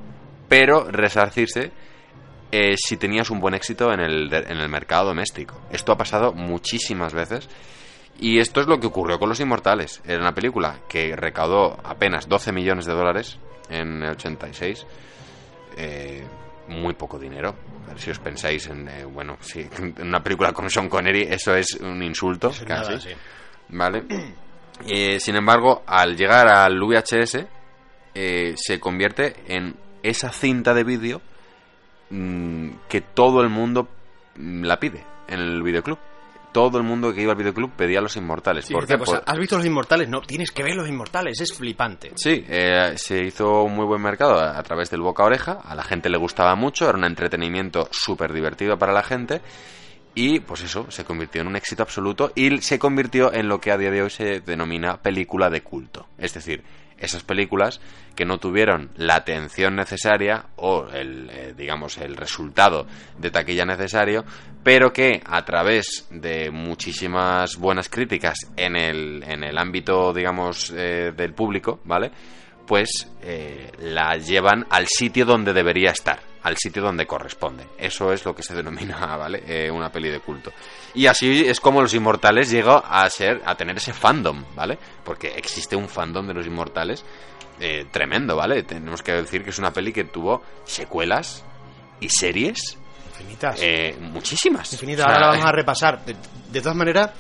pero 0.49 0.91
resarcirse 0.91 1.71
eh, 2.53 2.75
si 2.77 2.97
tenías 2.97 3.31
un 3.31 3.41
buen 3.41 3.55
éxito 3.55 3.93
en 3.93 4.01
el, 4.01 4.33
en 4.33 4.59
el 4.59 4.69
mercado 4.69 5.07
doméstico. 5.09 5.61
Esto 5.71 5.93
ha 5.93 5.97
pasado 5.99 6.33
muchísimas 6.33 7.13
veces. 7.13 7.49
Y 8.21 8.39
esto 8.39 8.61
es 8.61 8.69
lo 8.69 8.79
que 8.79 8.87
ocurrió 8.87 9.19
con 9.19 9.29
Los 9.29 9.41
Inmortales. 9.41 10.01
Era 10.07 10.21
una 10.21 10.35
película 10.35 10.79
que 10.89 11.17
recaudó 11.17 11.81
apenas 11.83 12.29
12 12.29 12.53
millones 12.53 12.87
de 12.87 12.93
dólares 12.93 13.39
en 13.69 14.03
el 14.03 14.11
86. 14.11 14.87
Eh, 15.77 16.25
muy 16.69 16.95
poco 16.95 17.19
dinero. 17.19 17.55
Si 17.97 18.11
os 18.11 18.19
pensáis 18.19 18.67
en, 18.69 18.89
eh, 18.89 19.05
bueno, 19.05 19.37
si 19.41 19.61
en 19.79 19.95
una 20.01 20.23
película 20.23 20.53
con 20.53 20.69
Sean 20.71 20.89
Connery, 20.89 21.23
eso 21.23 21.55
es 21.55 21.75
un 21.81 22.03
insulto. 22.03 22.49
Es 22.51 22.61
casi. 22.61 22.91
nada, 22.91 23.01
sí. 23.01 23.11
¿Vale? 23.69 24.05
Eh, 24.89 25.21
sin 25.21 25.37
embargo, 25.37 25.85
al 25.87 26.17
llegar 26.17 26.49
al 26.49 26.81
VHS, 26.81 27.47
eh, 28.13 28.55
se 28.57 28.81
convierte 28.81 29.37
en 29.47 29.77
esa 30.03 30.31
cinta 30.31 30.75
de 30.75 30.83
vídeo 30.83 31.23
mm, 32.11 32.71
que 32.89 33.01
todo 33.01 33.41
el 33.41 33.51
mundo 33.51 33.89
mm, 34.35 34.65
la 34.65 34.81
pide 34.81 35.05
en 35.29 35.39
el 35.39 35.63
videoclub. 35.63 35.99
Todo 36.55 36.79
el 36.79 36.85
mundo 36.85 37.13
que 37.13 37.21
iba 37.21 37.33
al 37.33 37.37
videoclub 37.37 37.73
pedía 37.73 38.01
Los 38.01 38.17
Inmortales. 38.17 38.65
Sí, 38.67 38.73
¿Por 38.73 38.87
qué? 38.87 38.97
pues, 38.97 39.11
Por- 39.11 39.23
¿Has 39.27 39.39
visto 39.39 39.57
Los 39.57 39.67
Inmortales? 39.67 40.09
No, 40.09 40.21
tienes 40.21 40.53
que 40.53 40.63
ver 40.63 40.77
Los 40.77 40.89
Inmortales, 40.89 41.41
es 41.41 41.53
flipante. 41.53 42.13
Sí, 42.15 42.45
eh, 42.49 42.93
se 42.97 43.25
hizo 43.25 43.65
un 43.65 43.75
muy 43.75 43.85
buen 43.85 44.01
mercado 44.01 44.39
a, 44.39 44.57
a 44.57 44.63
través 44.63 44.89
del 44.89 45.01
boca 45.03 45.25
a 45.25 45.27
oreja, 45.27 45.59
a 45.65 45.75
la 45.75 45.83
gente 45.83 46.09
le 46.09 46.17
gustaba 46.17 46.55
mucho, 46.55 46.89
era 46.89 46.97
un 46.97 47.05
entretenimiento 47.05 47.89
súper 47.91 48.33
divertido 48.33 48.79
para 48.79 48.93
la 48.93 49.03
gente 49.03 49.43
y 50.15 50.39
pues 50.39 50.63
eso, 50.63 50.89
se 50.93 51.05
convirtió 51.05 51.41
en 51.43 51.49
un 51.49 51.57
éxito 51.57 51.83
absoluto 51.83 52.31
y 52.37 52.59
se 52.61 52.79
convirtió 52.79 53.33
en 53.33 53.49
lo 53.49 53.61
que 53.61 53.73
a 53.73 53.77
día 53.77 53.91
de 53.91 54.03
hoy 54.03 54.11
se 54.11 54.39
denomina 54.41 54.97
película 55.03 55.51
de 55.51 55.63
culto. 55.63 56.07
Es 56.19 56.35
decir, 56.35 56.63
esas 56.99 57.23
películas 57.23 57.81
que 58.15 58.25
no 58.25 58.39
tuvieron 58.39 58.91
la 58.97 59.17
atención 59.17 59.77
necesaria 59.77 60.47
o 60.57 60.87
el, 60.93 61.29
eh, 61.31 61.55
digamos, 61.57 61.99
el 61.99 62.17
resultado 62.17 62.87
de 63.19 63.31
taquilla 63.31 63.65
necesario, 63.65 64.25
pero 64.63 64.93
que 64.93 65.21
a 65.25 65.45
través 65.45 66.07
de 66.11 66.51
muchísimas 66.51 67.57
buenas 67.57 67.89
críticas 67.89 68.39
en 68.57 68.77
el, 68.77 69.23
en 69.27 69.45
el 69.45 69.59
ámbito, 69.59 70.13
digamos, 70.13 70.73
eh, 70.77 71.13
del 71.17 71.35
público, 71.35 71.81
¿vale? 71.85 72.11
Pues 72.67 73.13
eh, 73.23 73.71
la 73.81 74.17
llevan 74.17 74.67
al 74.71 74.87
sitio 74.87 75.27
donde 75.27 75.53
debería 75.53 75.91
estar, 75.91 76.21
al 76.45 76.57
sitio 76.57 76.83
donde 76.83 77.07
corresponde. 77.07 77.67
Eso 77.77 78.13
es 78.13 78.25
lo 78.25 78.35
que 78.35 78.43
se 78.43 78.55
denomina, 78.55 79.17
¿vale? 79.17 79.43
Eh, 79.47 79.71
una 79.71 79.91
peli 79.91 80.09
de 80.11 80.21
culto. 80.21 80.53
Y 80.95 81.07
así 81.07 81.45
es 81.47 81.59
como 81.61 81.83
Los 81.83 81.93
Inmortales 81.95 82.51
llegó 82.51 82.83
a 82.87 83.09
ser, 83.11 83.43
a 83.45 83.55
tener 83.57 83.77
ese 83.77 83.93
fandom, 83.93 84.45
¿vale? 84.55 84.79
Porque 85.05 85.29
existe 85.37 85.75
un 85.75 85.89
fandom 85.89 86.27
de 86.27 86.35
Los 86.35 86.47
Inmortales 86.47 87.05
eh, 87.61 87.87
tremendo, 87.91 88.37
¿vale? 88.37 88.63
Tenemos 88.63 89.03
que 89.03 89.13
decir 89.13 89.43
que 89.43 89.51
es 89.51 89.59
una 89.59 89.73
peli 89.73 89.93
que 89.93 90.05
tuvo 90.05 90.43
secuelas 90.65 91.45
y 92.01 92.09
series 92.09 92.79
Infinitas. 93.11 93.61
eh, 93.63 93.97
muchísimas. 94.01 94.73
Infinitas, 94.73 95.07
O 95.07 95.09
sea, 95.09 95.15
ahora 95.15 95.27
la 95.27 95.33
vamos 95.33 95.47
a 95.47 95.53
repasar. 95.53 96.05
De, 96.05 96.17
de 96.51 96.61
todas 96.61 96.77
maneras, 96.77 97.11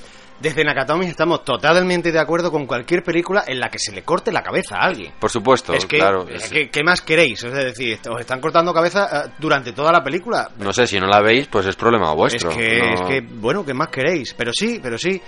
desde 0.40 0.64
Nakatomi 0.64 1.06
estamos 1.06 1.44
totalmente 1.44 2.10
de 2.12 2.18
acuerdo 2.18 2.50
con 2.50 2.66
cualquier 2.66 3.02
película 3.02 3.44
en 3.46 3.60
la 3.60 3.68
que 3.70 3.78
se 3.78 3.92
le 3.92 4.02
corte 4.02 4.30
la 4.32 4.42
cabeza 4.42 4.76
a 4.76 4.86
alguien. 4.86 5.12
Por 5.18 5.30
supuesto, 5.30 5.72
es 5.72 5.86
que, 5.86 5.98
claro. 5.98 6.26
es 6.28 6.44
es- 6.44 6.50
que, 6.50 6.70
¿qué 6.70 6.82
más 6.82 7.00
queréis? 7.02 7.42
Es 7.44 7.52
decir, 7.52 7.98
os 8.10 8.20
están 8.20 8.40
cortando 8.40 8.74
cabeza 8.74 9.08
eh, 9.26 9.30
durante 9.38 9.72
toda 9.72 9.92
la 9.92 10.02
película. 10.02 10.50
No 10.58 10.72
sé, 10.72 10.86
si 10.86 10.98
no 11.00 11.06
la 11.06 11.20
veis, 11.20 11.46
pues 11.46 11.66
es 11.66 11.76
problema 11.76 12.12
vuestro. 12.14 12.50
Es 12.50 12.56
que, 12.56 12.78
no- 12.78 12.94
es 12.94 13.00
que, 13.02 13.20
bueno, 13.20 13.64
¿qué 13.64 13.72
más 13.74 13.88
queréis? 13.88 14.34
Pero 14.34 14.52
sí, 14.52 14.80
pero 14.82 14.98
sí. 14.98 15.20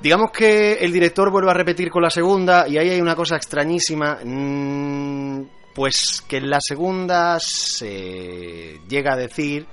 Digamos 0.00 0.32
que 0.32 0.74
el 0.74 0.92
director 0.92 1.30
vuelve 1.30 1.50
a 1.50 1.54
repetir 1.54 1.88
con 1.90 2.02
la 2.02 2.10
segunda 2.10 2.66
y 2.68 2.76
ahí 2.76 2.90
hay 2.90 3.00
una 3.00 3.14
cosa 3.14 3.36
extrañísima. 3.36 4.18
mm, 4.22 5.42
Pues 5.74 6.22
que 6.28 6.36
en 6.38 6.50
la 6.50 6.58
segunda 6.60 7.38
se 7.40 8.80
llega 8.88 9.14
a 9.14 9.16
decir, 9.16 9.66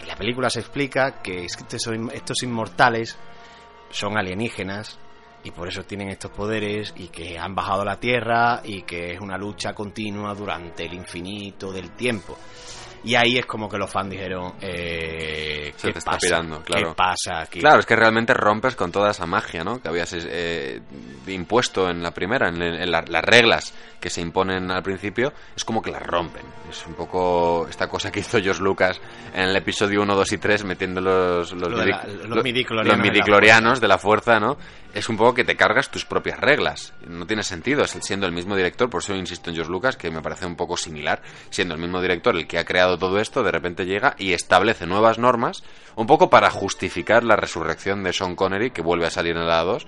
en 0.00 0.06
la 0.08 0.14
película 0.16 0.50
se 0.50 0.60
explica 0.60 1.22
que 1.22 1.46
estos 1.46 2.42
inmortales 2.42 3.16
son 3.90 4.16
alienígenas 4.16 4.98
y 5.44 5.50
por 5.50 5.68
eso 5.68 5.84
tienen 5.84 6.08
estos 6.08 6.30
poderes 6.32 6.92
y 6.96 7.08
que 7.08 7.38
han 7.38 7.54
bajado 7.54 7.82
a 7.82 7.84
la 7.84 8.00
Tierra 8.00 8.60
y 8.64 8.82
que 8.82 9.12
es 9.12 9.20
una 9.20 9.38
lucha 9.38 9.72
continua 9.72 10.34
durante 10.34 10.86
el 10.86 10.94
infinito 10.94 11.72
del 11.72 11.90
tiempo. 11.92 12.36
Y 13.04 13.14
ahí 13.14 13.38
es 13.38 13.46
como 13.46 13.68
que 13.68 13.78
los 13.78 13.90
fans 13.90 14.10
dijeron, 14.10 14.54
eh, 14.60 15.72
¿qué 15.80 15.92
te 15.92 15.98
está 15.98 16.12
pasa? 16.12 16.18
pirando, 16.26 16.62
claro. 16.62 16.88
¿Qué 16.90 16.94
pasa 16.94 17.40
aquí? 17.40 17.60
Claro, 17.60 17.80
es 17.80 17.86
que 17.86 17.94
realmente 17.96 18.34
rompes 18.34 18.74
con 18.76 18.90
toda 18.90 19.10
esa 19.12 19.24
magia, 19.26 19.62
¿no? 19.64 19.80
Que 19.80 19.88
habías 19.88 20.12
eh, 20.18 20.80
impuesto 21.26 21.88
en 21.88 22.02
la 22.02 22.10
primera, 22.12 22.48
en, 22.48 22.60
en 22.60 22.90
la- 22.90 23.04
las 23.08 23.24
reglas 23.24 23.74
que 24.00 24.10
se 24.10 24.20
imponen 24.20 24.70
al 24.70 24.82
principio, 24.82 25.32
es 25.56 25.64
como 25.64 25.80
que 25.82 25.90
las 25.90 26.02
rompen. 26.02 26.44
Es 26.70 26.86
un 26.86 26.94
poco 26.94 27.66
esta 27.68 27.88
cosa 27.88 28.10
que 28.12 28.20
hizo 28.20 28.40
George 28.40 28.62
Lucas 28.62 29.00
en 29.34 29.42
el 29.48 29.56
episodio 29.56 30.02
1, 30.02 30.14
2 30.14 30.32
y 30.32 30.38
3, 30.38 30.64
metiendo 30.64 31.00
los, 31.00 31.52
los, 31.52 31.70
Lo 31.70 31.78
de 31.78 31.86
la- 31.86 32.02
midi- 32.02 32.18
los 32.28 32.44
los 32.84 32.98
midichlorianos 32.98 33.80
de 33.80 33.88
la 33.88 33.98
fuerza, 33.98 34.38
¿no? 34.38 34.56
Es 34.94 35.08
un 35.10 35.18
poco 35.18 35.34
que 35.34 35.44
te 35.44 35.56
cargas 35.56 35.90
tus 35.90 36.06
propias 36.06 36.40
reglas. 36.40 36.94
No 37.06 37.26
tiene 37.26 37.42
sentido, 37.42 37.86
siendo 37.86 38.26
el 38.26 38.32
mismo 38.32 38.56
director, 38.56 38.88
por 38.88 39.02
eso 39.02 39.14
insisto 39.14 39.50
en 39.50 39.56
George 39.56 39.70
Lucas, 39.70 39.96
que 39.96 40.10
me 40.10 40.22
parece 40.22 40.46
un 40.46 40.56
poco 40.56 40.76
similar, 40.76 41.20
siendo 41.50 41.74
el 41.74 41.80
mismo 41.80 42.00
director 42.00 42.34
el 42.34 42.46
que 42.46 42.58
ha 42.58 42.64
creado 42.64 42.98
todo 42.98 43.20
esto, 43.20 43.42
de 43.42 43.52
repente 43.52 43.84
llega 43.84 44.14
y 44.18 44.32
establece 44.32 44.86
nuevas 44.86 45.18
normas, 45.18 45.62
un 45.94 46.06
poco 46.06 46.30
para 46.30 46.50
justificar 46.50 47.22
la 47.22 47.36
resurrección 47.36 48.02
de 48.02 48.14
Sean 48.14 48.34
Connery, 48.34 48.70
que 48.70 48.82
vuelve 48.82 49.06
a 49.06 49.10
salir 49.10 49.36
en 49.36 49.46
la 49.46 49.62
2, 49.62 49.86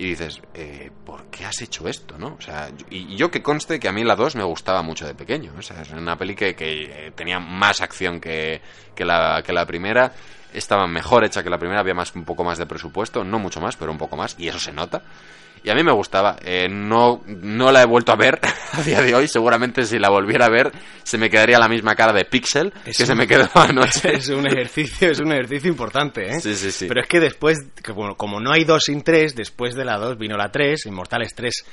y 0.00 0.04
dices, 0.04 0.40
eh, 0.54 0.90
¿por 1.04 1.26
qué 1.26 1.44
has 1.44 1.60
hecho 1.60 1.86
esto, 1.86 2.16
no? 2.16 2.36
O 2.38 2.40
sea, 2.40 2.70
y 2.88 3.16
yo 3.16 3.30
que 3.30 3.42
conste 3.42 3.78
que 3.78 3.86
a 3.86 3.92
mí 3.92 4.02
la 4.02 4.16
2 4.16 4.34
me 4.34 4.44
gustaba 4.44 4.80
mucho 4.80 5.06
de 5.06 5.14
pequeño, 5.14 5.52
o 5.58 5.60
sea, 5.60 5.82
es 5.82 5.90
una 5.90 6.16
peli 6.16 6.34
que, 6.34 6.54
que, 6.54 6.84
eh, 6.84 7.10
tenía 7.14 7.38
más 7.38 7.82
acción 7.82 8.18
que, 8.18 8.62
que, 8.94 9.04
la, 9.04 9.42
que 9.44 9.52
la 9.52 9.66
primera, 9.66 10.14
estaba 10.54 10.86
mejor 10.86 11.24
hecha 11.24 11.42
que 11.42 11.50
la 11.50 11.58
primera, 11.58 11.80
había 11.80 11.92
más 11.92 12.14
un 12.14 12.24
poco 12.24 12.44
más 12.44 12.56
de 12.56 12.64
presupuesto, 12.64 13.24
no 13.24 13.38
mucho 13.38 13.60
más, 13.60 13.76
pero 13.76 13.92
un 13.92 13.98
poco 13.98 14.16
más, 14.16 14.36
y 14.38 14.48
eso 14.48 14.58
se 14.58 14.72
nota. 14.72 15.02
Y 15.62 15.70
a 15.70 15.74
mí 15.74 15.82
me 15.82 15.92
gustaba. 15.92 16.36
Eh, 16.42 16.68
no, 16.70 17.22
no 17.26 17.70
la 17.70 17.82
he 17.82 17.86
vuelto 17.86 18.12
a 18.12 18.16
ver 18.16 18.40
a 18.72 18.82
día 18.82 19.02
de 19.02 19.14
hoy. 19.14 19.28
Seguramente 19.28 19.84
si 19.84 19.98
la 19.98 20.10
volviera 20.10 20.46
a 20.46 20.50
ver 20.50 20.72
se 21.02 21.18
me 21.18 21.28
quedaría 21.28 21.58
la 21.58 21.68
misma 21.68 21.94
cara 21.94 22.12
de 22.12 22.24
Pixel 22.24 22.72
que 22.84 22.92
se 22.92 23.14
me 23.14 23.26
quedó 23.26 23.48
anoche. 23.54 24.12
es 24.14 24.28
un 24.28 24.46
ejercicio, 24.46 25.10
es 25.10 25.20
un 25.20 25.32
ejercicio 25.32 25.70
importante, 25.70 26.28
¿eh? 26.30 26.40
Sí, 26.40 26.54
sí, 26.54 26.70
sí. 26.70 26.86
Pero 26.86 27.00
es 27.00 27.08
que 27.08 27.20
después, 27.20 27.58
que 27.82 27.92
como, 27.92 28.16
como 28.16 28.40
no 28.40 28.52
hay 28.52 28.64
dos 28.64 28.84
sin 28.84 29.02
tres, 29.02 29.34
después 29.34 29.74
de 29.74 29.84
la 29.84 29.98
dos 29.98 30.16
vino 30.18 30.36
la 30.36 30.50
tres, 30.50 30.86
Inmortales 30.86 31.34
3, 31.34 31.64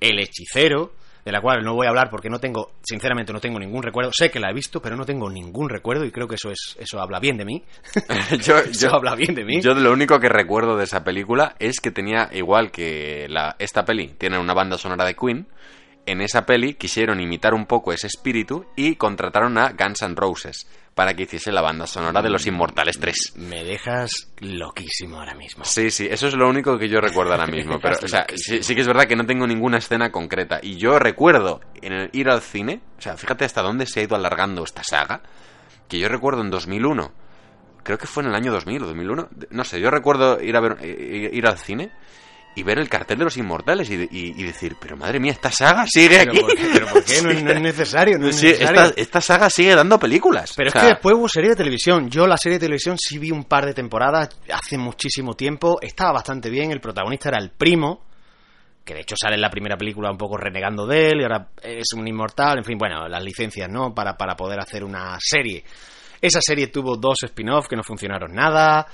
El 0.00 0.18
Hechicero, 0.18 0.92
de 1.24 1.30
la 1.32 1.40
cual 1.40 1.62
no 1.62 1.74
voy 1.74 1.86
a 1.86 1.90
hablar 1.90 2.10
porque 2.10 2.28
no 2.28 2.38
tengo, 2.40 2.72
sinceramente 2.82 3.32
no 3.32 3.40
tengo 3.40 3.58
ningún 3.58 3.82
recuerdo. 3.82 4.10
Sé 4.12 4.30
que 4.30 4.40
la 4.40 4.50
he 4.50 4.54
visto, 4.54 4.80
pero 4.82 4.96
no 4.96 5.04
tengo 5.04 5.30
ningún 5.30 5.68
recuerdo 5.68 6.04
y 6.04 6.10
creo 6.10 6.26
que 6.26 6.34
eso 6.34 6.50
es 6.50 6.76
eso 6.80 7.00
habla 7.00 7.20
bien 7.20 7.36
de 7.36 7.44
mí. 7.44 7.62
yo, 8.44 8.58
Eso 8.58 8.88
yo- 8.88 8.94
habla 8.94 9.14
bien 9.14 9.34
de 9.34 9.44
mí. 9.44 9.60
Yo 9.60 9.74
lo 9.74 9.92
único 9.92 10.18
que 10.18 10.28
recuerdo 10.28 10.76
de 10.76 10.84
esa 10.84 11.04
película 11.04 11.54
es 11.58 11.80
que 11.80 11.90
tenía, 11.90 12.28
igual 12.32 12.70
que 12.70 13.26
la, 13.28 13.54
esta 13.58 13.84
peli, 13.84 14.08
tiene 14.18 14.38
una 14.38 14.54
banda 14.54 14.78
sonora 14.78 15.04
de 15.04 15.14
Queen. 15.14 15.46
En 16.04 16.20
esa 16.20 16.44
peli 16.46 16.74
quisieron 16.74 17.20
imitar 17.20 17.54
un 17.54 17.66
poco 17.66 17.92
ese 17.92 18.08
espíritu 18.08 18.66
y 18.74 18.96
contrataron 18.96 19.56
a 19.56 19.72
Guns 19.72 20.02
N' 20.02 20.16
Roses 20.16 20.66
para 20.94 21.14
que 21.14 21.22
hiciese 21.22 21.52
la 21.52 21.62
banda 21.62 21.86
sonora 21.86 22.20
de 22.20 22.28
Los 22.28 22.46
Inmortales 22.46 22.98
3. 22.98 23.34
Me 23.36 23.64
dejas 23.64 24.10
loquísimo 24.40 25.18
ahora 25.18 25.34
mismo. 25.34 25.64
Sí, 25.64 25.90
sí, 25.90 26.08
eso 26.10 26.26
es 26.26 26.34
lo 26.34 26.48
único 26.48 26.76
que 26.76 26.88
yo 26.88 27.00
recuerdo 27.00 27.32
ahora 27.32 27.46
mismo. 27.46 27.78
Pero, 27.82 27.96
o 28.02 28.08
sea, 28.08 28.26
sí, 28.34 28.62
sí 28.62 28.74
que 28.74 28.82
es 28.82 28.86
verdad 28.86 29.06
que 29.06 29.16
no 29.16 29.24
tengo 29.24 29.46
ninguna 29.46 29.78
escena 29.78 30.10
concreta. 30.10 30.58
Y 30.60 30.76
yo 30.76 30.98
recuerdo 30.98 31.60
en 31.80 31.92
el 31.92 32.10
ir 32.12 32.28
al 32.28 32.42
cine, 32.42 32.80
o 32.98 33.00
sea, 33.00 33.16
fíjate 33.16 33.44
hasta 33.44 33.62
dónde 33.62 33.86
se 33.86 34.00
ha 34.00 34.02
ido 34.02 34.16
alargando 34.16 34.64
esta 34.64 34.82
saga, 34.82 35.22
que 35.88 35.98
yo 35.98 36.08
recuerdo 36.08 36.42
en 36.42 36.50
2001, 36.50 37.12
creo 37.82 37.98
que 37.98 38.06
fue 38.06 38.22
en 38.22 38.30
el 38.30 38.34
año 38.34 38.52
2000 38.52 38.82
o 38.82 38.86
2001, 38.86 39.28
no 39.50 39.64
sé, 39.64 39.80
yo 39.80 39.90
recuerdo 39.90 40.40
ir 40.42 40.56
a 40.56 40.60
ver, 40.60 40.78
eh, 40.80 41.30
ir 41.32 41.46
al 41.46 41.58
cine 41.58 41.92
y 42.54 42.62
ver 42.62 42.78
el 42.78 42.88
cartel 42.88 43.18
de 43.18 43.24
los 43.24 43.36
inmortales 43.38 43.88
y, 43.90 43.94
y- 43.94 44.08
y 44.36 44.42
decir, 44.42 44.76
pero 44.78 44.96
madre 44.96 45.18
mía, 45.18 45.32
esta 45.32 45.50
saga 45.50 45.86
sigue 45.86 46.18
Pero 46.18 46.32
aquí. 46.32 46.40
¿por 46.40 46.54
qué? 46.56 46.68
¿Pero 46.72 46.86
por 46.88 47.04
qué? 47.04 47.22
No, 47.22 47.30
es- 47.30 47.42
no 47.42 47.50
es 47.52 47.60
necesario, 47.62 48.18
no 48.18 48.28
es 48.28 48.36
Sí, 48.36 48.46
necesario. 48.46 48.82
esta, 48.82 49.00
esta 49.00 49.20
saga 49.20 49.48
sigue 49.50 49.74
dando 49.74 49.98
películas. 49.98 50.52
Pero 50.56 50.68
O 50.68 50.72
es 50.74 50.80
que 50.80 50.86
después 50.88 51.14
hubo 51.16 51.28
serie 51.28 51.50
de 51.50 51.56
televisión. 51.56 52.10
Yo 52.10 52.26
la 52.26 52.36
serie 52.36 52.58
de 52.58 52.66
televisión 52.66 52.96
sí 52.98 53.18
vi 53.18 53.30
un 53.30 53.44
par 53.44 53.64
de 53.64 53.72
temporadas 53.74 54.28
hace 54.52 54.76
muchísimo 54.76 55.34
tiempo. 55.34 55.78
Estaba 55.80 56.12
bastante 56.12 56.50
bien. 56.50 56.70
El 56.72 56.80
protagonista 56.80 57.30
era 57.30 57.38
el 57.38 57.50
primo, 57.50 58.04
que 58.84 58.94
de 58.94 59.00
hecho 59.00 59.14
sale 59.18 59.36
en 59.36 59.40
la 59.40 59.50
primera 59.50 59.76
película 59.76 60.10
un 60.10 60.18
poco 60.18 60.36
renegando 60.36 60.86
de 60.86 61.08
él 61.08 61.20
y 61.20 61.22
ahora 61.22 61.48
es 61.62 61.86
un 61.96 62.06
inmortal. 62.06 62.58
En 62.58 62.64
fin, 62.64 62.76
bueno, 62.76 63.08
las 63.08 63.22
licencias, 63.24 63.70
¿no? 63.70 63.94
Para, 63.94 64.16
para 64.16 64.36
poder 64.36 64.60
hacer 64.60 64.84
una 64.84 65.16
serie. 65.20 65.64
Esa 66.20 66.40
serie 66.40 66.66
tuvo 66.68 66.96
dos 66.98 67.16
spin-offs 67.24 67.66
que 67.68 67.76
no 67.76 67.82
funcionaron 67.82 68.32
nada. 68.34 68.86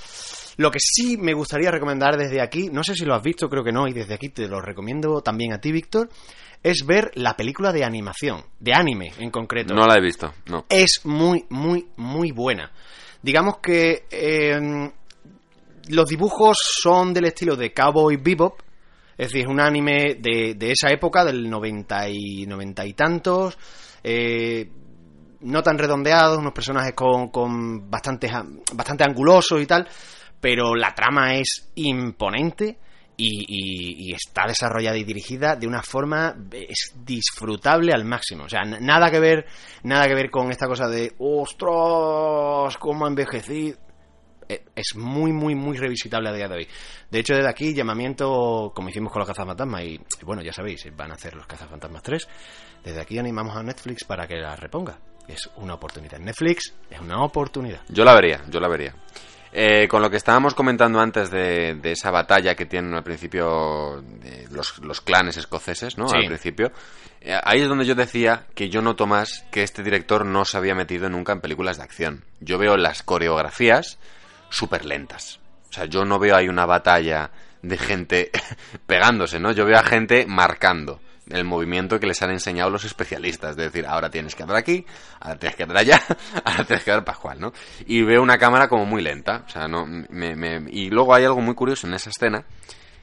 Lo 0.58 0.72
que 0.72 0.80
sí 0.80 1.16
me 1.16 1.34
gustaría 1.34 1.70
recomendar 1.70 2.16
desde 2.16 2.42
aquí, 2.42 2.68
no 2.68 2.82
sé 2.82 2.94
si 2.94 3.04
lo 3.04 3.14
has 3.14 3.22
visto, 3.22 3.48
creo 3.48 3.62
que 3.62 3.70
no, 3.70 3.86
y 3.86 3.92
desde 3.92 4.14
aquí 4.14 4.28
te 4.28 4.48
lo 4.48 4.60
recomiendo 4.60 5.20
también 5.22 5.52
a 5.52 5.60
ti, 5.60 5.70
Víctor, 5.70 6.08
es 6.60 6.84
ver 6.84 7.12
la 7.14 7.36
película 7.36 7.72
de 7.72 7.84
animación, 7.84 8.42
de 8.58 8.74
anime 8.74 9.12
en 9.18 9.30
concreto 9.30 9.72
no 9.72 9.86
la 9.86 9.94
he 9.94 10.00
visto, 10.00 10.34
no. 10.46 10.66
es 10.68 11.02
muy, 11.04 11.46
muy, 11.50 11.86
muy 11.96 12.32
buena. 12.32 12.72
Digamos 13.22 13.58
que 13.58 14.06
eh, 14.10 14.90
los 15.90 16.08
dibujos 16.08 16.58
son 16.60 17.14
del 17.14 17.26
estilo 17.26 17.54
de 17.54 17.72
Cowboy 17.72 18.16
Bebop, 18.16 18.60
es 19.16 19.28
decir, 19.28 19.42
es 19.42 19.48
un 19.48 19.60
anime 19.60 20.16
de, 20.18 20.54
de 20.56 20.72
esa 20.72 20.88
época, 20.88 21.24
del 21.24 21.48
90 21.48 22.08
y, 22.08 22.46
90 22.46 22.84
y 22.84 22.92
tantos, 22.94 23.56
eh, 24.02 24.68
no 25.40 25.62
tan 25.62 25.78
redondeados, 25.78 26.38
unos 26.38 26.52
personajes 26.52 26.94
con, 26.94 27.28
con 27.28 27.88
bastantes, 27.88 28.32
bastante 28.74 29.04
angulosos 29.04 29.62
y 29.62 29.66
tal, 29.66 29.88
pero 30.40 30.74
la 30.74 30.94
trama 30.94 31.34
es 31.34 31.70
imponente 31.74 32.78
y, 33.18 34.14
está 34.14 34.46
desarrollada 34.46 34.96
y 34.96 35.04
dirigida 35.04 35.56
de 35.56 35.66
una 35.66 35.82
forma 35.82 36.36
es 36.52 36.94
disfrutable 37.04 37.92
al 37.92 38.04
máximo. 38.04 38.44
O 38.44 38.48
sea, 38.48 38.62
nada 38.62 39.10
que 39.10 39.18
ver, 39.18 39.46
nada 39.82 40.06
que 40.06 40.14
ver 40.14 40.30
con 40.30 40.50
esta 40.50 40.66
cosa 40.66 40.88
de 40.88 41.14
ostras, 41.18 42.76
cómo 42.78 43.04
ha 43.04 43.08
envejecido. 43.08 43.76
Eh, 44.48 44.64
Es 44.74 44.96
muy, 44.96 45.32
muy, 45.32 45.54
muy 45.54 45.76
revisitable 45.76 46.30
a 46.30 46.32
día 46.32 46.48
de 46.48 46.54
hoy. 46.54 46.68
De 47.10 47.18
hecho, 47.18 47.34
desde 47.34 47.50
aquí, 47.50 47.74
llamamiento, 47.74 48.72
como 48.74 48.88
hicimos 48.88 49.12
con 49.12 49.20
los 49.20 49.28
cazafantasmas, 49.28 49.82
y 49.84 50.00
bueno, 50.22 50.40
ya 50.42 50.52
sabéis, 50.52 50.86
van 50.96 51.10
a 51.10 51.14
hacer 51.14 51.34
los 51.34 51.46
cazafantasmas 51.46 52.02
3. 52.02 52.28
Desde 52.84 53.00
aquí 53.00 53.18
animamos 53.18 53.54
a 53.56 53.62
Netflix 53.62 54.04
para 54.04 54.26
que 54.26 54.36
la 54.36 54.56
reponga. 54.56 54.98
Es 55.26 55.50
una 55.56 55.74
oportunidad. 55.74 56.18
Netflix 56.18 56.74
es 56.88 57.00
una 57.00 57.22
oportunidad. 57.22 57.82
Yo 57.90 58.04
la 58.04 58.14
vería, 58.14 58.42
yo 58.48 58.60
la 58.60 58.68
vería. 58.68 58.94
Eh, 59.52 59.88
con 59.88 60.02
lo 60.02 60.10
que 60.10 60.18
estábamos 60.18 60.54
comentando 60.54 61.00
antes 61.00 61.30
de, 61.30 61.74
de 61.74 61.92
esa 61.92 62.10
batalla 62.10 62.54
que 62.54 62.66
tienen 62.66 62.92
al 62.94 63.02
principio 63.02 64.02
de 64.02 64.46
los, 64.50 64.78
los 64.80 65.00
clanes 65.00 65.36
escoceses, 65.38 65.96
¿no? 65.96 66.06
Sí. 66.08 66.16
Al 66.18 66.26
principio. 66.26 66.70
eh, 67.22 67.38
ahí 67.42 67.62
es 67.62 67.68
donde 67.68 67.86
yo 67.86 67.94
decía 67.94 68.46
que 68.54 68.68
yo 68.68 68.82
noto 68.82 69.06
más 69.06 69.44
que 69.50 69.62
este 69.62 69.82
director 69.82 70.26
no 70.26 70.44
se 70.44 70.56
había 70.58 70.74
metido 70.74 71.08
nunca 71.08 71.32
en 71.32 71.40
películas 71.40 71.78
de 71.78 71.84
acción. 71.84 72.24
Yo 72.40 72.58
veo 72.58 72.76
las 72.76 73.02
coreografías 73.02 73.98
súper 74.50 74.84
lentas. 74.84 75.40
O 75.70 75.72
sea, 75.72 75.86
yo 75.86 76.04
no 76.04 76.18
veo 76.18 76.36
ahí 76.36 76.48
una 76.48 76.66
batalla 76.66 77.30
de 77.62 77.78
gente 77.78 78.30
pegándose, 78.86 79.40
¿no? 79.40 79.52
Yo 79.52 79.64
veo 79.64 79.78
a 79.78 79.82
gente 79.82 80.26
marcando 80.26 81.00
el 81.30 81.44
movimiento 81.44 81.98
que 82.00 82.06
les 82.06 82.20
han 82.22 82.30
enseñado 82.30 82.70
los 82.70 82.84
especialistas. 82.84 83.56
De 83.56 83.64
decir, 83.64 83.86
ahora 83.86 84.10
tienes 84.10 84.34
que 84.34 84.44
dar 84.44 84.56
aquí, 84.56 84.84
ahora 85.20 85.38
tienes 85.38 85.56
que 85.56 85.66
dar 85.66 85.76
allá, 85.76 86.00
ahora 86.44 86.64
tienes 86.64 86.84
que 86.84 86.90
dar 86.90 87.04
pascual, 87.04 87.40
¿no? 87.40 87.52
Y 87.86 88.02
veo 88.02 88.22
una 88.22 88.38
cámara 88.38 88.68
como 88.68 88.84
muy 88.86 89.02
lenta. 89.02 89.44
O 89.46 89.50
sea, 89.50 89.68
no, 89.68 89.86
me, 89.86 90.34
me- 90.36 90.70
y 90.70 90.90
luego 90.90 91.14
hay 91.14 91.24
algo 91.24 91.40
muy 91.40 91.54
curioso 91.54 91.86
en 91.86 91.94
esa 91.94 92.10
escena 92.10 92.44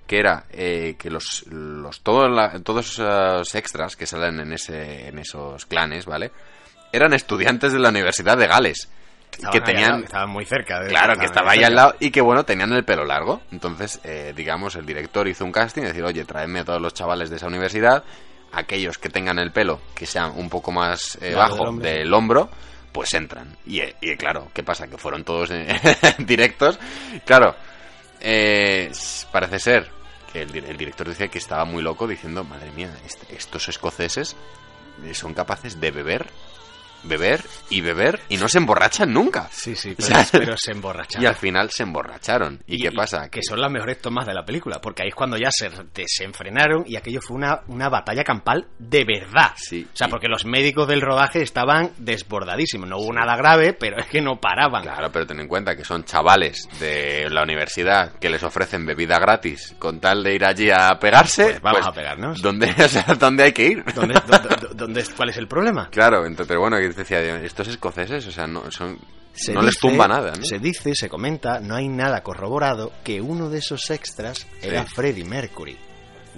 que 0.07 0.19
era 0.19 0.45
eh, 0.51 0.95
que 0.99 1.09
los, 1.09 1.45
los 1.47 2.01
todos, 2.01 2.30
la- 2.30 2.59
todos 2.59 2.99
los 2.99 3.55
extras 3.55 3.95
que 3.95 4.05
salen 4.05 4.39
en, 4.39 4.53
ese, 4.53 5.07
en 5.07 5.17
esos 5.19 5.65
clanes, 5.65 6.05
¿vale? 6.05 6.32
Eran 6.91 7.13
estudiantes 7.13 7.73
de 7.73 7.80
la 7.80 7.89
Universidad 7.89 8.38
de 8.38 8.47
Gales. 8.47 8.89
Estaban 9.36 9.51
que 9.53 9.61
tenían 9.61 9.91
lado, 9.91 10.03
estaban 10.03 10.29
muy 10.29 10.45
cerca. 10.45 10.79
de- 10.81 10.89
Claro, 10.89 11.17
que 11.17 11.25
estaba 11.25 11.51
ahí 11.51 11.57
cerca. 11.59 11.67
al 11.67 11.75
lado 11.75 11.95
y 11.99 12.11
que 12.11 12.21
bueno, 12.21 12.43
tenían 12.45 12.71
el 12.73 12.83
pelo 12.83 13.05
largo. 13.05 13.41
Entonces, 13.51 13.99
eh, 14.03 14.33
digamos, 14.36 14.75
el 14.75 14.86
director 14.86 15.27
hizo 15.27 15.45
un 15.45 15.51
casting 15.51 15.83
decir, 15.83 16.03
oye, 16.03 16.25
traedme 16.25 16.59
a 16.61 16.65
todos 16.65 16.81
los 16.81 16.93
chavales 16.93 17.29
de 17.29 17.36
esa 17.38 17.47
universidad, 17.47 18.03
aquellos 18.51 18.97
que 18.97 19.09
tengan 19.09 19.38
el 19.39 19.51
pelo 19.51 19.79
que 19.93 20.05
sea 20.05 20.27
un 20.27 20.49
poco 20.49 20.71
más 20.71 21.17
eh, 21.21 21.33
bajo 21.36 21.55
del 21.57 21.67
hombro. 21.67 21.89
del 21.89 22.13
hombro, 22.13 22.49
pues 22.91 23.13
entran. 23.13 23.57
Y, 23.65 23.81
eh, 23.81 23.95
y, 24.01 24.15
claro, 24.15 24.47
¿qué 24.53 24.63
pasa? 24.63 24.88
Que 24.88 24.97
fueron 24.97 25.23
todos 25.23 25.51
eh, 25.51 25.67
directos. 26.19 26.79
Claro, 27.25 27.55
eh, 28.21 28.91
parece 29.31 29.59
ser 29.59 29.89
que 30.31 30.41
el, 30.43 30.51
di- 30.51 30.59
el 30.59 30.77
director 30.77 31.07
decía 31.07 31.27
que 31.27 31.38
estaba 31.38 31.65
muy 31.65 31.81
loco 31.83 32.07
diciendo, 32.07 32.43
madre 32.43 32.71
mía, 32.71 32.89
est- 33.05 33.29
estos 33.31 33.67
escoceses 33.69 34.36
son 35.13 35.33
capaces 35.33 35.79
de 35.81 35.91
beber, 35.91 36.25
beber 37.07 37.41
y 37.69 37.81
beber 37.81 38.19
y 38.29 38.37
no 38.37 38.47
se 38.47 38.57
emborrachan 38.59 39.11
nunca. 39.13 39.47
Sí, 39.51 39.75
sí, 39.75 39.91
O 39.91 39.95
pero, 39.95 40.07
sea, 40.07 40.25
pero 40.31 40.57
se 40.57 40.71
emborracharon. 40.71 41.23
Y 41.23 41.25
al 41.27 41.35
final 41.35 41.69
se 41.71 41.83
emborracharon. 41.83 42.61
¿Y, 42.67 42.81
qué 42.81 42.91
pasa? 42.91 43.29
Que 43.29 43.41
son 43.43 43.59
las 43.61 43.71
mejores 43.71 43.99
tomas 44.01 44.25
de 44.25 44.33
la 44.33 44.43
película, 44.45 44.79
porque 44.81 45.03
ahí 45.03 45.09
es 45.09 45.15
cuando 45.15 45.37
ya 45.37 45.49
se 45.51 45.69
desenfrenaron 45.93 46.83
y 46.85 46.95
aquello 46.95 47.21
fue 47.21 47.35
una, 47.37 47.61
una 47.67 47.89
batalla 47.89 48.23
campal 48.23 48.67
de 48.79 49.03
verdad. 49.05 49.51
Sí. 49.55 49.87
O 49.93 49.95
sea, 49.95 50.07
porque 50.07 50.27
los 50.27 50.45
médicos 50.45 50.87
del 50.87 51.01
rodaje 51.01 51.41
estaban 51.41 51.91
desbordadísimos. 51.97 52.87
No 52.89 52.97
hubo 52.97 53.13
nada 53.13 53.35
grave, 53.35 53.73
pero 53.73 53.97
es 53.99 54.07
que 54.07 54.21
no 54.21 54.39
paraban. 54.39 54.83
Claro, 54.83 55.11
pero 55.11 55.25
ten 55.27 55.39
en 55.39 55.47
cuenta 55.47 55.75
que 55.75 55.83
son 55.83 56.03
chavales 56.05 56.67
de 56.79 57.27
la 57.29 57.43
universidad 57.43 58.13
que 58.19 58.29
les 58.29 58.43
ofrecen 58.43 58.85
bebida 58.85 59.19
gratis 59.19 59.75
con 59.79 59.99
tal 59.99 60.23
de 60.23 60.35
ir 60.35 60.45
allí 60.45 60.69
a 60.71 60.97
pegarse. 60.99 61.43
Pues 61.45 61.61
vamos 61.61 61.87
a 61.87 61.91
pegarnos. 61.91 62.41
¿dónde, 62.41 62.73
o 62.83 62.87
sea, 62.87 63.03
¿Dónde 63.19 63.43
hay 63.43 63.51
que 63.53 63.65
ir? 63.67 63.83
¿Dónde, 63.93 64.15
dónde- 64.27 64.67
dónde- 64.75 65.05
cuál 65.15 65.29
es 65.29 65.37
el 65.37 65.47
problema? 65.47 65.89
Claro, 65.91 66.25
ento- 66.25 66.45
pero 66.47 66.61
bueno, 66.61 66.77
decía, 66.95 67.19
estos 67.43 67.67
escoceses, 67.67 68.25
o 68.27 68.31
sea, 68.31 68.47
no, 68.47 68.69
son, 68.71 68.99
Se 69.33 69.53
no 69.53 69.61
les 69.61 69.77
tumba 69.77 70.07
nada, 70.07 70.33
¿no? 70.35 70.45
Se 70.45 70.59
dice, 70.59 70.95
se 70.95 71.09
comenta, 71.09 71.59
no 71.59 71.75
hay 71.75 71.87
nada 71.87 72.21
corroborado 72.23 72.91
que 73.03 73.21
uno 73.21 73.49
de 73.49 73.59
esos 73.59 73.89
extras 73.91 74.47
era 74.61 74.83
Sí. 74.85 74.93
Freddie 74.95 75.25
Mercury. 75.25 75.77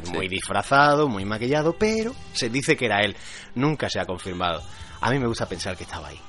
Sí. 0.04 0.12
Muy 0.12 0.28
disfrazado, 0.28 1.08
muy 1.08 1.26
maquillado, 1.26 1.74
pero 1.74 2.14
se 2.34 2.50
dice 2.50 2.76
que 2.78 2.86
era 2.86 3.02
él. 3.02 3.16
Nunca 3.56 3.90
se 3.90 4.00
ha 4.00 4.06
confirmado. 4.06 4.62
A 5.02 5.10
mí 5.12 5.18
me 5.20 5.28
gusta 5.28 5.48
pensar 5.48 5.76
que 5.76 5.84
estaba 5.84 6.10
ahí. 6.10 6.20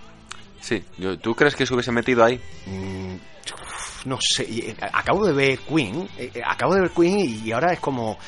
Sí, 0.61 0.83
¿tú 1.23 1.35
crees 1.35 1.55
que 1.55 1.67
se 1.67 1.75
hubiese 1.75 1.93
metido 1.93 2.25
ahí? 2.25 2.41
Mm, 2.67 3.15
uf, 3.15 4.07
no 4.07 4.19
sé, 4.21 4.43
eh, 4.45 4.77
acabo 4.93 5.27
de 5.27 5.33
ver 5.33 5.59
Queen, 5.61 6.09
eh, 6.19 6.31
eh, 6.35 6.41
acabo 6.45 6.75
de 6.75 6.83
ver 6.83 6.91
Queen 6.91 7.19
y 7.47 7.53
ahora 7.53 7.73
es 7.73 7.81
como... 7.81 8.19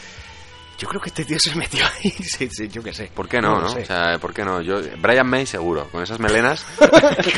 Yo 0.81 0.89
creo 0.89 1.01
que 1.01 1.11
este 1.11 1.27
tío 1.27 1.39
se 1.39 1.55
metió 1.55 1.85
ahí, 1.85 2.11
sí, 2.23 2.49
sí, 2.51 2.69
yo 2.69 2.83
qué 2.83 2.95
sé. 2.95 3.11
¿Por 3.15 3.29
qué 3.29 3.39
no, 3.41 3.61
no? 3.61 3.69
sé. 3.69 3.81
O 3.83 3.85
sea, 3.85 4.19
¿por 4.19 4.33
qué 4.33 4.43
no? 4.45 4.63
Yo, 4.63 4.81
Brian 4.99 5.29
May 5.29 5.45
seguro, 5.45 5.87
con 5.93 6.03
esas 6.03 6.19
melenas. 6.19 6.65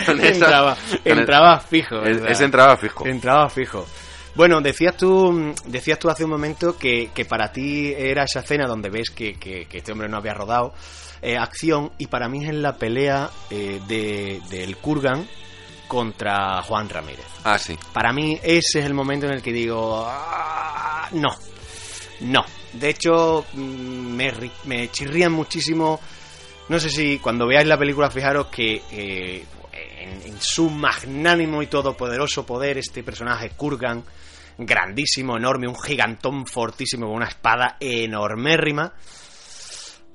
con 0.07 0.21
esas- 0.21 0.35
entraba, 0.35 0.77
con 0.77 1.19
entraba 1.19 1.59
fijo. 1.61 2.03
es- 2.03 2.23
ese 2.29 2.45
entraba 2.45 2.77
fijo. 2.77 3.05
Entraba 3.05 3.49
fijo. 3.51 3.85
Bueno, 4.37 4.61
decías 4.61 4.97
tú, 4.97 5.53
decías 5.67 5.99
tú 5.99 6.09
hace 6.09 6.25
un 6.25 6.31
momento 6.31 6.79
que, 6.79 7.11
que 7.13 7.25
para 7.25 7.51
ti 7.53 7.93
era 7.97 8.23
esa 8.25 8.41
escena 8.41 8.67
donde 8.69 8.89
ves 8.91 9.11
que, 9.11 9.35
que- 9.35 9.67
que 9.67 9.79
este 9.79 9.91
hombre 9.93 10.09
no 10.09 10.19
había 10.19 10.35
rodado 10.35 10.73
eh, 11.21 11.37
acción 11.37 11.91
y 11.99 12.07
para 12.07 12.29
mí 12.29 12.45
es 12.45 12.49
en 12.51 12.63
la 12.63 12.77
pelea 12.77 13.29
eh, 13.51 13.81
de, 13.89 14.41
del 14.51 14.77
Kurgan 14.79 15.27
contra 15.89 16.63
Juan 16.63 16.89
Ramírez. 16.89 17.27
Ah, 17.45 17.59
sí. 17.59 17.77
Para 17.93 18.13
mí 18.13 18.39
ese 18.43 18.79
es 18.79 18.87
el 18.87 18.95
momento 18.95 19.27
en 19.27 19.33
el 19.33 19.43
que 19.43 19.53
digo, 19.53 20.05
"Ah, 20.09 21.09
no, 21.13 21.29
no. 22.21 22.41
De 22.73 22.91
hecho, 22.91 23.45
mm, 23.53 24.17
me, 24.17 24.33
me 24.65 24.91
chirrían 24.91 25.33
muchísimo. 25.33 26.01
No 26.69 26.79
sé 26.79 26.91
si 26.91 27.19
cuando 27.19 27.47
veáis 27.47 27.67
la 27.67 27.79
película 27.79 28.11
fijaros 28.11 28.47
que 28.47 28.83
eh, 28.91 29.45
en, 29.73 30.41
su 30.41 30.71
magnánimo 30.71 31.63
y 31.63 31.67
todopoderoso 31.67 32.45
poder 32.45 32.79
este 32.79 33.03
personaje 33.03 33.51
Kurgan, 33.51 34.05
grandísimo, 34.59 35.37
enorme, 35.37 35.69
un 35.69 35.79
gigantón 35.79 36.47
fortísimo 36.47 37.07
con 37.07 37.17
una 37.17 37.29
espada 37.29 37.77
enormérrima. 37.79 38.93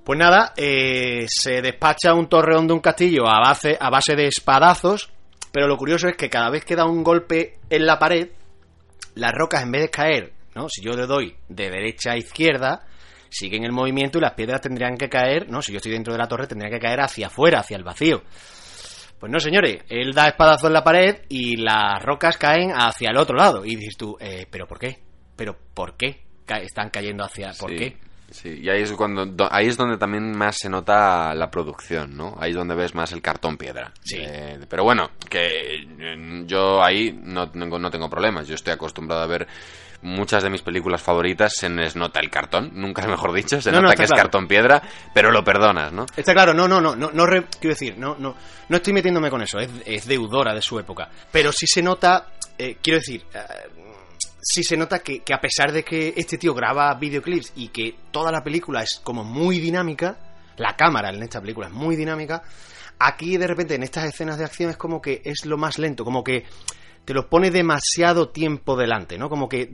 Pues 0.04 0.18
nada, 0.18 0.54
eh, 0.56 1.26
se 1.30 1.62
despacha 1.62 2.14
un 2.14 2.28
torreón 2.28 2.68
de 2.68 2.74
un 2.74 2.80
castillo 2.80 3.28
a 3.28 3.40
base 3.42 4.16
de 4.16 4.28
espadazos, 4.28 5.10
pero 5.52 5.68
lo 5.68 5.78
curioso 5.78 6.08
es 6.08 6.16
que 6.16 6.30
cada 6.30 6.50
vez 6.50 6.64
que 6.64 6.76
da 6.76 6.86
un 6.86 7.04
golpe 7.04 7.60
en 7.70 7.86
la 7.86 8.00
pared, 8.00 8.30
las 9.16 9.34
rocas 9.34 9.64
en 9.64 9.72
vez 9.72 9.82
de 9.82 9.90
caer, 9.90 10.34
¿no? 10.58 10.68
Si 10.70 10.82
yo 10.82 10.92
le 10.92 11.06
doy 11.06 11.36
de 11.48 11.70
derecha 11.70 12.12
a 12.14 12.18
izquierda, 12.18 12.86
siguen 13.30 13.64
el 13.64 13.72
movimiento 13.72 14.18
y 14.18 14.22
las 14.22 14.34
piedras 14.34 14.62
tendrían 14.62 14.98
que 14.98 15.08
caer, 15.08 15.50
¿no? 15.50 15.62
Si 15.62 15.72
yo 15.72 15.78
estoy 15.78 15.92
dentro 15.92 16.14
de 16.14 16.20
la 16.20 16.28
torre, 16.28 16.48
tendrían 16.48 16.74
que 16.74 16.80
caer 16.80 17.00
hacia 17.02 17.28
afuera, 17.28 17.60
hacia 17.60 17.78
el 17.78 17.84
vacío. 17.84 18.24
Pues 19.20 19.32
no, 19.32 19.40
señores, 19.40 19.84
él 19.90 20.14
da 20.14 20.28
espadazo 20.28 20.68
en 20.68 20.74
la 20.74 20.84
pared 20.84 21.22
y 21.30 21.56
las 21.58 22.02
rocas 22.04 22.38
caen 22.38 22.72
hacia 22.72 23.10
el 23.12 23.18
otro 23.18 23.36
lado. 23.36 23.66
Y 23.66 23.76
dices 23.76 23.98
tú, 23.98 24.16
eh, 24.20 24.46
¿pero 24.50 24.68
por 24.68 24.80
qué? 24.80 25.00
¿Pero 25.36 25.56
por 25.74 25.96
qué 25.98 26.22
ca- 26.46 26.60
están 26.62 26.90
cayendo 26.90 27.24
hacia... 27.24 27.52
¿Por 27.60 27.72
sí, 27.72 27.76
qué? 27.78 27.98
Sí, 28.30 28.60
y 28.62 28.70
ahí 28.70 28.82
es, 28.82 28.92
cuando, 28.92 29.26
do- 29.26 29.48
ahí 29.52 29.68
es 29.68 29.78
donde 29.78 29.98
también 29.98 30.38
más 30.38 30.58
se 30.58 30.70
nota 30.70 31.34
la 31.34 31.50
producción, 31.50 32.16
¿no? 32.16 32.36
Ahí 32.40 32.52
es 32.52 32.56
donde 32.58 32.76
ves 32.76 32.94
más 32.94 33.12
el 33.14 33.22
cartón 33.22 33.58
piedra. 33.58 33.92
Sí. 34.04 34.18
Eh, 34.20 34.60
pero 34.70 34.84
bueno, 34.84 35.10
que 35.30 35.48
eh, 35.76 36.44
yo 36.46 36.84
ahí 36.84 37.18
no 37.24 37.50
tengo, 37.50 37.80
no 37.80 37.90
tengo 37.90 38.10
problemas. 38.10 38.48
Yo 38.48 38.56
estoy 38.56 38.74
acostumbrado 38.74 39.24
a 39.24 39.28
ver 39.28 39.48
muchas 40.02 40.44
de 40.44 40.50
mis 40.50 40.62
películas 40.62 41.02
favoritas, 41.02 41.54
se 41.56 41.70
les 41.70 41.96
nota 41.96 42.20
el 42.20 42.30
cartón, 42.30 42.72
nunca 42.74 43.02
mejor 43.08 43.34
dicho, 43.34 43.62
se 43.62 43.72
No, 43.72 43.78
no, 43.78 43.82
nota 43.84 43.94
está 43.94 44.02
que 44.02 44.06
es 44.06 44.10
claro. 44.12 44.24
cartón 44.24 44.48
piedra, 44.48 44.82
pero 45.14 45.32
lo 45.32 45.44
perdonas, 45.44 45.92
¿no? 45.92 46.06
Está 46.16 46.34
claro, 46.34 46.54
no, 46.54 46.68
no, 46.68 46.80
no, 46.82 46.96
no, 46.96 47.12
no 47.12 47.26
re- 47.26 47.46
quiero 47.60 47.74
decir, 47.74 47.98
no, 47.98 48.16
no, 48.20 48.36
no 48.70 48.78
estoy 48.78 48.94
metiéndome 48.94 49.30
con 49.30 49.42
eso, 49.42 49.60
es, 49.60 49.70
es 49.86 50.06
deudora 50.08 50.54
de 50.54 50.62
su 50.62 50.80
época. 50.80 51.10
Pero 51.32 51.52
sí 51.52 51.66
se 51.68 51.82
nota, 51.82 52.28
eh, 52.58 52.78
quiero 52.82 53.00
decir, 53.00 53.26
eh, 53.34 53.40
sí 54.42 54.64
se 54.64 54.78
nota 54.78 55.00
que, 55.00 55.20
que 55.20 55.34
a 55.34 55.40
pesar 55.42 55.72
de 55.72 55.84
que 55.84 56.14
este 56.16 56.38
tío 56.38 56.54
graba 56.54 56.94
videoclips 56.96 57.54
y 57.56 57.70
que 57.70 57.96
toda 58.12 58.32
la 58.32 58.44
película 58.44 58.82
es 58.84 59.00
como 59.04 59.24
muy 59.24 59.60
dinámica, 59.60 60.18
la 60.58 60.76
cámara 60.76 61.10
en 61.10 61.22
esta 61.22 61.42
película 61.42 61.68
es 61.68 61.74
muy 61.74 61.96
dinámica, 61.96 62.42
aquí 63.00 63.38
de 63.38 63.46
repente 63.46 63.76
en 63.76 63.84
estas 63.84 64.06
escenas 64.06 64.38
de 64.38 64.46
acción 64.46 64.70
es 64.72 64.78
como 64.78 65.02
que 65.02 65.22
es 65.24 65.46
lo 65.46 65.58
más 65.58 65.78
lento, 65.78 66.04
como 66.04 66.24
que 66.24 66.46
te 67.08 67.14
lo 67.14 67.30
pone 67.30 67.52
demasiado 67.52 68.32
tiempo 68.32 68.76
delante, 68.76 69.18
¿no? 69.18 69.30
Como 69.30 69.48
que 69.48 69.72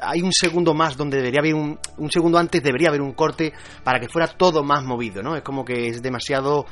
hay 0.00 0.22
un 0.22 0.32
segundo 0.32 0.72
más 0.72 0.96
donde 0.96 1.18
debería 1.18 1.40
haber 1.40 1.54
un, 1.54 1.78
un 1.98 2.10
segundo 2.10 2.38
antes 2.38 2.62
debería 2.62 2.88
haber 2.88 3.02
un 3.02 3.12
corte 3.12 3.52
para 3.84 4.00
que 4.00 4.08
fuera 4.08 4.26
todo 4.26 4.64
más 4.64 4.82
movido, 4.82 5.22
¿no? 5.22 5.36
Es 5.36 5.42
como 5.42 5.66
que 5.66 5.88
es 5.88 6.00
demasiado 6.00 6.64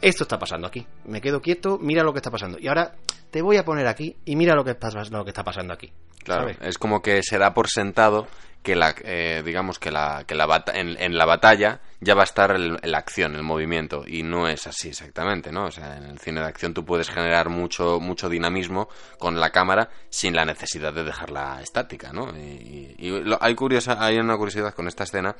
esto 0.00 0.24
está 0.24 0.38
pasando 0.38 0.66
aquí. 0.66 0.86
Me 1.04 1.20
quedo 1.20 1.40
quieto, 1.40 1.78
mira 1.80 2.02
lo 2.02 2.12
que 2.12 2.18
está 2.18 2.30
pasando. 2.30 2.58
Y 2.60 2.68
ahora 2.68 2.94
te 3.30 3.42
voy 3.42 3.56
a 3.56 3.64
poner 3.64 3.86
aquí 3.86 4.16
y 4.24 4.36
mira 4.36 4.54
lo 4.54 4.64
que, 4.64 4.74
pasa- 4.74 5.02
lo 5.10 5.24
que 5.24 5.30
está 5.30 5.44
pasando 5.44 5.72
aquí. 5.74 5.92
Claro, 6.24 6.42
¿sabes? 6.42 6.58
es 6.60 6.78
como 6.78 7.00
que 7.02 7.22
se 7.22 7.38
da 7.38 7.54
por 7.54 7.68
sentado 7.68 8.26
que 8.62 8.74
la, 8.74 8.94
eh, 9.04 9.42
digamos 9.46 9.78
que 9.78 9.90
la, 9.90 10.24
que 10.26 10.34
la 10.34 10.44
bata- 10.44 10.72
en, 10.78 11.00
en 11.00 11.16
la 11.16 11.24
batalla 11.24 11.80
ya 12.00 12.14
va 12.14 12.22
a 12.22 12.24
estar 12.24 12.58
la 12.58 12.98
acción, 12.98 13.34
el 13.36 13.42
movimiento, 13.44 14.02
y 14.06 14.22
no 14.24 14.48
es 14.48 14.66
así 14.66 14.88
exactamente, 14.88 15.52
¿no? 15.52 15.66
O 15.66 15.70
sea, 15.70 15.96
en 15.96 16.04
el 16.04 16.18
cine 16.18 16.40
de 16.40 16.46
acción 16.48 16.74
tú 16.74 16.84
puedes 16.84 17.08
generar 17.08 17.48
mucho, 17.48 17.98
mucho 18.00 18.28
dinamismo 18.28 18.88
con 19.18 19.38
la 19.40 19.50
cámara 19.50 19.88
sin 20.10 20.34
la 20.34 20.44
necesidad 20.44 20.92
de 20.92 21.04
dejarla 21.04 21.60
estática, 21.62 22.12
¿no? 22.12 22.36
Y, 22.36 22.94
y- 22.98 23.06
y 23.08 23.20
lo- 23.22 23.38
hay, 23.40 23.54
curiosa, 23.54 23.96
hay 24.04 24.18
una 24.18 24.36
curiosidad 24.36 24.74
con 24.74 24.86
esta 24.88 25.04
escena 25.04 25.34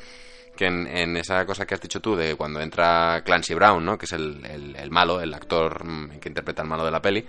que 0.58 0.66
en, 0.66 0.88
en 0.88 1.16
esa 1.16 1.46
cosa 1.46 1.64
que 1.64 1.74
has 1.76 1.80
dicho 1.80 2.00
tú 2.00 2.16
de 2.16 2.34
cuando 2.34 2.60
entra 2.60 3.22
Clancy 3.24 3.54
Brown, 3.54 3.84
¿no? 3.84 3.96
Que 3.96 4.06
es 4.06 4.12
el, 4.12 4.44
el- 4.44 4.74
el 4.74 4.90
malo, 4.90 5.20
el 5.20 5.32
actor 5.32 5.84
mm, 5.84 6.18
que 6.18 6.28
interpreta 6.28 6.62
al 6.62 6.68
malo 6.68 6.84
de 6.84 6.90
la 6.90 7.00
peli, 7.00 7.24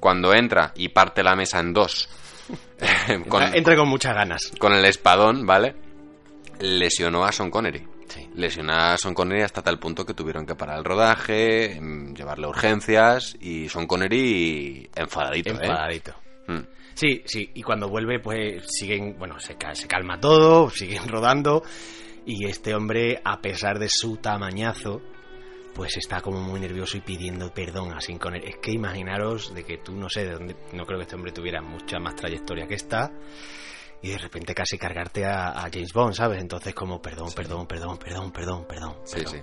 cuando 0.00 0.34
entra 0.34 0.72
y 0.74 0.88
parte 0.88 1.22
la 1.22 1.36
mesa 1.36 1.60
en 1.60 1.72
dos, 1.72 2.08
con, 3.28 3.42
Entra, 3.44 3.56
entra 3.56 3.76
con 3.76 3.88
muchas 3.88 4.14
ganas. 4.14 4.50
con 4.58 4.72
el 4.72 4.84
espadón, 4.84 5.46
¿vale? 5.46 5.76
Lesionó 6.58 7.24
a 7.24 7.32
Sean 7.32 7.50
Connery. 7.50 7.86
Sí. 8.08 8.28
Lesionó 8.34 8.72
a 8.72 8.96
Sean 8.98 9.14
Connery 9.14 9.42
hasta 9.42 9.62
tal 9.62 9.78
punto 9.78 10.04
que 10.06 10.14
tuvieron 10.14 10.46
que 10.46 10.54
parar 10.54 10.78
el 10.78 10.84
rodaje, 10.84 11.78
mm, 11.80 12.14
llevarle 12.14 12.46
urgencias 12.46 13.36
y 13.40 13.68
Sean 13.68 13.86
Connery 13.86 14.90
enfadadito, 14.94 15.50
¿eh? 15.50 15.58
Enfadadito. 15.62 16.14
Mm. 16.48 16.58
Sí, 16.94 17.22
sí, 17.26 17.50
y 17.54 17.62
cuando 17.62 17.88
vuelve, 17.90 18.20
pues 18.20 18.64
siguen, 18.68 19.16
bueno, 19.18 19.38
se, 19.38 19.56
se 19.74 19.86
calma 19.86 20.18
todo, 20.18 20.70
siguen 20.74 21.06
rodando, 21.08 21.62
y 22.26 22.46
este 22.46 22.74
hombre, 22.74 23.20
a 23.24 23.40
pesar 23.40 23.78
de 23.78 23.88
su 23.88 24.16
tamañazo, 24.16 25.00
pues 25.74 25.96
está 25.96 26.20
como 26.20 26.40
muy 26.40 26.58
nervioso 26.58 26.96
y 26.96 27.00
pidiendo 27.00 27.54
perdón 27.54 27.92
a 27.92 28.00
Sin. 28.00 28.18
Es 28.42 28.56
que 28.56 28.72
imaginaros 28.72 29.54
de 29.54 29.64
que 29.64 29.78
tú, 29.78 29.94
no 29.94 30.08
sé, 30.08 30.24
de 30.24 30.32
dónde, 30.32 30.56
no 30.72 30.84
creo 30.84 30.98
que 30.98 31.04
este 31.04 31.14
hombre 31.14 31.32
tuviera 31.32 31.62
mucha 31.62 31.98
más 32.00 32.16
trayectoria 32.16 32.66
que 32.66 32.74
esta, 32.74 33.12
y 34.02 34.08
de 34.08 34.18
repente 34.18 34.54
casi 34.54 34.76
cargarte 34.76 35.24
a, 35.24 35.50
a 35.50 35.70
James 35.72 35.92
Bond, 35.92 36.14
¿sabes? 36.14 36.40
Entonces 36.40 36.74
como, 36.74 37.00
perdón, 37.00 37.28
perdón, 37.34 37.66
perdón, 37.66 37.98
perdón, 37.98 38.32
perdón, 38.32 38.66
perdón. 38.66 38.96
Sí, 39.04 39.16
perdón. 39.16 39.32
sí. 39.32 39.40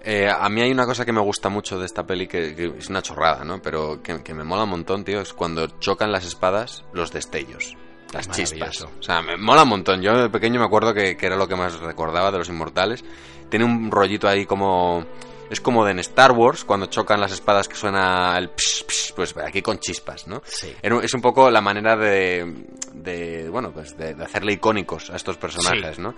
Eh, 0.00 0.28
a 0.30 0.48
mí 0.48 0.60
hay 0.60 0.70
una 0.70 0.86
cosa 0.86 1.04
que 1.04 1.12
me 1.12 1.20
gusta 1.20 1.48
mucho 1.48 1.78
de 1.80 1.86
esta 1.86 2.06
peli, 2.06 2.28
que, 2.28 2.54
que 2.54 2.66
es 2.78 2.88
una 2.88 3.02
chorrada, 3.02 3.44
¿no? 3.44 3.60
Pero 3.60 4.00
que, 4.00 4.22
que 4.22 4.32
me 4.34 4.44
mola 4.44 4.62
un 4.62 4.70
montón, 4.70 5.04
tío, 5.04 5.20
es 5.20 5.32
cuando 5.32 5.66
chocan 5.80 6.12
las 6.12 6.24
espadas, 6.24 6.84
los 6.92 7.10
destellos. 7.10 7.76
Las 8.12 8.30
chispas. 8.30 8.82
O 8.82 9.02
sea, 9.02 9.20
me 9.22 9.36
mola 9.36 9.64
un 9.64 9.68
montón. 9.68 10.00
Yo 10.02 10.12
de 10.16 10.30
pequeño 10.30 10.58
me 10.60 10.66
acuerdo 10.66 10.94
que, 10.94 11.16
que 11.16 11.26
era 11.26 11.36
lo 11.36 11.46
que 11.46 11.56
más 11.56 11.78
recordaba 11.80 12.30
de 12.30 12.38
los 12.38 12.48
inmortales. 12.48 13.04
Tiene 13.48 13.64
un 13.64 13.90
rollito 13.90 14.28
ahí 14.28 14.46
como... 14.46 15.04
Es 15.50 15.62
como 15.62 15.82
de 15.86 15.92
en 15.92 15.98
Star 16.00 16.32
Wars, 16.32 16.62
cuando 16.64 16.86
chocan 16.86 17.20
las 17.22 17.32
espadas 17.32 17.68
que 17.68 17.74
suena 17.74 18.36
el 18.36 18.50
psh, 18.50 18.84
psh, 18.86 19.12
pues 19.14 19.34
aquí 19.38 19.62
con 19.62 19.78
chispas, 19.78 20.26
¿no? 20.26 20.42
Sí. 20.44 20.74
Es 20.82 21.14
un 21.14 21.22
poco 21.22 21.50
la 21.50 21.62
manera 21.62 21.96
de, 21.96 22.66
de 22.92 23.48
bueno, 23.48 23.70
pues 23.72 23.96
de, 23.96 24.12
de 24.14 24.24
hacerle 24.24 24.52
icónicos 24.52 25.08
a 25.08 25.16
estos 25.16 25.38
personajes, 25.38 25.96
Sí. 25.96 26.02
¿no? 26.02 26.14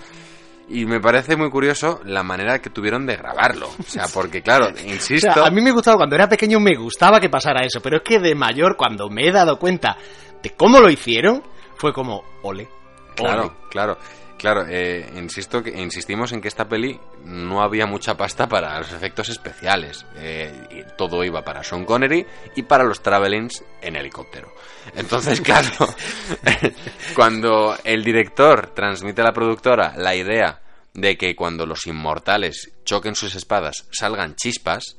Y 0.68 0.84
me 0.84 1.00
parece 1.00 1.36
muy 1.36 1.48
curioso 1.48 2.00
la 2.04 2.24
manera 2.24 2.60
que 2.60 2.70
tuvieron 2.70 3.06
de 3.06 3.16
grabarlo. 3.16 3.68
O 3.78 3.82
sea, 3.84 4.06
porque 4.12 4.42
claro, 4.42 4.66
O 4.76 4.88
insisto... 4.88 5.32
sea, 5.32 5.46
a 5.46 5.50
mí 5.50 5.60
me 5.60 5.70
gustaba, 5.70 5.96
cuando 5.98 6.16
era 6.16 6.28
pequeño 6.28 6.58
me 6.58 6.74
gustaba 6.76 7.20
que 7.20 7.28
pasara 7.30 7.64
eso, 7.64 7.80
pero 7.80 7.98
es 7.98 8.02
que 8.02 8.18
de 8.18 8.34
mayor, 8.34 8.76
cuando 8.76 9.08
me 9.08 9.28
he 9.28 9.32
dado 9.32 9.60
cuenta 9.60 9.96
de 10.42 10.50
cómo 10.50 10.80
lo 10.80 10.90
hicieron, 10.90 11.40
fue 11.80 11.94
como, 11.94 12.22
ole. 12.42 12.68
Claro, 13.16 13.42
ole. 13.44 13.52
claro. 13.70 13.98
Claro, 14.36 14.64
eh, 14.66 15.06
insisto 15.16 15.62
que 15.62 15.68
insistimos 15.68 16.32
en 16.32 16.40
que 16.40 16.48
esta 16.48 16.66
peli 16.66 16.98
no 17.26 17.60
había 17.60 17.84
mucha 17.84 18.16
pasta 18.16 18.48
para 18.48 18.78
los 18.78 18.90
efectos 18.90 19.28
especiales. 19.28 20.06
Eh, 20.16 20.50
y 20.70 20.96
todo 20.96 21.22
iba 21.24 21.42
para 21.42 21.62
Sean 21.62 21.84
Connery 21.84 22.26
y 22.56 22.62
para 22.62 22.84
los 22.84 23.02
travelings 23.02 23.62
en 23.82 23.96
helicóptero. 23.96 24.54
Entonces, 24.94 25.40
claro, 25.42 25.68
cuando 27.14 27.76
el 27.84 28.02
director 28.02 28.68
transmite 28.74 29.20
a 29.20 29.24
la 29.24 29.34
productora 29.34 29.92
la 29.98 30.16
idea 30.16 30.62
de 30.94 31.18
que 31.18 31.36
cuando 31.36 31.66
los 31.66 31.86
inmortales 31.86 32.72
choquen 32.84 33.14
sus 33.14 33.34
espadas 33.34 33.86
salgan 33.90 34.36
chispas, 34.36 34.96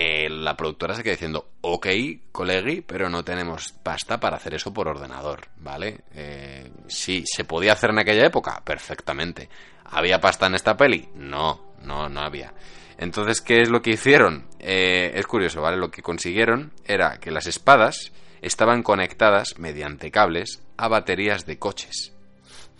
eh, 0.00 0.28
la 0.30 0.56
productora 0.56 0.94
se 0.94 1.02
queda 1.02 1.14
diciendo, 1.14 1.54
ok, 1.60 1.88
colegui, 2.30 2.82
pero 2.82 3.10
no 3.10 3.24
tenemos 3.24 3.72
pasta 3.82 4.20
para 4.20 4.36
hacer 4.36 4.54
eso 4.54 4.72
por 4.72 4.86
ordenador, 4.86 5.48
¿vale? 5.56 6.02
Eh, 6.14 6.70
sí, 6.86 7.24
¿se 7.26 7.42
podía 7.42 7.72
hacer 7.72 7.90
en 7.90 7.98
aquella 7.98 8.24
época? 8.24 8.62
Perfectamente. 8.64 9.48
¿Había 9.86 10.20
pasta 10.20 10.46
en 10.46 10.54
esta 10.54 10.76
peli? 10.76 11.08
No, 11.16 11.72
no, 11.82 12.08
no 12.08 12.20
había. 12.20 12.54
Entonces, 12.96 13.40
¿qué 13.40 13.60
es 13.60 13.70
lo 13.70 13.82
que 13.82 13.90
hicieron? 13.90 14.46
Eh, 14.60 15.10
es 15.16 15.26
curioso, 15.26 15.62
¿vale? 15.62 15.76
Lo 15.76 15.90
que 15.90 16.00
consiguieron 16.00 16.72
era 16.84 17.18
que 17.18 17.32
las 17.32 17.48
espadas 17.48 18.12
estaban 18.40 18.84
conectadas 18.84 19.58
mediante 19.58 20.12
cables 20.12 20.62
a 20.76 20.86
baterías 20.86 21.44
de 21.44 21.58
coches. 21.58 22.12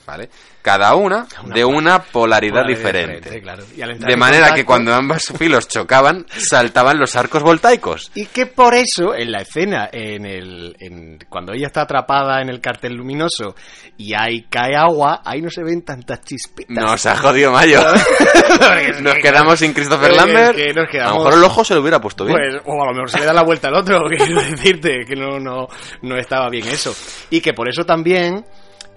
¿Vale? 0.08 0.30
Cada 0.62 0.94
una, 0.94 1.26
Una 1.44 1.54
de 1.54 1.64
una 1.66 1.98
polaridad 2.02 2.62
polaridad 2.62 2.66
diferente. 2.66 3.14
diferente, 3.30 3.42
claro. 3.42 3.64
Y 3.76 3.82
al 3.82 3.90
entrar 3.90 4.10
De 4.10 4.16
manera 4.16 4.54
que 4.54 4.64
cuando 4.64 4.94
ambos 4.94 5.24
filos 5.38 5.68
chocaban, 5.68 6.24
saltaban 6.30 6.98
los 6.98 7.14
arcos 7.14 7.42
voltaicos. 7.42 8.10
Y 8.14 8.24
que 8.26 8.46
por 8.46 8.74
eso, 8.74 9.14
en 9.14 9.30
la 9.32 9.42
escena, 9.42 9.90
en 9.92 10.24
el, 10.24 10.74
en- 10.80 11.18
cuando 11.28 11.52
ella 11.52 11.66
está 11.66 11.82
atrapada 11.82 12.40
en 12.40 12.48
el 12.48 12.60
cartel 12.62 12.94
luminoso 12.94 13.54
y 13.98 14.14
ahí 14.14 14.46
cae 14.48 14.74
agua, 14.76 15.20
ahí 15.26 15.42
no 15.42 15.50
se 15.50 15.62
ven 15.62 15.82
tantas 15.82 16.22
chispitas. 16.22 16.74
Nos 16.74 17.04
ha 17.04 17.16
jodido 17.16 17.52
Mayo. 17.52 17.80
Nos 19.02 19.14
quedamos 19.22 19.58
sin 19.58 19.72
Christopher 19.74 20.12
Lambert. 20.12 20.56
que 20.56 20.72
nos 20.72 20.88
A 20.94 21.10
lo 21.10 21.16
mejor 21.18 21.34
el 21.34 21.44
ojo 21.44 21.64
se 21.64 21.74
lo 21.74 21.80
hubiera 21.82 22.00
puesto 22.00 22.24
bien. 22.24 22.38
Pues, 22.38 22.62
o 22.64 22.82
a 22.82 22.86
lo 22.86 22.92
mejor 22.92 23.10
se 23.10 23.18
le 23.18 23.26
da 23.26 23.32
la 23.34 23.42
vuelta 23.42 23.68
al 23.68 23.74
otro, 23.74 24.04
quiero 24.16 24.40
decirte, 24.42 25.04
que 25.06 25.14
no, 25.16 25.38
no, 25.38 25.68
no 26.02 26.16
estaba 26.16 26.48
bien 26.48 26.66
eso. 26.68 26.94
Y 27.30 27.40
que 27.42 27.52
por 27.52 27.68
eso 27.68 27.84
también, 27.84 28.44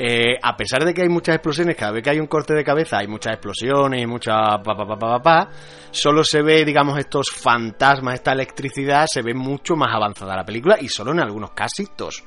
eh, 0.04 0.36
a 0.42 0.56
pesar 0.58 0.84
de 0.84 0.94
que 0.96 1.04
hay 1.04 1.10
muchas 1.10 1.36
explosiones, 1.36 1.76
cada 1.76 1.92
vez 1.92 2.04
que 2.04 2.10
hay 2.10 2.20
un 2.20 2.26
corte 2.26 2.56
de 2.56 2.64
cabeza 2.64 2.98
hay 2.98 3.08
muchas 3.08 3.34
explosiones 3.34 4.02
y 4.02 4.08
mucha 4.08 4.34
pa 4.34 4.76
pa 4.76 4.88
pa 4.88 4.98
pa 4.98 4.98
pa, 4.98 5.22
pa, 5.22 5.50
solo 5.92 6.24
se 6.24 6.42
ve, 6.42 6.66
digamos, 6.66 6.98
estos 6.98 7.30
fantasmas, 7.30 8.16
esta 8.16 8.32
electricidad, 8.32 9.06
se 9.08 9.22
ve 9.22 9.34
mucho 9.36 9.76
más 9.76 9.94
avanzada 9.94 10.36
la 10.36 10.44
película 10.44 10.78
y 10.82 10.88
solo 10.90 11.12
en 11.12 11.20
algunos 11.20 11.52
casitos. 11.52 12.24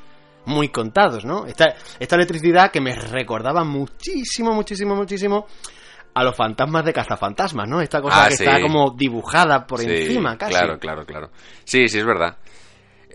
Muy 0.47 0.69
contados, 0.69 1.25
¿no? 1.25 1.47
Esta, 1.47 1.75
esta 1.99 2.17
electricidad 2.17 2.71
que 2.71 2.81
me 2.81 2.95
recordaba 2.95 3.65
muchísimo, 3.65 4.53
muchísimo, 4.53 4.95
muchísimo 4.95 5.47
a 6.15 6.23
los 6.23 6.37
fantasmas 6.37 6.85
de 6.85 6.93
cazafantasmas, 6.93 7.67
¿no? 7.69 7.81
Esta 7.81 8.01
cosa 8.01 8.25
Ah, 8.25 8.29
que 8.29 8.37
sí. 8.37 8.45
está 8.45 8.61
como 8.61 8.93
dibujada 8.97 9.67
por 9.67 9.81
Sí, 9.81 9.87
encima, 9.89 10.37
casi. 10.37 10.53
Claro, 10.53 10.79
claro, 10.79 11.05
claro. 11.05 11.31
Sí, 11.65 11.89
sí, 11.89 11.99
es 11.99 12.05
verdad. 12.07 12.37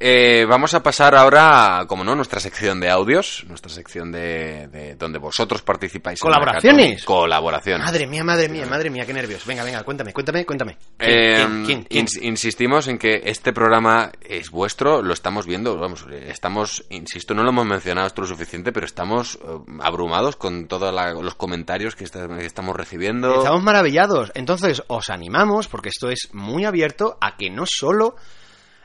Eh, 0.01 0.45
vamos 0.47 0.73
a 0.73 0.81
pasar 0.81 1.13
ahora, 1.13 1.83
como 1.85 2.05
no, 2.05 2.15
nuestra 2.15 2.39
sección 2.39 2.79
de 2.79 2.89
audios, 2.89 3.43
nuestra 3.49 3.69
sección 3.69 4.13
de, 4.13 4.69
de 4.69 4.95
donde 4.95 5.19
vosotros 5.19 5.61
participáis. 5.61 6.21
¿Colaboraciones? 6.21 7.03
Colaboraciones. 7.03 7.85
Madre 7.85 8.07
mía, 8.07 8.23
madre 8.23 8.47
mía, 8.47 8.65
madre 8.65 8.89
mía, 8.89 9.05
qué 9.05 9.13
nervios. 9.13 9.45
Venga, 9.45 9.65
venga, 9.65 9.83
cuéntame, 9.83 10.13
cuéntame, 10.13 10.45
cuéntame. 10.45 10.77
¿Quién, 10.97 11.09
Eh, 11.11 11.35
quién, 11.35 11.65
quién, 11.65 11.83
quién? 11.83 12.05
ins- 12.05 12.21
insistimos 12.23 12.87
en 12.87 12.97
que 12.97 13.23
este 13.25 13.51
programa 13.51 14.09
es 14.21 14.49
vuestro, 14.51 15.01
lo 15.01 15.11
estamos 15.13 15.45
viendo, 15.45 15.77
vamos, 15.77 16.05
eh, 16.09 16.29
estamos, 16.31 16.85
insisto, 16.89 17.33
no 17.33 17.43
lo 17.43 17.49
hemos 17.49 17.65
mencionado 17.65 18.07
esto 18.07 18.21
lo 18.21 18.27
suficiente, 18.27 18.71
pero 18.71 18.85
estamos 18.85 19.35
eh, 19.35 19.47
abrumados 19.81 20.37
con 20.37 20.67
todos 20.69 20.93
los 21.21 21.35
comentarios 21.35 21.97
que, 21.97 22.05
que 22.05 22.45
estamos 22.45 22.73
recibiendo. 22.75 23.35
Estamos 23.39 23.63
maravillados. 23.63 24.31
Entonces, 24.33 24.81
os 24.87 25.09
animamos, 25.09 25.67
porque 25.67 25.89
esto 25.89 26.09
es 26.09 26.29
muy 26.31 26.63
abierto, 26.63 27.17
a 27.19 27.35
que 27.35 27.49
no 27.49 27.65
solo 27.65 28.15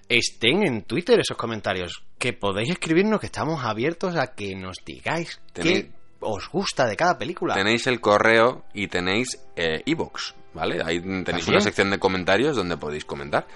estén 0.09 0.67
en 0.67 0.83
Twitter 0.83 1.19
esos 1.21 1.37
comentarios, 1.37 2.03
que 2.19 2.33
podéis 2.33 2.71
escribirnos, 2.71 3.21
que 3.21 3.27
estamos 3.27 3.65
abiertos 3.65 4.17
a 4.17 4.35
que 4.35 4.55
nos 4.55 4.77
digáis 4.85 5.41
qué 5.53 5.91
os 6.21 6.49
gusta 6.49 6.87
de 6.87 6.97
cada 6.97 7.19
película. 7.19 7.55
Tenéis 7.55 7.87
el 7.87 8.01
correo 8.01 8.65
y 8.73 8.89
tenéis 8.89 9.39
eh, 9.57 9.83
iVoox, 9.85 10.35
¿vale? 10.55 10.81
Ahí 10.85 11.01
tenéis 11.01 11.49
una 11.49 11.61
sección 11.61 11.91
de 11.91 11.99
comentarios 11.99 12.57
donde 12.57 12.77
podéis 12.77 13.05
comentar. 13.05 13.47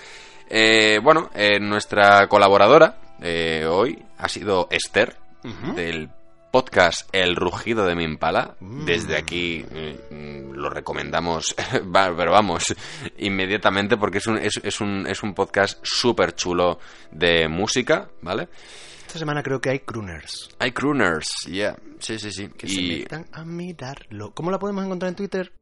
Eh, 0.51 0.99
bueno, 1.03 1.30
eh, 1.34 1.59
nuestra 1.61 2.26
colaboradora 2.26 2.99
eh, 3.20 3.66
hoy 3.66 4.03
ha 4.18 4.28
sido 4.28 4.68
Esther, 4.70 5.16
Ujú. 5.44 5.74
del 5.74 6.11
podcast 6.59 7.09
El 7.12 7.36
Rugido 7.36 7.86
de 7.86 7.94
mi 7.94 8.02
Impala. 8.02 8.56
Mm. 8.59 8.84
Desde 8.84 9.16
aquí 9.16 9.64
mm, 10.11 10.54
lo 10.54 10.68
recomendamos, 10.68 11.54
pero 11.92 12.32
vamos, 12.32 12.74
inmediatamente 13.18 13.96
porque 13.96 14.18
es 14.18 14.26
un, 14.26 14.38
es, 14.38 14.59
es 14.64 14.80
un, 14.80 15.06
es 15.06 15.22
un 15.22 15.34
podcast 15.34 15.78
súper 15.84 16.34
chulo 16.34 16.80
de 17.12 17.46
música, 17.46 18.09
¿vale? 18.22 18.48
Esta 19.06 19.20
semana 19.20 19.40
creo 19.40 19.61
que 19.61 19.70
hay 19.70 19.78
crooners 19.78 20.50
Hay 20.59 20.72
crooners, 20.72 21.28
yeah, 21.46 21.76
sí, 22.00 22.18
sí, 22.18 22.32
sí. 22.32 22.48
que 22.48 22.66
se 22.66 22.80
Y 22.80 22.98
metan 22.98 23.26
a 23.32 23.44
mirarlo. 23.44 24.32
¿Cómo 24.34 24.50
la 24.50 24.59
podemos 24.59 24.84
encontrar 24.84 25.11
en 25.11 25.14
Twitter? 25.14 25.52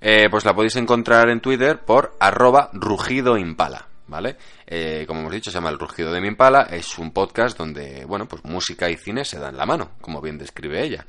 Eh, 0.00 0.26
pues 0.28 0.44
la 0.44 0.54
podéis 0.56 0.74
encontrar 0.74 1.28
en 1.28 1.38
Twitter 1.40 1.78
por 1.78 2.16
arroba 2.18 2.68
rugido 2.72 3.38
impala, 3.38 3.86
¿vale? 4.06 4.36
Eh, 4.66 5.04
como 5.06 5.20
hemos 5.20 5.32
dicho, 5.32 5.50
se 5.50 5.56
llama 5.56 5.70
El 5.70 5.78
Rugido 5.78 6.12
de 6.12 6.20
mi 6.20 6.28
Impala, 6.28 6.68
es 6.70 6.98
un 6.98 7.12
podcast 7.12 7.58
donde, 7.58 8.04
bueno, 8.04 8.26
pues 8.26 8.44
música 8.44 8.90
y 8.90 8.96
cine 8.96 9.24
se 9.24 9.38
dan 9.38 9.56
la 9.56 9.66
mano, 9.66 9.92
como 10.00 10.20
bien 10.20 10.38
describe 10.38 10.82
ella. 10.82 11.06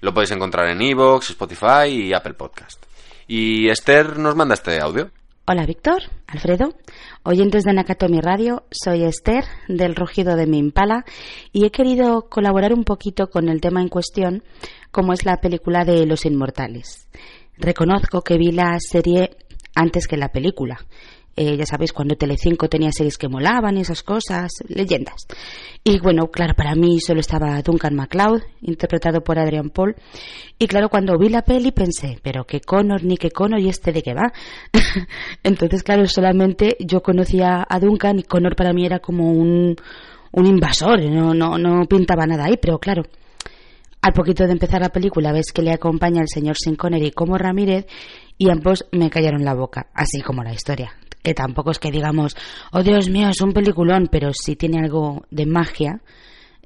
Lo 0.00 0.12
podéis 0.12 0.32
encontrar 0.32 0.68
en 0.68 0.82
Evox, 0.82 1.30
Spotify 1.30 1.88
y 1.88 2.12
Apple 2.12 2.34
Podcast. 2.34 2.84
Y 3.26 3.68
Esther 3.68 4.18
nos 4.18 4.36
manda 4.36 4.54
este 4.54 4.80
audio. 4.80 5.10
Hola 5.48 5.64
Víctor, 5.64 6.02
Alfredo, 6.26 6.74
oyentes 7.22 7.62
de 7.62 7.72
Nakatomi 7.72 8.20
Radio, 8.20 8.64
soy 8.72 9.04
Esther 9.04 9.44
del 9.68 9.94
Rugido 9.94 10.34
de 10.34 10.46
mi 10.46 10.58
Impala 10.58 11.04
y 11.52 11.64
he 11.64 11.70
querido 11.70 12.28
colaborar 12.28 12.72
un 12.72 12.82
poquito 12.82 13.28
con 13.30 13.48
el 13.48 13.60
tema 13.60 13.80
en 13.80 13.88
cuestión, 13.88 14.42
como 14.90 15.12
es 15.12 15.24
la 15.24 15.36
película 15.36 15.84
de 15.84 16.04
Los 16.04 16.26
Inmortales. 16.26 17.06
Reconozco 17.58 18.22
que 18.22 18.38
vi 18.38 18.50
la 18.50 18.76
serie 18.80 19.36
antes 19.76 20.08
que 20.08 20.16
la 20.16 20.32
película. 20.32 20.84
Eh, 21.38 21.56
ya 21.58 21.66
sabéis, 21.66 21.92
cuando 21.92 22.16
Telecinco 22.16 22.66
tenía 22.68 22.90
series 22.92 23.18
que 23.18 23.28
molaban 23.28 23.76
y 23.76 23.82
esas 23.82 24.02
cosas, 24.02 24.50
leyendas. 24.68 25.26
Y 25.84 26.00
bueno, 26.00 26.28
claro, 26.30 26.54
para 26.54 26.74
mí 26.74 26.98
solo 26.98 27.20
estaba 27.20 27.60
Duncan 27.60 27.94
MacLeod, 27.94 28.40
interpretado 28.62 29.22
por 29.22 29.38
Adrian 29.38 29.68
Paul. 29.68 29.94
Y 30.58 30.66
claro, 30.66 30.88
cuando 30.88 31.18
vi 31.18 31.28
la 31.28 31.42
peli 31.42 31.72
pensé, 31.72 32.18
pero 32.22 32.44
qué 32.44 32.60
Connor, 32.62 33.04
ni 33.04 33.18
qué 33.18 33.30
Connor, 33.30 33.60
y 33.60 33.68
este 33.68 33.92
de 33.92 34.02
qué 34.02 34.14
va. 34.14 34.32
Entonces, 35.42 35.82
claro, 35.82 36.06
solamente 36.06 36.76
yo 36.80 37.02
conocía 37.02 37.66
a 37.68 37.78
Duncan 37.80 38.18
y 38.18 38.22
Connor 38.22 38.56
para 38.56 38.72
mí 38.72 38.86
era 38.86 39.00
como 39.00 39.30
un, 39.30 39.76
un 40.32 40.46
invasor, 40.46 41.02
no, 41.04 41.34
no, 41.34 41.58
no 41.58 41.84
pintaba 41.84 42.26
nada 42.26 42.46
ahí, 42.46 42.56
pero 42.60 42.78
claro, 42.78 43.02
al 44.00 44.12
poquito 44.12 44.46
de 44.46 44.52
empezar 44.52 44.80
la 44.80 44.88
película 44.88 45.32
ves 45.32 45.52
que 45.52 45.62
le 45.62 45.72
acompaña 45.72 46.22
el 46.22 46.28
señor 46.32 46.56
Sin 46.56 46.76
Connery 46.76 47.10
como 47.10 47.36
Ramírez 47.36 47.86
y 48.38 48.50
ambos 48.50 48.86
me 48.92 49.10
callaron 49.10 49.44
la 49.44 49.54
boca, 49.54 49.88
así 49.94 50.20
como 50.22 50.42
la 50.42 50.52
historia. 50.52 50.92
Que 51.26 51.34
tampoco 51.34 51.72
es 51.72 51.80
que 51.80 51.90
digamos, 51.90 52.36
oh 52.70 52.84
Dios 52.84 53.08
mío, 53.08 53.28
es 53.30 53.40
un 53.40 53.52
peliculón, 53.52 54.06
pero 54.08 54.30
sí 54.32 54.54
tiene 54.54 54.78
algo 54.78 55.24
de 55.32 55.44
magia, 55.44 56.00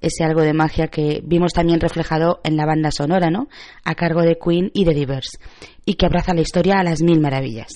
ese 0.03 0.23
algo 0.23 0.43
de 0.43 0.53
magia 0.53 0.89
que 0.89 1.23
vimos 1.25 1.55
también 1.55 1.81
reflejado 1.81 2.41
en 2.45 2.59
la 2.59 2.67
banda 2.67 2.91
sonora, 2.91 3.31
¿no? 3.31 3.49
A 3.85 3.95
cargo 3.95 4.21
de 4.21 4.37
Queen 4.37 4.71
y 4.75 4.85
de 4.85 4.93
Divers, 4.93 5.39
y 5.87 5.95
que 5.95 6.05
abraza 6.05 6.35
la 6.35 6.43
historia 6.43 6.75
a 6.79 6.85
las 6.85 7.01
mil 7.01 7.23
maravillas. 7.23 7.69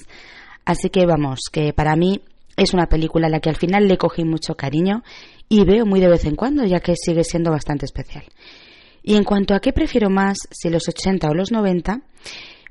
Así 0.67 0.91
que 0.91 1.07
vamos, 1.07 1.49
que 1.51 1.73
para 1.73 1.97
mí 1.97 2.21
es 2.55 2.75
una 2.75 2.85
película 2.85 3.29
a 3.29 3.31
la 3.31 3.41
que 3.41 3.49
al 3.49 3.57
final 3.57 3.89
le 3.89 3.97
cogí 3.97 4.23
mucho 4.27 4.55
cariño 4.55 5.05
y 5.49 5.65
veo 5.65 5.87
muy 5.87 6.01
de 6.01 6.11
vez 6.11 6.27
en 6.27 6.37
cuando, 6.37 6.67
ya 6.67 6.81
que 6.81 6.97
sigue 6.97 7.25
siendo 7.25 7.51
bastante 7.51 7.87
especial. 7.87 8.25
Y 9.03 9.17
en 9.17 9.25
cuanto 9.25 9.55
a 9.55 9.61
qué 9.61 9.73
prefiero 9.73 10.11
más, 10.11 10.37
si 10.51 10.69
los 10.69 10.87
80 10.87 11.31
o 11.31 11.33
los 11.33 11.51
90, 11.51 12.03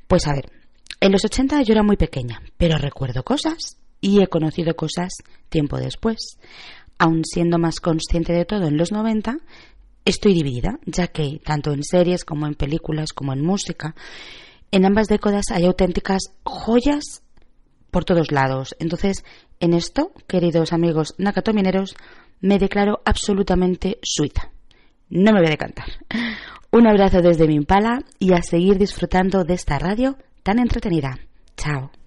pues 0.05 0.27
a 0.27 0.33
ver, 0.35 0.51
en 0.99 1.11
los 1.11 1.25
80 1.25 1.63
yo 1.63 1.73
era 1.73 1.81
muy 1.81 1.97
pequeña, 1.97 2.43
pero 2.59 2.77
recuerdo 2.77 3.23
cosas 3.23 3.79
y 4.03 4.21
he 4.21 4.27
conocido 4.27 4.75
cosas 4.75 5.13
tiempo 5.49 5.77
después. 5.77 6.37
Aun 6.99 7.23
siendo 7.23 7.57
más 7.57 7.79
consciente 7.79 8.33
de 8.33 8.43
todo 8.43 8.67
en 8.67 8.77
los 8.77 8.91
90, 8.91 9.37
estoy 10.03 10.33
dividida, 10.33 10.77
ya 10.85 11.07
que 11.07 11.39
tanto 11.43 11.71
en 11.71 11.83
series 11.83 12.25
como 12.25 12.45
en 12.45 12.55
películas 12.55 13.13
como 13.13 13.31
en 13.31 13.41
música, 13.41 13.95
en 14.71 14.85
ambas 14.85 15.07
décadas 15.07 15.45
hay 15.51 15.65
auténticas 15.65 16.21
joyas 16.43 17.23
por 17.91 18.03
todos 18.03 18.31
lados. 18.31 18.75
Entonces, 18.79 19.23
en 19.61 19.73
esto, 19.73 20.11
queridos 20.27 20.73
amigos 20.73 21.15
nakatomineros, 21.17 21.95
me 22.41 22.59
declaro 22.59 23.01
absolutamente 23.05 23.99
suita. 24.03 24.51
No 25.09 25.31
me 25.31 25.39
voy 25.39 25.47
a 25.47 25.51
decantar. 25.51 25.87
Un 26.71 26.87
abrazo 26.87 27.21
desde 27.21 27.47
mi 27.47 27.55
impala 27.55 28.03
y 28.19 28.33
a 28.33 28.41
seguir 28.41 28.77
disfrutando 28.77 29.45
de 29.45 29.53
esta 29.53 29.79
radio 29.79 30.17
tan 30.43 30.59
entretenida. 30.59 31.19
Chao. 31.55 32.02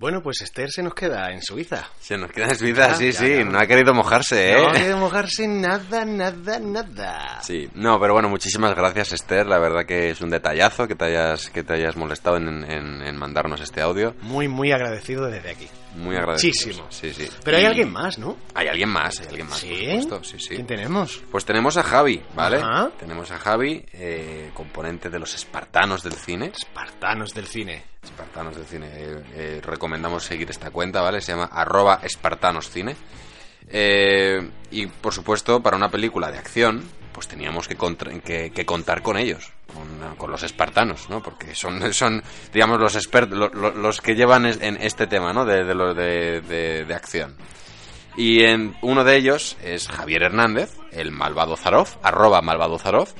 Bueno, 0.00 0.22
pues 0.22 0.40
Esther 0.40 0.70
se 0.70 0.82
nos 0.82 0.94
queda 0.94 1.30
en 1.30 1.42
Suiza. 1.42 1.90
Se 2.00 2.16
nos 2.16 2.32
queda 2.32 2.46
en 2.48 2.56
Suiza, 2.56 2.88
Ya, 2.88 2.94
sí, 2.94 3.12
ya, 3.12 3.18
sí. 3.18 3.34
ya. 3.34 3.44
No 3.44 3.58
ha 3.58 3.66
querido 3.66 3.92
mojarse, 3.92 4.52
¿eh? 4.52 4.56
No 4.56 4.70
hay 4.70 4.82
que 4.84 4.94
mojarse 4.94 5.46
nada, 5.46 6.06
nada, 6.06 6.58
nada. 6.58 7.42
Sí, 7.42 7.68
no, 7.74 8.00
pero 8.00 8.14
bueno, 8.14 8.30
muchísimas 8.30 8.74
gracias 8.74 9.12
Esther, 9.12 9.46
la 9.46 9.58
verdad 9.58 9.84
que 9.84 10.08
es 10.08 10.22
un 10.22 10.30
detallazo 10.30 10.88
que 10.88 10.94
te 10.94 11.04
hayas, 11.04 11.50
que 11.50 11.62
te 11.64 11.74
hayas 11.74 11.96
molestado 11.96 12.38
en, 12.38 12.48
en- 12.64 13.02
en 13.02 13.16
mandarnos 13.18 13.60
este 13.60 13.82
audio, 13.82 14.14
Muy, 14.22 14.48
muy 14.48 14.72
agradecido 14.72 15.26
desde 15.26 15.50
aquí. 15.50 15.68
muy 15.96 16.16
agradecido. 16.16 16.52
Muchísimo. 16.54 16.86
Sí, 16.88 17.12
sí. 17.12 17.28
Pero 17.44 17.58
hay 17.58 17.64
Y 17.64 17.66
alguien 17.66 17.92
más, 17.92 18.18
¿no? 18.18 18.38
Hay 18.54 18.68
alguien 18.68 18.88
más, 18.88 19.20
hay 19.20 19.26
alguien 19.26 19.48
más, 19.50 19.58
¿Sí? 19.58 19.68
por 19.68 19.78
supuesto, 20.00 20.24
sí, 20.24 20.38
sí. 20.38 20.54
¿Quién 20.54 20.66
tenemos? 20.66 21.22
Pues 21.30 21.44
tenemos 21.44 21.76
a 21.76 21.82
Javi, 21.82 22.22
¿vale? 22.34 22.56
Ajá. 22.56 22.90
Tenemos 22.98 23.30
a 23.32 23.38
Javi, 23.38 23.84
eh, 23.92 24.50
componente 24.54 25.10
de 25.10 25.18
los 25.18 25.34
espartanos 25.34 26.02
del 26.02 26.14
cine. 26.14 26.52
Espartanos 26.56 27.34
del 27.34 27.44
cine. 27.46 27.84
Espartanos 28.02 28.56
del 28.56 28.64
cine. 28.66 28.86
Eh, 28.92 29.22
eh, 29.34 29.60
recomendamos 29.62 30.24
seguir 30.24 30.50
esta 30.50 30.70
cuenta, 30.70 31.02
¿vale? 31.02 31.20
Se 31.20 31.32
llama 31.32 31.44
arroba 31.52 32.00
espartanoscine. 32.02 32.96
Eh, 33.68 34.50
y 34.70 34.86
por 34.86 35.12
supuesto, 35.12 35.62
para 35.62 35.76
una 35.76 35.90
película 35.90 36.30
de 36.32 36.38
acción, 36.38 36.82
pues 37.12 37.28
teníamos 37.28 37.68
que, 37.68 37.76
contra- 37.76 38.10
contar 38.66 39.02
con 39.02 39.16
ellos, 39.16 39.52
con, 40.16 40.30
los 40.30 40.42
espartanos, 40.42 41.08
¿no? 41.10 41.22
Porque 41.22 41.54
son, 41.54 41.92
son 41.92 42.22
digamos, 42.52 42.80
los 42.80 42.96
expertos, 42.96 43.36
lo- 43.38 43.48
lo- 43.50 43.72
los 43.74 44.00
que 44.00 44.14
llevan 44.14 44.46
en 44.46 44.76
este 44.80 45.06
tema, 45.06 45.32
¿no? 45.32 45.44
De, 45.44 45.62
de, 45.64 45.74
de- 45.94 46.40
de- 46.40 46.84
de 46.84 46.94
acción. 46.94 47.36
Y 48.16 48.44
en, 48.44 48.76
uno 48.82 49.04
de 49.04 49.16
ellos 49.16 49.56
es 49.62 49.86
Javier 49.88 50.24
Hernández, 50.24 50.72
el 50.90 51.12
malvado 51.12 51.56
Zaroff, 51.56 51.96
arroba 52.02 52.40
malvado 52.42 52.78
Zaroff, 52.78 53.12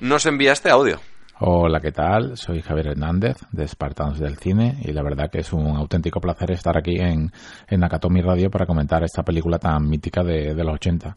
nos 0.00 0.26
envía 0.26 0.52
este 0.52 0.70
audio. 0.70 1.00
Hola, 1.40 1.78
¿qué 1.78 1.92
tal? 1.92 2.36
Soy 2.36 2.62
Javier 2.62 2.88
Hernández 2.88 3.36
de 3.52 3.62
Espartanos 3.62 4.18
del 4.18 4.38
Cine 4.38 4.76
y 4.82 4.90
la 4.90 5.04
verdad 5.04 5.30
que 5.30 5.38
es 5.38 5.52
un 5.52 5.76
auténtico 5.76 6.20
placer 6.20 6.50
estar 6.50 6.76
aquí 6.76 6.96
en, 6.98 7.30
en 7.68 7.80
Radio 7.80 8.50
para 8.50 8.66
comentar 8.66 9.04
esta 9.04 9.22
película 9.22 9.60
tan 9.60 9.88
mítica 9.88 10.24
de, 10.24 10.52
de 10.52 10.64
los 10.64 10.74
80. 10.74 11.16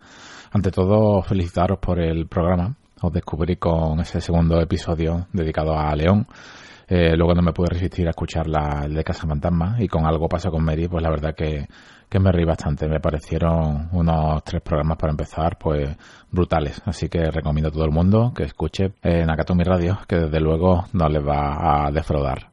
Ante 0.51 0.69
todo, 0.69 1.23
felicitaros 1.23 1.79
por 1.79 1.99
el 1.99 2.27
programa. 2.27 2.75
Os 3.01 3.11
descubrí 3.11 3.55
con 3.55 3.99
ese 3.99 4.21
segundo 4.21 4.61
episodio 4.61 5.25
dedicado 5.33 5.75
a 5.75 5.95
León. 5.95 6.27
Eh, 6.87 7.15
luego 7.15 7.33
no 7.33 7.41
me 7.41 7.51
pude 7.51 7.69
resistir 7.69 8.05
a 8.05 8.11
escuchar 8.11 8.47
la 8.47 8.83
el 8.85 8.93
de 8.93 9.03
Casa 9.03 9.25
Fantasma 9.25 9.77
y 9.79 9.87
con 9.87 10.05
algo 10.05 10.29
pasa 10.29 10.51
con 10.51 10.63
Mary, 10.63 10.87
pues 10.87 11.01
la 11.01 11.09
verdad 11.09 11.33
que, 11.33 11.65
que 12.11 12.19
me 12.19 12.29
reí 12.29 12.43
bastante. 12.43 12.89
Me 12.89 12.99
parecieron 12.99 13.87
unos 13.93 14.43
tres 14.43 14.61
programas 14.61 14.97
para 14.97 15.11
empezar, 15.11 15.57
pues 15.57 15.95
brutales. 16.29 16.81
Así 16.85 17.07
que 17.07 17.31
recomiendo 17.31 17.69
a 17.69 17.71
todo 17.71 17.85
el 17.85 17.91
mundo 17.91 18.33
que 18.35 18.43
escuche 18.43 18.91
eh, 19.01 19.25
Nakatomi 19.25 19.63
Radio, 19.63 19.97
que 20.05 20.17
desde 20.17 20.41
luego 20.41 20.83
no 20.91 21.07
les 21.07 21.25
va 21.25 21.85
a 21.85 21.91
defraudar. 21.91 22.51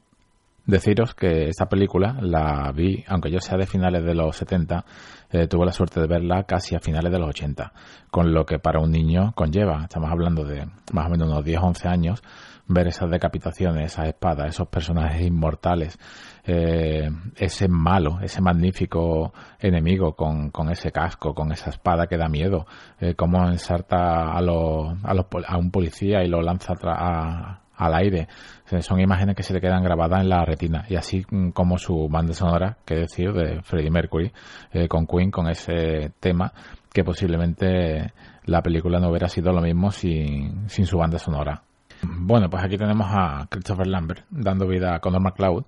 Deciros 0.64 1.12
que 1.16 1.48
esta 1.48 1.66
película 1.68 2.18
la 2.20 2.70
vi, 2.72 3.02
aunque 3.08 3.32
yo 3.32 3.40
sea 3.40 3.58
de 3.58 3.66
finales 3.66 4.04
de 4.04 4.14
los 4.14 4.36
70, 4.36 4.84
eh, 5.30 5.48
tuve 5.48 5.66
la 5.66 5.72
suerte 5.72 5.98
de 5.98 6.06
verla 6.06 6.44
casi 6.44 6.76
a 6.76 6.78
finales 6.78 7.10
de 7.10 7.18
los 7.18 7.30
80, 7.30 7.72
con 8.12 8.32
lo 8.32 8.46
que 8.46 8.60
para 8.60 8.78
un 8.78 8.92
niño 8.92 9.32
conlleva, 9.34 9.84
estamos 9.84 10.10
hablando 10.10 10.44
de 10.44 10.68
más 10.92 11.06
o 11.06 11.10
menos 11.10 11.28
unos 11.28 11.44
10 11.44 11.60
11 11.60 11.88
años, 11.88 12.22
ver 12.68 12.86
esas 12.88 13.10
decapitaciones, 13.10 13.92
esas 13.92 14.08
espadas, 14.08 14.48
esos 14.48 14.68
personajes 14.68 15.22
inmortales, 15.22 15.98
eh, 16.44 17.10
ese 17.36 17.68
malo, 17.68 18.20
ese 18.22 18.40
magnífico 18.42 19.32
enemigo 19.58 20.14
con, 20.14 20.50
con 20.50 20.70
ese 20.70 20.92
casco, 20.92 21.34
con 21.34 21.50
esa 21.52 21.70
espada 21.70 22.06
que 22.06 22.16
da 22.18 22.28
miedo, 22.28 22.66
eh, 23.00 23.14
cómo 23.14 23.46
ensarta 23.48 24.32
a, 24.32 24.40
los, 24.42 24.92
a, 25.02 25.14
a 25.46 25.56
un 25.58 25.70
policía 25.70 26.22
y 26.22 26.28
lo 26.28 26.42
lanza 26.42 26.74
a- 26.84 27.60
al 27.74 27.94
aire. 27.94 28.26
Sea, 28.64 28.82
Son 28.82 28.98
imágenes 29.00 29.36
que 29.36 29.42
se 29.44 29.54
le 29.54 29.60
quedan 29.60 29.84
grabadas 29.84 30.20
en 30.20 30.28
la 30.28 30.44
retina. 30.44 30.84
Y 30.88 30.96
así 30.96 31.24
mm, 31.30 31.50
como 31.50 31.78
su 31.78 32.08
banda 32.08 32.34
sonora, 32.34 32.78
que 32.84 32.96
decir, 32.96 33.32
de 33.32 33.62
Freddie 33.62 33.90
Mercury, 33.90 34.32
eh, 34.72 34.88
con 34.88 35.06
Queen, 35.06 35.30
con 35.30 35.48
ese 35.48 36.10
tema, 36.20 36.52
que 36.92 37.04
posiblemente 37.04 38.12
la 38.46 38.62
película 38.62 38.98
no 38.98 39.10
hubiera 39.10 39.28
sido 39.28 39.52
lo 39.52 39.60
mismo 39.60 39.92
sin, 39.92 40.68
sin 40.68 40.86
su 40.86 40.98
banda 40.98 41.18
sonora. 41.20 41.62
Bueno, 42.02 42.48
pues 42.48 42.62
aquí 42.62 42.76
tenemos 42.76 43.06
a 43.10 43.46
Christopher 43.48 43.86
Lambert 43.86 44.24
dando 44.30 44.66
vida 44.66 44.94
a 44.94 45.00
Conor 45.00 45.20
McCloud. 45.20 45.64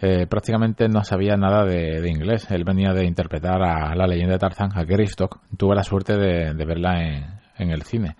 Eh, 0.00 0.26
prácticamente 0.26 0.88
no 0.88 1.02
sabía 1.04 1.36
nada 1.36 1.64
de, 1.64 2.00
de 2.00 2.10
inglés. 2.10 2.50
Él 2.50 2.64
venía 2.64 2.92
de 2.92 3.04
interpretar 3.06 3.62
a 3.62 3.94
la 3.94 4.06
leyenda 4.06 4.34
de 4.34 4.38
Tarzán, 4.38 4.70
a 4.74 4.84
Greystock. 4.84 5.40
Tuve 5.56 5.74
la 5.74 5.82
suerte 5.82 6.16
de, 6.16 6.52
verla 6.64 7.02
en, 7.02 7.24
en 7.56 7.70
el 7.70 7.82
cine. 7.82 8.16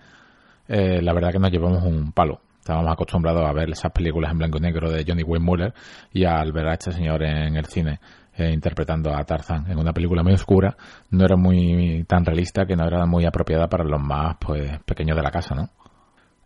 Eh, 0.67 1.01
la 1.01 1.13
verdad 1.13 1.31
que 1.31 1.39
nos 1.39 1.51
llevamos 1.51 1.83
un 1.83 2.11
palo. 2.11 2.41
Estábamos 2.59 2.91
acostumbrados 2.91 3.47
a 3.47 3.53
ver 3.53 3.69
esas 3.69 3.91
películas 3.91 4.31
en 4.31 4.39
blanco 4.39 4.57
y 4.57 4.61
negro 4.61 4.89
de 4.89 5.05
Johnny 5.07 5.21
Wayne 5.21 5.45
Muller 5.45 5.73
y 6.11 6.25
al 6.25 6.51
ver 6.51 6.67
a 6.67 6.73
este 6.73 6.91
señor 6.91 7.21
en 7.21 7.55
el 7.55 7.65
cine 7.65 7.99
eh, 8.37 8.51
interpretando 8.51 9.15
a 9.15 9.23
Tarzan 9.23 9.69
en 9.69 9.77
una 9.77 9.93
película 9.93 10.23
muy 10.23 10.33
oscura, 10.33 10.75
no 11.11 11.23
era 11.23 11.35
muy 11.35 12.03
tan 12.05 12.25
realista 12.25 12.65
que 12.65 12.75
no 12.75 12.87
era 12.87 13.05
muy 13.05 13.23
apropiada 13.25 13.67
para 13.67 13.83
los 13.83 14.01
más 14.01 14.37
pues 14.39 14.79
pequeños 14.83 15.15
de 15.15 15.21
la 15.21 15.29
casa, 15.29 15.53
¿no? 15.53 15.69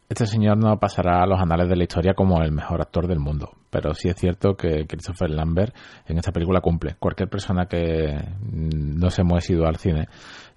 Este 0.09 0.25
señor 0.25 0.57
no 0.57 0.79
pasará 0.79 1.21
a 1.21 1.27
los 1.27 1.39
anales 1.39 1.69
de 1.69 1.75
la 1.75 1.83
historia 1.83 2.15
como 2.15 2.41
el 2.41 2.51
mejor 2.51 2.81
actor 2.81 3.07
del 3.07 3.19
mundo, 3.19 3.51
pero 3.69 3.93
sí 3.93 4.09
es 4.09 4.15
cierto 4.15 4.55
que 4.55 4.87
Christopher 4.87 5.29
Lambert 5.29 5.75
en 6.07 6.17
esta 6.17 6.31
película 6.31 6.61
cumple. 6.61 6.95
Cualquier 6.97 7.29
persona 7.29 7.67
que 7.67 8.15
mm, 8.41 8.97
no 8.99 9.11
se 9.11 9.21
hemos 9.21 9.47
ido 9.47 9.67
al 9.67 9.75
cine 9.75 10.07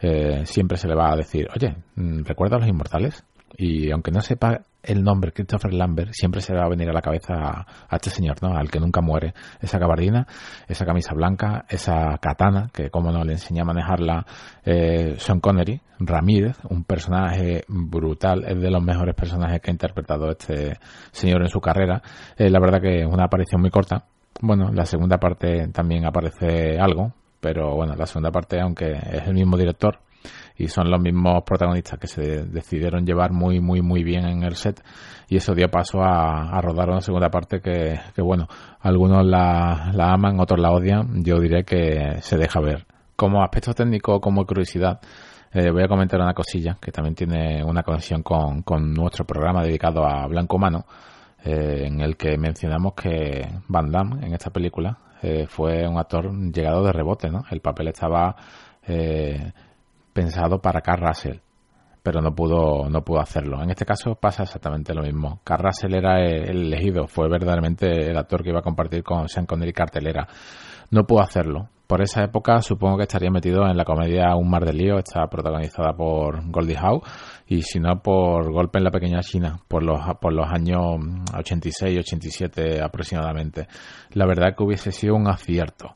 eh, 0.00 0.46
siempre 0.46 0.78
se 0.78 0.88
le 0.88 0.94
va 0.94 1.12
a 1.12 1.16
decir, 1.16 1.48
oye, 1.54 1.76
mm, 1.96 2.24
¿recuerda 2.24 2.56
a 2.56 2.60
los 2.60 2.68
inmortales? 2.68 3.26
Y 3.58 3.90
aunque 3.90 4.10
no 4.10 4.22
sepa 4.22 4.62
el 4.82 5.02
nombre 5.02 5.32
Christopher 5.32 5.72
Lambert, 5.72 6.12
siempre 6.12 6.40
se 6.40 6.54
va 6.54 6.64
a 6.64 6.68
venir 6.68 6.88
a 6.88 6.92
la 6.92 7.02
cabeza 7.02 7.34
a, 7.34 7.66
a 7.88 7.96
este 7.96 8.10
señor, 8.10 8.42
¿no? 8.42 8.56
Al 8.56 8.70
que 8.70 8.80
nunca 8.80 9.00
muere. 9.00 9.34
Esa 9.60 9.78
gabardina, 9.78 10.26
esa 10.66 10.84
camisa 10.84 11.14
blanca, 11.14 11.64
esa 11.68 12.18
katana, 12.18 12.70
que 12.72 12.90
como 12.90 13.12
no 13.12 13.24
le 13.24 13.32
enseña 13.32 13.62
a 13.62 13.66
manejarla 13.66 14.26
eh, 14.64 15.14
Sean 15.18 15.40
Connery, 15.40 15.80
Ramírez, 16.00 16.58
un 16.68 16.84
personaje 16.84 17.64
brutal, 17.68 18.44
es 18.44 18.60
de 18.60 18.70
los 18.70 18.82
mejores 18.82 19.14
personajes 19.14 19.60
que 19.60 19.70
ha 19.70 19.74
interpretado 19.74 20.30
este 20.30 20.78
señor 21.12 21.42
en 21.42 21.48
su 21.48 21.60
carrera. 21.60 22.02
Eh, 22.36 22.50
la 22.50 22.60
verdad 22.60 22.80
que 22.80 23.00
es 23.00 23.06
una 23.06 23.24
aparición 23.24 23.60
muy 23.60 23.70
corta. 23.70 24.04
Bueno, 24.40 24.72
la 24.72 24.84
segunda 24.86 25.18
parte 25.18 25.68
también 25.68 26.04
aparece 26.04 26.78
algo, 26.78 27.12
pero 27.40 27.74
bueno, 27.76 27.94
la 27.94 28.06
segunda 28.06 28.30
parte, 28.30 28.60
aunque 28.60 28.92
es 28.92 29.26
el 29.26 29.34
mismo 29.34 29.56
director, 29.56 30.00
y 30.56 30.68
son 30.68 30.90
los 30.90 31.00
mismos 31.00 31.42
protagonistas 31.44 31.98
que 31.98 32.06
se 32.06 32.44
decidieron 32.44 33.04
llevar 33.04 33.32
muy 33.32 33.60
muy 33.60 33.82
muy 33.82 34.04
bien 34.04 34.26
en 34.26 34.42
el 34.42 34.56
set. 34.56 34.82
Y 35.28 35.36
eso 35.36 35.54
dio 35.54 35.68
paso 35.70 36.02
a, 36.02 36.60
rodar 36.60 36.90
una 36.90 37.00
segunda 37.00 37.30
parte 37.30 37.60
que, 37.60 37.98
bueno 38.18 38.46
algunos 38.80 39.24
la, 39.24 39.90
la 39.94 40.12
aman 40.12 40.38
otros 40.40 40.60
la 40.60 40.72
odian. 40.72 41.24
Yo 41.24 41.38
diré 41.40 41.64
que 41.64 42.18
se 42.20 42.36
deja 42.36 42.60
ver. 42.60 42.86
Como 43.16 43.42
aspecto 43.42 43.72
técnico 43.72 44.20
como 44.20 44.44
curiosidad 44.44 45.00
eh, 45.54 45.70
voy 45.70 45.82
a 45.82 45.88
comentar 45.88 46.18
una 46.18 46.32
cosilla 46.32 46.78
que 46.80 46.90
también 46.90 47.14
tiene 47.14 47.62
una 47.62 47.82
conexión 47.82 48.22
con, 48.22 48.62
con 48.62 48.94
nuestro 48.94 49.26
programa 49.26 49.62
dedicado 49.62 50.02
a 50.06 50.26
Blanco 50.26 50.58
Mano 50.58 50.86
eh, 51.44 51.84
en 51.84 52.00
el 52.00 52.16
que 52.16 52.38
mencionamos 52.38 52.94
que 52.94 53.46
Van 53.68 53.90
Damme 53.90 54.26
en 54.26 54.32
esta 54.32 54.50
película 54.50 54.96
eh, 55.20 55.44
fue 55.46 55.86
un 55.86 55.98
actor 55.98 56.32
llegado 56.50 56.82
de 56.84 56.92
rebote 56.92 57.30
¿no? 57.30 57.44
el 57.50 57.60
papel 57.60 57.88
estaba 57.88 58.34
pensado 60.12 60.60
para 60.60 60.80
Carl 60.80 61.06
Russell, 61.06 61.38
pero 62.02 62.20
no 62.20 62.34
pudo, 62.34 62.88
no 62.88 63.02
pudo 63.02 63.20
hacerlo. 63.20 63.62
En 63.62 63.70
este 63.70 63.84
caso 63.84 64.14
pasa 64.14 64.42
exactamente 64.42 64.94
lo 64.94 65.02
mismo. 65.02 65.40
Carl 65.44 65.64
Russell 65.64 65.94
era 65.94 66.20
el 66.20 66.72
elegido, 66.72 67.06
fue 67.06 67.28
verdaderamente 67.28 68.10
el 68.10 68.16
actor 68.16 68.42
que 68.42 68.50
iba 68.50 68.60
a 68.60 68.62
compartir 68.62 69.02
con 69.02 69.28
Sean 69.28 69.46
Connery 69.46 69.72
cartelera. 69.72 70.26
No 70.90 71.04
pudo 71.04 71.20
hacerlo. 71.20 71.68
Por 71.86 72.00
esa 72.00 72.24
época 72.24 72.62
supongo 72.62 72.96
que 72.96 73.02
estaría 73.02 73.30
metido 73.30 73.66
en 73.66 73.76
la 73.76 73.84
comedia 73.84 74.34
Un 74.34 74.48
mar 74.48 74.64
de 74.64 74.72
lío, 74.72 74.96
está 74.96 75.26
protagonizada 75.26 75.92
por 75.92 76.50
Goldie 76.50 76.78
Hawn 76.78 77.02
y 77.46 77.60
si 77.60 77.80
no 77.80 78.00
por 78.00 78.50
Golpe 78.50 78.78
en 78.78 78.84
la 78.84 78.90
pequeña 78.90 79.20
China, 79.20 79.60
por 79.68 79.82
los, 79.82 80.00
por 80.18 80.32
los 80.32 80.46
años 80.50 80.80
86 81.36 81.94
y 81.94 81.98
87 81.98 82.82
aproximadamente. 82.82 83.68
La 84.12 84.26
verdad 84.26 84.54
que 84.56 84.64
hubiese 84.64 84.90
sido 84.90 85.14
un 85.14 85.28
acierto. 85.28 85.94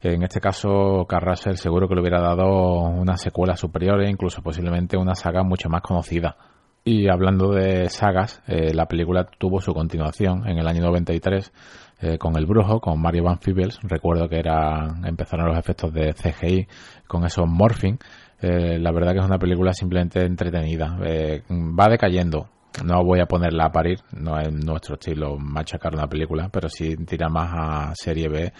En 0.00 0.22
este 0.22 0.40
caso, 0.40 1.06
Carrasel 1.08 1.56
seguro 1.56 1.88
que 1.88 1.94
le 1.94 2.00
hubiera 2.00 2.20
dado 2.20 2.80
una 2.82 3.16
secuela 3.16 3.56
superior 3.56 4.02
e 4.02 4.10
incluso 4.10 4.42
posiblemente 4.42 4.96
una 4.96 5.14
saga 5.14 5.42
mucho 5.42 5.68
más 5.68 5.82
conocida. 5.82 6.36
Y 6.84 7.08
hablando 7.08 7.50
de 7.50 7.88
sagas, 7.88 8.42
eh, 8.46 8.72
la 8.72 8.86
película 8.86 9.26
tuvo 9.38 9.60
su 9.60 9.74
continuación 9.74 10.46
en 10.46 10.58
el 10.58 10.68
año 10.68 10.82
93 10.82 11.52
eh, 11.98 12.18
con 12.18 12.36
El 12.36 12.44
Brujo, 12.44 12.78
con 12.78 13.00
Mario 13.00 13.24
Van 13.24 13.38
Peebles. 13.38 13.78
Recuerdo 13.82 14.28
que 14.28 14.38
era, 14.38 14.86
empezaron 15.04 15.46
los 15.46 15.58
efectos 15.58 15.92
de 15.94 16.12
CGI 16.12 16.68
con 17.06 17.24
esos 17.24 17.48
morphing. 17.48 17.98
Eh, 18.40 18.78
la 18.78 18.92
verdad 18.92 19.12
que 19.12 19.20
es 19.20 19.24
una 19.24 19.38
película 19.38 19.72
simplemente 19.72 20.22
entretenida. 20.22 20.98
Eh, 21.04 21.42
va 21.50 21.88
decayendo. 21.88 22.50
No 22.84 23.02
voy 23.02 23.20
a 23.20 23.26
ponerla 23.26 23.64
a 23.64 23.72
parir, 23.72 24.00
no 24.12 24.38
es 24.38 24.52
nuestro 24.52 24.96
estilo 24.96 25.38
machacar 25.38 25.94
una 25.94 26.06
película, 26.06 26.50
pero 26.52 26.68
sí 26.68 26.94
tira 27.06 27.30
más 27.30 27.50
a 27.54 27.94
serie 27.94 28.28
B 28.28 28.52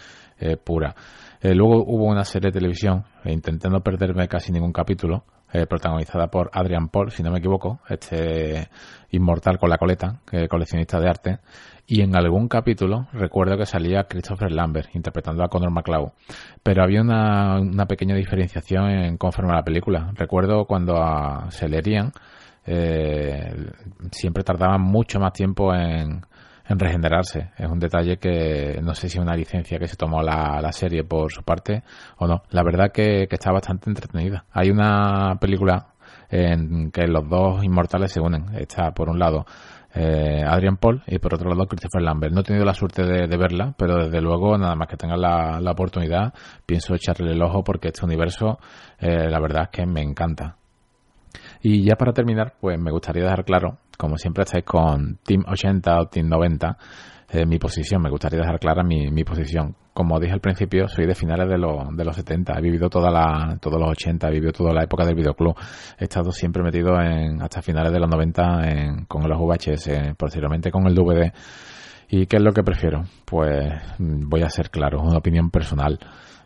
pura. 0.65 0.95
Eh, 1.41 1.55
luego 1.55 1.85
hubo 1.87 2.05
una 2.05 2.25
serie 2.25 2.51
de 2.51 2.59
televisión, 2.59 3.05
eh, 3.25 3.33
intenté 3.33 3.69
no 3.69 3.81
perderme 3.81 4.29
casi 4.29 4.53
ningún 4.53 4.73
capítulo, 4.73 5.25
eh, 5.53 5.67
protagonizada 5.67 6.29
por 6.29 6.51
Adrian 6.53 6.89
Paul, 6.89 7.11
si 7.11 7.23
no 7.23 7.31
me 7.31 7.39
equivoco, 7.39 7.81
este 7.89 8.69
inmortal 9.11 9.59
con 9.59 9.71
la 9.71 9.79
coleta, 9.79 10.21
coleccionista 10.49 10.99
de 10.99 11.09
arte, 11.09 11.39
y 11.87 12.01
en 12.01 12.17
algún 12.17 12.49
capítulo 12.49 13.07
recuerdo 13.13 13.57
que 13.57 13.65
salía 13.65 14.05
Christopher 14.05 14.51
Lambert 14.51 14.95
interpretando 14.95 15.45
a 15.45 15.49
Conor 15.49 15.71
McCloud, 15.71 16.11
pero 16.63 16.83
había 16.83 17.01
una, 17.01 17.61
una 17.61 17.87
pequeña 17.87 18.17
diferenciación 18.17 18.91
en 18.91 19.17
conforme 19.17 19.53
a 19.53 19.57
la 19.57 19.63
película. 19.63 20.11
Recuerdo 20.15 20.65
cuando 20.65 20.97
se 21.51 21.69
leerían, 21.69 22.13
siempre 24.11 24.43
tardaban 24.43 24.81
mucho 24.81 25.21
más 25.21 25.33
tiempo 25.33 25.73
en, 25.73 26.23
en 26.69 26.79
regenerarse. 26.79 27.51
Es 27.57 27.69
un 27.69 27.79
detalle 27.79 28.19
que 28.19 28.81
no 28.83 28.95
sé 28.95 29.09
si 29.09 29.19
es 29.19 29.23
una 29.23 29.37
licencia 29.37 29.79
que 29.79 29.87
se 29.87 29.97
tomó 29.97 30.23
la, 30.23 30.61
la 30.61 30.73
serie 30.73 31.05
por 31.05 31.33
su 31.33 31.43
parte 31.43 31.83
o 32.19 32.27
no. 32.27 32.43
La 32.51 32.63
verdad 32.63 32.91
que, 32.93 33.27
que 33.29 33.37
está 33.37 33.53
bastante 33.53 33.91
entretenida. 33.91 34.45
Hay 34.53 34.71
una 34.71 35.37
película 35.41 35.89
en 36.29 36.91
que 36.91 37.07
los 37.07 37.29
dos 37.29 37.65
inmortales 37.65 38.13
se 38.13 38.21
unen. 38.21 38.47
Está 38.57 38.93
por 38.93 39.09
un 39.09 39.19
lado 39.19 39.47
eh, 39.95 40.45
Adrian 40.47 40.77
Paul 40.77 41.03
y 41.07 41.19
por 41.19 41.35
otro 41.35 41.49
lado 41.51 41.67
Christopher 41.67 42.03
Lambert. 42.03 42.35
No 42.35 42.41
he 42.41 42.45
tenido 42.45 42.65
la 42.65 42.75
suerte 42.75 43.03
de, 43.03 43.37
verla, 43.37 43.75
pero 43.79 44.05
desde 44.05 44.21
luego 44.21 44.59
nada 44.59 44.75
más 44.75 44.89
que 44.89 44.97
tenga 44.97 45.17
la, 45.17 45.59
la 45.61 45.71
oportunidad 45.71 46.35
pienso 46.67 46.95
echarle 46.95 47.33
el 47.33 47.43
ojo 47.43 47.65
porque 47.65 47.89
este 47.89 48.05
universo 48.05 48.59
eh, 48.99 49.29
la 49.31 49.41
verdad 49.41 49.65
es 49.65 49.69
que 49.71 49.87
me 49.87 50.03
encanta. 50.03 50.57
Y 51.63 51.83
ya 51.85 51.97
para 51.97 52.13
terminar, 52.13 52.55
pues 52.61 52.79
me 52.79 52.91
gustaría 52.91 53.25
dejar 53.25 53.45
claro, 53.45 53.79
como 53.97 54.17
siempre 54.17 54.45
estáis 54.45 54.65
con 54.65 55.19
Team 55.25 55.45
80 55.47 56.01
o 56.01 56.07
Team 56.07 56.29
90, 56.29 56.79
eh, 57.31 57.45
mi 57.47 57.59
posición, 57.59 58.03
me 58.03 58.11
gustaría 58.11 58.39
dejar 58.39 58.59
clara 58.59 58.83
mi, 58.83 59.11
mi 59.11 59.25
posición. 59.25 59.75
Como 59.93 60.21
dije 60.21 60.33
al 60.33 60.41
principio, 60.41 60.89
soy 60.89 61.07
de 61.07 61.15
finales 61.15 61.49
de, 61.49 61.59
los 61.59 61.97
de 61.97 62.05
los 62.05 62.15
70, 62.15 62.53
he 62.59 62.61
vivido 62.61 62.89
toda 62.89 63.11
la, 63.11 63.57
todos 63.61 63.81
los 63.81 63.91
80, 63.91 64.29
he 64.29 64.31
vivido 64.31 64.53
toda 64.53 64.73
la 64.75 64.85
época 64.85 65.05
del 65.05 65.15
videoclub, 65.15 65.57
he 65.99 66.05
estado 66.05 66.31
siempre 66.33 66.63
metido 66.63 67.01
en, 67.01 67.43
hasta 67.43 67.63
finales 67.63 67.93
de 67.93 67.99
los 67.99 68.09
90 68.09 68.69
en, 68.69 69.05
con 69.07 69.29
los 69.29 69.39
VHS, 69.39 70.15
posteriormente 70.17 70.71
con 70.71 70.87
el 70.87 70.95
DVD. 70.95 71.33
¿Y 72.09 72.27
qué 72.27 72.37
es 72.37 72.43
lo 72.43 72.53
que 72.53 72.63
prefiero? 72.63 73.05
Pues 73.25 73.73
mm, 73.99 74.29
voy 74.29 74.43
a 74.43 74.51
ser 74.51 74.71
claro, 74.71 74.99
es 74.99 75.09
una 75.09 75.19
opinión 75.19 75.51
personal. 75.51 75.99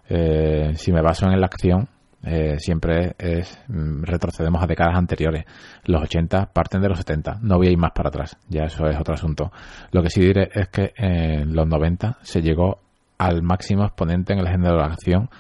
Eh, 0.09 0.73
si 0.77 0.93
me 0.93 1.03
baso 1.03 1.27
en 1.27 1.39
la 1.39 1.47
acción, 1.47 1.89
eh, 2.23 2.59
siempre 2.59 3.15
es 3.19 3.63
mm, 3.69 4.03
retrocedemos 4.03 4.63
a 4.63 4.67
décadas 4.67 4.97
anteriores. 4.97 5.45
Los 5.85 6.03
80 6.03 6.47
parten 6.53 6.81
de 6.81 6.89
los 6.89 6.99
70, 6.99 7.39
no 7.43 7.57
voy 7.57 7.69
a 7.69 7.71
ir 7.71 7.79
más 7.79 7.93
para 7.93 8.09
atrás, 8.09 8.37
ya 8.49 8.65
eso 8.65 8.87
es 8.87 8.99
otro 8.99 9.15
asunto. 9.15 9.51
Lo 9.93 10.03
que 10.03 10.11
sí 10.11 10.21
diré 10.21 10.51
es 10.53 10.69
que 10.69 10.93
en 10.97 11.55
los 11.55 11.67
90 11.67 12.19
se 12.23 12.43
llegó 12.43 12.79
al 13.19 13.43
máximo 13.43 13.85
exponente 13.85 14.33
en 14.33 14.41
el 14.41 14.49
género 14.49 14.75
de 14.75 14.81
la 14.81 14.87
acción 14.87 15.31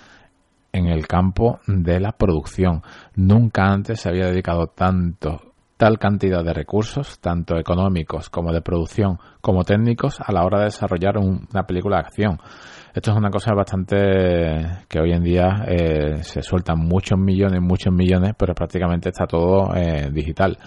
en 0.73 0.87
el 0.87 1.07
campo 1.07 1.61
de 1.67 2.01
la 2.01 2.13
producción. 2.13 2.83
Nunca 3.17 3.65
antes 3.65 4.01
se 4.01 4.09
había 4.09 4.27
dedicado 4.27 4.69
tanto 4.69 5.50
tal 5.81 5.99
cantidad 5.99 6.45
de 6.45 6.53
recursos, 6.53 7.19
tanto 7.21 7.57
económicos 7.59 8.29
como 8.29 8.53
de 8.53 8.61
producción, 8.61 9.19
como 9.41 9.65
técnicos, 9.65 10.21
a 10.21 10.31
la 10.31 10.45
hora 10.45 10.59
de 10.59 10.65
desarrollar 10.67 11.17
un- 11.17 11.49
una 11.51 11.63
película 11.67 11.97
de 11.97 12.03
acción. 12.03 12.39
Esto 12.93 13.13
es 13.13 13.17
una 13.17 13.31
cosa 13.31 13.55
bastante 13.55 13.97
que 14.91 15.01
hoy 15.01 15.13
en 15.13 15.23
día 15.25 15.65
eh, 15.67 16.23
se 16.23 16.43
sueltan 16.43 16.81
muchos 16.81 17.19
millones, 17.19 17.63
muchos 17.63 17.95
millones, 17.95 18.33
pero 18.37 18.55
prácticamente 18.55 19.09
está 19.09 19.27
todo 19.27 19.75
eh, 19.75 20.11
digital. 20.13 20.59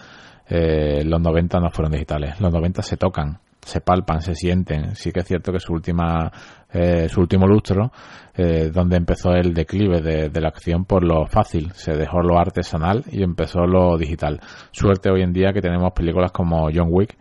Eh, 0.49 1.03
los 1.05 1.21
90 1.21 1.59
no 1.59 1.69
fueron 1.69 1.91
digitales, 1.91 2.39
los 2.41 2.51
90 2.51 2.81
se 2.81 2.97
tocan, 2.97 3.37
se 3.65 3.81
palpan, 3.81 4.21
se 4.21 4.35
sienten. 4.35 4.95
Sí 4.95 5.11
que 5.11 5.21
es 5.21 5.27
cierto 5.27 5.51
que 5.51 5.59
su 5.59 5.73
última, 5.73 6.31
eh, 6.71 7.07
su 7.09 7.21
último 7.21 7.47
lustro, 7.47 7.91
eh, 8.35 8.69
donde 8.71 8.97
empezó 8.97 9.31
el 9.31 9.53
declive 9.53 10.01
de, 10.01 10.41
la 10.41 10.47
acción 10.49 10.85
por 10.85 11.03
lo 11.03 11.25
fácil, 11.27 11.71
se 11.73 11.93
dejó 11.93 12.21
lo 12.21 12.37
artesanal 12.37 13.03
y 13.11 13.23
empezó 13.23 13.65
lo 13.65 13.97
digital. 13.97 14.39
Suerte 14.71 15.09
hoy 15.09 15.21
en 15.21 15.33
día 15.33 15.53
que 15.53 15.61
tenemos 15.61 15.91
películas 15.93 16.31
como 16.31 16.69
John 16.73 16.89
Wick, 16.89 17.17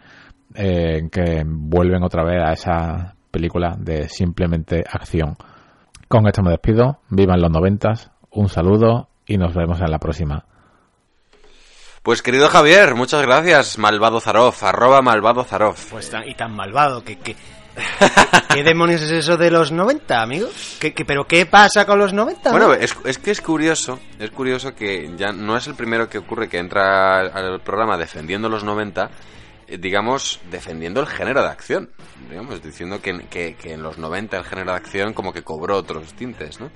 eh, 0.55 1.09
que 1.11 1.45
vuelven 1.47 2.03
otra 2.03 2.25
vez 2.25 2.43
a 2.43 2.53
esa 2.53 3.15
película 3.31 3.77
de 3.79 4.09
simplemente 4.09 4.85
acción. 4.91 5.37
Con 6.09 6.27
esto 6.27 6.43
me 6.43 6.51
despido, 6.51 6.99
vivan 7.11 7.41
los 7.41 7.51
noventas, 7.51 8.11
un 8.31 8.49
saludo 8.49 9.09
y 9.27 9.39
nos 9.39 9.55
vemos 9.55 9.81
en 9.81 9.91
la 9.91 9.99
próxima. 9.99 10.45
Pues 12.03 12.21
querido 12.23 12.49
Javier, 12.49 12.95
muchas 12.97 13.23
gracias, 13.23 13.79
Malvado 13.79 14.21
Zaroff, 14.21 14.63
arroba 14.65 15.03
Malvado 15.03 15.45
Zaroff. 15.45 15.91
Pues 15.91 16.11
tan, 16.11 16.29
y 16.29 16.35
tan 16.35 16.53
malvado 16.55 17.05
que... 17.05 17.17
que... 17.19 17.37
¿Qué 18.53 18.63
demonios 18.65 19.01
es 19.03 19.11
eso 19.13 19.37
de 19.39 19.51
los 19.51 19.73
90, 19.73 20.21
amigo? 20.21 20.49
¿Qué, 20.81 20.93
qué- 20.93 21.05
pero 21.07 21.27
qué 21.27 21.47
pasa 21.47 21.87
con 21.87 21.99
los 21.99 22.13
90? 22.13 22.51
Bueno, 22.51 22.69
no? 22.69 22.75
es, 22.75 22.95
es 23.05 23.19
que 23.19 23.31
es 23.31 23.41
curioso, 23.41 23.99
es 24.19 24.31
curioso 24.31 24.75
que 24.75 25.11
ya 25.17 25.33
no 25.33 25.57
es 25.57 25.67
el 25.69 25.75
primero 25.75 26.09
que 26.09 26.19
ocurre 26.19 26.49
que 26.49 26.59
entra 26.59 27.21
al 27.21 27.61
programa 27.61 27.97
defendiendo 27.97 28.49
los 28.51 28.63
90, 28.65 29.09
eh, 29.69 29.79
digamos, 29.79 30.41
defendiendo 30.51 31.01
el 31.01 31.07
género 31.07 31.41
de 31.43 31.49
acción, 31.49 31.89
digamos, 32.29 32.63
diciendo 32.63 33.01
que, 33.01 33.27
que, 33.31 33.55
que 33.55 33.73
en 33.73 33.83
los 33.83 33.97
90 33.97 34.37
el 34.37 34.45
género 34.45 34.73
de 34.73 34.77
acción 34.77 35.15
como 35.15 35.33
que 35.33 35.43
cobró 35.43 35.77
otros 35.79 36.13
tintes, 36.15 36.61
¿no? 36.61 36.69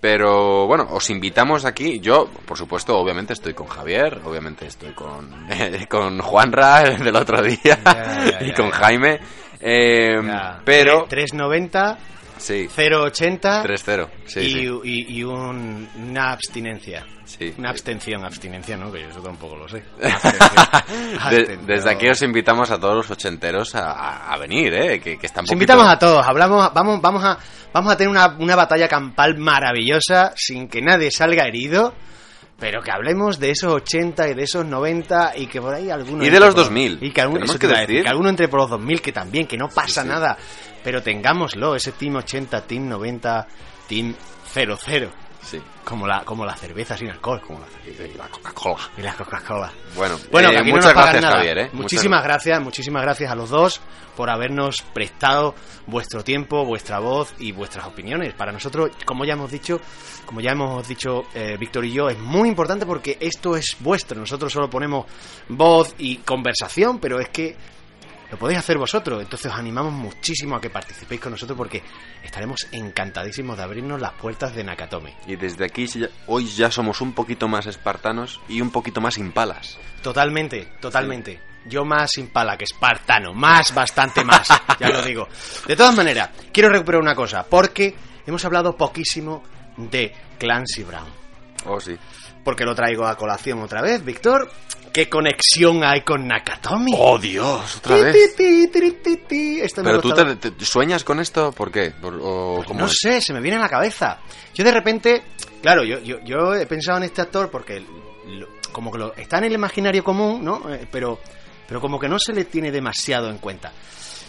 Pero 0.00 0.66
bueno, 0.66 0.86
os 0.90 1.10
invitamos 1.10 1.64
aquí. 1.64 1.98
Yo, 2.00 2.28
por 2.46 2.56
supuesto, 2.56 2.96
obviamente 2.96 3.32
estoy 3.32 3.54
con 3.54 3.66
Javier, 3.66 4.20
obviamente 4.24 4.66
estoy 4.66 4.92
con, 4.92 5.28
con 5.88 6.20
Juanra 6.20 6.82
el 6.82 6.98
del 7.04 7.16
otro 7.16 7.42
día 7.42 7.78
Ya, 7.84 8.30
ya, 8.30 8.38
y 8.42 8.48
ya, 8.48 8.54
con. 8.54 8.70
Jaime. 8.70 9.18
eh, 9.60 10.20
pero, 10.64 11.06
390, 11.08 11.98
sí, 12.38 12.68
080 12.68 13.62
3-0. 13.64 14.08
Sí, 14.26 14.40
y, 14.40 14.50
sí, 14.50 14.68
y- 14.84 15.18
y 15.18 15.24
un- 15.24 15.88
una 16.08 16.32
abstinencia. 16.32 17.04
sí. 17.24 17.52
Una 17.58 17.70
abstención, 17.70 18.24
abstinencia, 18.24 18.76
¿no? 18.76 18.90
Que 18.90 19.02
yo 19.02 19.08
eso 19.08 19.20
tampoco 19.20 19.56
lo 19.56 19.68
sé. 19.68 19.82
De- 19.98 20.12
Abstención. 21.20 21.66
desde 21.66 21.90
aquí 21.90 22.08
os 22.08 22.22
invitamos 22.22 22.70
a 22.70 22.78
todos 22.80 22.94
los 22.96 23.10
ochenteros 23.10 23.74
a, 23.74 24.32
a- 24.32 24.38
venir, 24.38 24.72
¿eh? 24.74 25.00
Que, 25.00 25.18
que 25.18 25.26
están 25.26 25.44
Os 25.44 25.52
invitamos 25.52 25.86
a 25.86 25.98
todos, 25.98 26.26
hablamos, 26.26 26.72
vamos, 26.72 27.00
vamos 27.00 27.24
a, 27.24 27.38
vamos 27.72 27.92
a 27.92 27.96
tener 27.96 28.10
una, 28.10 28.36
una 28.38 28.56
batalla 28.56 28.88
campal 28.88 29.36
maravillosa 29.36 30.32
sin 30.36 30.68
que 30.68 30.80
nadie 30.80 31.10
salga 31.10 31.46
herido, 31.46 31.94
pero 32.58 32.82
que 32.82 32.90
hablemos 32.90 33.38
de 33.38 33.50
esos 33.50 33.72
80 33.72 34.28
y 34.30 34.34
de 34.34 34.42
esos 34.44 34.64
90 34.64 35.32
y 35.36 35.46
que 35.46 35.60
por 35.60 35.74
ahí 35.74 35.90
alguno 35.90 36.24
Y 36.24 36.30
de 36.30 36.40
los 36.40 36.54
por 36.54 36.64
2000. 36.64 36.98
y 37.02 37.10
que 37.12 37.20
alguno, 37.20 37.40
que 37.46 37.52
decir, 37.66 37.68
decir. 37.86 38.02
que 38.02 38.08
alguno 38.08 38.30
entre 38.30 38.48
por 38.48 38.60
los 38.60 38.70
2000 38.70 39.00
que 39.00 39.12
también 39.12 39.46
que 39.46 39.56
no 39.56 39.68
pasa 39.68 40.02
sí. 40.02 40.08
nada, 40.08 40.36
pero 40.88 41.02
tengámoslo, 41.02 41.76
ese 41.76 41.92
team 41.92 42.16
80, 42.16 42.62
team 42.62 42.88
90, 42.88 43.46
team 43.86 44.14
00, 44.54 44.78
Sí, 45.42 45.60
como 45.84 46.06
la 46.06 46.24
como 46.24 46.46
la 46.46 46.56
cerveza 46.56 46.96
sin 46.96 47.10
alcohol, 47.10 47.42
como 47.42 47.60
la 47.60 47.66
y 47.86 48.16
la 48.16 48.26
Coca-Cola. 48.28 48.88
y 48.96 49.02
la 49.02 49.12
Coca-Cola. 49.14 49.70
Bueno, 49.94 50.18
Bueno, 50.32 50.48
eh, 50.48 50.58
no 50.60 50.64
muchas 50.64 50.86
nos 50.86 50.94
pagan 50.94 51.02
gracias, 51.12 51.22
nada. 51.22 51.36
Javier, 51.36 51.58
¿eh? 51.58 51.70
Muchísimas 51.74 52.24
gracias, 52.24 52.62
muchísimas 52.62 53.02
gracias 53.02 53.30
a 53.30 53.34
los 53.34 53.50
dos 53.50 53.82
por 54.16 54.30
habernos 54.30 54.80
prestado 54.94 55.54
vuestro 55.86 56.24
tiempo, 56.24 56.64
vuestra 56.64 57.00
voz 57.00 57.34
y 57.38 57.52
vuestras 57.52 57.86
opiniones. 57.86 58.32
Para 58.32 58.50
nosotros, 58.50 58.90
como 59.04 59.26
ya 59.26 59.34
hemos 59.34 59.50
dicho, 59.50 59.82
como 60.24 60.40
ya 60.40 60.52
hemos 60.52 60.88
dicho 60.88 61.24
eh, 61.34 61.58
Víctor 61.60 61.84
y 61.84 61.92
yo, 61.92 62.08
es 62.08 62.18
muy 62.18 62.48
importante 62.48 62.86
porque 62.86 63.18
esto 63.20 63.56
es 63.56 63.76
vuestro. 63.80 64.18
Nosotros 64.18 64.50
solo 64.50 64.70
ponemos 64.70 65.04
voz 65.50 65.94
y 65.98 66.16
conversación, 66.16 66.98
pero 66.98 67.20
es 67.20 67.28
que 67.28 67.56
lo 68.30 68.38
podéis 68.38 68.58
hacer 68.58 68.78
vosotros. 68.78 69.22
Entonces 69.22 69.50
os 69.50 69.58
animamos 69.58 69.92
muchísimo 69.92 70.56
a 70.56 70.60
que 70.60 70.70
participéis 70.70 71.20
con 71.20 71.32
nosotros 71.32 71.56
porque 71.56 71.82
estaremos 72.22 72.66
encantadísimos 72.72 73.56
de 73.56 73.62
abrirnos 73.62 74.00
las 74.00 74.12
puertas 74.12 74.54
de 74.54 74.64
Nakatomi. 74.64 75.14
Y 75.26 75.36
desde 75.36 75.64
aquí 75.64 75.86
hoy 76.26 76.46
ya 76.46 76.70
somos 76.70 77.00
un 77.00 77.12
poquito 77.12 77.48
más 77.48 77.66
espartanos 77.66 78.40
y 78.48 78.60
un 78.60 78.70
poquito 78.70 79.00
más 79.00 79.18
impalas. 79.18 79.78
Totalmente, 80.02 80.72
totalmente. 80.80 81.40
Yo 81.66 81.84
más 81.84 82.16
impala 82.18 82.56
que 82.56 82.64
espartano, 82.64 83.34
más, 83.34 83.74
bastante 83.74 84.24
más, 84.24 84.48
ya 84.80 84.88
lo 84.88 85.02
digo. 85.02 85.28
De 85.66 85.76
todas 85.76 85.94
maneras, 85.94 86.30
quiero 86.52 86.70
recuperar 86.70 87.02
una 87.02 87.14
cosa, 87.14 87.44
porque 87.44 87.94
hemos 88.26 88.44
hablado 88.44 88.76
poquísimo 88.76 89.42
de 89.76 90.14
Clancy 90.38 90.84
Brown. 90.84 91.08
Oh, 91.66 91.80
sí. 91.80 91.96
Porque 92.44 92.64
lo 92.64 92.74
traigo 92.74 93.06
a 93.06 93.16
colación 93.16 93.60
otra 93.60 93.82
vez, 93.82 94.02
Víctor. 94.04 94.50
¿Qué 94.98 95.08
conexión 95.08 95.84
hay 95.84 96.00
con 96.00 96.26
Nakatomi? 96.26 96.90
¡Oh, 96.96 97.20
Dios! 97.20 97.76
Otra 97.76 97.94
Ti, 97.98 98.02
vez. 98.02 98.34
ti, 98.34 98.66
ti, 99.28 99.62
¿Pero 99.76 100.00
tú 100.00 100.10
te, 100.12 100.50
te- 100.50 100.64
sueñas 100.64 101.04
con 101.04 101.20
esto? 101.20 101.52
¿Por 101.52 101.70
qué? 101.70 101.92
O 102.02 102.64
cómo 102.66 102.80
No 102.80 102.86
es? 102.86 102.96
sé, 103.00 103.20
se 103.20 103.32
me 103.32 103.40
viene 103.40 103.58
a 103.58 103.60
la 103.60 103.68
cabeza. 103.68 104.18
Yo 104.54 104.64
de 104.64 104.72
repente, 104.72 105.22
claro, 105.62 105.84
yo, 105.84 106.00
yo, 106.00 106.16
yo 106.24 106.52
he 106.52 106.66
pensado 106.66 106.98
en 106.98 107.04
este 107.04 107.20
actor 107.20 107.48
porque 107.48 107.78
lo- 108.26 108.48
como 108.72 108.90
que 108.90 108.98
lo, 108.98 109.14
está 109.14 109.38
en 109.38 109.44
el 109.44 109.52
imaginario 109.52 110.02
común, 110.02 110.44
¿no? 110.44 110.68
Eh, 110.74 110.88
pero, 110.90 111.20
pero 111.68 111.80
como 111.80 112.00
que 112.00 112.08
no 112.08 112.18
se 112.18 112.32
le 112.32 112.46
tiene 112.46 112.72
demasiado 112.72 113.30
en 113.30 113.38
cuenta. 113.38 113.70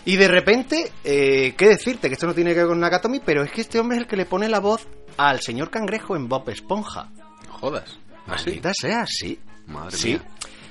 Y 0.06 0.18
de 0.18 0.28
repente, 0.28 0.92
eh, 1.04 1.56
¿qué 1.58 1.68
decirte? 1.68 2.10
Que 2.10 2.14
esto 2.14 2.28
no 2.28 2.36
tiene 2.36 2.52
que 2.54 2.60
ver 2.60 2.68
con 2.68 2.80
Nakatomi, 2.80 3.22
pero 3.22 3.42
es 3.42 3.52
que 3.52 3.62
este 3.62 3.80
hombre 3.80 3.98
es 3.98 4.04
el 4.04 4.08
que 4.08 4.18
le 4.18 4.28
pone 4.28 4.48
la 4.48 4.60
voz 4.60 4.86
al 5.18 5.42
señor 5.42 5.72
Cangrejo 5.72 6.16
en 6.16 6.30
Bob 6.30 6.48
Esponja. 6.52 7.10
Jodas. 7.50 7.98
¿Ah, 8.28 8.38
sí? 8.38 8.46
Maldita 8.52 8.72
sea, 8.80 9.08
sí. 9.08 9.40
Madre 9.66 9.98
Sí. 9.98 10.10
mía. 10.10 10.22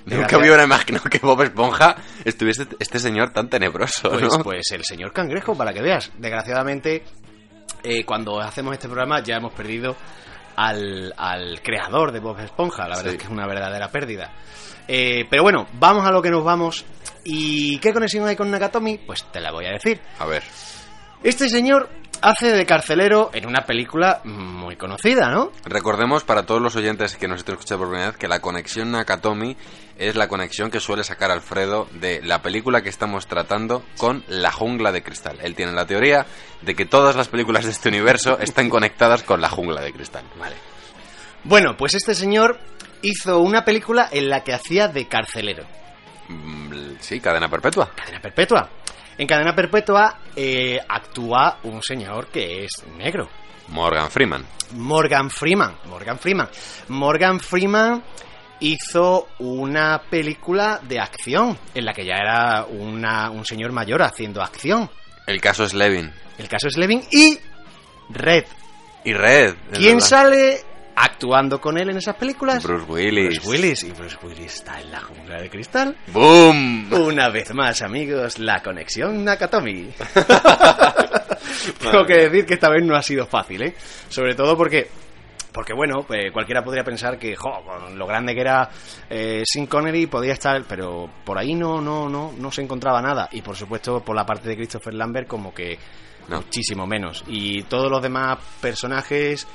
Nunca 0.06 0.38
me 0.38 0.46
hubiera 0.48 0.64
imaginado 0.64 1.04
que 1.10 1.18
Bob 1.18 1.42
Esponja 1.42 1.96
estuviese 2.24 2.66
este 2.78 2.98
señor 2.98 3.30
tan 3.30 3.48
tenebroso, 3.48 4.10
Pues, 4.10 4.22
¿no? 4.38 4.42
pues 4.44 4.70
el 4.72 4.84
señor 4.84 5.12
Cangrejo, 5.12 5.56
para 5.56 5.72
que 5.72 5.82
veas. 5.82 6.10
Desgraciadamente, 6.18 7.02
eh, 7.82 8.04
cuando 8.04 8.40
hacemos 8.40 8.72
este 8.74 8.88
programa 8.88 9.22
ya 9.22 9.36
hemos 9.36 9.52
perdido 9.52 9.96
al, 10.56 11.12
al 11.16 11.60
creador 11.62 12.12
de 12.12 12.20
Bob 12.20 12.38
Esponja. 12.40 12.88
La 12.88 12.96
verdad 12.96 13.10
Sí. 13.10 13.16
es 13.16 13.16
que 13.18 13.24
es 13.24 13.30
una 13.30 13.46
verdadera 13.46 13.88
pérdida. 13.88 14.32
Eh, 14.88 15.26
pero 15.28 15.42
bueno, 15.42 15.66
vamos 15.74 16.06
a 16.06 16.10
lo 16.10 16.22
que 16.22 16.30
nos 16.30 16.42
vamos. 16.42 16.84
¿Y 17.24 17.78
qué 17.78 17.92
conexión 17.92 18.26
hay 18.26 18.36
con 18.36 18.50
Nakatomi? 18.50 18.98
Pues 18.98 19.24
te 19.30 19.40
la 19.40 19.52
voy 19.52 19.66
a 19.66 19.72
decir. 19.72 20.00
A 20.18 20.24
ver. 20.26 20.42
Este 21.22 21.48
señor 21.48 21.88
hace 22.22 22.52
de 22.52 22.66
carcelero 22.66 23.30
en 23.32 23.46
una 23.46 23.62
película 23.66 24.20
muy 24.24 24.76
conocida, 24.76 25.30
¿no? 25.30 25.52
Recordemos 25.64 26.24
para 26.24 26.44
todos 26.44 26.60
los 26.60 26.76
oyentes 26.76 27.16
que 27.16 27.28
nos 27.28 27.38
estén 27.38 27.54
escuchando 27.54 27.80
por 27.84 27.88
primera 27.88 28.10
vez 28.10 28.18
que 28.18 28.28
la 28.28 28.40
conexión 28.40 28.90
Nakatomi 28.92 29.56
es 29.96 30.16
la 30.16 30.28
conexión 30.28 30.70
que 30.70 30.80
suele 30.80 31.04
sacar 31.04 31.30
Alfredo 31.30 31.88
de 31.92 32.20
la 32.22 32.40
película 32.42 32.82
que 32.82 32.88
estamos 32.88 33.26
tratando 33.26 33.82
con 33.96 34.24
La 34.28 34.52
Jungla 34.52 34.92
de 34.92 35.02
Cristal. 35.02 35.38
Él 35.42 35.54
tiene 35.54 35.72
la 35.72 35.86
teoría 35.86 36.26
de 36.62 36.74
que 36.74 36.86
todas 36.86 37.16
las 37.16 37.28
películas 37.28 37.64
de 37.64 37.70
este 37.70 37.88
universo 37.88 38.38
están 38.38 38.68
conectadas 38.68 39.22
con 39.22 39.40
La 39.40 39.48
Jungla 39.48 39.80
de 39.80 39.92
Cristal. 39.92 40.24
Vale. 40.38 40.56
Bueno, 41.44 41.76
pues 41.76 41.94
este 41.94 42.14
señor 42.14 42.58
hizo 43.02 43.40
una 43.40 43.64
película 43.64 44.08
en 44.10 44.28
la 44.28 44.42
que 44.44 44.52
hacía 44.52 44.88
de 44.88 45.08
carcelero. 45.08 45.64
Mm, 46.28 46.68
Sí, 47.00 47.20
cadena 47.20 47.48
perpetua. 47.48 47.90
Cadena 47.94 48.20
Perpetua. 48.20 48.68
En 49.18 49.26
Cadena 49.26 49.54
Perpetua 49.54 50.18
eh, 50.36 50.78
actúa 50.88 51.58
un 51.64 51.82
señor 51.82 52.28
que 52.28 52.64
es 52.64 52.84
negro. 52.96 53.28
Morgan 53.68 54.10
Freeman. 54.10 54.46
Morgan 54.72 55.28
Freeman. 55.30 55.76
Morgan 55.86 56.18
Freeman. 56.18 56.48
Morgan 56.88 57.40
Freeman 57.40 58.02
hizo 58.60 59.28
una 59.40 60.00
película 60.08 60.80
de 60.82 61.00
acción 61.00 61.58
en 61.74 61.84
la 61.84 61.92
que 61.92 62.04
ya 62.04 62.14
era 62.16 62.64
una- 62.64 63.30
un 63.30 63.44
señor 63.44 63.72
mayor 63.72 64.02
haciendo 64.02 64.40
acción. 64.42 64.88
El 65.26 65.40
caso 65.40 65.64
es 65.64 65.74
Levin. 65.74 66.12
El 66.38 66.48
caso 66.48 66.68
es 66.68 66.76
Levin 66.76 67.02
y 67.10 67.38
Red. 68.10 68.44
Y 69.04 69.12
Red. 69.12 69.54
¿Quién 69.72 69.96
verdad. 69.96 70.08
sale 70.08 70.60
actuando 71.04 71.60
con 71.60 71.78
él 71.78 71.90
en 71.90 71.96
esas 71.98 72.16
películas? 72.16 72.62
Bruce 72.64 72.84
Willis. 72.90 73.40
Bruce 73.40 73.48
Willis. 73.48 73.84
Y 73.84 73.92
Bruce 73.92 74.16
Willis 74.22 74.54
está 74.54 74.80
en 74.80 74.90
la 74.90 75.00
jungla 75.00 75.40
de 75.40 75.50
cristal. 75.50 75.96
¡Boom! 76.12 76.92
Una 76.92 77.28
vez 77.28 77.52
más, 77.54 77.82
amigos, 77.82 78.38
la 78.38 78.62
conexión 78.62 79.24
Nakatomi. 79.24 79.90
Tengo 81.80 82.04
que 82.06 82.14
decir 82.28 82.46
que 82.46 82.54
esta 82.54 82.68
vez 82.70 82.84
no 82.84 82.96
ha 82.96 83.02
sido 83.02 83.26
fácil, 83.26 83.62
¿eh? 83.62 83.74
Sobre 84.08 84.34
todo 84.34 84.56
porque, 84.56 84.88
porque 85.52 85.72
bueno, 85.72 86.04
pues 86.06 86.30
cualquiera 86.32 86.62
podría 86.62 86.84
pensar 86.84 87.18
que, 87.18 87.34
jo, 87.36 87.50
con 87.64 87.98
lo 87.98 88.06
grande 88.06 88.34
que 88.34 88.40
era 88.40 88.68
eh, 89.08 89.42
Sin 89.44 89.66
Connery 89.66 90.06
podía 90.06 90.32
estar, 90.32 90.62
pero 90.68 91.08
por 91.24 91.38
ahí 91.38 91.54
no, 91.54 91.80
no, 91.80 92.08
no, 92.08 92.32
no 92.36 92.50
se 92.52 92.62
encontraba 92.62 93.00
nada. 93.02 93.28
Y 93.32 93.42
por 93.42 93.56
supuesto, 93.56 94.00
por 94.00 94.16
la 94.16 94.26
parte 94.26 94.48
de 94.48 94.56
Christopher 94.56 94.94
Lambert, 94.94 95.28
como 95.28 95.52
que 95.54 95.78
No. 96.28 96.36
muchísimo 96.38 96.86
menos. 96.86 97.24
Y 97.26 97.62
todos 97.64 97.90
los 97.90 98.02
demás 98.02 98.38
personajes. 98.60 99.46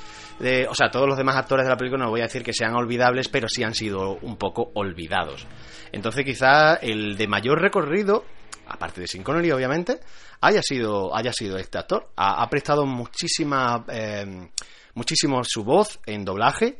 O 0.70 0.76
sea, 0.76 0.90
todos 0.92 1.08
los 1.08 1.18
demás 1.18 1.36
actores 1.36 1.66
de 1.66 1.70
la 1.70 1.78
película 1.78 2.04
no 2.04 2.10
voy 2.10 2.22
a 2.22 2.24
decir 2.24 2.44
que 2.44 2.54
sean 2.54 2.76
olvidables, 2.76 3.30
pero 3.30 3.48
sí 3.48 3.64
han 3.64 3.74
sido 3.74 4.18
un 4.22 4.38
poco 4.38 4.72
olvidados. 4.76 5.48
Entonces, 5.92 6.26
quizá 6.26 6.76
el 6.76 7.16
de 7.18 7.28
mayor 7.28 7.62
recorrido, 7.62 8.26
aparte 8.68 9.02
de 9.02 9.08
Sin 9.08 9.24
Connery, 9.24 9.52
obviamente, 9.52 10.00
haya 10.42 10.62
sido, 10.62 11.16
haya 11.16 11.32
sido 11.32 11.58
este 11.58 11.78
actor. 11.78 12.10
Ha, 12.16 12.50
prestado 12.50 12.86
muchísima, 12.86 13.86
eh, 13.90 14.50
muchísimo 14.96 15.44
su 15.44 15.64
voz 15.64 16.00
en 16.06 16.26
doblaje. 16.26 16.80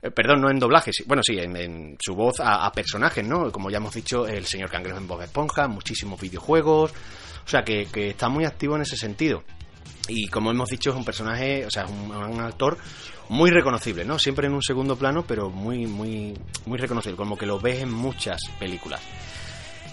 Eh, 0.00 0.10
perdón, 0.10 0.40
no 0.40 0.50
en 0.50 0.58
doblaje, 0.58 0.90
bueno, 1.06 1.22
sí, 1.22 1.38
en, 1.38 1.56
en 1.56 1.96
su 2.00 2.14
voz 2.14 2.40
a, 2.40 2.66
a 2.66 2.72
personajes, 2.72 3.26
¿no? 3.26 3.50
Como 3.50 3.70
ya 3.70 3.78
hemos 3.78 3.94
dicho, 3.94 4.26
el 4.26 4.46
señor 4.46 4.70
Cangrejo 4.70 4.98
en 4.98 5.08
Bob 5.08 5.22
Esponja, 5.22 5.68
muchísimos 5.68 6.20
videojuegos. 6.20 6.92
O 7.44 7.50
sea, 7.50 7.62
que, 7.62 7.86
que 7.86 8.10
está 8.10 8.28
muy 8.28 8.44
activo 8.44 8.76
en 8.76 8.82
ese 8.82 8.96
sentido. 8.96 9.42
Y 10.08 10.28
como 10.28 10.50
hemos 10.50 10.68
dicho, 10.70 10.90
es 10.90 10.96
un 10.96 11.04
personaje, 11.04 11.66
o 11.66 11.70
sea, 11.70 11.86
un, 11.86 12.10
un 12.10 12.40
actor 12.40 12.78
muy 13.28 13.50
reconocible, 13.50 14.04
¿no? 14.04 14.18
Siempre 14.18 14.46
en 14.46 14.54
un 14.54 14.62
segundo 14.62 14.96
plano, 14.96 15.24
pero 15.26 15.50
muy, 15.50 15.86
muy, 15.86 16.34
muy 16.66 16.78
reconocible, 16.78 17.16
como 17.16 17.36
que 17.36 17.46
lo 17.46 17.60
ves 17.60 17.82
en 17.82 17.92
muchas 17.92 18.40
películas. 18.58 19.00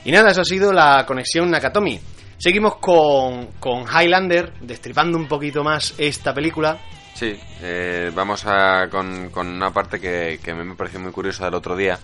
Y 0.05 0.11
nada, 0.11 0.31
eso 0.31 0.41
ha 0.41 0.45
sido 0.45 0.71
la 0.71 1.05
conexión 1.05 1.49
Nakatomi. 1.49 1.99
Seguimos 2.37 2.77
con, 2.77 3.47
con 3.59 3.83
Highlander, 3.83 4.53
destripando 4.61 5.17
un 5.17 5.27
poquito 5.27 5.63
más 5.63 5.95
esta 5.97 6.33
película. 6.33 6.79
Sí, 7.13 7.33
eh, 7.61 8.11
vamos 8.13 8.45
a, 8.45 8.87
con, 8.89 9.29
con 9.29 9.47
una 9.47 9.71
parte 9.71 9.99
que, 9.99 10.39
que 10.43 10.53
me 10.53 10.75
pareció 10.75 10.99
muy 10.99 11.11
curiosa 11.11 11.45
del 11.45 11.55
otro 11.55 11.75
día, 11.75 11.97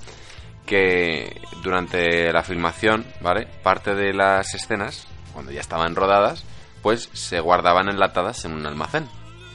que 0.66 1.42
durante 1.62 2.32
la 2.32 2.44
filmación, 2.44 3.06
¿vale? 3.22 3.46
Parte 3.62 3.94
de 3.94 4.14
las 4.14 4.54
escenas, 4.54 5.06
cuando 5.34 5.52
ya 5.52 5.60
estaban 5.60 5.96
rodadas, 5.96 6.46
pues 6.82 7.10
se 7.14 7.40
guardaban 7.40 7.90
enlatadas 7.90 8.44
en 8.46 8.54
un 8.54 8.66
almacén, 8.66 9.08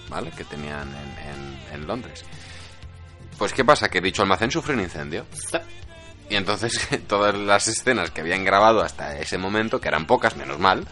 ¿vale? 0.08 0.30
Que 0.30 0.44
tenían 0.44 0.88
en, 0.88 1.28
en- 1.28 1.74
en 1.80 1.86
Londres. 1.86 2.24
Pues 3.38 3.52
¿qué 3.52 3.64
pasa? 3.64 3.88
Que 3.88 4.00
dicho 4.00 4.22
almacén 4.22 4.50
sufrió 4.50 4.76
un 4.76 4.82
incendio. 4.82 5.26
Y 6.30 6.36
entonces 6.36 6.88
todas 7.08 7.34
las 7.34 7.68
escenas 7.68 8.10
que 8.10 8.20
habían 8.22 8.44
grabado 8.44 8.80
hasta 8.82 9.18
ese 9.18 9.38
momento, 9.38 9.80
que 9.80 9.88
eran 9.88 10.06
pocas, 10.06 10.36
menos 10.36 10.58
mal, 10.58 10.86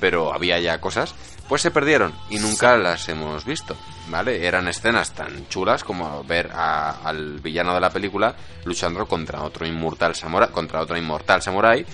pero 0.00 0.32
había 0.34 0.58
ya 0.58 0.80
cosas, 0.80 1.14
pues 1.48 1.62
se 1.62 1.70
perdieron 1.70 2.12
y 2.30 2.38
nunca 2.38 2.76
las 2.76 3.08
hemos 3.08 3.44
visto, 3.44 3.76
¿vale? 4.08 4.46
Eran 4.46 4.66
escenas 4.68 5.12
tan 5.12 5.48
chulas 5.48 5.84
como 5.84 6.24
ver 6.24 6.50
a- 6.52 7.00
al 7.04 7.40
villano 7.40 7.74
de 7.74 7.80
la 7.80 7.90
película 7.90 8.34
luchando 8.64 9.06
contra 9.06 9.42
otro 9.42 9.66
inmortal 9.66 10.14
samurai, 10.14 10.50
contra 10.50 10.80
otro 10.80 10.96
inmortal 10.96 11.42
samurai, 11.42 11.84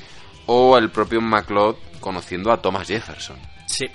o 0.47 0.78
el 0.78 0.90
propio 0.90 1.20
MacLeod 1.20 1.77
conociendo 2.01 2.52
a 2.52 2.62
Thomas 2.62 2.86
Jefferson. 2.89 3.36
Sí. 3.69 3.86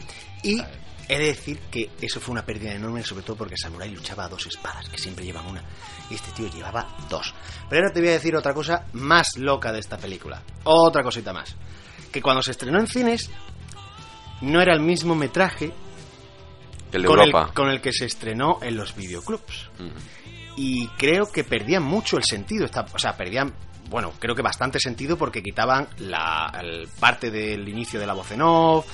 Y 0.43 0.61
he 1.09 1.17
de 1.19 1.25
decir 1.25 1.59
que 1.69 1.89
eso 2.01 2.19
fue 2.21 2.31
una 2.31 2.45
pérdida 2.45 2.73
enorme, 2.73 3.03
sobre 3.03 3.23
todo 3.23 3.35
porque 3.35 3.57
Samurai 3.57 3.89
luchaba 3.89 4.25
a 4.25 4.29
dos 4.29 4.45
espadas, 4.47 4.87
que 4.87 4.97
siempre 4.97 5.25
llevan 5.25 5.45
una. 5.47 5.63
Y 6.09 6.15
este 6.15 6.31
tío 6.31 6.49
llevaba 6.49 6.95
dos. 7.09 7.33
Pero 7.69 7.81
ahora 7.83 7.93
te 7.93 7.99
voy 7.99 8.09
a 8.09 8.13
decir 8.13 8.35
otra 8.35 8.53
cosa 8.53 8.85
más 8.93 9.37
loca 9.37 9.71
de 9.73 9.79
esta 9.79 9.97
película. 9.97 10.41
Otra 10.63 11.03
cosita 11.03 11.33
más. 11.33 11.55
Que 12.11 12.21
cuando 12.21 12.41
se 12.41 12.51
estrenó 12.51 12.79
en 12.79 12.87
cines, 12.87 13.29
no 14.41 14.61
era 14.61 14.73
el 14.73 14.79
mismo 14.81 15.15
metraje 15.15 15.73
El 16.91 17.01
de 17.01 17.07
con 17.07 17.19
el, 17.19 17.27
Europa. 17.27 17.51
con 17.53 17.69
el 17.69 17.81
que 17.81 17.91
se 17.91 18.05
estrenó 18.05 18.59
en 18.61 18.75
los 18.77 18.95
videoclubs. 18.95 19.69
Y 20.55 20.87
creo 20.89 21.31
que 21.31 21.43
perdían 21.43 21.83
mucho 21.83 22.17
el 22.17 22.23
sentido. 22.23 22.65
Esta, 22.65 22.85
o 22.93 22.99
sea, 22.99 23.17
perdían, 23.17 23.53
bueno, 23.89 24.13
creo 24.19 24.35
que 24.35 24.41
bastante 24.43 24.79
sentido 24.79 25.17
porque 25.17 25.41
quitaban 25.41 25.87
la 25.97 26.51
el- 26.61 26.87
parte 26.99 27.31
del 27.31 27.67
inicio 27.67 27.99
de 27.99 28.05
la 28.05 28.13
voz 28.13 28.29
en 28.31 28.41
off, 28.43 28.85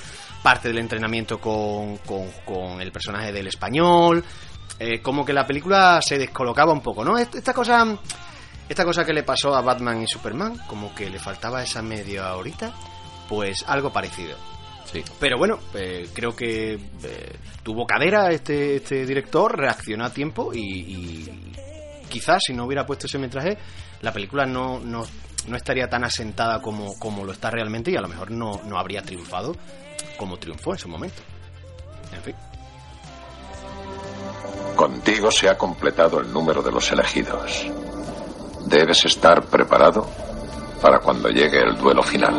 parte 0.42 0.68
del 0.68 0.78
entrenamiento 0.78 1.38
con, 1.40 1.98
con- 1.98 2.30
con 2.44 2.80
el 2.80 2.90
personaje 2.92 3.32
del 3.32 3.46
español. 3.48 4.24
eh, 4.78 5.00
como 5.02 5.24
que 5.26 5.32
la 5.34 5.46
película 5.46 6.00
se 6.02 6.16
descolocaba 6.18 6.72
un 6.72 6.80
poco, 6.80 7.04
¿no? 7.04 7.18
Est- 7.18 7.34
Esta 7.34 7.52
cosa, 7.52 7.98
esta 8.68 8.84
cosa 8.84 9.04
que 9.04 9.12
le 9.12 9.22
pasó 9.22 9.54
a 9.54 9.60
Batman 9.60 10.00
y 10.02 10.06
Superman, 10.06 10.56
como 10.66 10.94
que 10.94 11.10
le 11.10 11.18
faltaba 11.18 11.62
esa 11.62 11.82
media 11.82 12.34
horita, 12.34 12.72
pues 13.28 13.62
algo 13.66 13.92
parecido. 13.92 14.36
Sí. 14.90 15.04
Pero 15.20 15.36
bueno, 15.38 15.58
eh, 15.74 16.08
creo 16.14 16.34
que 16.34 16.72
eh, 16.74 17.36
tuvo 17.62 17.86
cadera 17.86 18.30
este, 18.32 18.76
este 18.76 19.04
director, 19.06 19.56
reaccionó 19.56 20.04
a 20.06 20.10
tiempo 20.12 20.52
y, 20.54 20.58
y 20.60 21.52
quizás 22.08 22.42
si 22.46 22.54
no 22.54 22.64
hubiera 22.64 22.86
puesto 22.86 23.06
ese 23.06 23.18
metraje, 23.18 23.56
la 24.00 24.12
película 24.12 24.46
no, 24.46 24.80
no, 24.80 25.04
no 25.46 25.56
estaría 25.56 25.88
tan 25.88 26.02
asentada 26.04 26.60
como, 26.60 26.98
como 26.98 27.24
lo 27.24 27.32
está 27.32 27.50
realmente 27.50 27.90
y 27.92 27.96
a 27.96 28.00
lo 28.00 28.08
mejor 28.08 28.30
no, 28.32 28.60
no 28.64 28.78
habría 28.78 29.02
triunfado 29.02 29.54
como 30.20 30.36
triunfó 30.36 30.72
en 30.72 30.78
su 30.78 30.86
momento. 30.86 31.22
En 32.12 32.22
fin. 32.22 32.34
Contigo 34.76 35.30
se 35.30 35.48
ha 35.48 35.56
completado 35.56 36.20
el 36.20 36.30
número 36.30 36.60
de 36.60 36.70
los 36.70 36.92
elegidos. 36.92 37.66
Debes 38.66 39.06
estar 39.06 39.42
preparado 39.46 40.06
para 40.82 40.98
cuando 40.98 41.30
llegue 41.30 41.62
el 41.62 41.74
duelo 41.74 42.02
final. 42.02 42.34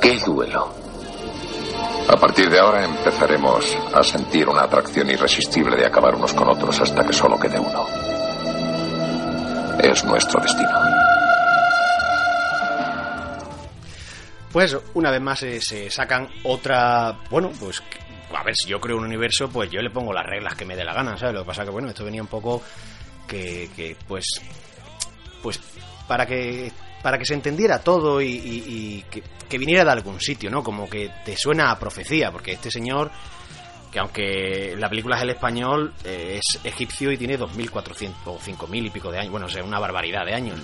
¿Qué 0.00 0.18
duelo? 0.20 0.72
A 2.08 2.16
partir 2.16 2.48
de 2.48 2.58
ahora 2.58 2.86
empezaremos 2.86 3.76
a 3.92 4.02
sentir 4.02 4.48
una 4.48 4.62
atracción 4.62 5.10
irresistible 5.10 5.76
de 5.76 5.84
acabar 5.84 6.14
unos 6.14 6.32
con 6.32 6.48
otros 6.48 6.80
hasta 6.80 7.04
que 7.04 7.12
solo 7.12 7.38
quede 7.38 7.58
uno. 7.58 7.84
Es 9.78 10.02
nuestro 10.06 10.40
destino. 10.40 11.07
Eso, 14.60 14.82
una 14.94 15.10
vez 15.10 15.20
más 15.20 15.38
se, 15.38 15.60
se 15.60 15.90
sacan 15.90 16.28
otra. 16.44 17.18
Bueno, 17.30 17.50
pues 17.58 17.82
a 18.34 18.42
ver, 18.42 18.54
si 18.54 18.68
yo 18.68 18.80
creo 18.80 18.96
un 18.96 19.04
universo, 19.04 19.48
pues 19.48 19.70
yo 19.70 19.80
le 19.80 19.90
pongo 19.90 20.12
las 20.12 20.26
reglas 20.26 20.54
que 20.54 20.64
me 20.64 20.76
dé 20.76 20.84
la 20.84 20.94
gana, 20.94 21.16
¿sabes? 21.16 21.34
Lo 21.34 21.42
que 21.42 21.46
pasa 21.46 21.64
que, 21.64 21.70
bueno, 21.70 21.88
esto 21.88 22.04
venía 22.04 22.22
un 22.22 22.28
poco 22.28 22.62
que, 23.26 23.70
que 23.74 23.96
pues. 24.06 24.24
Pues 25.42 25.60
para 26.08 26.26
que 26.26 26.72
para 27.02 27.18
que 27.18 27.24
se 27.24 27.34
entendiera 27.34 27.78
todo 27.78 28.20
y, 28.20 29.04
que 29.48 29.58
viniera 29.58 29.84
de 29.84 29.90
algún 29.92 30.20
sitio, 30.20 30.50
¿no? 30.50 30.62
Como 30.62 30.90
que 30.90 31.10
te 31.24 31.36
suena 31.36 31.70
a 31.70 31.78
profecía, 31.78 32.30
porque 32.30 32.52
este 32.52 32.70
señor, 32.70 33.10
que 33.90 33.98
aunque 33.98 34.74
la 34.76 34.90
película 34.90 35.16
es 35.16 35.22
el 35.22 35.30
español, 35.30 35.94
eh, 36.04 36.38
es 36.38 36.60
egipcio 36.64 37.10
y 37.12 37.16
tiene 37.16 37.38
2.400 37.38 38.12
o 38.26 38.38
5.000 38.38 38.86
y 38.86 38.90
pico 38.90 39.10
de 39.10 39.20
años, 39.20 39.30
bueno, 39.30 39.46
o 39.46 39.48
sea, 39.48 39.64
una 39.64 39.78
barbaridad 39.78 40.26
de 40.26 40.34
años. 40.34 40.60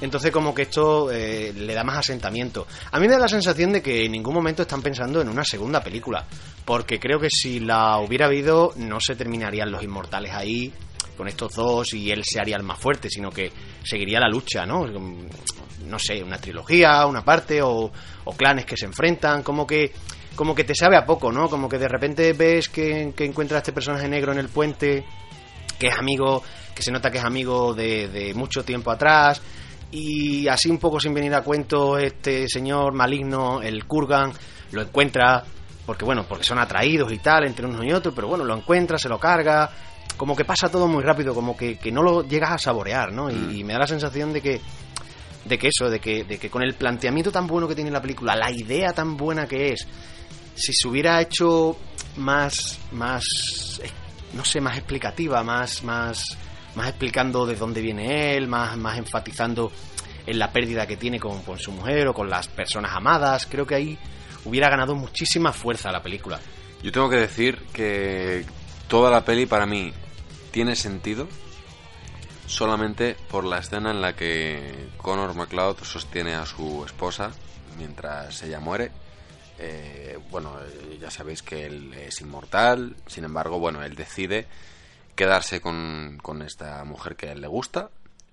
Entonces 0.00 0.30
como 0.30 0.54
que 0.54 0.62
esto 0.62 1.10
eh, 1.10 1.52
le 1.54 1.74
da 1.74 1.84
más 1.84 1.98
asentamiento. 1.98 2.66
A 2.90 2.98
mí 2.98 3.06
me 3.06 3.14
da 3.14 3.20
la 3.20 3.28
sensación 3.28 3.72
de 3.72 3.82
que 3.82 4.04
en 4.04 4.12
ningún 4.12 4.34
momento 4.34 4.62
están 4.62 4.82
pensando 4.82 5.20
en 5.20 5.28
una 5.28 5.44
segunda 5.44 5.82
película, 5.82 6.26
porque 6.64 6.98
creo 6.98 7.18
que 7.18 7.28
si 7.30 7.60
la 7.60 7.98
hubiera 7.98 8.26
habido 8.26 8.72
no 8.76 9.00
se 9.00 9.14
terminarían 9.14 9.70
los 9.70 9.82
inmortales 9.82 10.32
ahí 10.32 10.72
con 11.16 11.28
estos 11.28 11.54
dos 11.54 11.92
y 11.92 12.10
él 12.10 12.22
se 12.24 12.40
haría 12.40 12.56
el 12.56 12.62
más 12.62 12.78
fuerte, 12.78 13.10
sino 13.10 13.30
que 13.30 13.52
seguiría 13.84 14.20
la 14.20 14.28
lucha, 14.28 14.64
¿no? 14.64 14.86
No 14.86 15.98
sé, 15.98 16.22
una 16.22 16.38
trilogía, 16.38 17.04
una 17.04 17.22
parte 17.22 17.60
o, 17.60 17.90
o 18.24 18.32
clanes 18.36 18.64
que 18.64 18.76
se 18.76 18.86
enfrentan, 18.86 19.42
como 19.42 19.66
que 19.66 19.92
como 20.34 20.54
que 20.54 20.64
te 20.64 20.74
sabe 20.74 20.96
a 20.96 21.04
poco, 21.04 21.30
¿no? 21.30 21.50
Como 21.50 21.68
que 21.68 21.76
de 21.76 21.88
repente 21.88 22.32
ves 22.32 22.70
que, 22.70 23.12
que 23.14 23.26
encuentra 23.26 23.58
a 23.58 23.60
este 23.60 23.72
personaje 23.72 24.08
negro 24.08 24.32
en 24.32 24.38
el 24.38 24.48
puente, 24.48 25.04
que 25.78 25.88
es 25.88 25.98
amigo, 25.98 26.42
que 26.74 26.82
se 26.82 26.90
nota 26.90 27.10
que 27.10 27.18
es 27.18 27.24
amigo 27.24 27.74
de 27.74 28.32
mucho 28.34 28.64
tiempo 28.64 28.90
atrás, 28.90 29.42
y 29.92 30.46
así 30.48 30.70
un 30.70 30.78
poco 30.78 31.00
sin 31.00 31.12
venir 31.14 31.34
a 31.34 31.42
cuento 31.42 31.98
este 31.98 32.48
señor 32.48 32.92
maligno, 32.92 33.60
el 33.62 33.84
Kurgan, 33.86 34.32
lo 34.72 34.82
encuentra 34.82 35.44
porque 35.86 36.04
bueno, 36.04 36.24
porque 36.28 36.44
son 36.44 36.58
atraídos 36.58 37.12
y 37.12 37.18
tal 37.18 37.44
entre 37.46 37.66
unos 37.66 37.84
y 37.84 37.92
otros, 37.92 38.14
pero 38.14 38.28
bueno, 38.28 38.44
lo 38.44 38.56
encuentra, 38.56 38.98
se 38.98 39.08
lo 39.08 39.18
carga, 39.18 39.70
como 40.16 40.36
que 40.36 40.44
pasa 40.44 40.68
todo 40.70 40.86
muy 40.86 41.02
rápido, 41.02 41.34
como 41.34 41.56
que, 41.56 41.78
que 41.78 41.90
no 41.90 42.02
lo 42.02 42.22
llegas 42.22 42.52
a 42.52 42.58
saborear, 42.58 43.12
¿no? 43.12 43.30
Y, 43.30 43.34
Mm. 43.34 43.56
y 43.56 43.64
me 43.64 43.72
da 43.72 43.80
la 43.80 43.86
sensación 43.86 44.32
de 44.32 44.40
que 44.40 44.60
de 45.44 45.58
que 45.58 45.68
eso, 45.68 45.88
de 45.88 45.98
que, 45.98 46.22
de 46.24 46.38
que 46.38 46.50
con 46.50 46.62
el 46.62 46.74
planteamiento 46.74 47.32
tan 47.32 47.46
bueno 47.46 47.66
que 47.66 47.74
tiene 47.74 47.90
la 47.90 48.02
película, 48.02 48.36
la 48.36 48.50
idea 48.52 48.92
tan 48.92 49.16
buena 49.16 49.46
que 49.48 49.72
es, 49.72 49.88
si 50.54 50.72
se 50.74 50.86
hubiera 50.86 51.20
hecho 51.20 51.76
más, 52.18 52.78
más, 52.92 53.24
no 54.34 54.44
sé, 54.44 54.60
más 54.60 54.76
explicativa, 54.76 55.42
más, 55.42 55.82
más, 55.82 56.22
más 56.80 56.88
explicando 56.88 57.44
de 57.44 57.56
dónde 57.56 57.82
viene 57.82 58.34
él, 58.34 58.48
más, 58.48 58.74
más 58.78 58.96
enfatizando 58.96 59.70
en 60.26 60.38
la 60.38 60.50
pérdida 60.50 60.86
que 60.86 60.96
tiene 60.96 61.20
con, 61.20 61.42
su 61.58 61.72
mujer 61.72 62.08
o 62.08 62.14
con 62.14 62.30
las 62.30 62.48
personas 62.48 62.92
amadas, 62.94 63.46
creo 63.46 63.66
que 63.66 63.74
ahí 63.74 63.98
hubiera 64.46 64.70
ganado 64.70 64.94
muchísima 64.94 65.52
fuerza 65.52 65.92
la 65.92 66.02
película. 66.02 66.40
Yo 66.82 66.90
tengo 66.90 67.10
que 67.10 67.16
decir 67.16 67.58
que 67.74 68.46
toda 68.88 69.10
la 69.10 69.26
peli 69.26 69.44
para 69.44 69.66
mí 69.66 69.92
tiene 70.52 70.74
sentido 70.74 71.28
solamente 72.46 73.14
por 73.30 73.44
la 73.44 73.58
escena 73.58 73.90
en 73.90 74.00
la 74.00 74.16
que 74.16 74.88
Connor 74.96 75.34
McLeod 75.34 75.82
sostiene 75.82 76.34
a 76.34 76.46
su 76.46 76.82
esposa 76.86 77.30
mientras 77.76 78.42
ella 78.42 78.58
muere. 78.58 78.90
Eh, 79.58 80.18
bueno, 80.30 80.56
eh, 80.62 80.96
ya 80.98 81.10
sabéis 81.10 81.42
que 81.42 81.66
él 81.66 81.92
es 81.92 82.22
inmortal, 82.22 82.96
sin 83.06 83.24
embargo, 83.24 83.58
bueno, 83.58 83.82
él 83.82 83.94
decide 83.94 84.46
quedarse 85.24 85.60
con, 85.60 86.18
con 86.22 86.40
esta 86.42 86.82
mujer 86.84 87.14
que 87.16 87.28
a 87.28 87.32
él 87.32 87.40
le 87.42 87.46
gusta. 87.48 87.90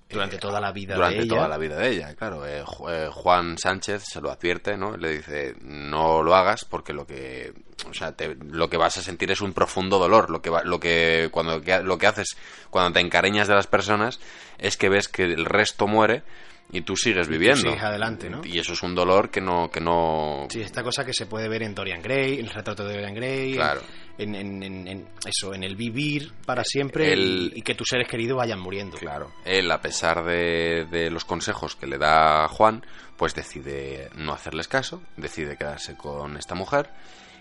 Durante 0.09 0.37
Eh, 0.37 0.39
toda 0.39 0.61
la 0.61 0.71
vida 0.71 0.95
durante 0.95 1.17
de 1.17 1.23
ella. 1.25 1.35
toda 1.35 1.47
la 1.49 1.57
vida 1.57 1.75
de 1.75 1.89
ella, 1.89 2.15
claro. 2.15 2.45
Eh, 2.47 2.63
eh, 2.89 3.09
Juan 3.11 3.57
Sánchez 3.57 4.03
se 4.05 4.21
lo 4.21 4.31
advierte, 4.31 4.77
¿no? 4.77 4.95
Le 4.95 5.17
dice, 5.17 5.53
no 5.61 6.23
lo 6.23 6.33
hagas 6.33 6.63
porque 6.63 6.93
lo 6.93 7.05
que, 7.05 7.51
o 7.89 7.93
sea, 7.93 8.13
te- 8.13 8.35
lo 8.35 8.69
que 8.69 8.77
vas 8.77 8.97
a 8.97 9.01
sentir 9.01 9.29
es 9.31 9.41
un 9.41 9.51
profundo 9.51 9.99
dolor. 9.99 10.29
Lo 10.29 10.41
que, 10.41 10.49
va- 10.49 10.63
lo 10.63 10.79
que, 10.79 11.27
cuando, 11.29 11.59
lo 11.83 11.97
que 11.97 12.07
haces 12.07 12.37
cuando 12.69 12.93
te 12.93 13.01
encariñas 13.01 13.49
de 13.49 13.55
las 13.55 13.67
personas 13.67 14.21
es 14.59 14.77
que 14.77 14.87
ves 14.87 15.09
que 15.09 15.23
el 15.23 15.43
resto 15.43 15.87
muere 15.87 16.23
y 16.71 16.81
tú 16.83 16.95
sigues 16.95 17.27
tú 17.27 17.31
viviendo. 17.33 17.61
sigues 17.69 17.83
adelante, 17.83 18.29
¿no? 18.29 18.41
Y 18.45 18.59
eso 18.59 18.71
es 18.73 18.83
un 18.83 18.95
dolor 18.95 19.29
que 19.29 19.41
no, 19.41 19.69
que 19.69 19.81
no, 19.81 20.47
Sí, 20.49 20.61
esta 20.61 20.83
cosa 20.83 21.03
que 21.03 21.13
se 21.13 21.25
puede 21.25 21.49
ver 21.49 21.63
en 21.63 21.75
Dorian 21.75 22.01
Gray, 22.01 22.39
en 22.39 22.45
el 22.45 22.51
retrato 22.53 22.85
de 22.85 22.93
Dorian 22.93 23.13
Gray, 23.13 23.53
Claro. 23.55 23.81
en, 23.81 24.06
en- 24.17 24.35
en- 24.35 24.87
en- 24.87 25.07
eso, 25.25 25.53
en 25.53 25.63
el 25.63 25.75
vivir 25.75 26.31
para 26.45 26.63
siempre 26.63 27.13
El- 27.13 27.51
y, 27.55 27.59
y 27.59 27.61
que 27.61 27.75
tus 27.75 27.87
seres 27.89 28.07
queridos 28.07 28.37
vayan 28.37 28.59
muriendo. 28.59 28.97
Claro. 28.97 29.31
Él, 29.45 29.69
a 29.71 29.81
pesar 29.81 30.23
de, 30.23 30.85
de 30.89 31.09
los 31.11 31.25
consejos 31.25 31.75
que 31.75 31.87
le 31.87 31.97
da 31.97 32.47
Juan, 32.47 32.83
pues 33.17 33.33
decide 33.35 34.09
no 34.15 34.33
hacerles 34.33 34.67
caso, 34.67 35.01
decide 35.17 35.57
quedarse 35.57 35.95
con 35.95 36.37
esta 36.37 36.55
mujer 36.55 36.89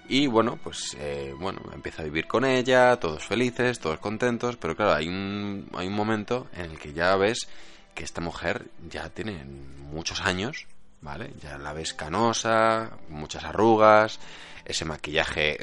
y 0.08 0.26
bueno, 0.28 0.58
pues 0.62 0.96
eh, 1.00 1.34
bueno, 1.38 1.60
empieza 1.74 2.02
a 2.02 2.04
vivir 2.04 2.26
con 2.26 2.44
ella, 2.44 2.96
todos 2.96 3.24
felices, 3.24 3.80
todos 3.80 3.98
contentos, 3.98 4.56
pero 4.56 4.76
claro, 4.76 4.94
hay 4.94 5.08
un, 5.08 5.68
hay 5.74 5.86
un 5.88 5.94
momento 5.94 6.46
en 6.54 6.70
el 6.70 6.78
que 6.78 6.92
ya 6.92 7.16
ves 7.16 7.48
que 7.94 8.04
esta 8.04 8.20
mujer 8.20 8.66
ya 8.88 9.08
tiene 9.10 9.44
muchos 9.90 10.20
años, 10.20 10.66
¿vale? 11.00 11.32
Ya 11.42 11.58
la 11.58 11.72
ves 11.72 11.92
canosa, 11.94 12.90
muchas 13.08 13.44
arrugas, 13.44 14.20
ese 14.66 14.84
maquillaje 14.84 15.58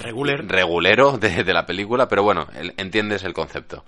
Regular. 0.00 0.44
regulero 0.46 1.18
de, 1.18 1.42
de 1.44 1.52
la 1.52 1.66
película, 1.66 2.08
pero 2.08 2.22
bueno, 2.22 2.46
el- 2.54 2.74
entiendes 2.76 3.24
el 3.24 3.32
concepto. 3.34 3.84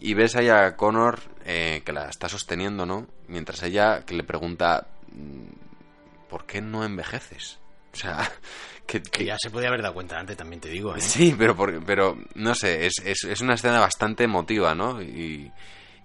Y 0.00 0.14
ves 0.14 0.34
ahí 0.36 0.48
a 0.48 0.76
Connor 0.76 1.20
eh, 1.44 1.82
que 1.84 1.92
la 1.92 2.08
está 2.08 2.28
sosteniendo, 2.28 2.84
¿no? 2.86 3.06
Mientras 3.28 3.62
ella 3.62 4.04
que 4.04 4.14
le 4.14 4.24
pregunta, 4.24 4.88
mm, 5.12 6.28
¿por 6.28 6.44
qué 6.44 6.60
no 6.60 6.84
envejeces? 6.84 7.58
O 7.92 7.96
sea, 7.96 8.18
que, 8.86 9.00
Que 9.02 9.10
que- 9.10 9.24
ya 9.26 9.36
se 9.38 9.50
podía 9.50 9.68
haber 9.68 9.82
dado 9.82 9.94
cuenta 9.94 10.18
antes, 10.18 10.36
también 10.36 10.60
te 10.60 10.68
digo. 10.68 10.96
¿eh? 10.96 11.00
Sí, 11.00 11.34
pero, 11.38 11.54
por- 11.54 11.84
pero 11.84 12.18
no 12.34 12.54
sé, 12.54 12.86
es, 12.86 12.94
es, 13.04 13.24
es 13.24 13.40
una 13.40 13.54
escena 13.54 13.78
bastante 13.80 14.24
emotiva, 14.24 14.74
¿no? 14.74 15.00
Y, 15.00 15.52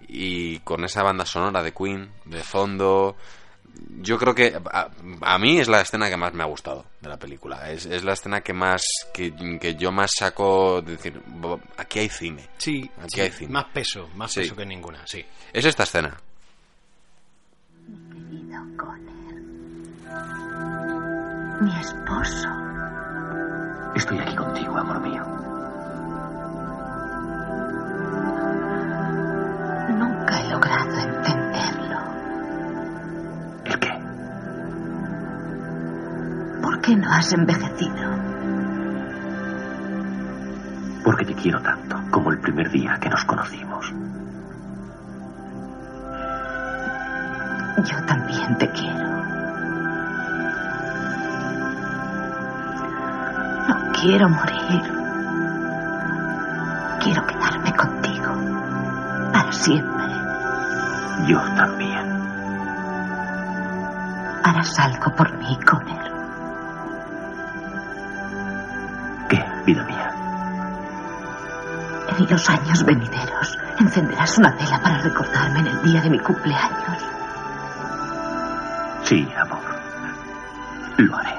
y 0.08 0.60
con 0.60 0.84
esa 0.86 1.02
banda 1.04 1.26
sonora 1.26 1.64
de 1.64 1.74
Queen, 1.74 2.12
de 2.26 2.44
fondo. 2.44 3.16
Yo 4.00 4.18
creo 4.18 4.34
que 4.34 4.58
a, 4.72 4.90
a 5.22 5.38
mí 5.38 5.60
es 5.60 5.68
la 5.68 5.82
escena 5.82 6.10
que 6.10 6.18
más 6.18 6.34
me 6.34 6.44
ha 6.44 6.48
gustado 6.48 6.86
de 7.02 7.10
la 7.10 7.18
película. 7.18 7.70
Es, 7.72 7.86
es 7.86 8.04
la 8.04 8.14
escena 8.14 8.42
que 8.42 8.54
más 8.54 8.82
que, 9.14 9.34
que 9.60 9.76
yo 9.76 9.92
más 9.92 10.12
saco 10.18 10.82
de 10.82 10.94
decir, 10.94 11.22
"Bo- 11.28 11.60
aquí 11.78 12.00
hay 12.00 12.10
cine. 12.10 12.48
Sí, 12.58 12.90
Aquí 12.98 13.08
sí, 13.16 13.22
hay 13.22 13.32
cine. 13.32 13.52
más 13.52 13.66
peso, 13.66 14.10
más 14.16 14.32
Sí. 14.32 14.42
peso 14.42 14.56
que 14.56 14.66
ninguna, 14.66 15.06
sí. 15.06 15.24
Es 15.54 15.66
esta 15.66 15.84
escena. 15.84 16.16
Querido 18.12 18.62
Connor. 18.78 19.42
Mi 21.62 21.80
esposo. 21.80 22.50
Estoy 23.96 24.20
aquí 24.20 24.36
contigo, 24.36 24.78
amor 24.78 25.00
mío. 25.02 25.24
Nunca 29.90 30.40
he 30.40 30.50
logrado 30.50 31.00
entenderlo. 31.00 31.87
Qué 36.88 36.96
no 36.96 37.12
has 37.12 37.34
envejecido? 37.34 38.10
Porque 41.04 41.26
te 41.26 41.34
quiero 41.34 41.62
tanto 41.62 41.98
como 42.10 42.32
el 42.32 42.40
primer 42.40 42.72
día 42.72 42.98
que 43.02 43.10
nos 43.10 43.26
conocimos. 43.26 43.94
Yo 47.84 48.06
también 48.06 48.58
te 48.58 48.72
quiero. 48.72 49.06
No 53.68 53.92
quiero 53.92 54.30
morir. 54.30 54.82
Quiero 57.02 57.28
quedarme 57.28 57.74
contigo. 57.76 59.32
Para 59.34 59.52
siempre. 59.52 60.06
Yo 61.28 61.42
también. 61.58 62.08
Harás 64.46 64.80
algo 64.80 65.14
por 65.16 65.38
mí, 65.38 65.60
Connor. 65.66 66.17
En 72.18 72.28
los 72.30 72.50
años 72.50 72.84
venideros 72.84 73.58
encenderás 73.80 74.38
una 74.38 74.52
vela 74.56 74.80
para 74.82 74.98
recordarme 75.00 75.60
en 75.60 75.68
el 75.68 75.84
día 75.84 76.02
de 76.02 76.10
mi 76.10 76.20
cumpleaños. 76.20 77.04
Sí, 79.04 79.28
amor. 79.40 79.62
Lo 80.98 81.16
haré. 81.16 81.36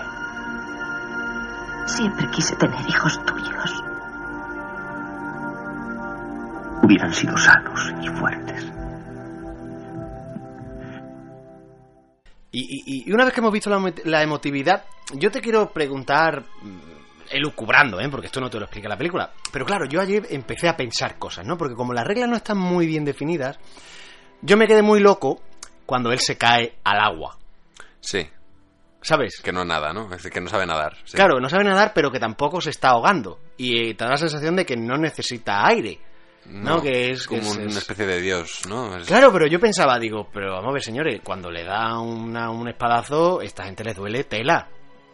Siempre 1.87 2.29
quise 2.31 2.55
tener 2.57 2.81
hijos 2.89 3.25
tuyos. 3.27 3.85
Hubieran 6.83 7.13
sido 7.13 7.37
sanos 7.37 7.93
y 8.01 8.09
fuertes. 8.09 8.73
Y, 12.51 12.83
y- 12.87 13.05
y 13.09 13.13
una 13.13 13.25
vez 13.25 13.35
que 13.35 13.41
hemos 13.41 13.53
visto 13.53 13.71
la 14.05 14.23
emotividad, 14.23 14.85
yo 15.15 15.31
te 15.31 15.41
quiero 15.41 15.71
preguntar, 15.71 16.45
mm, 16.63 16.79
elucubrando, 17.31 18.01
¿eh? 18.01 18.09
porque 18.11 18.27
esto 18.27 18.41
no 18.41 18.51
te 18.51 18.59
lo 18.59 18.65
explica 18.65 18.89
la 18.89 18.97
película. 18.97 19.31
Pero 19.53 19.65
claro, 19.65 19.87
yo 19.87 20.01
ayer 20.01 20.27
empecé 20.31 20.69
a 20.69 20.77
pensar 20.77 21.19
cosas, 21.19 21.47
¿no? 21.47 21.57
Porque 21.57 21.75
como 21.75 21.93
las 21.93 22.07
reglas 22.07 22.29
no 22.29 22.37
están 22.37 22.59
muy 22.59 22.87
bien 22.87 23.05
definidas, 23.05 23.59
yo 24.43 24.57
me 24.57 24.67
quedé 24.67 24.83
muy 24.83 25.01
loco 25.01 25.41
cuando 25.87 26.13
él 26.13 26.19
se 26.21 26.37
cae 26.39 26.77
al 26.85 27.01
agua. 27.01 27.39
Sí, 28.01 28.27
¿Sabes? 29.01 29.41
que 29.43 29.53
no 29.53 29.65
nada, 29.65 29.93
¿no? 29.93 30.05
Es 30.05 30.11
decir, 30.11 30.33
que 30.33 30.41
no 30.41 30.49
sabe 30.49 30.67
nadar. 30.67 30.97
sí. 31.05 31.17
Claro, 31.17 31.39
no 31.41 31.49
sabe 31.49 31.65
nadar, 31.65 31.93
pero 31.95 32.11
que 32.11 32.19
tampoco 32.19 32.61
se 32.61 32.71
está 32.71 32.91
ahogando. 32.91 33.39
Y 33.57 33.91
eh, 33.91 33.95
te 33.95 34.05
da 34.05 34.11
la 34.11 34.17
sensación 34.17 34.57
de 34.57 34.67
que 34.67 34.77
no 34.77 34.97
necesita 34.97 35.67
aire. 35.67 36.01
¿no? 36.47 36.81
Que 36.81 37.11
es- 37.11 37.27
que 37.29 37.39
como 37.39 37.51
es- 37.51 37.57
una 37.59 37.67
es- 37.67 37.77
especie 37.77 38.07
de 38.07 38.21
dios, 38.23 38.63
¿no? 38.69 38.97
Es- 38.97 39.07
Claro, 39.07 39.31
pero 39.33 39.47
yo 39.47 39.61
pensaba, 39.61 39.99
digo, 39.99 40.29
pero 40.33 40.53
vamos 40.55 40.71
a 40.71 40.73
ver, 40.73 40.83
señores, 40.83 41.21
cuando 41.23 41.51
le 41.51 41.63
da 41.63 41.99
una- 41.99 42.51
un 42.51 42.67
espadazo, 42.69 43.43
esta 43.43 43.65
gente 43.65 43.85
les 43.85 43.95
duele 43.95 44.25
tela. 44.25 44.67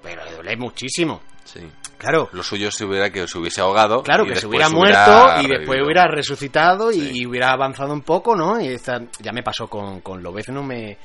Pero 0.03 0.25
le 0.25 0.33
duele 0.35 0.57
muchísimo. 0.57 1.23
Sí. 1.45 1.61
Claro. 2.05 2.29
Lo 2.33 2.43
suyo 2.43 2.71
se 2.71 2.85
hubiera 2.85 3.11
que 3.11 3.27
se 3.27 3.39
hubiese 3.39 3.61
ahogado. 3.61 4.03
Claro, 4.03 4.25
que 4.27 4.37
se 4.37 4.47
hubiera 4.47 4.69
muerto 4.69 5.11
y 5.41 5.47
después 5.49 5.51
revivido. 5.69 5.85
hubiera 5.87 6.07
resucitado 6.07 6.93
y, 6.93 7.01
Sí. 7.01 7.11
y 7.23 7.27
hubiera 7.27 7.51
avanzado 7.53 7.93
un 7.93 8.03
poco, 8.03 8.37
¿no? 8.37 8.61
Y 8.61 8.69
esta- 8.69 9.01
ya 9.21 9.33
me 9.33 9.43
pasó 9.43 9.69
con, 9.69 10.01
con 10.01 10.23
Lobezno, 10.23 10.63
me... 10.63 10.97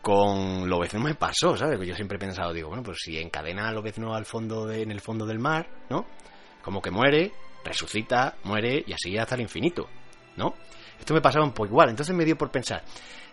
Con 0.00 0.68
Lobezno 0.68 0.98
me 1.00 1.14
pasó, 1.14 1.56
¿sabes? 1.56 1.78
Yo 1.86 1.94
siempre 1.94 2.16
he 2.16 2.20
pensado, 2.20 2.52
digo, 2.52 2.68
bueno, 2.68 2.82
pues 2.82 2.98
si 3.00 3.18
encadena 3.18 3.68
a 3.68 3.72
Lobezno 3.72 4.14
al 4.14 4.24
fondo 4.26 4.66
de, 4.66 4.82
en 4.82 4.90
el 4.90 5.00
fondo 5.00 5.24
del 5.26 5.38
mar, 5.38 5.68
¿no? 5.90 6.06
Como 6.62 6.82
que 6.82 6.90
muere, 6.90 7.32
resucita, 7.64 8.34
muere 8.44 8.82
y 8.84 8.92
así 8.92 9.16
hasta 9.16 9.36
el 9.36 9.42
infinito, 9.42 9.88
¿no? 10.36 10.54
Esto 10.98 11.14
me 11.14 11.20
pasaba 11.20 11.44
un 11.44 11.52
poco 11.52 11.66
igual, 11.68 11.90
entonces 11.90 12.14
me 12.16 12.24
dio 12.24 12.36
por 12.36 12.50
pensar, 12.50 12.82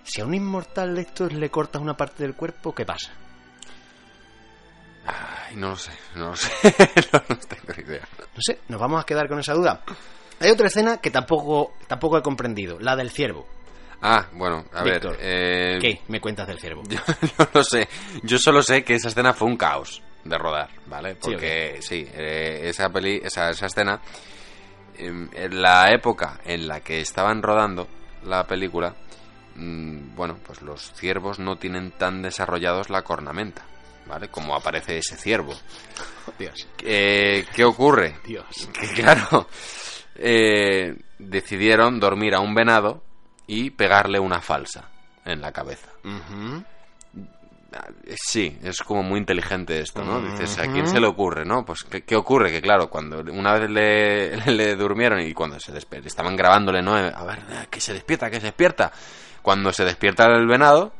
si 0.03 0.21
a 0.21 0.25
un 0.25 0.33
inmortal 0.35 0.93
de 0.93 1.01
estos 1.01 1.33
le 1.33 1.49
cortas 1.49 1.81
una 1.81 1.95
parte 1.97 2.21
del 2.23 2.35
cuerpo, 2.35 2.73
¿qué 2.73 2.85
pasa? 2.85 3.13
Ay, 5.05 5.55
no 5.55 5.69
lo 5.69 5.75
sé, 5.75 5.91
no 6.15 6.29
lo 6.29 6.35
sé. 6.35 6.51
no, 7.13 7.23
no 7.29 7.35
tengo 7.37 7.73
ni 7.77 7.83
idea. 7.83 8.07
No 8.35 8.41
sé, 8.41 8.59
nos 8.67 8.79
vamos 8.79 9.01
a 9.01 9.05
quedar 9.05 9.27
con 9.27 9.39
esa 9.39 9.53
duda. 9.53 9.81
Hay 10.39 10.51
otra 10.51 10.67
escena 10.67 10.97
que 10.97 11.11
tampoco, 11.11 11.73
tampoco 11.87 12.17
he 12.17 12.21
comprendido, 12.21 12.79
la 12.79 12.95
del 12.95 13.09
ciervo. 13.11 13.47
Ah, 14.01 14.27
bueno, 14.31 14.63
a 14.73 14.83
Víctor, 14.83 15.17
ver. 15.17 15.19
eh, 15.21 15.77
¿Qué 15.81 16.01
me 16.07 16.21
cuentas 16.21 16.47
del 16.47 16.59
ciervo? 16.59 16.83
Yo 16.89 16.99
no 17.37 17.47
lo 17.53 17.63
sé. 17.63 17.87
Yo 18.23 18.37
solo 18.37 18.61
sé 18.61 18.83
que 18.83 18.95
esa 18.95 19.09
escena 19.09 19.33
fue 19.33 19.47
un 19.47 19.57
caos 19.57 20.01
de 20.23 20.37
rodar, 20.37 20.69
¿vale? 20.85 21.13
Sí, 21.15 21.19
Porque 21.21 21.79
sí, 21.81 22.07
eh, 22.13 22.61
esa 22.69 22.89
peli, 22.89 23.19
esa, 23.23 23.49
esa 23.49 23.65
escena, 23.65 23.99
em, 24.97 25.29
en 25.33 25.61
la 25.61 25.91
época 25.91 26.39
en 26.45 26.67
la 26.67 26.79
que 26.81 27.01
estaban 27.01 27.41
rodando 27.41 27.87
la 28.23 28.45
película, 28.45 28.95
mm, 29.55 30.15
bueno, 30.15 30.37
pues 30.45 30.61
los 30.61 30.93
ciervos 30.93 31.39
no 31.39 31.57
tienen 31.57 31.91
tan 31.91 32.21
desarrollados 32.21 32.89
la 32.89 33.01
cornamenta, 33.01 33.63
¿vale? 34.09 34.27
Como 34.27 34.55
aparece 34.55 34.97
ese 34.97 35.15
ciervo. 35.15 35.53
Dios, 36.37 36.67
Eh, 36.83 37.45
¿Qué 37.55 37.63
ocurre? 37.63 38.17
Dios. 38.25 38.45
Que 38.73 38.87
claro, 39.01 39.47
eh, 40.15 40.95
decidieron 41.17 41.99
dormir 41.99 42.35
a 42.35 42.39
un 42.41 42.53
venado 42.53 43.03
y 43.47 43.69
pegarle 43.69 44.19
una 44.19 44.41
falsa 44.41 44.89
en 45.25 45.39
la 45.41 45.51
cabeza. 45.51 45.87
Sí, 48.15 48.57
es 48.63 48.79
como 48.81 49.03
muy 49.03 49.19
inteligente 49.19 49.79
esto, 49.79 50.03
¿no? 50.03 50.19
Dices, 50.21 50.57
¿a 50.57 50.71
quién 50.71 50.87
se 50.87 50.99
le 50.99 51.05
ocurre, 51.05 51.45
no? 51.45 51.63
Pues, 51.63 51.83
¿qué, 51.83 52.01
qué 52.03 52.15
ocurre? 52.15 52.51
Que 52.51 52.61
claro, 52.63 52.89
cuando 52.89 53.19
una 53.31 53.53
vez 53.53 53.69
le, 53.69 54.37
le 54.51 54.75
durmieron 54.75 55.19
y 55.21 55.33
cuando 55.33 55.59
se 55.59 55.71
despe- 55.71 56.03
estaban 56.03 56.35
grabándole, 56.35 56.81
¿no? 56.81 56.95
A 56.95 57.23
ver, 57.25 57.39
que 57.69 57.79
se 57.79 57.93
despierta, 57.93 58.29
que 58.31 58.39
se 58.39 58.47
despierta. 58.47 58.91
Cuando 59.43 59.71
se 59.71 59.85
despierta 59.85 60.25
el 60.25 60.47
venado, 60.47 60.91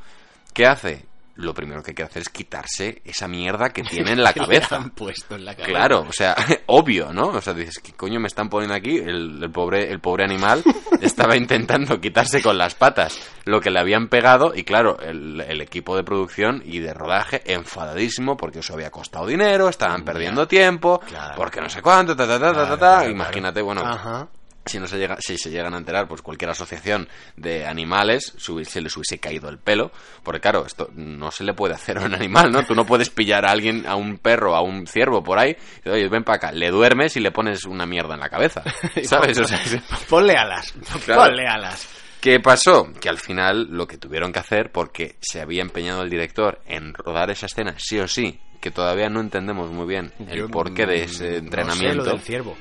¿qué 0.54 0.68
hace? 0.68 1.06
Lo 1.42 1.54
primero 1.54 1.82
que 1.82 1.92
hay 1.92 1.96
que 1.96 2.04
hacer 2.04 2.22
es 2.22 2.30
quitarse 2.30 3.02
esa 3.06 3.28
mierda 3.28 3.70
que 3.70 3.82
tiene 3.90 4.12
en 4.12 4.24
la 4.24 4.34
cabeza. 4.34 4.76
han 4.76 4.90
puesto 4.92 5.36
en 5.36 5.46
la 5.46 5.54
cabeza. 5.56 5.72
Claro, 5.72 6.06
o 6.08 6.12
sea, 6.12 6.36
obvio, 6.68 7.14
¿no? 7.14 7.28
O 7.30 7.42
sea, 7.42 7.54
dices, 7.54 7.80
¿qué 7.80 7.94
coño 7.94 8.20
me 8.20 8.28
están 8.28 8.50
poniendo 8.50 8.76
aquí? 8.76 8.98
El, 8.98 9.42
el 9.44 9.52
pobre, 9.52 9.90
el 9.92 10.00
pobre 10.00 10.26
animal 10.26 10.64
estaba 11.02 11.36
intentando 11.38 12.00
quitarse 12.02 12.42
con 12.42 12.58
las 12.58 12.76
patas 12.76 13.18
lo 13.46 13.62
que 13.62 13.72
le 13.72 13.80
habían 13.80 14.10
pegado 14.10 14.54
y 14.54 14.64
claro, 14.64 15.00
el, 15.00 15.42
el 15.42 15.62
equipo 15.62 15.96
de 15.96 16.04
producción 16.04 16.62
y 16.66 16.80
de 16.80 16.94
rodaje 16.94 17.42
enfadadísimo 17.52 18.36
porque 18.38 18.60
eso 18.60 18.74
había 18.74 18.92
costado 18.92 19.26
dinero, 19.26 19.70
estaban 19.70 20.04
perdiendo 20.04 20.48
tiempo, 20.48 21.00
Claro. 21.00 21.34
porque 21.36 21.62
no 21.62 21.70
sé 21.70 21.82
cuánto, 21.82 22.16
ta, 22.16 22.28
ta, 22.28 22.40
ta, 22.40 22.54
ta, 22.54 22.68
ta, 22.70 22.78
claro, 22.78 23.10
Imagínate, 23.10 23.62
bueno, 23.62 23.82
Ajá. 23.82 24.28
Si 24.70 24.80
no 24.80 24.88
se 24.88 24.98
llega, 24.98 25.18
si 25.20 25.38
se 25.38 25.50
llegan 25.50 25.74
a 25.74 25.78
enterar, 25.78 26.08
pues 26.08 26.22
cualquier 26.22 26.52
asociación 26.52 27.10
de 27.36 27.66
animales 27.66 28.34
se 28.38 28.82
les 28.82 28.96
hubiese 28.96 29.20
caído 29.20 29.50
el 29.50 29.58
pelo, 29.58 29.92
porque 30.24 30.40
claro, 30.40 30.66
esto 30.66 30.90
no 30.96 31.32
se 31.32 31.44
le 31.44 31.54
puede 31.54 31.74
hacer 31.74 31.98
a 31.98 32.06
un 32.06 32.14
animal, 32.14 32.52
¿no? 32.52 32.64
Tú 32.66 32.76
no 32.76 32.86
puedes 32.86 33.10
pillar 33.10 33.46
a 33.46 33.52
alguien, 33.52 33.86
a 33.88 33.96
un 33.96 34.18
perro, 34.18 34.56
a 34.56 34.62
un 34.62 34.88
ciervo 34.88 35.24
por 35.24 35.40
ahí, 35.40 35.56
y 35.84 35.90
oye, 35.90 36.08
ven 36.08 36.24
para 36.24 36.38
acá, 36.38 36.52
le 36.52 36.70
duermes 36.70 37.18
y 37.18 37.20
le 37.20 37.32
pones 37.32 37.66
una 37.66 37.86
mierda 37.86 38.14
en 38.14 38.20
la 38.22 38.30
cabeza, 38.30 38.64
¿sabes? 39.04 39.38
O 39.40 39.46
sea, 39.46 39.60
Ponle 40.10 40.34
alas. 40.34 40.74
Claro. 41.06 41.24
Ponle 41.24 41.48
alas. 41.48 41.88
¿Qué 42.22 42.40
pasó? 42.40 42.92
Que 43.00 43.08
al 43.10 43.18
final 43.18 43.68
lo 43.72 43.88
que 43.88 43.98
tuvieron 43.98 44.34
que 44.34 44.40
hacer, 44.40 44.72
porque 44.72 45.16
se 45.22 45.40
había 45.42 45.62
empeñado 45.62 46.04
el 46.04 46.10
director 46.10 46.60
en 46.66 46.94
rodar 46.94 47.32
esa 47.32 47.46
escena, 47.46 47.76
sí 47.78 47.98
o 48.00 48.08
sí, 48.08 48.40
que 48.60 48.72
todavía 48.72 49.10
no 49.10 49.22
entendemos 49.22 49.72
muy 49.72 49.88
bien 49.88 50.12
el 50.28 50.40
Yo, 50.40 50.50
porqué 50.50 50.86
de 50.86 51.04
ese 51.04 51.24
No 51.24 51.30
sé 51.32 51.38
entrenamiento. 51.38 52.04
lo 52.04 52.12
del 52.12 52.20
ciervo. 52.20 52.58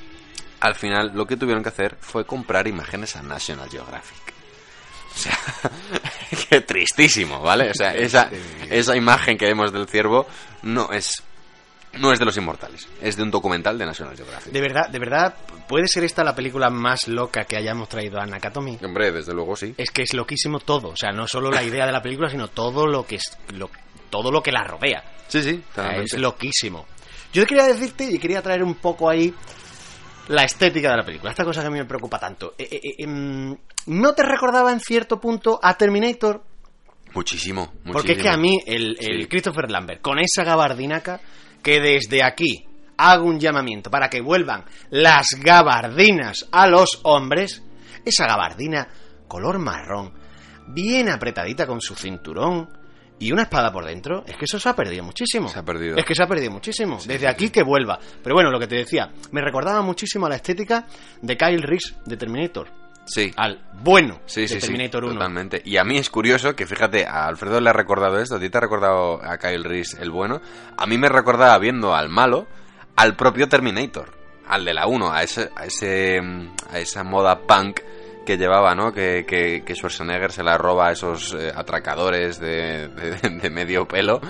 Al 0.60 0.74
final 0.74 1.12
lo 1.14 1.26
que 1.26 1.36
tuvieron 1.36 1.62
que 1.62 1.68
hacer 1.70 1.97
fue 2.01 2.24
comprar 2.24 2.66
imágenes 2.68 3.16
a 3.16 3.22
National 3.22 3.68
Geographic. 3.70 4.35
O 5.14 5.18
sea, 5.20 5.39
qué 6.51 6.60
tristísimo, 6.60 7.40
¿vale? 7.40 7.70
O 7.70 7.74
sea, 7.74 7.94
esa, 7.94 8.30
esa 8.70 8.97
imagen 8.97 9.36
que 9.36 9.47
vemos 9.47 9.72
del 9.72 9.89
ciervo 9.89 10.26
no 10.62 10.93
es, 10.93 11.22
no 11.94 12.12
es 12.12 12.18
de 12.18 12.24
los 12.24 12.36
inmortales, 12.36 12.86
es 13.01 13.16
de 13.16 13.22
un 13.22 13.30
documental 13.30 13.76
de 13.78 13.86
National 13.86 14.16
Geographic. 14.16 14.52
De 14.52 14.60
verdad, 14.60 14.89
de 14.89 14.98
verdad, 14.98 15.35
¿puede 15.68 15.89
ser 15.89 16.05
esta 16.05 16.22
la 16.22 16.35
película 16.35 16.70
más 16.70 17.09
loca 17.09 17.44
que 17.44 17.56
hayamos 17.56 17.89
traído 17.89 18.20
a 18.20 18.26
Nakatomi? 18.26 18.78
Hombre, 18.85 19.10
desde 19.10 19.32
luego 19.35 19.56
sí. 19.56 19.74
Es 19.76 19.90
que 19.90 20.02
es 20.02 20.14
loquísimo 20.14 20.60
todo. 20.60 20.89
O 20.90 20.97
sea, 20.97 21.10
no 21.10 21.26
solo 21.26 21.51
la 21.51 21.62
idea 21.64 21.86
de 21.86 21.93
la 21.93 22.02
película, 22.02 22.28
sino 22.28 22.48
todo 22.48 22.86
lo 22.86 23.05
que 23.06 23.16
es, 23.16 23.36
lo- 23.55 23.70
todo 24.10 24.30
lo 24.30 24.43
que 24.43 24.52
la 24.52 24.64
rodea. 24.64 25.02
Sí, 25.28 25.43
sí, 25.43 25.62
O 25.72 25.74
sea, 25.74 25.97
es 25.97 26.14
loquísimo. 26.14 26.86
Yo 27.32 27.44
quería 27.44 27.64
decirte 27.64 28.05
y 28.05 28.18
quería 28.18 28.40
traer 28.40 28.62
un 28.62 28.76
poco 28.76 29.10
ahí 29.10 29.35
la 30.29 30.45
estética 30.45 30.91
de 30.91 30.97
la 30.97 31.05
película. 31.05 31.31
Esta 31.31 31.45
cosa 31.45 31.61
que 31.63 31.67
a 31.67 31.71
mí 31.71 31.79
me 31.79 31.85
preocupa 31.85 32.19
tanto. 32.19 32.55
Eh, 32.59 32.69
eh, 32.71 32.81
eh, 32.83 32.95
em, 33.05 33.57
¿No 33.87 34.15
te 34.15 34.23
recordaba 34.23 34.71
en 34.73 34.81
cierto 34.81 35.21
punto 35.21 35.59
a 35.63 35.75
Terminator? 35.77 36.43
Muchísimo, 37.15 37.63
muchísimo. 37.67 37.93
Porque 37.93 38.13
es 38.13 38.23
que 38.23 38.29
a 38.29 38.37
mí 38.37 38.61
el, 38.67 38.97
el 39.01 39.23
Sí. 39.23 39.29
Christopher 39.29 39.71
Lambert, 39.71 40.03
con 40.03 40.19
esa 40.19 40.45
gabardinaca, 40.45 41.21
que 41.63 41.81
desde 41.81 42.23
aquí 42.23 42.67
hago 42.99 43.25
un 43.27 43.41
llamamiento 43.41 43.91
para 43.91 44.11
que 44.11 44.21
vuelvan 44.21 44.65
las 44.91 45.31
gabardinas 45.41 46.47
a 46.53 46.67
los 46.67 47.01
hombres, 47.05 47.63
esa 48.05 48.27
gabardina 48.27 48.89
color 49.27 49.59
marrón, 49.59 50.13
bien 50.69 51.09
apretadita 51.09 51.67
con 51.67 51.81
su 51.81 51.95
cinturón 51.95 52.69
y 53.19 53.32
una 53.32 53.43
espada 53.43 53.73
por 53.73 53.85
dentro, 53.85 54.24
es 54.27 54.36
que 54.36 54.45
eso 54.45 54.59
se 54.59 54.69
ha 54.69 54.77
perdido 54.77 55.03
muchísimo. 55.05 55.49
Se 55.49 55.59
ha 55.59 55.62
perdido. 55.65 55.97
Es 55.97 56.05
que 56.05 56.15
se 56.15 56.23
ha 56.23 56.27
perdido 56.27 56.51
muchísimo. 56.53 56.99
desde 57.05 57.28
aquí 57.28 57.51
que 57.51 57.62
vuelva. 57.62 57.99
Pero 58.23 58.35
bueno, 58.35 58.51
lo 58.51 58.59
que 58.61 58.66
te 58.66 58.77
decía, 58.77 59.11
me 59.32 59.40
recordaba 59.40 59.82
muchísimo 59.82 60.27
a 60.27 60.28
la 60.28 60.36
estética 60.36 60.86
de 61.20 61.36
Kyle 61.36 61.62
Reese 61.62 61.95
de 62.05 62.16
Terminator. 62.16 62.69
Sí. 63.07 63.32
Al 63.36 63.59
bueno 63.82 64.20
Sí, 64.27 64.43
de 64.43 64.49
sí, 64.49 64.55
sí, 64.61 64.66
Terminator 64.66 65.05
1. 65.05 65.15
totalmente. 65.15 65.62
Y 65.65 65.78
a 65.78 65.85
mí 65.85 65.97
es 65.97 66.11
curioso 66.11 66.55
que, 66.55 66.66
fíjate, 66.66 67.07
a 67.07 67.27
Alfredo 67.27 67.59
le 67.61 67.70
ha 67.70 67.73
recordado 67.73 68.19
esto, 68.19 68.36
a 68.36 68.39
ti 68.40 68.51
te 68.51 68.59
ha 68.59 68.61
recordado 68.61 69.24
a 69.24 69.39
Kyle 69.39 69.65
Reese 69.65 70.03
el 70.03 70.11
bueno, 70.11 70.40
a 70.77 70.86
mí 70.86 70.99
me 70.99 71.09
recordaba 71.09 71.59
viendo 71.59 71.95
al 71.95 72.11
malo, 72.11 72.47
al 72.97 73.16
propio 73.16 73.49
Terminator, 73.49 74.11
al 74.47 74.65
de 74.66 74.74
la 74.74 74.86
1, 74.86 75.11
a 75.11 75.23
ese, 75.23 75.49
a 75.57 75.65
ese, 75.65 76.20
mm, 76.20 76.49
a 76.70 76.78
esa 76.81 77.03
moda 77.03 77.40
punk 77.47 77.81
que 78.29 78.37
llevaba, 78.37 78.75
¿no? 78.75 78.93
Que, 78.93 79.25
que, 79.27 79.63
que 79.65 79.75
Schwarzenegger 79.75 80.31
se 80.33 80.43
la 80.43 80.59
roba 80.59 80.89
a 80.89 80.93
esos 80.93 81.33
eh, 81.33 81.51
atracadores 81.55 82.39
de, 82.39 82.89
de- 82.89 83.31
de 83.41 83.49
medio 83.51 83.89
pelo 83.89 84.21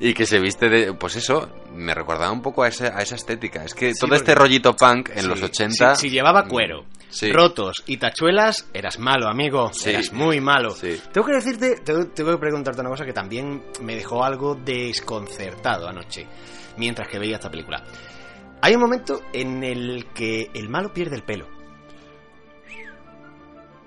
y 0.00 0.14
que 0.14 0.24
se 0.24 0.40
viste 0.40 0.70
de... 0.70 0.94
Pues 0.94 1.16
eso, 1.16 1.50
me 1.74 1.92
recordaba 1.92 2.32
un 2.32 2.40
poco 2.40 2.62
a, 2.62 2.68
esa 2.68 2.98
estética. 3.00 3.62
Es 3.62 3.74
que 3.74 3.92
Sí, 3.92 4.00
todo 4.00 4.08
porque- 4.08 4.16
este 4.16 4.34
rollito 4.34 4.74
punk 4.74 5.10
en 5.10 5.20
Sí, 5.20 5.26
los 5.28 5.42
80... 5.42 5.94
Si, 5.96 6.08
si 6.08 6.10
llevaba 6.14 6.46
cuero, 6.46 6.86
Sí. 7.10 7.30
rotos 7.32 7.84
y 7.86 7.98
tachuelas, 7.98 8.66
eras 8.72 8.98
malo, 8.98 9.28
amigo. 9.28 9.70
Sí. 9.74 9.90
Eras 9.90 10.10
muy 10.12 10.40
malo. 10.40 10.70
Sí. 10.70 10.98
Tengo 11.12 11.26
que 11.26 11.34
decirte, 11.34 11.76
tengo, 11.84 12.06
tengo 12.06 12.30
que 12.32 12.38
preguntarte 12.38 12.80
una 12.80 12.88
cosa 12.90 13.04
que 13.04 13.12
también 13.12 13.62
me 13.82 13.94
dejó 13.94 14.24
algo 14.24 14.54
desconcertado 14.54 15.86
anoche, 15.86 16.26
mientras 16.78 17.08
que 17.08 17.18
veía 17.18 17.36
esta 17.36 17.50
película. 17.50 17.82
Hay 18.62 18.74
un 18.74 18.80
momento 18.80 19.20
en 19.34 19.62
el 19.62 20.06
que 20.14 20.50
el 20.54 20.70
malo 20.70 20.92
pierde 20.94 21.16
el 21.16 21.22
pelo. 21.24 21.46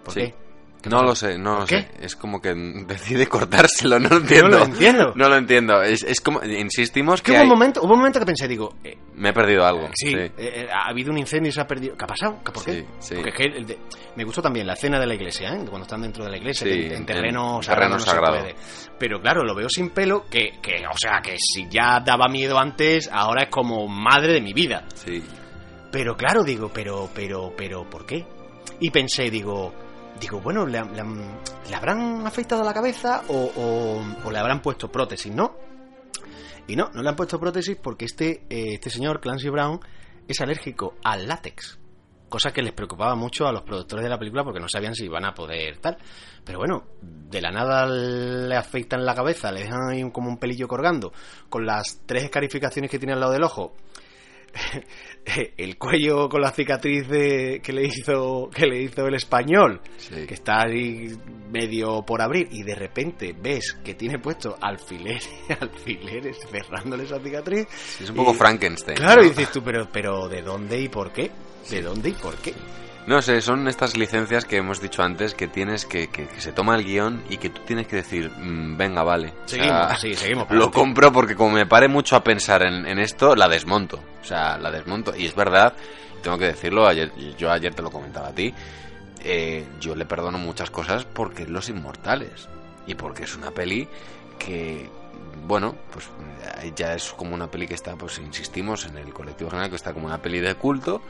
¿Por 0.08 0.14
Sí. 0.14 0.20
qué? 0.22 0.34
¿Qué 0.80 0.90
No 0.92 1.02
lo 1.02 1.16
sé, 1.16 1.40
no 1.40 1.54
¿Por 1.54 1.60
lo 1.62 1.66
qué? 1.66 1.82
sé. 1.82 1.90
Es 2.02 2.16
como 2.16 2.40
que 2.40 2.54
decide 2.88 3.26
cortárselo, 3.28 4.00
no 4.00 4.10
lo 4.10 4.18
entiendo. 4.18 4.60
lo 4.60 4.64
entiendo. 4.66 5.12
No 5.16 5.28
lo 5.28 5.36
entiendo. 5.36 5.82
Es, 5.82 6.04
es 6.04 6.22
como, 6.22 6.42
insistimos 6.44 7.22
que 7.24 7.32
que 7.32 7.38
hubo 7.40 7.44
un 7.44 7.50
momento, 7.50 7.82
hubo 7.82 7.94
un 7.94 8.00
momento 8.00 8.20
que 8.20 8.26
pensé, 8.28 8.48
digo, 8.48 8.76
eh, 8.84 8.96
me 9.16 9.30
he 9.30 9.34
perdido 9.34 9.66
algo. 9.66 9.90
Sí, 9.96 10.14
eh, 10.14 10.32
eh, 10.38 10.68
ha 10.72 10.90
habido 10.90 11.12
un 11.12 11.18
incendio 11.18 11.50
y 11.50 11.52
se 11.52 11.62
ha 11.62 11.66
perdido. 11.68 11.98
¿Qué 11.98 12.04
ha 12.04 12.08
pasado? 12.08 12.38
¿Qué- 12.46 12.52
¿Por 12.52 12.64
qué? 12.64 12.74
Sí, 12.74 12.86
sí. 13.00 13.16
Porque 13.16 13.30
es 13.30 13.36
que 13.36 13.44
el 13.58 13.66
de- 13.66 13.78
me 14.16 14.24
gustó 14.24 14.42
también 14.42 14.68
la 14.68 14.74
escena 14.74 15.00
de 15.00 15.08
la 15.08 15.16
iglesia, 15.16 15.50
¿eh? 15.50 15.58
cuando 15.68 15.82
están 15.82 16.02
dentro 16.04 16.24
de 16.24 16.30
la 16.32 16.38
iglesia, 16.38 16.68
en, 16.72 16.74
en 16.80 16.92
en 16.92 17.06
terreno 17.08 17.60
terreno 17.60 17.64
sagrado 17.64 17.94
no 17.94 18.00
se 18.00 18.06
sagrado. 18.06 18.38
puede. 18.38 18.56
Pero 19.00 19.20
claro, 19.20 19.44
lo 19.44 19.56
veo 19.56 19.70
sin 19.70 19.90
pelo, 19.90 20.26
que, 20.30 20.60
que, 20.62 20.86
o 20.88 20.96
sea, 20.98 21.22
que 21.24 21.36
si 21.40 21.68
ya 21.70 22.00
daba 22.06 22.28
miedo 22.28 22.58
antes, 22.60 23.10
ahora 23.12 23.44
es 23.44 23.50
como 23.50 23.88
madre 23.88 24.34
de 24.34 24.42
mi 24.42 24.54
vida. 24.54 24.86
Sí. 24.94 25.24
Pero 25.92 26.16
claro, 26.16 26.44
digo, 26.44 26.70
pero, 26.72 27.10
pero, 27.16 27.52
pero, 27.58 27.90
¿por 27.90 28.06
qué? 28.06 28.26
Y 28.80 28.92
pensé, 28.92 29.30
digo, 29.32 29.74
digo, 30.20 30.40
bueno, 30.42 30.66
¿le, 30.66 30.84
le 30.84 31.02
han- 31.02 31.40
¿le 31.70 31.76
habrán 31.76 32.26
afeitado 32.26 32.64
la 32.64 32.74
cabeza 32.74 33.24
o, 33.30 34.04
o- 34.26 34.32
le 34.32 34.38
habrán 34.38 34.62
puesto 34.62 34.92
prótesis, 34.92 35.34
no? 35.34 35.56
Y 36.68 36.76
no, 36.76 36.90
no 36.94 37.02
le 37.02 37.10
han 37.10 37.16
puesto 37.16 37.40
prótesis 37.40 37.78
porque 37.82 38.06
este, 38.06 38.46
eh, 38.50 38.74
este 38.74 38.90
señor, 38.90 39.22
Clancy 39.22 39.50
Brown, 39.50 39.80
es 40.28 40.42
alérgico 40.42 40.96
al 41.04 41.28
látex. 41.28 41.80
Cosa 42.30 42.52
que 42.52 42.62
les 42.62 42.74
preocupaba 42.74 43.16
mucho 43.16 43.48
a 43.48 43.54
los 43.54 43.62
productores 43.62 44.04
de 44.04 44.10
la 44.10 44.20
película 44.20 44.44
porque 44.44 44.60
no 44.60 44.68
sabían 44.68 44.94
si 44.94 45.06
iban 45.06 45.24
a 45.24 45.34
poder 45.34 45.78
tal. 45.78 45.98
Pero 46.44 46.60
bueno, 46.60 46.84
de 47.02 47.40
la 47.42 47.52
nada 47.52 47.86
le 47.88 48.54
afeitan 48.54 49.06
la 49.06 49.16
cabeza, 49.16 49.50
le 49.50 49.62
dejan 49.62 49.90
ahí 49.92 50.12
como 50.12 50.28
un 50.28 50.38
pelillo 50.38 50.68
colgando, 50.68 51.14
con 51.48 51.66
las 51.66 52.02
tres 52.06 52.26
escarificaciones 52.26 52.92
que 52.92 53.00
tiene 53.00 53.14
al 53.14 53.22
lado 53.22 53.32
del 53.32 53.44
ojo. 53.44 53.76
el 55.58 55.78
cuello 55.78 56.30
con 56.30 56.42
la 56.42 56.52
cicatriz 56.52 57.08
de- 57.08 57.60
que 57.64 57.74
le 57.74 57.86
hizo 57.86 58.50
que 58.54 58.66
le 58.66 58.82
hizo 58.82 59.06
el 59.08 59.16
español, 59.16 59.82
Sí. 59.98 60.26
que 60.28 60.34
está 60.34 60.62
ahí 60.64 61.10
medio 61.52 62.04
por 62.06 62.22
abrir 62.22 62.48
y 62.52 62.64
de 62.64 62.76
repente 62.76 63.36
ves 63.40 63.78
que 63.84 63.94
tiene 63.96 64.20
puesto 64.20 64.58
alfileres, 64.62 65.30
alfileres 65.60 66.38
cerrándole 66.50 67.04
esa 67.04 67.20
cicatriz. 67.20 67.68
Es 68.02 68.10
un 68.10 68.16
poco 68.16 68.34
y- 68.34 68.36
Frankenstein. 68.38 68.98
Claro, 68.98 69.22
¿no? 69.22 69.28
y 69.28 69.30
dices 69.30 69.52
tú, 69.52 69.62
pero 69.64 69.88
pero 69.92 70.28
¿de 70.28 70.42
dónde 70.42 70.80
y 70.80 70.88
por 70.90 71.12
qué? 71.12 71.30
¿De 71.70 71.82
dónde 71.82 72.10
y 72.10 72.14
por 72.14 72.36
qué? 72.38 72.54
No 73.08 73.22
sé, 73.22 73.42
son 73.42 73.68
estas 73.70 73.96
licencias 73.96 74.44
que 74.44 74.58
hemos 74.58 74.82
dicho 74.82 75.02
antes 75.02 75.34
que 75.34 75.48
tienes 75.48 75.86
que, 75.86 76.10
que, 76.10 76.28
que 76.28 76.42
se 76.42 76.52
toma 76.52 76.76
el 76.76 76.84
guion 76.84 77.24
y 77.30 77.38
que 77.38 77.50
tú 77.50 77.62
tienes 77.66 77.88
que 77.88 77.96
decir, 77.96 78.30
"Mm, 78.30 78.76
venga, 78.76 79.02
vale. 79.02 79.30
O 79.46 79.48
sea, 79.48 79.60
Seguimos, 79.60 80.00
sí, 80.02 80.14
seguimos. 80.16 80.52
Lo 80.52 80.70
compro 80.72 81.12
porque 81.14 81.34
como 81.36 81.52
me 81.52 81.66
pare 81.66 81.88
mucho 81.88 82.18
a 82.18 82.24
pensar 82.24 82.64
en, 82.64 82.86
en 82.86 83.00
esto, 83.00 83.34
la 83.36 83.48
desmonto. 83.48 84.04
O 84.22 84.26
sea, 84.26 84.58
la 84.58 84.70
desmonto. 84.72 85.16
Y 85.16 85.26
es 85.26 85.34
verdad, 85.36 85.74
tengo 86.22 86.38
que 86.38 86.48
decirlo, 86.48 86.86
ayer, 86.86 87.14
yo 87.38 87.50
ayer 87.50 87.74
te 87.74 87.82
lo 87.82 87.90
comentaba 87.92 88.28
a 88.28 88.36
ti, 88.36 88.54
eh, 89.24 89.66
yo 89.80 89.96
le 89.96 90.06
perdono 90.06 90.38
muchas 90.38 90.70
cosas 90.70 91.06
porque 91.06 91.44
es 91.44 91.50
Los 91.50 91.70
Inmortales. 91.70 92.50
Y 92.88 92.96
porque 92.96 93.24
es 93.24 93.36
una 93.38 93.52
peli 93.52 93.88
que, 94.38 94.90
bueno, 95.46 95.76
pues 95.94 96.10
eh, 96.62 96.74
ya 96.76 96.94
es 96.94 97.14
como 97.14 97.34
una 97.34 97.50
peli 97.50 97.68
que 97.68 97.74
está, 97.76 97.96
pues 97.96 98.20
insistimos 98.20 98.86
en 98.86 98.98
el 98.98 99.14
colectivo 99.14 99.50
general, 99.50 99.70
que 99.70 99.78
está 99.78 99.94
como 99.94 100.08
una 100.08 100.22
peli 100.22 100.40
de 100.42 100.56
culto 100.56 101.02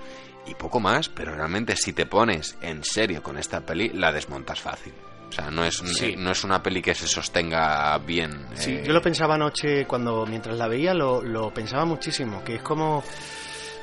y 0.48 0.56
poco 0.56 0.80
más, 0.80 1.10
pero 1.10 1.34
realmente 1.36 1.76
si 1.76 1.94
te 1.94 2.06
pones 2.06 2.58
en 2.62 2.84
serio 2.84 3.22
con 3.24 3.38
esta 3.38 3.62
peli, 3.62 3.90
la 3.90 4.12
desmontas 4.12 4.60
fácil. 4.60 4.94
O 5.30 5.32
sea, 5.32 5.52
no 5.52 5.66
es, 5.66 5.76
Sí. 5.78 6.16
no 6.18 6.32
es 6.32 6.44
una 6.46 6.64
peli 6.64 6.82
que 6.82 6.96
se 6.96 7.06
sostenga 7.08 7.98
bien. 7.98 8.48
Sí, 8.54 8.72
eh, 8.76 8.84
yo 8.86 8.94
lo 8.94 9.02
pensaba 9.02 9.36
anoche 9.36 9.86
cuando 9.86 10.26
mientras 10.26 10.58
la 10.58 10.68
veía, 10.70 10.94
lo, 10.94 11.22
lo 11.22 11.54
pensaba 11.54 11.84
muchísimo, 11.86 12.44
que 12.44 12.56
es 12.56 12.62
como 12.62 13.04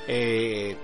eh, 0.08 0.76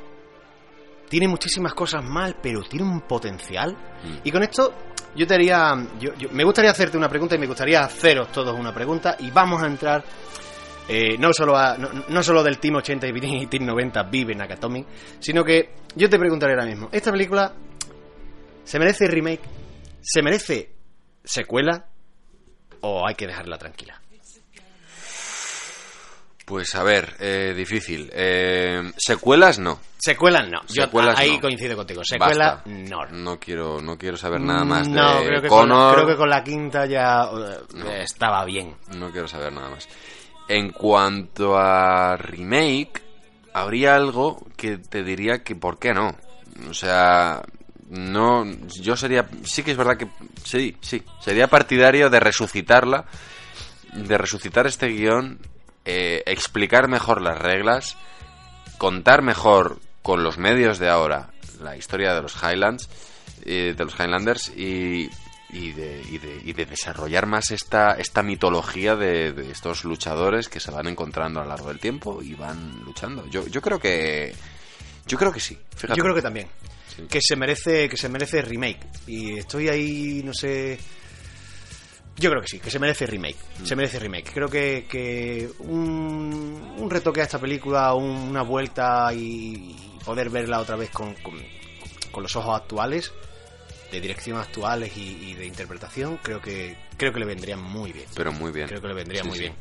tiene 1.08 1.28
muchísimas 1.28 1.74
cosas 1.74 2.04
mal, 2.04 2.36
pero 2.42 2.62
tiene 2.62 2.84
un 2.84 3.00
potencial. 3.02 3.72
Mm. 3.72 4.16
Y 4.24 4.30
con 4.30 4.42
esto 4.42 4.72
yo 5.16 5.26
te 5.26 5.34
haría, 5.34 5.74
yo, 5.98 6.14
yo- 6.14 6.28
me 6.30 6.44
gustaría 6.44 6.70
hacerte 6.70 6.96
una 6.96 7.08
pregunta 7.08 7.34
y 7.34 7.38
me 7.38 7.46
gustaría 7.46 7.80
haceros 7.82 8.30
todos 8.30 8.56
una 8.58 8.72
pregunta 8.72 9.16
y 9.18 9.30
vamos 9.30 9.62
a 9.62 9.66
entrar 9.66 10.04
eh, 10.90 11.16
no 11.18 11.32
solo 11.32 11.56
a, 11.56 11.76
no, 11.78 11.88
no 12.08 12.22
solo 12.22 12.42
del 12.42 12.58
Team 12.58 12.76
80 12.76 13.06
y 13.08 13.46
Team 13.46 13.64
90 13.64 14.02
vive 14.04 14.34
Nakatomi, 14.34 14.84
sino 15.20 15.44
que 15.44 15.70
yo 15.94 16.08
te 16.10 16.18
preguntaré 16.18 16.52
ahora 16.54 16.66
mismo, 16.66 16.88
esta 16.92 17.10
película 17.12 17.52
se 18.64 18.78
merece 18.78 19.06
remake, 19.06 19.42
se 20.00 20.22
merece 20.22 20.70
secuela 21.24 21.86
o 22.80 23.06
hay 23.06 23.14
que 23.14 23.26
dejarla 23.26 23.56
tranquila. 23.58 24.00
Pues 26.44 26.74
a 26.74 26.82
ver, 26.82 27.14
eh, 27.20 27.54
difícil. 27.56 28.10
Eh, 28.12 28.90
secuelas 28.96 29.60
no. 29.60 29.78
Secuelas 29.98 30.48
no. 30.48 30.60
Yo 30.68 30.82
Secuelas 30.84 31.16
ahí 31.16 31.34
no. 31.36 31.40
coincido 31.42 31.76
contigo. 31.76 32.02
Secuela 32.04 32.54
Basta. 32.56 32.68
no. 32.70 33.06
No 33.06 33.38
quiero, 33.38 33.80
no 33.80 33.96
quiero 33.96 34.16
saber 34.16 34.40
nada 34.40 34.64
más 34.64 34.88
No, 34.88 35.20
de 35.20 35.26
creo 35.26 35.42
que, 35.42 35.48
con 35.48 35.68
la, 35.68 35.74
Connor. 35.76 35.94
creo 35.94 36.06
que 36.08 36.16
con 36.16 36.28
la 36.28 36.42
quinta 36.42 36.86
ya 36.86 37.22
eh, 37.22 37.58
No. 37.74 37.90
estaba 37.92 38.44
bien. 38.44 38.74
No 38.96 39.12
quiero 39.12 39.28
saber 39.28 39.52
nada 39.52 39.70
más. 39.70 39.88
En 40.50 40.70
cuanto 40.70 41.56
a 41.56 42.16
remake, 42.16 43.00
habría 43.52 43.94
algo 43.94 44.44
que 44.56 44.78
te 44.78 45.04
diría 45.04 45.44
que 45.44 45.54
por 45.54 45.78
qué 45.78 45.94
no. 45.94 46.16
O 46.68 46.74
sea, 46.74 47.40
no, 47.88 48.44
yo 48.82 48.96
sería, 48.96 49.28
sí 49.44 49.62
que 49.62 49.70
es 49.70 49.76
verdad 49.76 49.96
que 49.96 50.08
sí, 50.42 50.76
sí, 50.80 51.04
sería 51.20 51.46
partidario 51.46 52.10
de 52.10 52.18
resucitarla, 52.18 53.04
de 53.92 54.18
resucitar 54.18 54.66
este 54.66 54.88
guion, 54.88 55.38
eh, 55.84 56.24
explicar 56.26 56.88
mejor 56.88 57.22
las 57.22 57.38
reglas, 57.38 57.96
contar 58.76 59.22
mejor 59.22 59.78
con 60.02 60.24
los 60.24 60.36
medios 60.36 60.80
de 60.80 60.88
ahora 60.88 61.30
la 61.62 61.76
historia 61.76 62.12
de 62.12 62.22
los 62.22 62.34
Highlands, 62.42 62.88
eh, 63.44 63.72
de 63.76 63.84
los 63.84 63.94
Highlanders 63.94 64.48
y, 64.56 65.10
y, 65.52 65.72
de, 65.72 66.02
y, 66.10 66.18
de, 66.18 66.40
y 66.44 66.52
de 66.52 66.66
desarrollar 66.66 67.26
más 67.26 67.50
esta, 67.50 67.92
esta 67.92 68.22
mitología 68.22 68.96
de, 68.96 69.32
de 69.32 69.50
estos 69.50 69.84
luchadores 69.84 70.48
que 70.48 70.60
se 70.60 70.70
van 70.70 70.86
encontrando 70.86 71.40
a 71.40 71.44
lo 71.44 71.48
largo 71.50 71.68
del 71.68 71.78
tiempo 71.78 72.22
y 72.22 72.34
van 72.34 72.80
luchando. 72.84 73.26
Yo, 73.28 73.46
yo 73.46 73.60
creo 73.60 73.78
que 73.78 74.34
yo 75.06 75.18
creo 75.18 75.32
que 75.32 75.40
sí. 75.40 75.58
Fíjate. 75.76 75.96
Yo 75.98 76.02
creo 76.04 76.14
que 76.14 76.22
también. 76.22 76.46
Sí. 76.94 77.02
Que 77.08 77.20
se 77.20 77.36
merece 77.36 77.88
que 77.88 77.96
se 77.96 78.08
merece 78.08 78.42
remake. 78.42 78.80
Y 79.06 79.38
estoy 79.38 79.68
ahí, 79.68 80.22
no 80.24 80.32
sé. 80.34 80.78
Yo 82.16 82.28
creo 82.30 82.42
que 82.42 82.48
sí, 82.48 82.58
que 82.60 82.70
se 82.70 82.78
merece 82.78 83.06
remake. 83.06 83.36
Mm. 83.60 83.64
Se 83.66 83.76
merece 83.76 83.98
remake. 83.98 84.30
Creo 84.32 84.48
que, 84.48 84.86
que 84.90 85.48
un, 85.60 86.74
un 86.76 86.90
retoque 86.90 87.20
a 87.22 87.24
esta 87.24 87.38
película, 87.38 87.94
un- 87.94 88.28
una 88.28 88.42
vuelta 88.42 89.12
y 89.14 89.74
poder 90.04 90.28
verla 90.28 90.60
otra 90.60 90.76
vez 90.76 90.90
con, 90.90 91.14
con, 91.14 91.34
con 92.12 92.22
los 92.22 92.36
ojos 92.36 92.60
actuales, 92.60 93.12
de 93.90 94.00
dirección 94.00 94.38
actuales 94.38 94.96
y, 94.96 95.30
y 95.30 95.34
de 95.34 95.46
interpretación, 95.46 96.18
creo 96.22 96.40
que 96.40 96.76
creo 96.96 97.12
que 97.12 97.20
le 97.20 97.26
vendría 97.26 97.56
muy 97.56 97.92
bien. 97.92 98.06
Pero 98.14 98.32
muy 98.32 98.52
bien. 98.52 98.68
Creo 98.68 98.80
que 98.80 98.88
le 98.88 98.94
vendría 98.94 99.22
Sí, 99.22 99.28
muy 99.28 99.36
sí. 99.36 99.42
bien. 99.44 99.54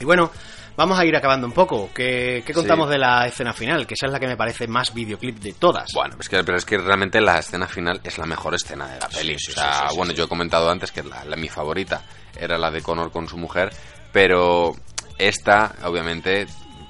Y 0.00 0.04
bueno, 0.04 0.30
vamos 0.76 0.98
a 0.98 1.04
ir 1.04 1.14
acabando 1.14 1.46
un 1.46 1.52
poco. 1.52 1.90
¿Qué, 1.94 2.42
qué 2.44 2.52
contamos 2.52 2.88
Sí. 2.88 2.92
de 2.94 2.98
la 2.98 3.26
escena 3.26 3.52
final? 3.52 3.86
Que 3.86 3.94
esa 3.94 4.06
es 4.06 4.12
la 4.12 4.18
que 4.18 4.26
me 4.26 4.36
parece 4.36 4.66
más 4.66 4.92
videoclip 4.92 5.38
de 5.38 5.52
todas. 5.52 5.88
Bueno, 5.94 6.16
es 6.18 6.28
que, 6.28 6.42
pero 6.42 6.58
es 6.58 6.64
que 6.64 6.78
realmente 6.78 7.20
la 7.20 7.38
escena 7.38 7.68
final 7.68 8.00
es 8.02 8.18
la 8.18 8.26
mejor 8.26 8.54
escena 8.56 8.88
de 8.88 8.98
la 9.00 9.08
peli. 9.08 9.36
o 9.36 9.38
sea, 9.38 9.88
bueno, 9.94 10.12
yo 10.12 10.24
he 10.24 10.28
comentado 10.28 10.68
antes 10.70 10.90
que 10.90 11.02
la, 11.04 11.24
la- 11.24 11.36
mi 11.36 11.48
favorita 11.48 12.02
era 12.36 12.58
la 12.58 12.70
de 12.72 12.82
Connor 12.82 13.12
con 13.12 13.28
su 13.28 13.36
mujer, 13.36 13.70
pero 14.12 14.74
esta, 15.18 15.76
obviamente, 15.84 16.46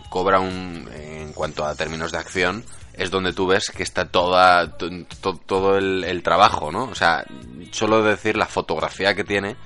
cobra 0.08 0.40
un. 0.40 0.88
En 0.94 1.32
cuanto 1.34 1.64
a 1.66 1.74
términos 1.74 2.10
de 2.12 2.18
acción, 2.18 2.64
es 2.96 3.10
donde 3.10 3.32
tú 3.32 3.46
ves 3.46 3.70
que 3.76 3.82
está 3.82 4.06
toda, 4.06 4.76
to- 4.76 4.88
to- 5.20 5.40
todo 5.46 5.76
el, 5.76 6.04
el 6.04 6.22
trabajo, 6.22 6.70
¿no? 6.72 6.84
O 6.84 6.94
sea, 6.94 7.24
solo 7.70 8.02
decir 8.02 8.36
la 8.36 8.46
fotografía 8.46 9.14
que 9.14 9.24
tiene 9.24 9.56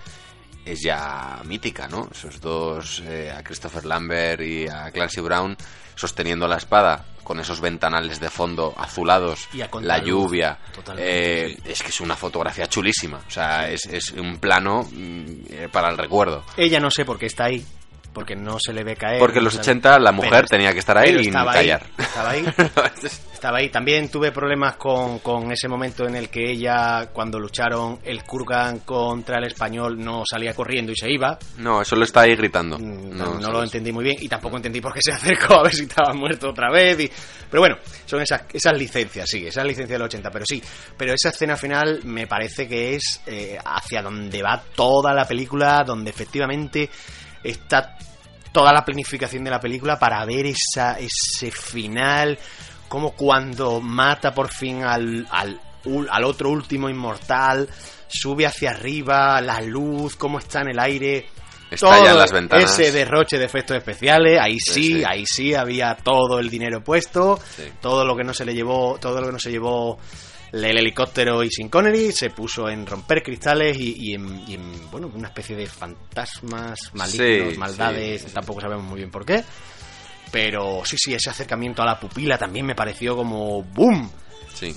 es 0.64 0.80
ya 0.82 1.40
mítica, 1.44 1.88
¿no? 1.88 2.08
Esos 2.12 2.40
dos, 2.40 3.00
eh, 3.06 3.30
a 3.34 3.42
Christopher 3.42 3.84
Lambert 3.86 4.40
y 4.42 4.66
a 4.68 4.90
Clancy 4.90 5.20
Brown 5.20 5.56
sosteniendo 5.94 6.46
la 6.46 6.56
espada 6.56 7.04
con 7.24 7.40
esos 7.40 7.60
ventanales 7.60 8.20
de 8.20 8.30
fondo 8.30 8.72
azulados, 8.78 9.48
Y 9.52 9.60
la 9.86 9.98
lluvia, 10.06 10.58
eh, 10.98 11.58
es 11.64 11.82
que 11.82 11.88
es 11.88 12.00
una 12.00 12.16
fotografía 12.16 12.66
chulísima, 12.68 13.20
o 13.26 13.30
sea, 13.30 13.68
es, 13.68 13.84
es 13.86 14.12
un 14.12 14.38
plano 14.38 14.84
mm, 14.90 15.26
eh, 15.50 15.68
para 15.70 15.90
el 15.90 15.98
recuerdo. 15.98 16.44
Ella 16.56 16.80
no 16.80 16.90
sé 16.90 17.04
por 17.04 17.18
qué 17.18 17.26
está 17.26 17.44
ahí, 17.46 17.62
porque 18.18 18.34
no 18.34 18.58
se 18.58 18.72
le 18.72 18.82
ve 18.82 18.96
caer. 18.96 19.20
Porque 19.20 19.38
en 19.38 19.44
los 19.44 19.54
se- 19.54 19.60
80 19.60 19.96
la 20.00 20.10
mujer 20.10 20.30
pero- 20.32 20.48
tenía 20.48 20.72
que 20.72 20.80
estar 20.80 20.98
ahí 20.98 21.16
y 21.20 21.30
callar. 21.30 21.84
Ahí, 21.96 22.04
estaba 22.04 22.30
ahí. 22.30 22.44
Estaba 23.38 23.58
ahí. 23.58 23.68
También 23.68 24.08
tuve 24.10 24.32
problemas 24.32 24.74
con, 24.74 25.20
con 25.20 25.52
ese 25.52 25.68
momento 25.68 26.04
en 26.08 26.16
el 26.16 26.28
que 26.28 26.50
ella, 26.50 27.10
cuando 27.12 27.38
lucharon 27.38 28.00
el 28.02 28.24
Kurgan 28.24 28.80
contra 28.80 29.38
el 29.38 29.44
español, 29.44 29.96
no 29.96 30.24
salía 30.28 30.52
corriendo 30.54 30.90
y 30.90 30.96
se 30.96 31.08
iba. 31.08 31.38
No, 31.58 31.84
solo 31.84 32.02
está 32.02 32.22
ahí 32.22 32.34
gritando. 32.34 32.76
Mm, 32.80 33.16
No, 33.16 33.38
lo 33.52 33.62
entendí 33.62 33.92
muy 33.92 34.02
bien 34.02 34.16
y 34.18 34.28
tampoco 34.28 34.56
entendí 34.56 34.80
por 34.80 34.92
qué 34.92 34.98
se 35.00 35.12
acercó 35.12 35.54
a 35.60 35.62
ver 35.62 35.72
si 35.72 35.82
estaba 35.84 36.12
muerto 36.14 36.50
otra 36.50 36.68
vez. 36.72 36.98
y- 36.98 37.12
Pero 37.48 37.60
bueno, 37.60 37.76
son 38.06 38.20
esas, 38.22 38.42
esas 38.52 38.76
licencias, 38.76 39.30
sí, 39.30 39.46
esas 39.46 39.64
licencias 39.64 39.96
del 40.00 40.02
80, 40.02 40.30
pero 40.32 40.44
sí. 40.44 40.60
Pero 40.96 41.12
esa 41.12 41.28
escena 41.28 41.56
final 41.56 42.00
me 42.02 42.26
parece 42.26 42.66
que 42.66 42.96
es 42.96 43.20
eh, 43.24 43.56
hacia 43.64 44.02
donde 44.02 44.42
va 44.42 44.60
toda 44.74 45.14
la 45.14 45.24
película, 45.28 45.84
donde 45.86 46.10
efectivamente 46.10 46.90
está 47.44 47.96
toda 48.52 48.72
la 48.72 48.84
planificación 48.84 49.44
de 49.44 49.50
la 49.50 49.60
película 49.60 49.98
para 49.98 50.24
ver 50.24 50.46
esa, 50.46 50.98
ese 50.98 51.50
final, 51.50 52.38
como 52.88 53.12
cuando 53.12 53.80
mata 53.80 54.32
por 54.32 54.48
fin 54.48 54.82
al, 54.84 55.26
al, 55.30 55.60
al 56.10 56.24
otro 56.24 56.50
último 56.50 56.88
inmortal, 56.88 57.68
sube 58.08 58.46
hacia 58.46 58.70
arriba, 58.70 59.40
la 59.40 59.60
luz, 59.60 60.16
cómo 60.16 60.38
está 60.38 60.62
en 60.62 60.70
el 60.70 60.78
aire. 60.78 61.26
Estallan 61.70 62.04
todo 62.06 62.18
las 62.18 62.32
ventanas. 62.32 62.78
Ese 62.78 62.90
derroche 62.92 63.38
de 63.38 63.44
efectos 63.44 63.76
especiales, 63.76 64.40
ahí 64.40 64.58
Sí, 64.58 64.72
sí, 64.72 64.94
sí. 64.94 65.04
ahí 65.06 65.24
sí 65.26 65.54
había 65.54 65.94
todo 65.96 66.38
el 66.38 66.48
dinero 66.48 66.82
puesto, 66.82 67.38
Sí. 67.56 67.64
todo 67.82 68.06
lo 68.06 68.16
que 68.16 68.24
no 68.24 68.32
se 68.32 68.46
le 68.46 68.54
llevó, 68.54 68.96
todo 68.98 69.20
lo 69.20 69.26
que 69.26 69.32
no 69.34 69.38
se 69.38 69.50
llevó 69.50 69.98
el 70.52 70.64
helicóptero 70.78 71.42
y 71.42 71.50
sin 71.50 71.68
Connery 71.68 72.12
se 72.12 72.30
puso 72.30 72.68
en 72.68 72.86
romper 72.86 73.22
cristales 73.22 73.76
y, 73.78 73.94
y 74.10 74.14
en, 74.14 74.48
y 74.48 74.54
en, 74.54 74.90
bueno 74.90 75.10
una 75.14 75.28
especie 75.28 75.54
de 75.56 75.66
fantasmas 75.66 76.90
malignos, 76.94 77.52
Sí, 77.52 77.58
maldades, 77.58 78.22
sí, 78.22 78.28
tampoco 78.32 78.60
sabemos 78.60 78.84
muy 78.84 78.96
bien 78.98 79.10
por 79.10 79.24
qué. 79.26 79.44
Pero 80.30 80.82
sí, 80.84 80.96
sí, 80.98 81.14
ese 81.14 81.30
acercamiento 81.30 81.82
a 81.82 81.86
la 81.86 81.98
pupila 81.98 82.36
también 82.36 82.66
me 82.66 82.74
pareció 82.74 83.16
como 83.16 83.62
¡boom! 83.62 84.10
Sí. 84.54 84.74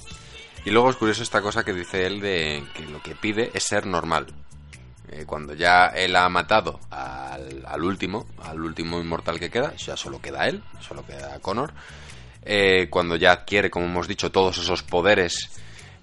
Y 0.63 0.69
luego 0.69 0.89
es 0.89 0.95
curioso 0.95 1.23
esta 1.23 1.41
cosa 1.41 1.63
que 1.63 1.73
dice 1.73 2.05
él 2.05 2.21
de 2.21 2.63
que 2.73 2.85
lo 2.85 3.01
que 3.01 3.15
pide 3.15 3.51
es 3.53 3.63
ser 3.63 3.85
normal. 3.85 4.27
Eh, 5.09 5.25
cuando 5.25 5.53
ya 5.53 5.87
él 5.87 6.15
ha 6.15 6.29
matado 6.29 6.79
al, 6.89 7.65
al 7.67 7.83
último, 7.83 8.27
al 8.43 8.61
último 8.61 9.01
inmortal 9.01 9.39
que 9.39 9.49
queda, 9.49 9.75
ya 9.75 9.97
solo 9.97 10.21
queda 10.21 10.47
él, 10.47 10.63
solo 10.79 11.05
queda 11.05 11.37
Connor. 11.39 11.73
eh, 12.43 12.87
cuando 12.89 13.15
ya 13.17 13.31
adquiere, 13.33 13.69
como 13.69 13.87
hemos 13.87 14.07
dicho, 14.07 14.31
todos 14.31 14.57
esos 14.57 14.83
poderes 14.83 15.49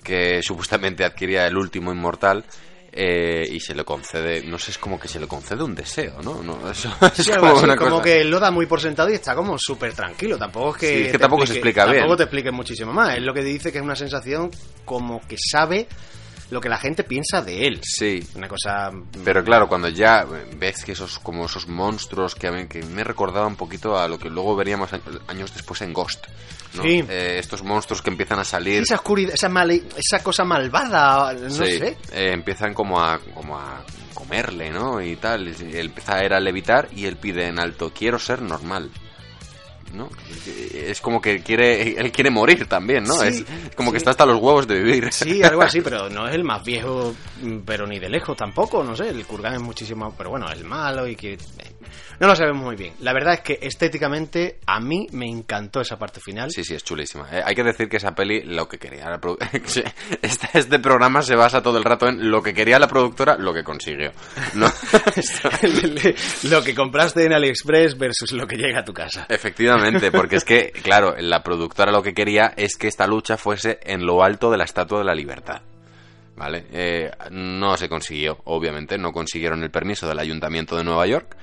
que 0.09 0.43
supuestamente 0.43 1.05
adquiría 1.05 1.47
el 1.47 1.57
último 1.57 1.93
inmortal, 1.93 2.45
eh, 2.91 3.47
y 3.53 3.61
se 3.61 3.75
le 3.75 3.85
concede, 3.85 4.43
no 4.45 4.59
sé, 4.59 4.71
es 4.73 4.79
como 4.79 4.99
que 4.99 5.07
se 5.07 5.21
le 5.21 5.29
concede 5.29 5.63
un 5.63 5.75
deseo, 5.75 6.21
¿no? 6.23 6.43
no 6.43 6.71
eso 6.71 6.91
es 7.17 7.25
Sí, 7.27 7.31
como 7.39 7.53
así, 7.55 7.65
una 7.65 7.77
como 7.77 7.91
cosa- 7.91 8.03
que 8.05 8.25
lo 8.25 8.41
da 8.41 8.51
muy 8.51 8.65
por 8.67 8.81
sentado 8.81 9.11
y 9.11 9.15
está 9.15 9.35
como 9.35 9.57
súper 9.59 9.93
tranquilo. 9.93 10.39
Tampoco 10.39 10.71
es 10.71 10.77
que. 10.81 10.89
Sí, 10.89 11.03
es 11.05 11.13
que 11.13 11.19
tampoco 11.19 11.47
se 11.47 11.53
explica 11.53 11.85
bien. 11.85 11.99
Tampoco 11.99 12.17
te 12.17 12.23
explique 12.25 12.51
muchísimo 12.51 12.93
más. 12.93 13.17
Es 13.17 13.23
lo 13.23 13.35
que 13.35 13.43
dice 13.45 13.71
que 13.71 13.79
es 13.79 13.85
una 13.85 13.95
sensación 13.95 14.51
como 14.87 15.21
que 15.29 15.37
sabe 15.39 15.87
lo 16.51 16.61
que 16.61 16.69
la 16.69 16.79
gente 16.79 17.05
piensa 17.05 17.43
de 17.43 17.67
él. 17.67 17.81
Sí, 17.83 18.27
Una 18.35 18.49
cosa. 18.49 18.91
Pero 19.25 19.45
claro, 19.45 19.69
cuando 19.69 19.89
ya 19.89 20.25
ves 20.57 20.85
que 20.85 20.93
esos 20.93 21.19
como 21.19 21.45
esos 21.47 21.69
monstruos 21.69 22.35
que, 22.35 22.47
a 22.49 22.53
mí- 22.53 22.67
que 22.67 22.83
me 22.83 23.05
recordaba 23.05 23.47
un 23.47 23.57
poquito 23.57 23.99
a 23.99 24.09
lo 24.09 24.19
que 24.19 24.31
luego 24.31 24.57
veríamos 24.57 24.91
años 25.27 25.53
después 25.55 25.83
en 25.83 25.93
Ghost. 25.93 26.27
¿no? 26.75 26.83
Sí. 26.83 27.03
Eh, 27.09 27.37
estos 27.39 27.63
monstruos 27.63 28.03
que 28.03 28.11
empiezan 28.11 28.39
a 28.39 28.45
salir. 28.45 28.83
Esa 28.83 28.97
oscuridad, 28.97 29.33
esa, 29.35 29.49
male- 29.49 29.83
esa 29.97 30.23
cosa 30.23 30.45
malvada, 30.45 31.33
no 31.35 31.51
sí, 31.51 31.79
sé. 31.79 31.97
eh, 32.13 32.33
empiezan 32.33 32.75
como 32.75 33.01
a, 33.01 33.19
como 33.35 33.59
a 33.59 33.83
comerle, 34.15 34.71
¿no? 34.71 35.01
Y 35.01 35.17
tal. 35.17 35.49
Y 35.49 35.77
él 35.77 35.87
empieza 35.87 36.17
a, 36.17 36.21
él 36.25 36.33
a 36.33 36.41
levitar 36.41 36.89
y 36.95 37.07
él 37.07 37.17
pide 37.17 37.47
en 37.47 37.59
alto, 37.59 37.91
quiero 37.95 38.19
ser 38.19 38.43
normal. 38.43 38.91
¿No? 39.93 40.09
Es 40.73 41.01
como 41.01 41.21
que 41.21 41.41
quiere, 41.43 41.99
él 41.99 42.13
quiere 42.13 42.31
morir 42.31 42.67
también, 42.67 43.05
¿no? 43.05 43.15
Sí, 43.15 43.45
es 43.69 43.77
como 43.77 43.91
sí. 43.91 43.93
que 43.93 43.99
está 43.99 44.11
hasta 44.11 44.27
los 44.27 44.41
huevos 44.41 44.67
de 44.67 44.83
vivir. 44.83 45.13
Sí, 45.13 45.43
algo 45.43 45.63
así, 45.63 45.81
pero 45.81 46.09
no 46.09 46.29
es 46.29 46.35
el 46.35 46.45
más 46.45 46.65
viejo, 46.65 47.15
mm, 47.43 47.59
pero 47.65 47.87
ni 47.87 47.99
de 47.99 48.09
lejos 48.09 48.37
tampoco, 48.37 48.83
no 48.85 48.97
sé. 48.97 49.09
El 49.09 49.25
Kurgan 49.27 49.55
es 49.55 49.61
muchísimo, 49.61 50.15
pero 50.17 50.31
bueno, 50.31 50.51
es 50.51 50.63
malo 50.65 51.07
y 51.07 51.17
que. 51.17 51.39
No 52.21 52.27
lo 52.27 52.35
sabemos 52.35 52.65
muy 52.65 52.77
bien. 52.77 52.95
La 53.01 53.13
verdad 53.13 53.35
es 53.35 53.41
que 53.41 53.59
estéticamente 53.63 54.59
a 54.67 54.81
mí 54.81 55.07
me 55.13 55.27
encantó 55.27 55.81
esa 55.81 55.99
parte 55.99 56.21
final. 56.21 56.51
Sí, 56.51 56.65
sí, 56.65 56.75
es 56.75 56.83
chulísima. 56.83 57.29
Eh, 57.31 57.43
hay 57.45 57.55
que 57.55 57.63
decir 57.63 57.89
que 57.89 57.99
esa 57.99 58.15
peli, 58.15 58.43
lo 58.43 58.69
que 58.69 58.79
quería 58.79 59.09
la 59.09 59.19
este, 60.23 60.49
este 60.53 60.79
programa 60.79 61.23
se 61.23 61.37
basa 61.37 61.63
todo 61.63 61.79
el 61.79 61.85
rato 61.85 62.09
en 62.09 62.31
lo 62.31 62.43
que 62.43 62.55
quería 62.55 62.79
la 62.79 62.89
productora, 62.89 63.37
lo 63.37 63.53
que 63.53 63.63
consiguió. 63.63 64.13
¿no? 64.55 64.67
lo 66.51 66.63
que 66.63 66.75
compraste 66.75 67.25
en 67.25 67.33
AliExpress 67.33 67.97
versus 67.97 68.33
lo 68.33 68.47
que 68.47 68.57
llega 68.57 68.81
a 68.81 68.85
tu 68.85 68.93
casa. 68.93 69.27
Efectivamente, 69.29 70.11
porque 70.11 70.37
es 70.37 70.45
que, 70.45 70.73
claro, 70.83 71.15
la 71.19 71.43
productora 71.43 71.93
lo 71.93 72.03
que 72.03 72.15
quería 72.15 72.53
es 72.57 72.77
que 72.77 72.89
esta 72.89 73.07
lucha 73.07 73.37
fuese 73.37 73.79
en 73.83 74.05
lo 74.05 74.23
alto 74.23 74.51
de 74.51 74.59
la 74.59 74.65
Estatua 74.65 74.99
de 74.99 75.05
la 75.05 75.15
Libertad. 75.15 75.63
¿Vale? 76.37 76.67
Eh, 76.71 77.11
no 77.33 77.77
se 77.77 77.89
consiguió, 77.89 78.39
obviamente, 78.45 78.97
no 78.97 79.11
consiguieron 79.11 79.63
el 79.65 79.73
permiso 79.73 80.07
del 80.07 80.21
Ayuntamiento 80.21 80.77
de 80.77 80.85
Nueva 80.85 81.05
York 81.05 81.37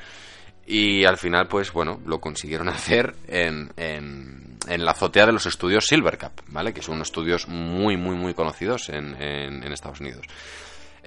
y 0.65 1.05
al 1.05 1.17
final, 1.17 1.47
pues 1.47 1.71
bueno, 1.71 1.99
lo 2.05 2.19
consiguieron 2.19 2.69
hacer 2.69 3.15
en, 3.27 3.71
en, 3.77 4.85
la 4.85 4.91
azotea 4.91 5.25
de 5.25 5.33
los 5.33 5.45
estudios 5.45 5.85
Silvercap, 5.85 6.39
¿vale? 6.47 6.73
Que 6.73 6.81
son 6.81 7.01
estudios 7.01 7.47
muy, 7.47 7.97
muy, 7.97 8.15
muy 8.15 8.33
conocidos 8.33 8.89
en, 8.89 9.15
en 9.21 9.71
Estados 9.71 9.99
Unidos. 9.99 10.25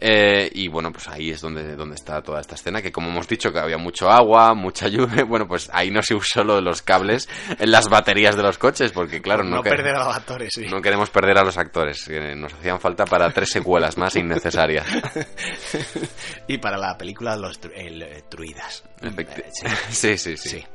Eh, 0.01 0.49
y 0.55 0.69
bueno, 0.69 0.93
pues 0.93 1.09
ahí 1.09 1.31
es 1.31 1.41
donde, 1.41 1.75
donde 1.75 1.97
está 1.97 2.23
toda 2.23 2.41
esta 2.41 2.55
escena, 2.55 2.81
que 2.81 2.93
como 2.93 3.09
hemos 3.09 3.27
dicho 3.27 3.53
que 3.53 3.59
había 3.59 3.79
mucho 3.79 4.09
agua, 4.09 4.55
mucha 4.55 4.87
lluvia, 4.89 5.25
bueno, 5.29 5.49
pues 5.49 5.69
ahí 5.73 5.91
no 5.91 6.03
se 6.03 6.15
usó 6.15 6.45
lo 6.45 6.55
de 6.57 6.63
los 6.63 6.83
cables 6.83 7.29
en 7.59 7.71
las 7.73 7.89
baterías 7.89 8.37
de 8.37 8.43
los 8.45 8.59
coches, 8.59 8.93
porque 8.93 9.21
claro, 9.21 9.43
no, 9.43 9.57
no 9.57 9.63
perder 9.63 9.97
a 9.97 10.05
los 10.05 10.17
actores, 10.17 10.53
sí. 10.55 10.67
no 10.67 10.81
queremos 10.81 11.11
perder 11.11 11.39
a 11.39 11.45
los 11.45 11.59
actores, 11.59 12.05
que 12.05 12.35
nos 12.37 12.55
hacían 12.55 12.81
falta 12.81 13.05
para 13.07 13.31
tres 13.31 13.51
secuelas 13.51 13.99
más 13.99 14.15
innecesarias. 14.17 14.87
y 16.47 16.59
para 16.59 16.79
la 16.79 16.97
película 16.97 17.37
Los 17.37 17.59
el, 17.75 18.03
eh. 18.03 18.23
Efecti- 18.29 19.43
Eh, 19.43 19.51
sí. 19.91 20.17
sí, 20.17 20.19
sí, 20.19 20.37
sí, 20.37 20.49
Sí. 20.49 20.67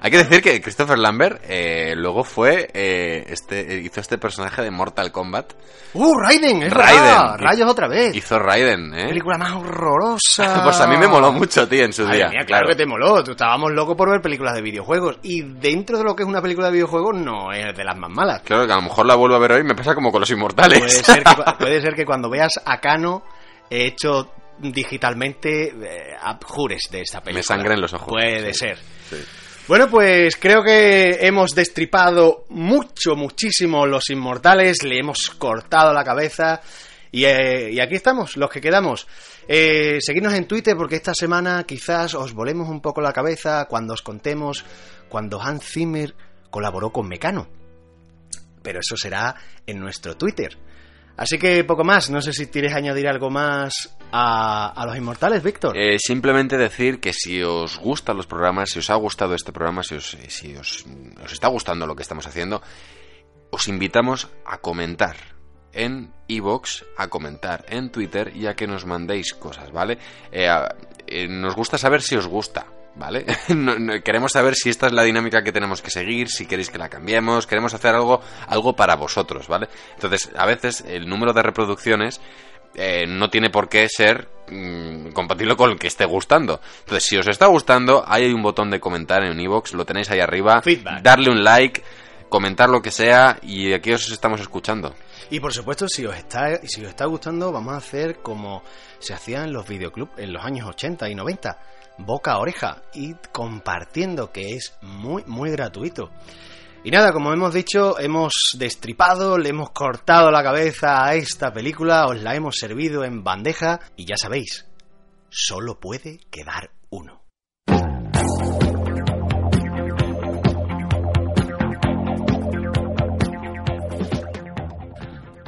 Hay 0.00 0.10
que 0.10 0.18
decir 0.18 0.42
que 0.42 0.60
Christopher 0.60 0.98
Lambert 0.98 1.42
eh, 1.48 1.94
luego 1.96 2.24
fue, 2.24 2.68
eh, 2.72 3.24
este, 3.28 3.74
eh, 3.74 3.80
hizo 3.84 4.00
este 4.00 4.18
personaje 4.18 4.62
de 4.62 4.70
Mortal 4.70 5.10
Kombat. 5.12 5.52
¡Uh, 5.94 6.14
Raiden! 6.18 6.62
¡Es 6.62 6.72
Raiden. 6.72 7.02
verdad! 7.02 7.36
¡Rayos 7.38 7.70
otra 7.70 7.88
vez! 7.88 8.14
Hizo 8.14 8.38
Raiden, 8.38 8.94
¿eh? 8.94 9.08
película 9.08 9.38
más 9.38 9.52
horrorosa! 9.56 10.60
pues 10.64 10.80
a 10.80 10.86
mí 10.86 10.96
me 10.96 11.06
moló 11.08 11.32
mucho, 11.32 11.66
tío, 11.68 11.84
en 11.84 11.92
su 11.92 12.06
día. 12.06 12.28
mía, 12.28 12.44
claro 12.46 12.68
que 12.68 12.76
te 12.76 12.86
moló. 12.86 13.24
Tú 13.24 13.32
estábamos 13.32 13.72
locos 13.72 13.96
por 13.96 14.10
ver 14.10 14.20
películas 14.20 14.54
de 14.54 14.62
videojuegos. 14.62 15.18
Y 15.22 15.42
dentro 15.42 15.98
de 15.98 16.04
lo 16.04 16.14
que 16.14 16.22
es 16.22 16.28
una 16.28 16.42
película 16.42 16.66
de 16.68 16.74
videojuegos, 16.74 17.14
no 17.16 17.52
es 17.52 17.76
de 17.76 17.84
las 17.84 17.96
más 17.96 18.10
malas. 18.10 18.42
Claro 18.42 18.66
que 18.66 18.72
a 18.72 18.76
lo 18.76 18.82
mejor 18.82 19.06
la 19.06 19.14
vuelvo 19.14 19.36
a 19.36 19.40
ver 19.40 19.52
hoy 19.52 19.60
y 19.60 19.64
me 19.64 19.74
pasa 19.74 19.94
como 19.94 20.10
con 20.12 20.20
los 20.20 20.30
inmortales. 20.30 20.78
Puede 20.78 20.90
ser 20.90 21.24
que, 21.24 21.34
puede 21.58 21.80
ser 21.80 21.94
que 21.94 22.04
cuando 22.04 22.28
veas 22.30 22.52
a 22.64 22.78
Kano 22.80 23.22
hecho 23.70 24.30
digitalmente, 24.58 25.68
eh, 25.68 26.16
abjures 26.20 26.88
de 26.90 27.02
esta 27.02 27.20
película. 27.20 27.38
Me 27.38 27.42
sangren 27.42 27.80
los 27.80 27.92
ojos. 27.94 28.08
Puede 28.08 28.52
Sí, 28.52 28.58
ser. 28.60 28.78
sí. 29.08 29.16
Bueno, 29.68 29.90
pues 29.90 30.36
creo 30.36 30.62
que 30.62 31.26
hemos 31.26 31.50
destripado 31.50 32.46
mucho, 32.48 33.14
muchísimo 33.14 33.84
los 33.84 34.08
inmortales, 34.08 34.82
le 34.82 34.98
hemos 34.98 35.28
cortado 35.28 35.92
la 35.92 36.04
cabeza 36.04 36.62
y, 37.12 37.26
eh, 37.26 37.78
aquí 37.82 37.96
estamos, 37.96 38.38
los 38.38 38.48
que 38.48 38.62
quedamos. 38.62 39.06
Eh, 39.46 39.98
seguidnos 40.00 40.32
en 40.32 40.46
Twitter 40.46 40.74
porque 40.74 40.96
esta 40.96 41.12
semana 41.12 41.64
quizás 41.64 42.14
os 42.14 42.32
volemos 42.32 42.70
un 42.70 42.80
poco 42.80 43.02
la 43.02 43.12
cabeza 43.12 43.66
cuando 43.66 43.92
os 43.92 44.00
contemos 44.00 44.64
cuando 45.10 45.38
Hans 45.38 45.64
Zimmer 45.66 46.14
colaboró 46.48 46.90
con 46.90 47.06
Mecano. 47.06 47.46
Pero 48.62 48.80
eso 48.80 48.96
será 48.96 49.36
en 49.66 49.80
nuestro 49.80 50.16
Twitter. 50.16 50.56
Así 51.18 51.36
que 51.38 51.62
poco 51.64 51.84
más, 51.84 52.08
no 52.08 52.22
sé 52.22 52.32
si 52.32 52.46
quieres 52.46 52.72
añadir 52.72 53.06
algo 53.06 53.28
más 53.28 53.97
a, 54.12 54.72
a 54.74 54.86
los 54.86 54.96
inmortales, 54.96 55.42
Víctor. 55.42 55.76
Eh, 55.76 55.98
simplemente 55.98 56.56
decir 56.56 57.00
que 57.00 57.12
si 57.12 57.42
os 57.42 57.78
gustan 57.78 58.16
los 58.16 58.26
programas, 58.26 58.70
si 58.70 58.78
os 58.78 58.90
ha 58.90 58.94
gustado 58.94 59.34
este 59.34 59.52
programa, 59.52 59.82
si 59.82 59.96
os, 59.96 60.16
si 60.28 60.56
os, 60.56 60.84
está 61.30 61.48
gustando 61.48 61.86
lo 61.86 61.96
que 61.96 62.02
estamos 62.02 62.26
haciendo, 62.26 62.62
os 63.50 63.68
invitamos 63.68 64.28
a 64.46 64.58
comentar 64.58 65.16
en 65.72 66.12
iVoox, 66.28 66.84
a 66.96 67.08
comentar 67.08 67.64
en 67.68 67.90
Twitter 67.90 68.32
y 68.34 68.46
a 68.46 68.54
que 68.54 68.66
nos 68.66 68.84
mandéis 68.84 69.34
cosas, 69.34 69.70
¿vale? 69.70 69.98
Eh, 70.32 70.48
eh, 71.06 71.28
nos 71.28 71.54
gusta 71.54 71.78
saber 71.78 72.02
si 72.02 72.16
os 72.16 72.26
gusta. 72.26 72.66
¿Vale? 72.96 73.24
Queremos 74.04 74.32
saber 74.32 74.56
si 74.56 74.70
esta 74.70 74.88
es 74.88 74.92
la 74.92 75.04
dinámica 75.04 75.44
que 75.44 75.52
tenemos 75.52 75.80
que 75.82 75.90
seguir, 75.90 76.28
si 76.28 76.46
queréis 76.46 76.68
que 76.68 76.78
la 76.78 76.88
cambiemos, 76.88 77.46
queremos 77.46 77.72
hacer 77.72 77.94
algo, 77.94 78.20
algo 78.48 78.74
para 78.74 78.96
vosotros, 78.96 79.46
¿vale? 79.46 79.68
Entonces, 79.94 80.32
a 80.36 80.44
veces 80.46 80.84
el 80.84 81.08
número 81.08 81.32
de 81.32 81.44
reproducciones 81.44 82.20
eh, 82.74 83.06
no 83.06 83.30
tiene 83.30 83.50
por 83.50 83.68
qué 83.68 83.88
ser 83.88 84.28
mm, 84.48 85.10
compatible 85.10 85.56
con 85.56 85.70
el 85.70 85.78
que 85.78 85.86
esté 85.86 86.04
gustando. 86.04 86.60
Entonces, 86.80 87.04
si 87.04 87.16
os 87.16 87.26
está 87.26 87.46
gustando, 87.46 88.04
ahí 88.06 88.24
hay 88.24 88.32
un 88.32 88.42
botón 88.42 88.70
de 88.70 88.80
comentar 88.80 89.22
en 89.24 89.40
iVoox, 89.40 89.74
lo 89.74 89.84
tenéis 89.84 90.10
ahí 90.10 90.20
arriba. 90.20 90.62
Feedback. 90.62 91.02
Darle 91.02 91.30
un 91.30 91.42
like, 91.42 91.82
comentar 92.28 92.68
lo 92.68 92.82
que 92.82 92.90
sea 92.90 93.38
y 93.42 93.72
aquí 93.72 93.92
os 93.92 94.10
estamos 94.10 94.40
escuchando. 94.40 94.94
Y 95.30 95.40
por 95.40 95.52
supuesto, 95.52 95.88
si 95.88 96.06
os 96.06 96.16
está, 96.16 96.56
si 96.66 96.82
os 96.82 96.88
está 96.88 97.04
gustando, 97.06 97.52
vamos 97.52 97.74
a 97.74 97.78
hacer 97.78 98.20
como 98.22 98.62
se 98.98 99.12
hacía 99.12 99.44
en 99.44 99.52
los 99.52 99.66
videoclubs 99.68 100.18
en 100.18 100.32
los 100.32 100.44
años 100.44 100.66
80 100.68 101.08
y 101.10 101.14
90, 101.14 101.58
boca 101.98 102.32
a 102.32 102.38
oreja 102.38 102.82
y 102.94 103.14
compartiendo, 103.32 104.32
que 104.32 104.54
es 104.54 104.74
muy, 104.80 105.24
muy 105.26 105.50
gratuito. 105.50 106.10
Y 106.84 106.90
nada, 106.90 107.12
como 107.12 107.32
hemos 107.32 107.52
dicho, 107.52 107.98
hemos 107.98 108.32
destripado, 108.56 109.36
le 109.36 109.50
hemos 109.50 109.70
cortado 109.70 110.30
la 110.30 110.42
cabeza 110.42 111.04
a 111.04 111.14
esta 111.14 111.52
película, 111.52 112.06
os 112.06 112.22
la 112.22 112.34
hemos 112.34 112.56
servido 112.56 113.04
en 113.04 113.24
bandeja 113.24 113.80
y 113.96 114.06
ya 114.06 114.16
sabéis, 114.16 114.66
solo 115.28 115.80
puede 115.80 116.20
quedar 116.30 116.70
uno. 116.90 117.22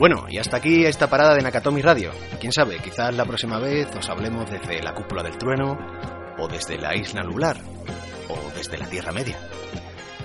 Bueno, 0.01 0.24
y 0.31 0.39
hasta 0.39 0.57
aquí 0.57 0.86
esta 0.86 1.11
parada 1.11 1.35
de 1.35 1.43
Nakatomi 1.43 1.82
Radio. 1.82 2.11
Quién 2.40 2.52
sabe, 2.52 2.78
quizás 2.78 3.15
la 3.15 3.27
próxima 3.27 3.59
vez 3.59 3.86
os 3.94 4.09
hablemos 4.09 4.51
desde 4.51 4.82
la 4.82 4.94
cúpula 4.94 5.23
del 5.23 5.36
trueno, 5.36 5.77
o 6.39 6.48
desde 6.48 6.78
la 6.78 6.97
isla 6.97 7.23
nublar, 7.23 7.59
o 8.28 8.51
desde 8.57 8.78
la 8.78 8.86
Tierra 8.86 9.12
Media. 9.12 9.39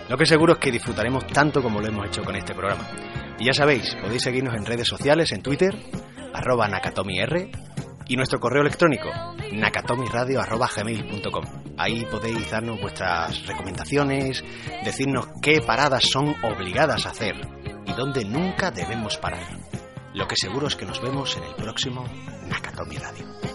Lo 0.10 0.18
que 0.18 0.26
seguro 0.26 0.53
es 0.53 0.60
que 0.60 0.72
disfrutaremos 0.72 1.26
tanto 1.27 1.61
como 1.61 1.82
lo 1.82 1.88
hemos 1.88 2.07
hecho 2.07 2.23
con 2.23 2.36
este 2.36 2.53
programa. 2.53 2.88
Y 3.40 3.45
ya 3.45 3.53
sabéis, 3.53 3.95
podéis 3.95 4.22
seguirnos 4.22 4.56
en 4.56 4.65
redes 4.65 4.88
sociales, 4.88 5.32
en 5.32 5.41
Twitter, 5.41 5.76
arroba 6.34 6.68
nakatomir, 6.68 7.49
y 8.07 8.15
nuestro 8.15 8.40
correo 8.40 8.61
electrónico, 8.61 9.10
nakatomiradio 9.52 10.41
arroba 10.41 10.69
gmail.com. 10.76 11.44
Ahí 11.77 12.06
podéis 12.06 12.49
darnos 12.49 12.80
vuestras 12.80 13.45
recomendaciones, 13.48 14.44
decirnos 14.84 15.27
qué 15.41 15.61
paradas 15.61 16.03
son 16.03 16.36
obligadas 16.44 17.06
a 17.06 17.10
hacer 17.10 17.36
y 17.86 17.94
dónde 17.94 18.23
nunca 18.26 18.72
debemos 18.72 19.18
parar. 19.18 19.44
Lo 20.14 20.27
que 20.27 20.36
seguro 20.38 20.68
es 20.68 20.76
que 20.76 20.86
nos 20.86 21.02
vemos 21.02 21.36
en 21.36 21.44
el 21.44 21.56
próximo 21.56 22.06
Nakatomi 22.48 22.98
Radio. 22.98 23.55